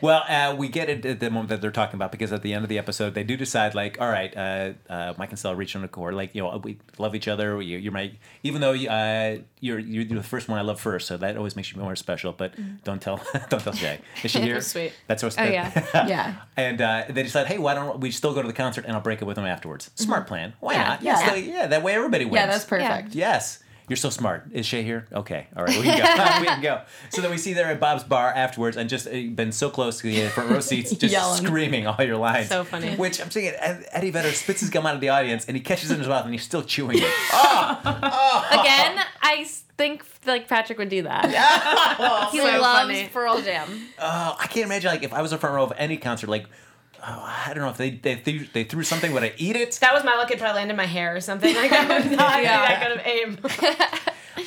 Well, 0.00 0.22
uh, 0.28 0.54
we 0.56 0.68
get 0.68 0.88
it 0.88 1.04
at 1.04 1.20
the 1.20 1.30
moment 1.30 1.50
that 1.50 1.60
they're 1.60 1.70
talking 1.70 1.96
about 1.96 2.12
because 2.12 2.32
at 2.32 2.42
the 2.42 2.54
end 2.54 2.64
of 2.64 2.68
the 2.68 2.78
episode, 2.78 3.14
they 3.14 3.24
do 3.24 3.36
decide, 3.36 3.74
like, 3.74 4.00
all 4.00 4.10
right, 4.10 4.36
uh, 4.36 4.72
uh, 4.88 5.14
Mike 5.16 5.30
and 5.30 5.38
Stella 5.38 5.54
reach 5.56 5.74
on 5.76 5.82
a 5.82 5.86
accord. 5.86 6.14
Like, 6.14 6.34
you 6.34 6.42
know, 6.42 6.56
we 6.58 6.78
love 6.98 7.14
each 7.14 7.28
other. 7.28 7.60
You, 7.60 7.78
you're 7.78 7.92
my, 7.92 8.12
even 8.42 8.60
though 8.60 8.74
uh, 8.74 9.38
you're 9.60 9.78
you're 9.78 10.04
the 10.04 10.22
first 10.22 10.48
one 10.48 10.58
I 10.58 10.62
love 10.62 10.80
first, 10.80 11.06
so 11.06 11.16
that 11.16 11.36
always 11.36 11.56
makes 11.56 11.72
you 11.72 11.80
more 11.80 11.96
special. 11.96 12.32
But 12.32 12.54
don't 12.84 13.00
tell, 13.00 13.20
don't 13.50 13.60
tell 13.62 13.72
Jay. 13.72 14.00
Is 14.22 14.30
she 14.30 14.40
here? 14.40 14.60
Sweet. 14.60 14.92
That's 15.06 15.22
what's 15.22 15.38
Oh, 15.38 15.44
yeah. 15.44 15.70
Yeah. 16.08 16.34
And 16.56 16.80
uh, 16.80 17.04
they 17.08 17.22
decide, 17.22 17.46
hey, 17.46 17.58
why 17.58 17.74
don't 17.74 18.00
we 18.00 18.10
still 18.10 18.34
go 18.34 18.42
to 18.42 18.48
the 18.48 18.54
concert 18.54 18.84
and 18.84 18.94
I'll 18.94 19.00
break 19.02 19.20
it 19.22 19.24
with 19.24 19.36
him 19.38 19.44
afterwards? 19.44 19.90
Smart 19.94 20.26
plan. 20.26 20.52
Why 20.60 20.74
Yeah. 20.74 20.84
not? 20.88 21.02
Yeah. 21.02 21.28
So, 21.28 21.34
yeah, 21.34 21.66
that 21.66 21.82
way 21.82 21.94
everybody 21.94 22.24
wins. 22.24 22.34
Yeah, 22.36 22.46
that's 22.46 22.64
perfect. 22.64 23.14
Yes. 23.14 23.58
You're 23.88 23.96
so 23.96 24.10
smart. 24.10 24.44
Is 24.52 24.66
Shay 24.66 24.82
here? 24.82 25.06
Okay. 25.12 25.46
All 25.56 25.64
right. 25.64 25.76
We 25.78 25.82
can 25.84 25.98
go. 25.98 26.40
we 26.40 26.46
can 26.46 26.62
go. 26.62 26.82
So 27.10 27.22
then 27.22 27.30
we 27.30 27.38
see 27.38 27.52
there 27.54 27.66
at 27.66 27.80
Bob's 27.80 28.04
bar 28.04 28.28
afterwards 28.28 28.76
and 28.76 28.88
just 28.88 29.06
uh, 29.06 29.10
been 29.34 29.50
so 29.52 29.70
close 29.70 29.98
to 30.00 30.02
the 30.08 30.28
front 30.28 30.50
row 30.50 30.60
seats, 30.60 30.90
just 30.94 31.12
Yelling. 31.12 31.44
screaming 31.44 31.86
all 31.86 32.02
your 32.04 32.16
lines. 32.18 32.48
So 32.48 32.64
funny. 32.64 32.94
Which 32.96 33.20
I'm 33.20 33.30
saying, 33.30 33.54
Eddie 33.58 34.10
Vedder 34.10 34.32
spits 34.32 34.60
his 34.60 34.70
gum 34.70 34.86
out 34.86 34.94
of 34.94 35.00
the 35.00 35.08
audience 35.08 35.46
and 35.46 35.56
he 35.56 35.62
catches 35.62 35.90
it 35.90 35.94
in 35.94 36.00
his 36.00 36.08
mouth 36.08 36.24
and 36.24 36.34
he's 36.34 36.42
still 36.42 36.62
chewing 36.62 36.98
it. 36.98 37.04
Again, 37.82 39.04
I 39.22 39.46
think 39.76 40.04
like 40.26 40.48
Patrick 40.48 40.78
would 40.78 40.88
do 40.88 41.02
that. 41.02 41.24
he 42.32 42.38
So 42.38 42.44
loves 42.44 42.88
funny. 42.92 43.08
Pearl 43.12 43.40
Jam. 43.40 43.68
Oh, 43.98 44.36
I 44.38 44.46
can't 44.48 44.66
imagine 44.66 44.90
like 44.90 45.02
if 45.02 45.12
I 45.12 45.22
was 45.22 45.32
a 45.32 45.38
front 45.38 45.54
row 45.56 45.64
of 45.64 45.72
any 45.76 45.96
concert, 45.96 46.28
like 46.28 46.46
oh, 47.06 47.42
I 47.46 47.52
don't 47.54 47.62
know 47.64 47.70
if 47.70 47.76
they 47.76 47.90
they 47.90 48.16
threw, 48.16 48.46
they 48.52 48.64
threw 48.64 48.82
something, 48.82 49.12
would 49.12 49.22
I 49.22 49.32
eat 49.36 49.56
it? 49.56 49.72
That 49.80 49.94
was 49.94 50.04
my 50.04 50.16
luck. 50.16 50.30
It 50.30 50.38
probably 50.38 50.56
landed 50.56 50.72
in 50.72 50.76
my 50.76 50.86
hair 50.86 51.14
or 51.16 51.20
something. 51.20 51.54
Like 51.54 51.72
I 51.72 51.86
would 51.98 52.10
not 52.18 52.42
Yeah. 52.42 52.60
be 52.62 52.74
that 52.74 52.88
good 52.88 52.98
of 52.98 53.06
aim. 53.06 53.38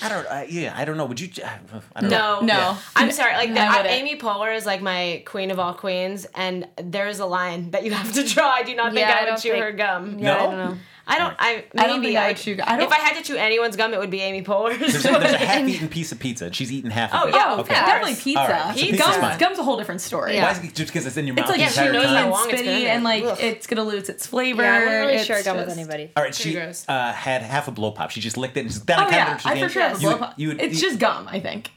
I 0.03 0.09
don't. 0.09 0.25
Uh, 0.25 0.45
yeah, 0.47 0.73
I 0.75 0.85
don't 0.85 0.97
know. 0.97 1.05
Would 1.05 1.19
you? 1.19 1.29
I 1.43 1.59
don't 2.01 2.09
know. 2.09 2.39
No, 2.39 2.39
No. 2.41 2.53
Yeah. 2.53 2.77
I'm 2.95 3.11
sorry. 3.11 3.33
Like 3.35 3.49
I 3.51 3.53
that, 3.55 3.77
wouldn't. 3.83 3.93
Amy 3.93 4.17
Poehler 4.17 4.55
is 4.55 4.65
like 4.65 4.81
my 4.81 5.21
queen 5.25 5.51
of 5.51 5.59
all 5.59 5.73
queens, 5.73 6.25
and 6.33 6.67
there's 6.81 7.19
a 7.19 7.25
line 7.25 7.71
that 7.71 7.83
you 7.83 7.91
have 7.91 8.11
to 8.13 8.23
draw. 8.27 8.49
I 8.49 8.63
do 8.63 8.73
not 8.75 8.93
think 8.93 9.05
Yeah, 9.07 9.17
I 9.21 9.25
I 9.27 9.31
would 9.31 9.41
chew 9.41 9.51
think- 9.51 9.63
her 9.63 9.71
gum. 9.73 10.17
Yeah, 10.19 10.35
I 10.37 10.51
No? 10.51 10.77
Don't 11.07 11.19
know. 11.29 11.35
I 11.39 11.53
don't. 11.55 11.65
I 11.73 11.73
maybe 11.73 11.79
I 11.83 11.87
don't 11.87 12.03
think 12.03 12.17
I 12.17 12.27
would 12.27 12.37
chew. 12.37 12.57
I 12.63 12.77
don't- 12.77 12.85
if 12.87 12.91
I 12.91 12.99
had 12.99 13.15
to 13.17 13.23
chew 13.23 13.35
anyone's 13.35 13.75
gum, 13.75 13.93
it 13.93 13.99
would 13.99 14.09
be 14.11 14.21
Amy 14.21 14.43
Poehler's. 14.43 14.77
There's 14.79 15.05
a, 15.05 15.09
there's 15.09 15.33
a 15.33 15.37
half-eaten 15.45 15.89
piece 15.89 16.11
of 16.11 16.19
pizza. 16.19 16.45
and 16.45 16.55
She's 16.55 16.71
eaten 16.71 16.91
half 16.91 17.13
of 17.13 17.21
Oh, 17.23 17.27
it. 17.27 17.33
yeah, 17.35 17.43
Oh, 17.47 17.59
okay. 17.61 17.73
yeah, 17.73 17.85
definitely 17.85 18.11
Ours. 18.11 18.23
pizza. 18.23 18.39
All 18.41 18.47
right, 18.49 18.75
so 18.77 18.81
Pizza's 18.85 18.99
Gum's, 18.99 19.15
fine. 19.17 19.37
gum's 19.39 19.59
a 19.59 19.63
whole 19.63 19.77
different 19.77 20.01
story. 20.01 20.35
Yeah. 20.35 20.43
Why 20.43 20.51
is 20.51 20.57
it 20.63 20.75
just 20.75 20.91
because 20.93 21.05
it's 21.07 21.17
in 21.17 21.25
your 21.27 21.35
mouth 21.35 21.49
It's 21.49 21.49
like 21.49 21.57
the 21.57 21.63
Yeah, 21.63 21.69
she 21.69 21.79
entire 21.79 21.93
knows 21.93 22.03
time? 22.05 22.15
how 22.15 22.21
and 22.21 22.31
long 22.31 22.49
it's 22.49 22.61
been 22.61 22.67
spitty 22.69 22.81
in 22.81 22.87
and 22.87 23.05
there. 23.05 23.21
like 23.21 23.23
Ugh. 23.23 23.37
it's 23.41 23.67
gonna 23.67 23.83
lose 23.83 24.09
its 24.09 24.27
flavor. 24.27 24.61
Yeah, 24.63 24.69
I 24.73 24.79
wouldn't 24.79 24.91
really 25.01 25.13
It's 25.13 25.25
share 25.25 25.43
gum 25.43 25.57
with 25.57 25.65
just- 25.67 25.77
anybody. 25.79 26.11
All 26.15 26.23
right, 26.23 26.33
Pretty 26.33 26.49
she 26.49 26.55
gross. 26.55 26.85
uh, 26.87 27.11
had 27.13 27.41
half 27.41 27.67
a 27.67 27.71
blow 27.71 27.91
pop. 27.91 28.11
She 28.11 28.21
just 28.21 28.37
licked 28.37 28.57
it 28.57 28.61
and 28.61 28.69
just 28.69 28.85
down 28.85 29.01
Oh 29.03 29.05
the 29.05 29.11
counter. 29.11 29.31
yeah, 29.31 29.37
she 29.37 29.49
I 29.49 29.53
began- 29.55 29.67
for 29.69 29.73
sure 29.73 29.81
have 29.83 29.97
a 29.97 29.99
blow 29.99 30.17
pop. 30.17 30.35
It's 30.37 30.79
just 30.81 30.99
gum, 30.99 31.27
I 31.29 31.39
think. 31.39 31.71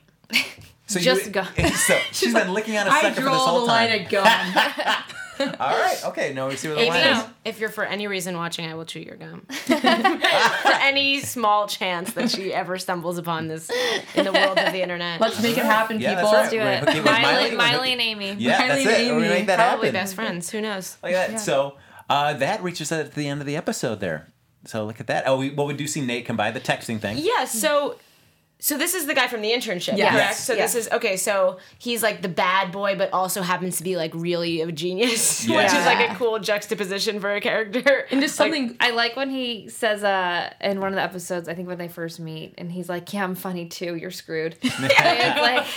so 0.87 0.99
you 0.99 1.05
just 1.05 1.33
gum. 1.33 1.47
So 1.75 1.99
she's 2.13 2.35
been 2.35 2.53
licking 2.53 2.77
on 2.77 2.87
a 2.87 2.91
I 2.91 3.01
sucker 3.03 3.15
for 3.17 3.21
draw 3.23 3.33
this 3.35 3.43
the 3.45 3.49
whole 3.51 3.67
line 3.67 3.89
time. 3.89 4.01
at 4.01 4.11
gum. 4.11 5.05
All 5.41 5.47
right, 5.79 5.99
okay. 6.07 6.33
Now 6.33 6.49
we 6.49 6.57
see 6.57 6.69
where 6.69 6.77
the 6.77 6.83
Amy, 6.83 6.91
line 6.91 7.17
is. 7.17 7.25
if 7.45 7.59
you're 7.61 7.69
for 7.71 7.85
any 7.85 8.07
reason 8.07 8.37
watching, 8.37 8.67
I 8.69 8.75
will 8.75 8.85
chew 8.85 9.01
your 9.01 9.17
gum. 9.17 9.47
for 9.51 10.73
any 10.81 11.21
small 11.21 11.67
chance 11.67 12.13
that 12.15 12.31
she 12.31 12.53
ever 12.53 12.79
stumbles 12.79 13.19
upon 13.19 13.49
this 13.49 13.71
in 14.15 14.25
the 14.25 14.33
world 14.33 14.59
of 14.59 14.73
the 14.73 14.83
internet. 14.83 15.21
Let's 15.21 15.43
make 15.43 15.57
it 15.59 15.65
happen, 15.65 16.01
Yeah, 16.01 16.15
people. 16.17 16.31
that's 16.31 16.51
Do 16.51 16.59
right. 16.59 16.83
it. 16.83 16.87
We're 16.87 16.87
gonna 16.87 16.87
hook 16.87 16.95
you 16.97 17.03
with 17.03 17.13
Miley, 17.23 17.51
Miley. 17.51 17.57
Miley 17.57 17.93
and 17.93 18.01
Amy. 18.01 18.33
Yeah, 18.39 18.59
Miley 18.59 18.85
that's 18.85 18.99
and 18.99 19.07
it. 19.09 19.13
We're 19.13 19.15
gonna 19.21 19.25
Amy. 19.27 19.35
make 19.35 19.47
that 19.47 19.57
Probably 19.57 19.89
happen. 19.89 20.01
best 20.01 20.15
friends. 20.15 20.51
Who 20.51 20.61
knows? 20.61 20.97
Like 21.03 21.15
that. 21.15 21.41
So 21.41 21.77
uh, 22.09 22.35
that 22.35 22.63
reaches 22.63 22.93
us 22.93 23.07
at 23.07 23.15
the 23.15 23.29
end 23.29 23.41
of 23.41 23.47
the 23.47 23.57
episode 23.57 24.01
there. 24.01 24.33
So 24.67 24.85
look 24.87 25.01
at 25.01 25.09
that. 25.09 25.25
Oh, 25.27 25.37
we, 25.39 25.51
well, 25.51 25.67
we 25.67 25.75
do 25.75 25.87
see 25.87 26.01
Nate 26.01 26.25
come 26.27 26.37
by 26.37 26.51
the 26.51 26.61
texting 26.61 26.99
thing. 27.01 27.19
Yeah, 27.19 27.45
so 27.45 27.99
so 28.61 28.79
this 28.79 28.95
is 28.95 29.07
the 29.07 29.15
guy 29.15 29.27
from 29.29 29.43
the 29.43 29.51
internship, 29.51 29.97
Yes. 29.99 30.13
correct? 30.13 30.29
Yes. 30.31 30.45
So 30.45 30.55
this 30.55 30.75
is 30.75 30.89
okay, 30.93 31.17
so 31.19 31.59
he's 31.79 32.03
like 32.03 32.23
the 32.23 32.29
bad 32.29 32.73
boy 32.73 32.97
but 32.97 33.13
also 33.13 33.43
happens 33.43 33.77
to 33.79 33.83
be 33.83 33.97
like 33.97 34.13
really 34.15 34.63
a 34.63 34.73
genius, 34.73 35.43
which 35.49 35.67
is 35.67 35.85
like 35.87 36.11
a 36.11 36.15
cool 36.15 36.39
juxtaposition 36.39 37.21
for 37.21 37.35
a 37.35 37.41
character. 37.41 38.07
And 38.11 38.21
just 38.23 38.39
Like, 38.41 38.53
something 38.55 38.77
I 38.81 38.91
like 38.93 39.17
when 39.17 39.29
he 39.31 39.69
says 39.69 40.03
uh 40.05 40.51
in 40.61 40.81
one 40.81 40.89
of 40.89 40.95
the 40.95 41.03
episodes, 41.03 41.49
I 41.49 41.55
think 41.55 41.69
when 41.69 41.79
they 41.79 41.89
first 41.89 42.21
meet, 42.21 42.55
and 42.57 42.71
he's 42.73 42.89
like, 42.89 43.13
"Yeah, 43.13 43.25
I'm 43.25 43.35
funny 43.35 43.67
too. 43.67 43.97
You're 43.97 44.11
screwed." 44.11 44.57
like 44.81 45.67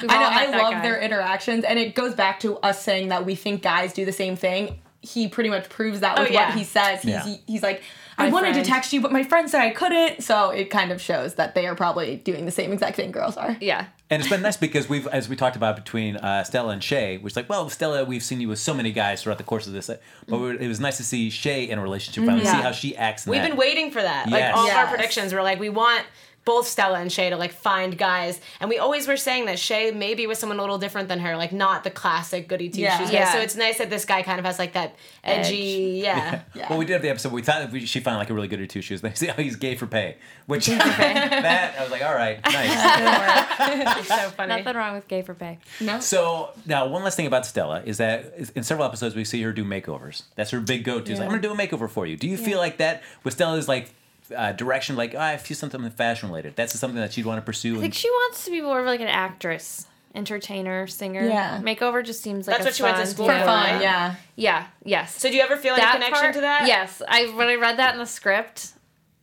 I 0.00 0.06
know 0.06 0.08
I 0.08 0.46
love 0.62 0.72
guy. 0.72 0.82
their 0.82 1.00
interactions, 1.00 1.64
and 1.64 1.78
it 1.78 1.94
goes 1.94 2.14
back 2.14 2.40
to 2.40 2.56
us 2.58 2.82
saying 2.82 3.08
that 3.08 3.24
we 3.26 3.34
think 3.34 3.62
guys 3.62 3.92
do 3.92 4.04
the 4.04 4.12
same 4.12 4.34
thing. 4.36 4.80
He 5.02 5.28
pretty 5.28 5.50
much 5.50 5.68
proves 5.68 6.00
that 6.00 6.18
with 6.18 6.28
Oh, 6.28 6.32
yeah. 6.32 6.48
what 6.48 6.58
he 6.58 6.64
says. 6.64 7.02
He's 7.02 7.10
Yeah. 7.10 7.24
he- 7.24 7.40
he's 7.46 7.62
like, 7.62 7.82
I 8.22 8.30
wanted 8.30 8.52
friend. 8.52 8.64
to 8.64 8.70
text 8.70 8.92
you, 8.92 9.00
but 9.00 9.12
my 9.12 9.22
friend 9.22 9.48
said 9.50 9.60
I 9.60 9.70
couldn't. 9.70 10.22
So 10.22 10.50
it 10.50 10.70
kind 10.70 10.90
of 10.92 11.00
shows 11.00 11.34
that 11.34 11.54
they 11.54 11.66
are 11.66 11.74
probably 11.74 12.16
doing 12.16 12.44
the 12.46 12.50
same 12.52 12.72
exact 12.72 12.96
thing 12.96 13.12
girls 13.12 13.36
are. 13.36 13.56
Yeah. 13.60 13.86
And 14.10 14.20
it's 14.20 14.28
been 14.30 14.42
nice 14.42 14.58
because 14.58 14.88
we've, 14.90 15.06
as 15.06 15.28
we 15.28 15.36
talked 15.36 15.56
about 15.56 15.74
between 15.76 16.16
uh, 16.16 16.44
Stella 16.44 16.72
and 16.74 16.84
Shay, 16.84 17.16
which 17.18 17.34
like, 17.34 17.48
well, 17.48 17.70
Stella, 17.70 18.04
we've 18.04 18.22
seen 18.22 18.40
you 18.42 18.48
with 18.48 18.58
so 18.58 18.74
many 18.74 18.92
guys 18.92 19.22
throughout 19.22 19.38
the 19.38 19.44
course 19.44 19.66
of 19.66 19.72
this, 19.72 19.88
but 20.28 20.38
we 20.38 20.50
it 20.58 20.68
was 20.68 20.80
nice 20.80 20.98
to 20.98 21.04
see 21.04 21.30
Shay 21.30 21.64
in 21.70 21.78
a 21.78 21.82
relationship 21.82 22.24
finally, 22.24 22.44
see 22.44 22.50
how 22.50 22.72
she 22.72 22.94
acts. 22.96 23.26
In 23.26 23.30
We've 23.30 23.40
that. 23.40 23.48
been 23.50 23.56
waiting 23.56 23.90
for 23.90 24.02
that. 24.02 24.26
Like 24.28 24.40
Yes. 24.40 24.54
all 24.56 24.66
of 24.68 24.74
our 24.74 24.86
predictions 24.86 25.32
were 25.32 25.42
like 25.42 25.58
we 25.58 25.70
want 25.70 26.04
both 26.44 26.66
Stella 26.66 26.98
and 27.00 27.10
Shay 27.12 27.30
to 27.30 27.36
like 27.36 27.52
find 27.52 27.96
guys, 27.96 28.40
and 28.60 28.68
we 28.68 28.78
always 28.78 29.06
were 29.06 29.16
saying 29.16 29.46
that 29.46 29.58
Shay 29.58 29.90
maybe 29.92 30.26
was 30.26 30.38
someone 30.38 30.58
a 30.58 30.62
little 30.62 30.78
different 30.78 31.08
than 31.08 31.20
her, 31.20 31.36
like 31.36 31.52
not 31.52 31.84
the 31.84 31.90
classic 31.90 32.48
goody 32.48 32.68
two 32.68 32.80
Yeah. 32.80 32.98
shoes. 32.98 33.08
guy. 33.10 33.14
Yeah. 33.18 33.32
So 33.32 33.38
it's 33.38 33.54
nice 33.56 33.78
that 33.78 33.90
this 33.90 34.04
guy 34.04 34.22
kind 34.22 34.38
of 34.38 34.44
has 34.44 34.58
like 34.58 34.72
that 34.72 34.96
edgy, 35.22 36.00
yeah. 36.02 36.42
Yeah. 36.54 36.68
Well, 36.68 36.78
we 36.78 36.84
did 36.84 36.94
have 36.94 37.02
the 37.02 37.10
episode. 37.10 37.32
We 37.32 37.42
thought 37.42 37.70
we, 37.70 37.86
she 37.86 38.00
found 38.00 38.18
like 38.18 38.30
a 38.30 38.34
really 38.34 38.48
good 38.48 38.60
or 38.60 38.66
two 38.66 38.82
shoes. 38.82 39.00
They 39.00 39.12
say, 39.14 39.30
oh, 39.36 39.40
he's 39.40 39.56
gay 39.56 39.76
for 39.76 39.86
pay, 39.86 40.16
which 40.46 40.66
that 40.66 41.74
I 41.78 41.82
was 41.82 41.90
like, 41.92 42.02
all 42.02 42.14
right, 42.14 42.40
nice. 42.44 43.98
It's 43.98 44.08
so 44.08 44.30
funny. 44.30 44.56
Nothing 44.56 44.76
wrong 44.76 44.94
with 44.94 45.08
gay 45.08 45.22
for 45.22 45.34
pay. 45.34 45.58
No. 45.80 46.00
so 46.00 46.50
now, 46.66 46.86
one 46.88 47.02
last 47.04 47.16
thing 47.16 47.26
about 47.26 47.46
Stella 47.46 47.82
is 47.84 47.98
that 47.98 48.34
in 48.54 48.62
several 48.62 48.86
episodes 48.86 49.14
we 49.14 49.24
see 49.24 49.42
her 49.42 49.52
do 49.52 49.64
makeovers. 49.64 50.22
That's 50.34 50.50
her 50.50 50.60
big 50.60 50.84
go-to. 50.84 51.12
Is 51.12 51.18
like, 51.18 51.26
I'm 51.26 51.30
gonna 51.40 51.42
do 51.42 51.52
a 51.52 51.56
makeover 51.56 51.88
for 51.88 52.06
you. 52.06 52.16
Do 52.16 52.28
you 52.28 52.36
feel 52.36 52.58
like 52.58 52.78
that 52.78 53.02
with 53.24 53.34
Stella's 53.34 53.68
like 53.68 53.92
uh, 54.36 54.52
direction? 54.52 54.96
Like, 54.96 55.14
oh, 55.14 55.18
I 55.20 55.36
feel 55.36 55.56
something 55.56 55.88
fashion 55.90 56.28
related. 56.28 56.56
That's 56.56 56.78
something 56.78 57.00
that 57.00 57.12
she'd 57.12 57.26
want 57.26 57.38
to 57.38 57.42
pursue. 57.44 57.76
I 57.78 57.80
think 57.80 57.94
she 57.94 58.10
wants 58.10 58.44
to 58.44 58.50
be 58.50 58.60
more 58.60 58.80
of 58.80 58.86
like 58.86 59.00
an 59.00 59.08
actress, 59.08 59.86
entertainer, 60.14 60.86
singer. 60.86 61.22
Yeah. 61.26 61.60
Makeover 61.62 62.04
just 62.04 62.22
seems 62.22 62.46
like 62.46 62.58
That's 62.58 62.66
a 62.66 62.68
what 62.68 62.74
she 62.76 62.82
went 62.82 62.96
to 62.96 63.02
fun- 63.04 63.14
school 63.14 63.26
For 63.26 63.38
fun, 63.38 63.80
yeah. 63.80 64.14
Yeah. 64.36 64.66
Yes. 64.84 65.20
so 65.20 65.28
do 65.28 65.36
you 65.36 65.42
ever 65.42 65.56
feel 65.56 65.74
any 65.74 65.82
connection 65.82 66.12
part- 66.12 66.34
to 66.34 66.40
that? 66.42 66.66
Yes. 66.66 67.00
I 67.06 67.26
when 67.34 67.48
I 67.48 67.54
read 67.56 67.78
that 67.78 67.94
in 67.94 67.98
the 67.98 68.06
script, 68.06 68.72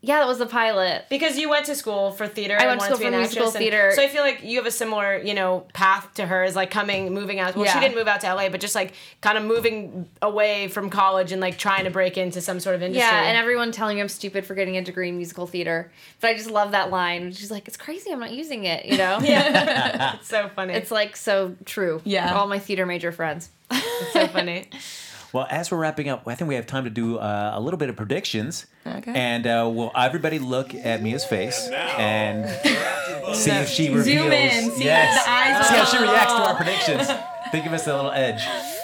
yeah, 0.02 0.20
that 0.20 0.28
was 0.28 0.38
the 0.38 0.46
pilot. 0.46 1.06
Because 1.10 1.38
you 1.38 1.50
went 1.50 1.66
to 1.66 1.76
school 1.76 2.12
for 2.12 2.26
theater. 2.26 2.56
I 2.58 2.64
and 2.64 2.68
went 2.70 2.82
to 2.82 2.86
school 2.86 2.98
be 3.00 3.06
for 3.06 3.12
musical 3.12 3.52
theater. 3.52 3.92
So 3.94 4.02
I 4.02 4.08
feel 4.08 4.22
like 4.22 4.44
you 4.44 4.56
have 4.58 4.66
a 4.66 4.72
similar, 4.72 5.18
you 5.18 5.34
know, 5.34 5.66
path 5.74 6.14
to 6.14 6.26
her 6.26 6.44
as 6.44 6.56
like 6.56 6.72
coming, 6.72 7.14
moving 7.14 7.40
out. 7.40 7.56
Well, 7.56 7.66
she 7.66 7.80
didn't 7.82 7.96
move 7.96 8.08
out 8.08 8.22
to 8.22 8.34
LA, 8.34 8.48
but 8.48 8.62
just 8.62 8.76
like 8.76 8.94
kind 9.20 9.38
of 9.38 9.44
moving 9.44 10.08
away 10.22 10.70
from 10.70 10.90
college 10.90 11.34
and 11.34 11.42
like 11.42 11.58
trying 11.58 11.84
to 11.84 11.92
break 11.92 12.18
into 12.18 12.40
some 12.40 12.62
sort 12.62 12.76
of 12.78 12.82
industry. 12.82 13.06
Yeah, 13.06 13.24
and 13.24 13.38
everyone 13.38 13.74
telling 13.74 13.98
me 13.98 14.02
I'm 14.02 14.08
stupid 14.08 14.46
for 14.46 14.56
getting 14.56 14.78
a 14.78 14.82
degree 14.82 15.10
in 15.10 15.18
musical 15.18 15.48
theater. 15.48 15.92
But 16.22 16.30
I 16.30 16.34
just 16.36 16.50
love 16.50 16.72
that 16.72 16.92
line. 16.92 17.34
She's 17.34 17.52
like, 17.52 17.68
"It's 17.68 17.78
crazy, 17.78 18.10
I'm 18.12 18.22
not 18.22 18.32
using 18.32 18.64
it." 18.64 18.86
You 18.86 18.98
know? 18.98 19.20
yeah, 19.22 20.16
it's 20.20 20.30
so 20.30 20.48
funny. 20.48 20.76
It's 20.76 20.92
like 20.92 21.18
so 21.18 21.56
true. 21.66 22.02
Yeah. 22.06 22.38
All 22.38 22.48
my 22.48 22.60
theater 22.60 22.86
major 22.86 23.12
friends. 23.12 23.50
It's 23.70 24.14
so 24.14 24.28
funny. 24.28 24.70
Well, 25.32 25.46
as 25.50 25.70
we're 25.70 25.78
wrapping 25.78 26.10
up, 26.10 26.24
I 26.28 26.36
think 26.36 26.48
we 26.48 26.56
have 26.56 26.66
time 26.66 26.86
to 26.86 26.90
do 26.90 27.18
uh, 27.20 27.52
a 27.54 27.60
little 27.60 27.78
bit 27.78 27.90
of 27.90 27.96
predictions. 27.96 28.66
Okay. 28.86 29.14
And 29.14 29.46
uh, 29.46 29.70
will 29.72 29.92
everybody 29.96 30.40
look 30.40 30.74
at 30.74 31.04
Mia's 31.04 31.24
face 31.26 31.68
and 31.98 32.50
see 33.36 33.52
if 33.52 33.70
she 33.70 33.90
reveals? 33.90 34.06
Zoom 34.06 34.32
in, 34.32 34.72
see 34.72 34.84
yes. 34.86 35.24
the 35.24 35.30
eyes 35.30 35.68
See 35.68 35.76
how 35.76 35.86
she 35.86 35.98
reacts 36.02 36.34
to 36.34 36.42
our 36.42 36.56
predictions. 36.56 37.08
Think 37.52 37.66
of 37.68 37.74
us 37.74 37.88
a 37.88 37.96
little 37.96 38.12
edge. 38.12 38.42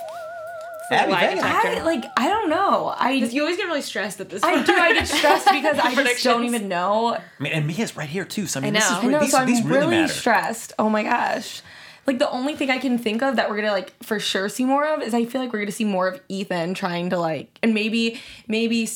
Abby, 0.91 1.13
lie 1.13 1.19
thank 1.19 1.35
you. 1.37 1.41
detector. 1.41 1.81
I 1.81 1.83
like 1.83 2.05
I 2.15 2.27
don't 2.27 2.47
know. 2.49 2.93
I 2.95 3.11
You 3.11 3.41
always 3.41 3.57
get 3.57 3.65
really 3.65 3.81
stressed 3.81 4.21
at 4.21 4.29
this. 4.29 4.43
I 4.43 4.53
point. 4.53 4.67
do. 4.67 4.73
I 4.73 4.93
get 4.93 5.07
stressed 5.07 5.47
because 5.51 5.79
I 5.79 5.95
just 5.95 6.23
don't 6.23 6.43
even 6.43 6.67
know. 6.67 7.15
I 7.15 7.21
mean, 7.39 7.53
and 7.53 7.65
Mia's 7.65 7.97
right 7.97 8.07
here 8.07 8.23
too. 8.23 8.45
So 8.45 8.59
I 8.59 8.63
mean, 8.63 8.75
I 8.75 8.79
this 8.79 8.91
know. 8.91 8.97
is 8.99 9.03
I 9.03 9.07
I 9.07 9.09
know, 9.09 9.19
these, 9.21 9.31
so 9.31 9.37
I'm 9.39 9.47
really, 9.67 9.95
really 9.95 10.07
stressed. 10.09 10.73
Oh 10.77 10.89
my 10.89 11.01
gosh. 11.01 11.63
Like 12.07 12.19
the 12.19 12.29
only 12.29 12.55
thing 12.55 12.69
I 12.69 12.77
can 12.77 12.97
think 12.97 13.23
of 13.23 13.35
that 13.37 13.49
we're 13.49 13.55
gonna 13.55 13.71
like 13.71 13.93
for 14.03 14.19
sure 14.19 14.47
see 14.49 14.65
more 14.65 14.85
of 14.85 15.01
is 15.01 15.13
I 15.13 15.25
feel 15.25 15.41
like 15.41 15.51
we're 15.51 15.59
gonna 15.59 15.71
see 15.71 15.85
more 15.85 16.07
of 16.07 16.21
Ethan 16.29 16.73
trying 16.75 17.09
to 17.09 17.17
like 17.17 17.57
and 17.63 17.73
maybe 17.73 18.19
maybe 18.47 18.87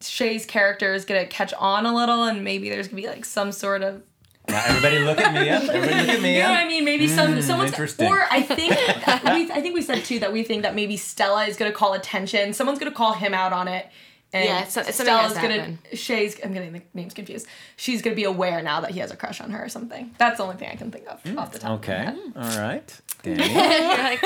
Shay's 0.00 0.46
character 0.46 0.94
is 0.94 1.04
gonna 1.04 1.26
catch 1.26 1.52
on 1.54 1.84
a 1.86 1.94
little 1.94 2.24
and 2.24 2.44
maybe 2.44 2.68
there's 2.70 2.88
gonna 2.88 3.02
be 3.02 3.08
like 3.08 3.24
some 3.24 3.50
sort 3.50 3.82
of 3.82 4.02
Now, 4.48 4.62
everybody 4.66 5.00
look 5.00 5.18
at 5.20 5.32
Mia. 5.34 5.54
Everybody 5.72 5.94
look 5.94 6.08
at 6.08 6.22
Mia. 6.22 6.36
you 6.36 6.42
know 6.44 6.50
what 6.50 6.58
I 6.60 6.68
mean 6.68 6.84
maybe 6.84 7.08
some 7.08 7.34
hmm, 7.34 7.40
someone's 7.40 7.72
interesting. 7.72 8.06
or 8.06 8.26
I 8.30 8.42
think 8.42 8.70
we 8.70 9.50
I 9.50 9.60
think 9.60 9.74
we 9.74 9.82
said 9.82 10.04
too 10.04 10.20
that 10.20 10.32
we 10.32 10.44
think 10.44 10.62
that 10.62 10.74
maybe 10.76 10.96
Stella 10.96 11.44
is 11.46 11.56
gonna 11.56 11.72
call 11.72 11.92
attention 11.94 12.52
someone's 12.52 12.78
gonna 12.78 12.92
call 12.92 13.14
him 13.14 13.34
out 13.34 13.52
on 13.52 13.66
it 13.66 13.88
And 14.32 14.44
Yeah, 14.44 14.56
it's- 14.58 14.76
it's 14.76 14.96
something 14.96 15.14
has 15.14 15.30
Stella's 15.32 15.38
gonna 15.42 15.60
happen. 15.60 15.78
Shay's 15.94 16.36
I'm 16.44 16.52
getting 16.52 16.72
the 16.72 16.82
names 16.92 17.14
confused. 17.14 17.46
She's 17.76 18.02
gonna 18.02 18.14
be 18.16 18.24
aware 18.24 18.60
now 18.62 18.80
that 18.82 18.90
he 18.90 19.00
has 19.00 19.10
a 19.10 19.16
crush 19.16 19.40
on 19.40 19.50
her 19.52 19.64
or 19.64 19.68
something. 19.70 20.14
That's 20.18 20.36
the 20.36 20.42
only 20.42 20.56
thing 20.56 20.68
I 20.70 20.76
can 20.76 20.90
think 20.90 21.06
of 21.08 21.38
off 21.38 21.52
the 21.52 21.58
top. 21.58 21.70
Okay. 21.80 22.06
Of 22.08 22.34
my 22.36 22.44
head. 22.44 22.56
All 22.56 22.62
right. 22.62 23.00
Danny. 23.22 24.18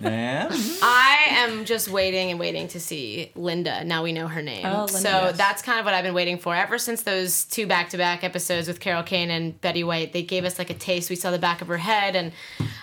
yeah. 0.00 0.48
I 0.82 1.24
am 1.30 1.64
just 1.64 1.88
waiting 1.88 2.30
and 2.30 2.38
waiting 2.38 2.68
to 2.68 2.80
see 2.80 3.30
Linda. 3.34 3.84
Now 3.84 4.02
we 4.02 4.12
know 4.12 4.26
her 4.28 4.42
name. 4.42 4.66
Oh, 4.66 4.84
Linda, 4.84 4.92
so 4.92 5.08
yes. 5.08 5.36
that's 5.38 5.62
kind 5.62 5.78
of 5.78 5.84
what 5.84 5.94
I've 5.94 6.04
been 6.04 6.14
waiting 6.14 6.38
for 6.38 6.54
ever 6.54 6.76
since 6.78 7.02
those 7.02 7.44
two 7.44 7.66
back 7.66 7.90
to 7.90 7.96
back 7.96 8.22
episodes 8.24 8.68
with 8.68 8.80
Carol 8.80 9.02
Kane 9.02 9.30
and 9.30 9.58
Betty 9.60 9.84
White. 9.84 10.12
They 10.12 10.22
gave 10.22 10.44
us 10.44 10.58
like 10.58 10.68
a 10.70 10.74
taste. 10.74 11.08
We 11.10 11.16
saw 11.16 11.30
the 11.30 11.38
back 11.38 11.62
of 11.62 11.68
her 11.68 11.78
head, 11.78 12.16
and 12.16 12.32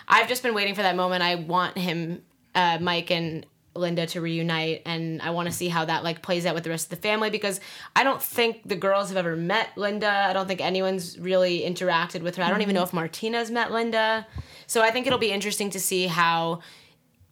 I've 0.08 0.28
just 0.28 0.42
been 0.42 0.54
waiting 0.56 0.74
for 0.74 0.82
that 0.82 0.96
moment. 0.96 1.22
I 1.22 1.36
want 1.36 1.78
him, 1.78 2.22
uh, 2.56 2.80
Mike, 2.82 3.12
and 3.12 3.46
Linda 3.74 4.06
to 4.08 4.22
reunite, 4.22 4.82
and 4.86 5.22
I 5.22 5.30
want 5.30 5.48
to 5.48 5.54
see 5.54 5.70
how 5.70 5.86
that 5.86 6.04
like 6.04 6.22
plays 6.22 6.46
out 6.46 6.56
with 6.56 6.64
the 6.64 6.70
rest 6.70 6.86
of 6.86 6.90
the 6.90 7.08
family 7.08 7.30
because 7.30 7.60
I 7.96 8.04
don't 8.04 8.22
think 8.22 8.68
the 8.68 8.76
girls 8.76 9.10
have 9.10 9.18
ever 9.18 9.36
met 9.36 9.70
Linda. 9.78 10.10
I 10.10 10.34
don't 10.34 10.48
think 10.48 10.62
anyone's 10.62 11.18
really 11.18 11.62
interacted 11.62 12.22
with 12.22 12.36
her. 12.36 12.44
I 12.44 12.50
don't 12.50 12.62
even 12.62 12.76
mm-hmm. 12.76 12.82
know 12.82 12.84
if 12.84 12.94
Martina's 12.94 13.50
met 13.50 13.72
Linda. 13.72 14.28
So 14.68 14.82
I 14.82 14.92
think 14.92 15.08
it'll 15.08 15.20
be 15.20 15.32
interesting 15.32 15.70
to 15.72 15.80
see 15.80 16.08
how 16.08 16.62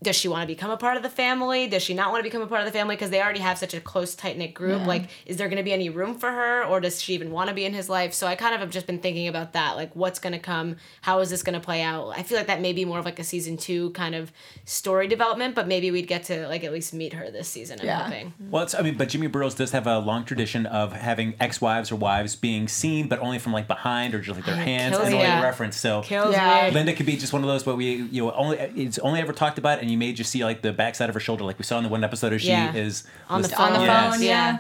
does 0.02 0.16
she 0.16 0.30
want 0.30 0.42
to 0.44 0.48
become 0.48 0.72
a 0.72 0.78
part 0.78 0.96
of 0.96 1.04
the 1.04 1.10
family? 1.10 1.68
Does 1.68 1.84
she 1.84 1.94
not 1.94 2.12
want 2.12 2.22
to 2.22 2.24
become 2.24 2.42
a 2.42 2.48
part 2.48 2.62
of 2.62 2.66
the 2.66 2.72
family 2.72 2.96
because 2.96 3.10
they 3.10 3.22
already 3.22 3.42
have 3.42 3.58
such 3.58 3.74
a 3.74 3.82
close, 3.82 4.16
tight 4.16 4.38
knit 4.38 4.54
group? 4.54 4.86
Like, 4.86 5.10
is 5.26 5.36
there 5.36 5.50
going 5.50 5.58
to 5.58 5.64
be 5.64 5.74
any 5.74 5.90
room 5.90 6.16
for 6.16 6.32
her, 6.32 6.64
or 6.64 6.80
does 6.80 7.02
she 7.02 7.14
even 7.16 7.32
want 7.32 7.50
to 7.50 7.54
be 7.54 7.66
in 7.66 7.74
his 7.74 7.90
life? 7.90 8.14
So 8.14 8.26
I 8.26 8.36
kind 8.36 8.54
of 8.56 8.62
have 8.62 8.70
just 8.70 8.88
been 8.88 9.00
thinking 9.00 9.28
about 9.28 9.52
that. 9.54 9.76
Like, 9.76 9.94
what's 9.98 10.18
going 10.20 10.32
to 10.34 10.40
come? 10.40 10.78
How 11.02 11.20
is 11.20 11.30
this 11.30 11.44
going 11.44 11.60
to 11.60 11.64
play 11.66 11.82
out? 11.82 12.14
I 12.16 12.24
feel 12.24 12.38
like 12.38 12.48
that 12.48 12.62
may 12.62 12.72
be 12.72 12.86
more 12.86 12.98
of 13.00 13.04
like 13.04 13.20
a 13.20 13.26
season 13.26 13.58
two 13.58 13.90
kind 13.92 14.16
of 14.16 14.32
story 14.64 15.08
development, 15.08 15.54
but 15.54 15.68
maybe 15.68 15.92
we'd 15.92 16.08
get 16.08 16.24
to 16.26 16.48
like 16.48 16.64
at 16.64 16.72
least 16.72 16.94
meet 16.94 17.14
her 17.14 17.30
this 17.30 17.50
season. 17.50 17.80
I'm 17.82 17.86
Yeah. 17.86 18.04
hoping. 18.04 18.34
Well, 18.50 18.64
it's, 18.64 18.74
I 18.76 18.82
mean, 18.82 18.96
but 18.98 19.10
Jimmy 19.10 19.28
Burrows 19.28 19.56
does 19.56 19.72
have 19.72 19.86
a 19.86 20.00
long 20.00 20.24
tradition 20.24 20.66
of 20.66 20.94
having 20.94 21.36
ex-wives 21.42 21.92
or 21.92 21.98
wives 21.98 22.36
being 22.38 22.68
seen, 22.70 23.08
but 23.10 23.20
only 23.20 23.40
from 23.40 23.52
like 23.54 23.68
behind 23.68 24.16
or 24.16 24.20
just 24.22 24.38
like 24.38 24.46
their 24.46 24.56
ah, 24.56 24.60
hands 24.60 24.96
kills 24.96 25.02
and 25.08 25.12
me. 25.12 25.18
only 25.18 25.28
Yeah. 25.30 25.42
reference. 25.44 25.76
So 25.78 26.02
Kills 26.04 26.34
Yeah. 26.34 26.68
me. 26.70 26.74
Linda 26.74 26.94
could 26.94 27.06
be 27.06 27.18
just 27.18 27.34
one 27.34 27.42
of 27.44 27.48
those, 27.50 27.64
but 27.64 27.76
we 27.76 27.96
you 27.96 28.24
know 28.24 28.32
only 28.32 28.58
it's 28.58 28.98
only 29.00 29.20
ever 29.20 29.34
talked 29.34 29.58
about, 29.58 29.80
and 29.80 29.89
you 29.90 29.98
may 29.98 30.14
just 30.14 30.32
see 30.32 30.44
like 30.44 30.62
the 30.62 30.72
backside 30.74 31.10
of 31.10 31.14
her 31.16 31.20
shoulder, 31.20 31.44
like 31.44 31.58
we 31.60 31.64
saw 31.66 31.78
in 31.78 31.84
the 31.84 31.90
one 31.90 32.04
episode. 32.04 32.34
Of 32.34 32.42
she 32.42 32.48
Yeah. 32.50 32.74
is 32.74 33.04
On 33.30 33.42
the 33.42 33.48
was- 33.48 33.54
On 33.58 33.74
the 33.74 33.80
Yes. 33.82 34.14
phone, 34.16 34.22
Yeah. 34.24 34.30
yeah. 34.52 34.58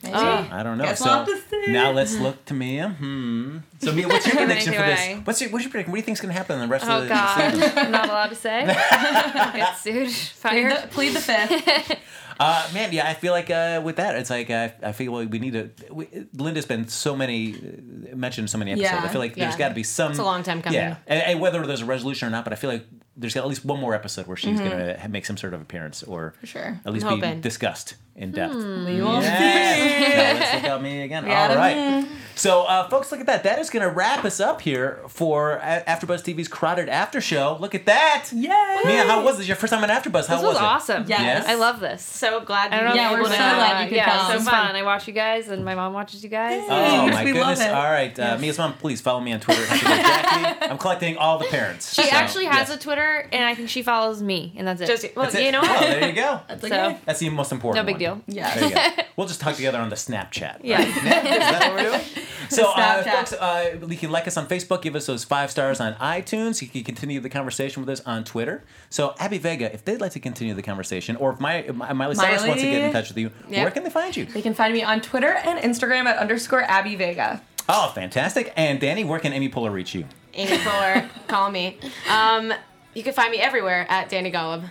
Maybe. 0.00 0.14
I 0.14 0.62
don't 0.62 0.78
know. 0.78 0.84
Guess 0.84 1.00
so 1.00 1.06
we'll 1.06 1.14
have 1.16 1.26
to 1.26 1.40
see. 1.66 1.72
now 1.72 1.90
let's 1.90 2.16
look 2.18 2.44
to 2.44 2.54
Mia. 2.54 2.90
Hmm. 2.90 3.58
So 3.82 3.90
Mia, 3.92 4.06
what's 4.06 4.26
your 4.28 4.36
prediction 4.46 4.72
for 4.74 4.82
this? 4.82 5.18
What's 5.26 5.40
your 5.40 5.50
what's 5.50 5.64
your 5.64 5.70
prediction? 5.72 5.90
What 5.90 5.96
do 5.96 6.00
you 6.00 6.04
think's 6.04 6.20
gonna 6.20 6.34
happen 6.34 6.54
in 6.54 6.60
the 6.62 6.68
rest 6.68 6.84
Oh 6.86 7.02
of 7.02 7.08
the 7.08 7.34
season? 7.50 7.60
God, 7.60 7.78
I'm 7.86 7.90
not 7.90 8.08
allowed 8.08 8.28
to 8.28 8.36
say. 8.36 8.64
Get 9.54 9.76
sued, 9.78 10.06
Plead 10.06 10.16
fired. 10.16 10.82
the, 10.84 10.88
plead 10.88 11.14
the 11.14 11.20
fifth. 11.20 11.98
Uh, 12.40 12.68
man, 12.72 12.92
yeah, 12.92 13.08
I 13.08 13.14
feel 13.14 13.32
like 13.32 13.50
uh, 13.50 13.80
with 13.84 13.96
that, 13.96 14.14
it's 14.14 14.30
like 14.30 14.48
uh, 14.48 14.68
I 14.82 14.92
feel 14.92 15.12
like 15.12 15.28
we 15.30 15.40
need 15.40 15.54
to. 15.54 15.70
We, 15.92 16.06
Linda's 16.34 16.66
been 16.66 16.86
so 16.86 17.16
many 17.16 17.54
uh, 17.54 18.14
mentioned 18.16 18.48
so 18.48 18.58
many 18.58 18.70
episodes. 18.72 18.92
Yeah. 18.92 19.02
I 19.04 19.08
feel 19.08 19.20
like 19.20 19.34
there's 19.34 19.56
got 19.56 19.70
to 19.70 19.74
be 19.74 19.82
some. 19.82 20.10
It's 20.12 20.20
a 20.20 20.24
long 20.24 20.44
time 20.44 20.62
coming. 20.62 20.78
Yeah, 20.78 20.96
and, 21.08 21.20
and 21.22 21.40
whether 21.40 21.66
there's 21.66 21.80
a 21.82 21.84
resolution 21.86 22.28
or 22.28 22.30
not, 22.30 22.44
but 22.44 22.52
I 22.52 22.56
feel 22.56 22.70
like 22.70 22.86
there's 23.16 23.34
got 23.34 23.40
at 23.40 23.48
least 23.48 23.64
one 23.64 23.80
more 23.80 23.92
episode 23.92 24.28
where 24.28 24.36
she's 24.36 24.60
Mm-hmm. 24.60 24.68
gonna 24.98 25.08
make 25.08 25.26
some 25.26 25.36
sort 25.36 25.52
of 25.52 25.60
appearance 25.60 26.04
or 26.04 26.34
For 26.40 26.46
sure. 26.46 26.80
at 26.86 26.92
least 26.92 27.04
I'm 27.06 27.18
be 27.18 27.26
hoping. 27.26 27.40
discussed 27.40 27.96
in 28.18 28.32
depth. 28.32 28.54
We 28.54 29.00
will 29.00 29.22
Yeah. 29.22 30.32
Now 30.32 30.40
let's 30.40 30.54
look 30.54 30.64
at 30.72 30.82
me 30.82 31.02
again. 31.02 31.26
Yeah, 31.26 31.48
All 31.48 31.56
right. 31.56 32.06
So, 32.34 32.62
uh, 32.62 32.88
folks, 32.88 33.10
look 33.10 33.18
at 33.20 33.26
that. 33.26 33.42
That 33.42 33.58
is 33.58 33.68
going 33.68 33.82
to 33.82 33.90
wrap 33.90 34.24
us 34.24 34.38
up 34.38 34.60
here 34.60 35.00
for 35.08 35.54
A- 35.54 35.82
AfterBuzz 35.88 36.22
TV's 36.22 36.46
Crowded 36.46 36.88
After 36.88 37.20
Show. 37.20 37.56
Look 37.58 37.74
at 37.74 37.84
that. 37.86 38.26
Yay! 38.32 38.46
Mia, 38.84 39.02
how 39.06 39.24
was 39.24 39.38
this? 39.38 39.48
Your 39.48 39.56
first 39.56 39.72
time 39.72 39.82
on 39.82 39.90
AfterBuzz? 39.90 40.26
How 40.28 40.36
This 40.36 40.44
was 40.46 40.54
it? 40.56 40.62
awesome. 40.62 41.04
Yes. 41.08 41.48
I 41.48 41.54
love 41.56 41.80
this. 41.80 42.00
So 42.00 42.38
glad. 42.40 42.72
I 42.72 42.80
don't. 42.84 42.94
Yeah, 42.94 43.10
we're 43.10 43.24
so 43.24 43.30
glad 43.30 43.82
you 43.82 43.88
could 43.88 43.96
yeah, 43.96 44.04
come. 44.04 44.26
it's 44.26 44.34
It's 44.36 44.44
so 44.44 44.50
fun. 44.52 44.66
fun. 44.68 44.76
I 44.76 44.82
watch 44.84 45.08
you 45.08 45.14
guys, 45.14 45.48
and 45.48 45.64
my 45.64 45.74
mom 45.74 45.92
watches 45.94 46.22
you 46.22 46.28
guys. 46.30 46.62
Oh 46.68 47.08
my 47.08 47.24
we 47.24 47.32
love 47.32 47.56
goodness! 47.56 47.60
it. 47.60 47.72
All 47.74 47.90
right, 47.90 48.16
uh, 48.16 48.38
Mia's 48.38 48.56
mom, 48.56 48.74
please 48.74 49.00
follow 49.00 49.18
me 49.18 49.32
on 49.32 49.40
Twitter. 49.40 49.64
Jackie. 49.66 50.58
I'm 50.70 50.78
collecting 50.78 51.16
all 51.16 51.38
the 51.40 51.46
parents. 51.46 51.92
She 51.92 52.02
So, 52.04 52.08
actually 52.16 52.44
has 52.44 52.68
yes. 52.68 52.76
a 52.76 52.80
Twitter, 52.80 53.28
and 53.32 53.42
I 53.44 53.56
think 53.56 53.68
she 53.68 53.82
follows 53.82 54.22
me, 54.22 54.52
and 54.56 54.68
that's 54.68 54.80
it. 54.80 54.86
Just 54.86 55.06
well, 55.16 55.24
That's 55.24 55.34
it. 55.34 55.42
you 55.44 55.50
know 55.50 55.60
Oh, 55.60 55.66
what? 55.66 55.80
there 55.80 56.08
you 56.08 56.14
go. 56.14 56.40
That's 56.46 56.62
So- 56.62 56.96
That's 57.04 57.18
the 57.18 57.30
most 57.30 57.50
important. 57.50 57.84
no 57.84 57.92
big 57.92 58.00
one. 58.00 58.07
Deal. 58.16 58.22
Yeah. 58.26 58.54
There 58.58 58.68
you 58.68 58.74
go. 58.74 59.02
We'll 59.18 59.26
just 59.26 59.40
talk 59.40 59.56
together 59.56 59.78
on 59.78 59.88
the 59.88 59.96
Snapchat. 59.96 60.60
Yeah. 60.62 60.78
right? 60.78 60.86
Is 60.88 60.94
that 61.02 61.72
what 61.72 61.82
we're 61.84 61.90
doing? 61.90 62.00
So, 62.50 62.72
uh, 62.74 63.02
folks, 63.02 63.34
uh, 63.34 63.76
you 63.86 63.96
can 63.98 64.10
like 64.10 64.26
us 64.26 64.38
on 64.38 64.46
Facebook, 64.46 64.80
give 64.80 64.96
us 64.96 65.04
those 65.04 65.22
five 65.22 65.50
stars 65.50 65.80
on 65.80 65.92
iTunes. 65.96 66.62
You 66.62 66.68
can 66.68 66.82
continue 66.82 67.20
the 67.20 67.28
conversation 67.28 67.82
with 67.82 67.90
us 67.90 68.00
on 68.06 68.24
Twitter. 68.24 68.64
So, 68.88 69.14
Abby 69.18 69.36
Vega, 69.36 69.70
if 69.74 69.84
they'd 69.84 70.00
like 70.00 70.12
to 70.12 70.20
continue 70.20 70.54
the 70.54 70.62
conversation, 70.62 71.16
or 71.16 71.30
if 71.32 71.40
my, 71.40 71.66
my 71.74 71.92
Miley 71.92 72.14
Cyrus 72.14 72.46
wants 72.46 72.62
to 72.62 72.70
get 72.70 72.84
in 72.84 72.90
touch 72.92 73.08
with 73.08 73.18
you, 73.18 73.30
Yeah. 73.50 73.64
where 73.64 73.70
can 73.70 73.82
they 73.84 73.90
find 73.90 74.16
you? 74.16 74.24
They 74.24 74.40
can 74.40 74.54
find 74.54 74.72
me 74.72 74.82
on 74.82 75.02
Twitter 75.02 75.34
and 75.34 75.58
Instagram 75.58 76.06
at 76.06 76.16
underscore 76.16 76.62
Abby 76.62 76.96
Vega. 76.96 77.42
Oh, 77.68 77.92
fantastic! 77.94 78.50
And 78.56 78.80
Danny, 78.80 79.04
where 79.04 79.20
can 79.20 79.34
Amy 79.34 79.50
Poehler 79.50 79.70
reach 79.70 79.94
you? 79.94 80.06
Amy 80.32 80.56
Fuller, 80.56 81.06
call 81.26 81.50
me. 81.50 81.76
Um, 82.08 82.54
you 82.94 83.02
can 83.02 83.12
find 83.12 83.30
me 83.30 83.38
everywhere 83.40 83.84
at 83.90 84.08
Danny 84.08 84.32
Golub. 84.32 84.64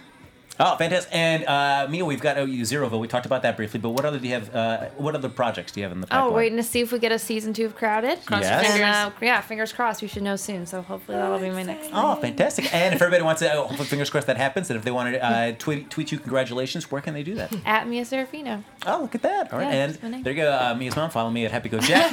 Oh, 0.59 0.75
fantastic! 0.77 1.13
And 1.13 1.45
uh, 1.45 1.87
Mia, 1.89 2.03
we've 2.03 2.21
got 2.21 2.37
OU 2.37 2.61
Zeroville. 2.63 2.99
We 2.99 3.07
talked 3.07 3.25
about 3.25 3.43
that 3.43 3.55
briefly, 3.55 3.79
but 3.79 3.89
what 3.91 4.05
other 4.05 4.17
do 4.19 4.27
you 4.27 4.33
have? 4.33 4.53
Uh, 4.55 4.85
what 4.97 5.13
other 5.15 5.29
projects 5.29 5.71
do 5.71 5.79
you 5.79 5.83
have 5.83 5.91
in 5.91 6.01
the 6.01 6.07
pipeline? 6.07 6.31
Oh, 6.31 6.33
waiting 6.33 6.57
to 6.57 6.63
see 6.63 6.79
if 6.81 6.91
we 6.91 6.97
get 6.99 7.11
a 7.11 7.19
season 7.19 7.53
two 7.53 7.65
of 7.65 7.75
Crowded. 7.75 8.25
Cross 8.25 8.41
Yes. 8.43 8.71
And, 8.71 8.83
uh, 8.83 9.11
yeah, 9.21 9.41
fingers 9.41 9.71
crossed. 9.71 10.01
We 10.01 10.07
should 10.07 10.23
know 10.23 10.35
soon. 10.35 10.65
So 10.65 10.81
hopefully 10.81 11.17
that'll 11.17 11.37
be 11.39 11.49
my 11.51 11.63
next. 11.63 11.89
Oh, 11.93 12.15
fantastic! 12.15 12.73
And 12.73 12.95
if 12.95 13.01
everybody 13.01 13.23
wants 13.23 13.41
to, 13.41 13.51
uh, 13.53 13.67
hopefully, 13.67 13.87
fingers 13.87 14.09
crossed 14.09 14.27
that 14.27 14.37
happens. 14.37 14.69
And 14.69 14.77
if 14.77 14.83
they 14.83 14.91
want 14.91 15.13
to 15.13 15.23
uh, 15.23 15.51
tweet, 15.59 15.89
tweet 15.91 16.11
you 16.11 16.17
congratulations, 16.17 16.89
where 16.89 17.01
can 17.01 17.13
they 17.13 17.23
do 17.23 17.35
that? 17.35 17.53
At 17.65 17.87
Mia 17.87 18.03
Serafino. 18.03 18.63
Oh, 18.85 19.01
look 19.01 19.13
at 19.15 19.21
that! 19.21 19.53
All 19.53 19.59
right, 19.59 19.71
Yeah, 19.71 19.93
and 20.01 20.25
there 20.25 20.33
you 20.33 20.41
go. 20.41 20.51
Uh, 20.51 20.75
Mia's 20.75 20.95
mom. 20.95 21.11
Follow 21.11 21.29
me 21.29 21.45
at 21.45 21.51
Happy 21.51 21.69
Go 21.69 21.79
Jack. 21.79 22.11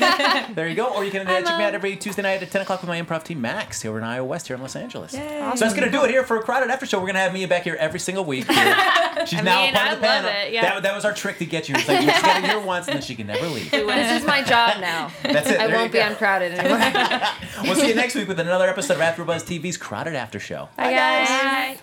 there 0.54 0.68
you 0.68 0.74
go. 0.74 0.86
Or 0.86 1.04
you 1.04 1.10
can 1.10 1.26
uh, 1.26 1.40
check 1.40 1.58
me 1.58 1.64
out 1.64 1.74
every 1.74 1.96
Tuesday 1.96 2.22
night 2.22 2.42
at 2.42 2.50
ten 2.50 2.60
o'clock 2.62 2.80
with 2.82 2.88
my 2.88 3.00
improv 3.00 3.24
team 3.24 3.40
Max 3.40 3.80
here 3.80 3.96
in 3.96 4.04
Iowa 4.04 4.26
West 4.26 4.48
here 4.48 4.56
in 4.56 4.60
Los 4.62 4.76
Angeles. 4.76 5.14
Yay. 5.14 5.52
So 5.54 5.64
that's 5.64 5.74
gonna 5.74 5.90
do 5.90 6.04
it 6.04 6.10
here 6.10 6.24
for 6.24 6.36
a 6.36 6.42
crowded 6.42 6.70
after 6.70 6.84
show. 6.84 7.00
We're 7.00 7.06
gonna 7.06 7.20
have 7.20 7.32
Mia 7.32 7.48
back 7.48 7.62
here 7.62 7.76
every 7.80 8.00
single 8.00 8.24
week. 8.24 8.33
Here. 8.42 8.46
She's 9.26 9.38
I 9.38 9.42
now 9.42 9.62
mean, 9.64 9.74
part 9.74 9.88
I 9.88 9.92
of 9.94 10.00
the 10.00 10.06
love 10.06 10.24
panel. 10.24 10.30
it, 10.46 10.52
yeah. 10.52 10.62
That, 10.62 10.82
that 10.82 10.94
was 10.94 11.04
our 11.04 11.12
trick 11.14 11.38
to 11.38 11.46
get 11.46 11.68
you. 11.68 11.74
It's 11.76 11.88
like 11.88 12.00
you 12.00 12.06
just 12.08 12.22
gotta 12.24 12.46
hear 12.46 12.60
once 12.60 12.86
and 12.88 12.96
then 12.96 13.02
she 13.02 13.14
can 13.14 13.26
never 13.26 13.46
leave. 13.46 13.70
This 13.70 14.20
is 14.20 14.26
my 14.26 14.42
job 14.42 14.80
now. 14.80 15.10
That's 15.22 15.48
it. 15.48 15.58
I 15.60 15.66
There 15.68 15.76
won't 15.76 15.92
be 15.92 15.98
go. 15.98 16.06
uncrowded 16.06 16.52
anymore. 16.58 17.28
We'll 17.62 17.74
see 17.76 17.88
you 17.88 17.94
next 17.94 18.14
week 18.14 18.28
with 18.28 18.40
another 18.40 18.68
episode 18.68 18.94
of 18.94 19.00
AfterBuzz 19.00 19.44
TV's 19.44 19.76
Crowded 19.76 20.14
After 20.14 20.38
Show. 20.40 20.68
Bye, 20.76 20.92
guys. 20.92 21.78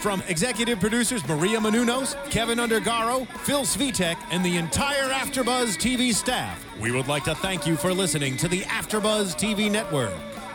From 0.00 0.22
executive 0.28 0.78
producers 0.78 1.26
Maria 1.26 1.58
Menounos, 1.58 2.14
Kevin 2.30 2.58
Undergaro, 2.58 3.26
Phil 3.38 3.62
Svitek, 3.62 4.16
and 4.30 4.44
the 4.44 4.56
entire 4.56 5.08
AfterBuzz 5.08 5.76
TV 5.76 6.14
staff, 6.14 6.64
we 6.80 6.92
would 6.92 7.08
like 7.08 7.24
to 7.24 7.34
thank 7.34 7.66
you 7.66 7.74
for 7.76 7.92
listening 7.92 8.36
to 8.36 8.46
the 8.46 8.60
AfterBuzz 8.62 9.34
TV 9.34 9.68
network. 9.70 10.12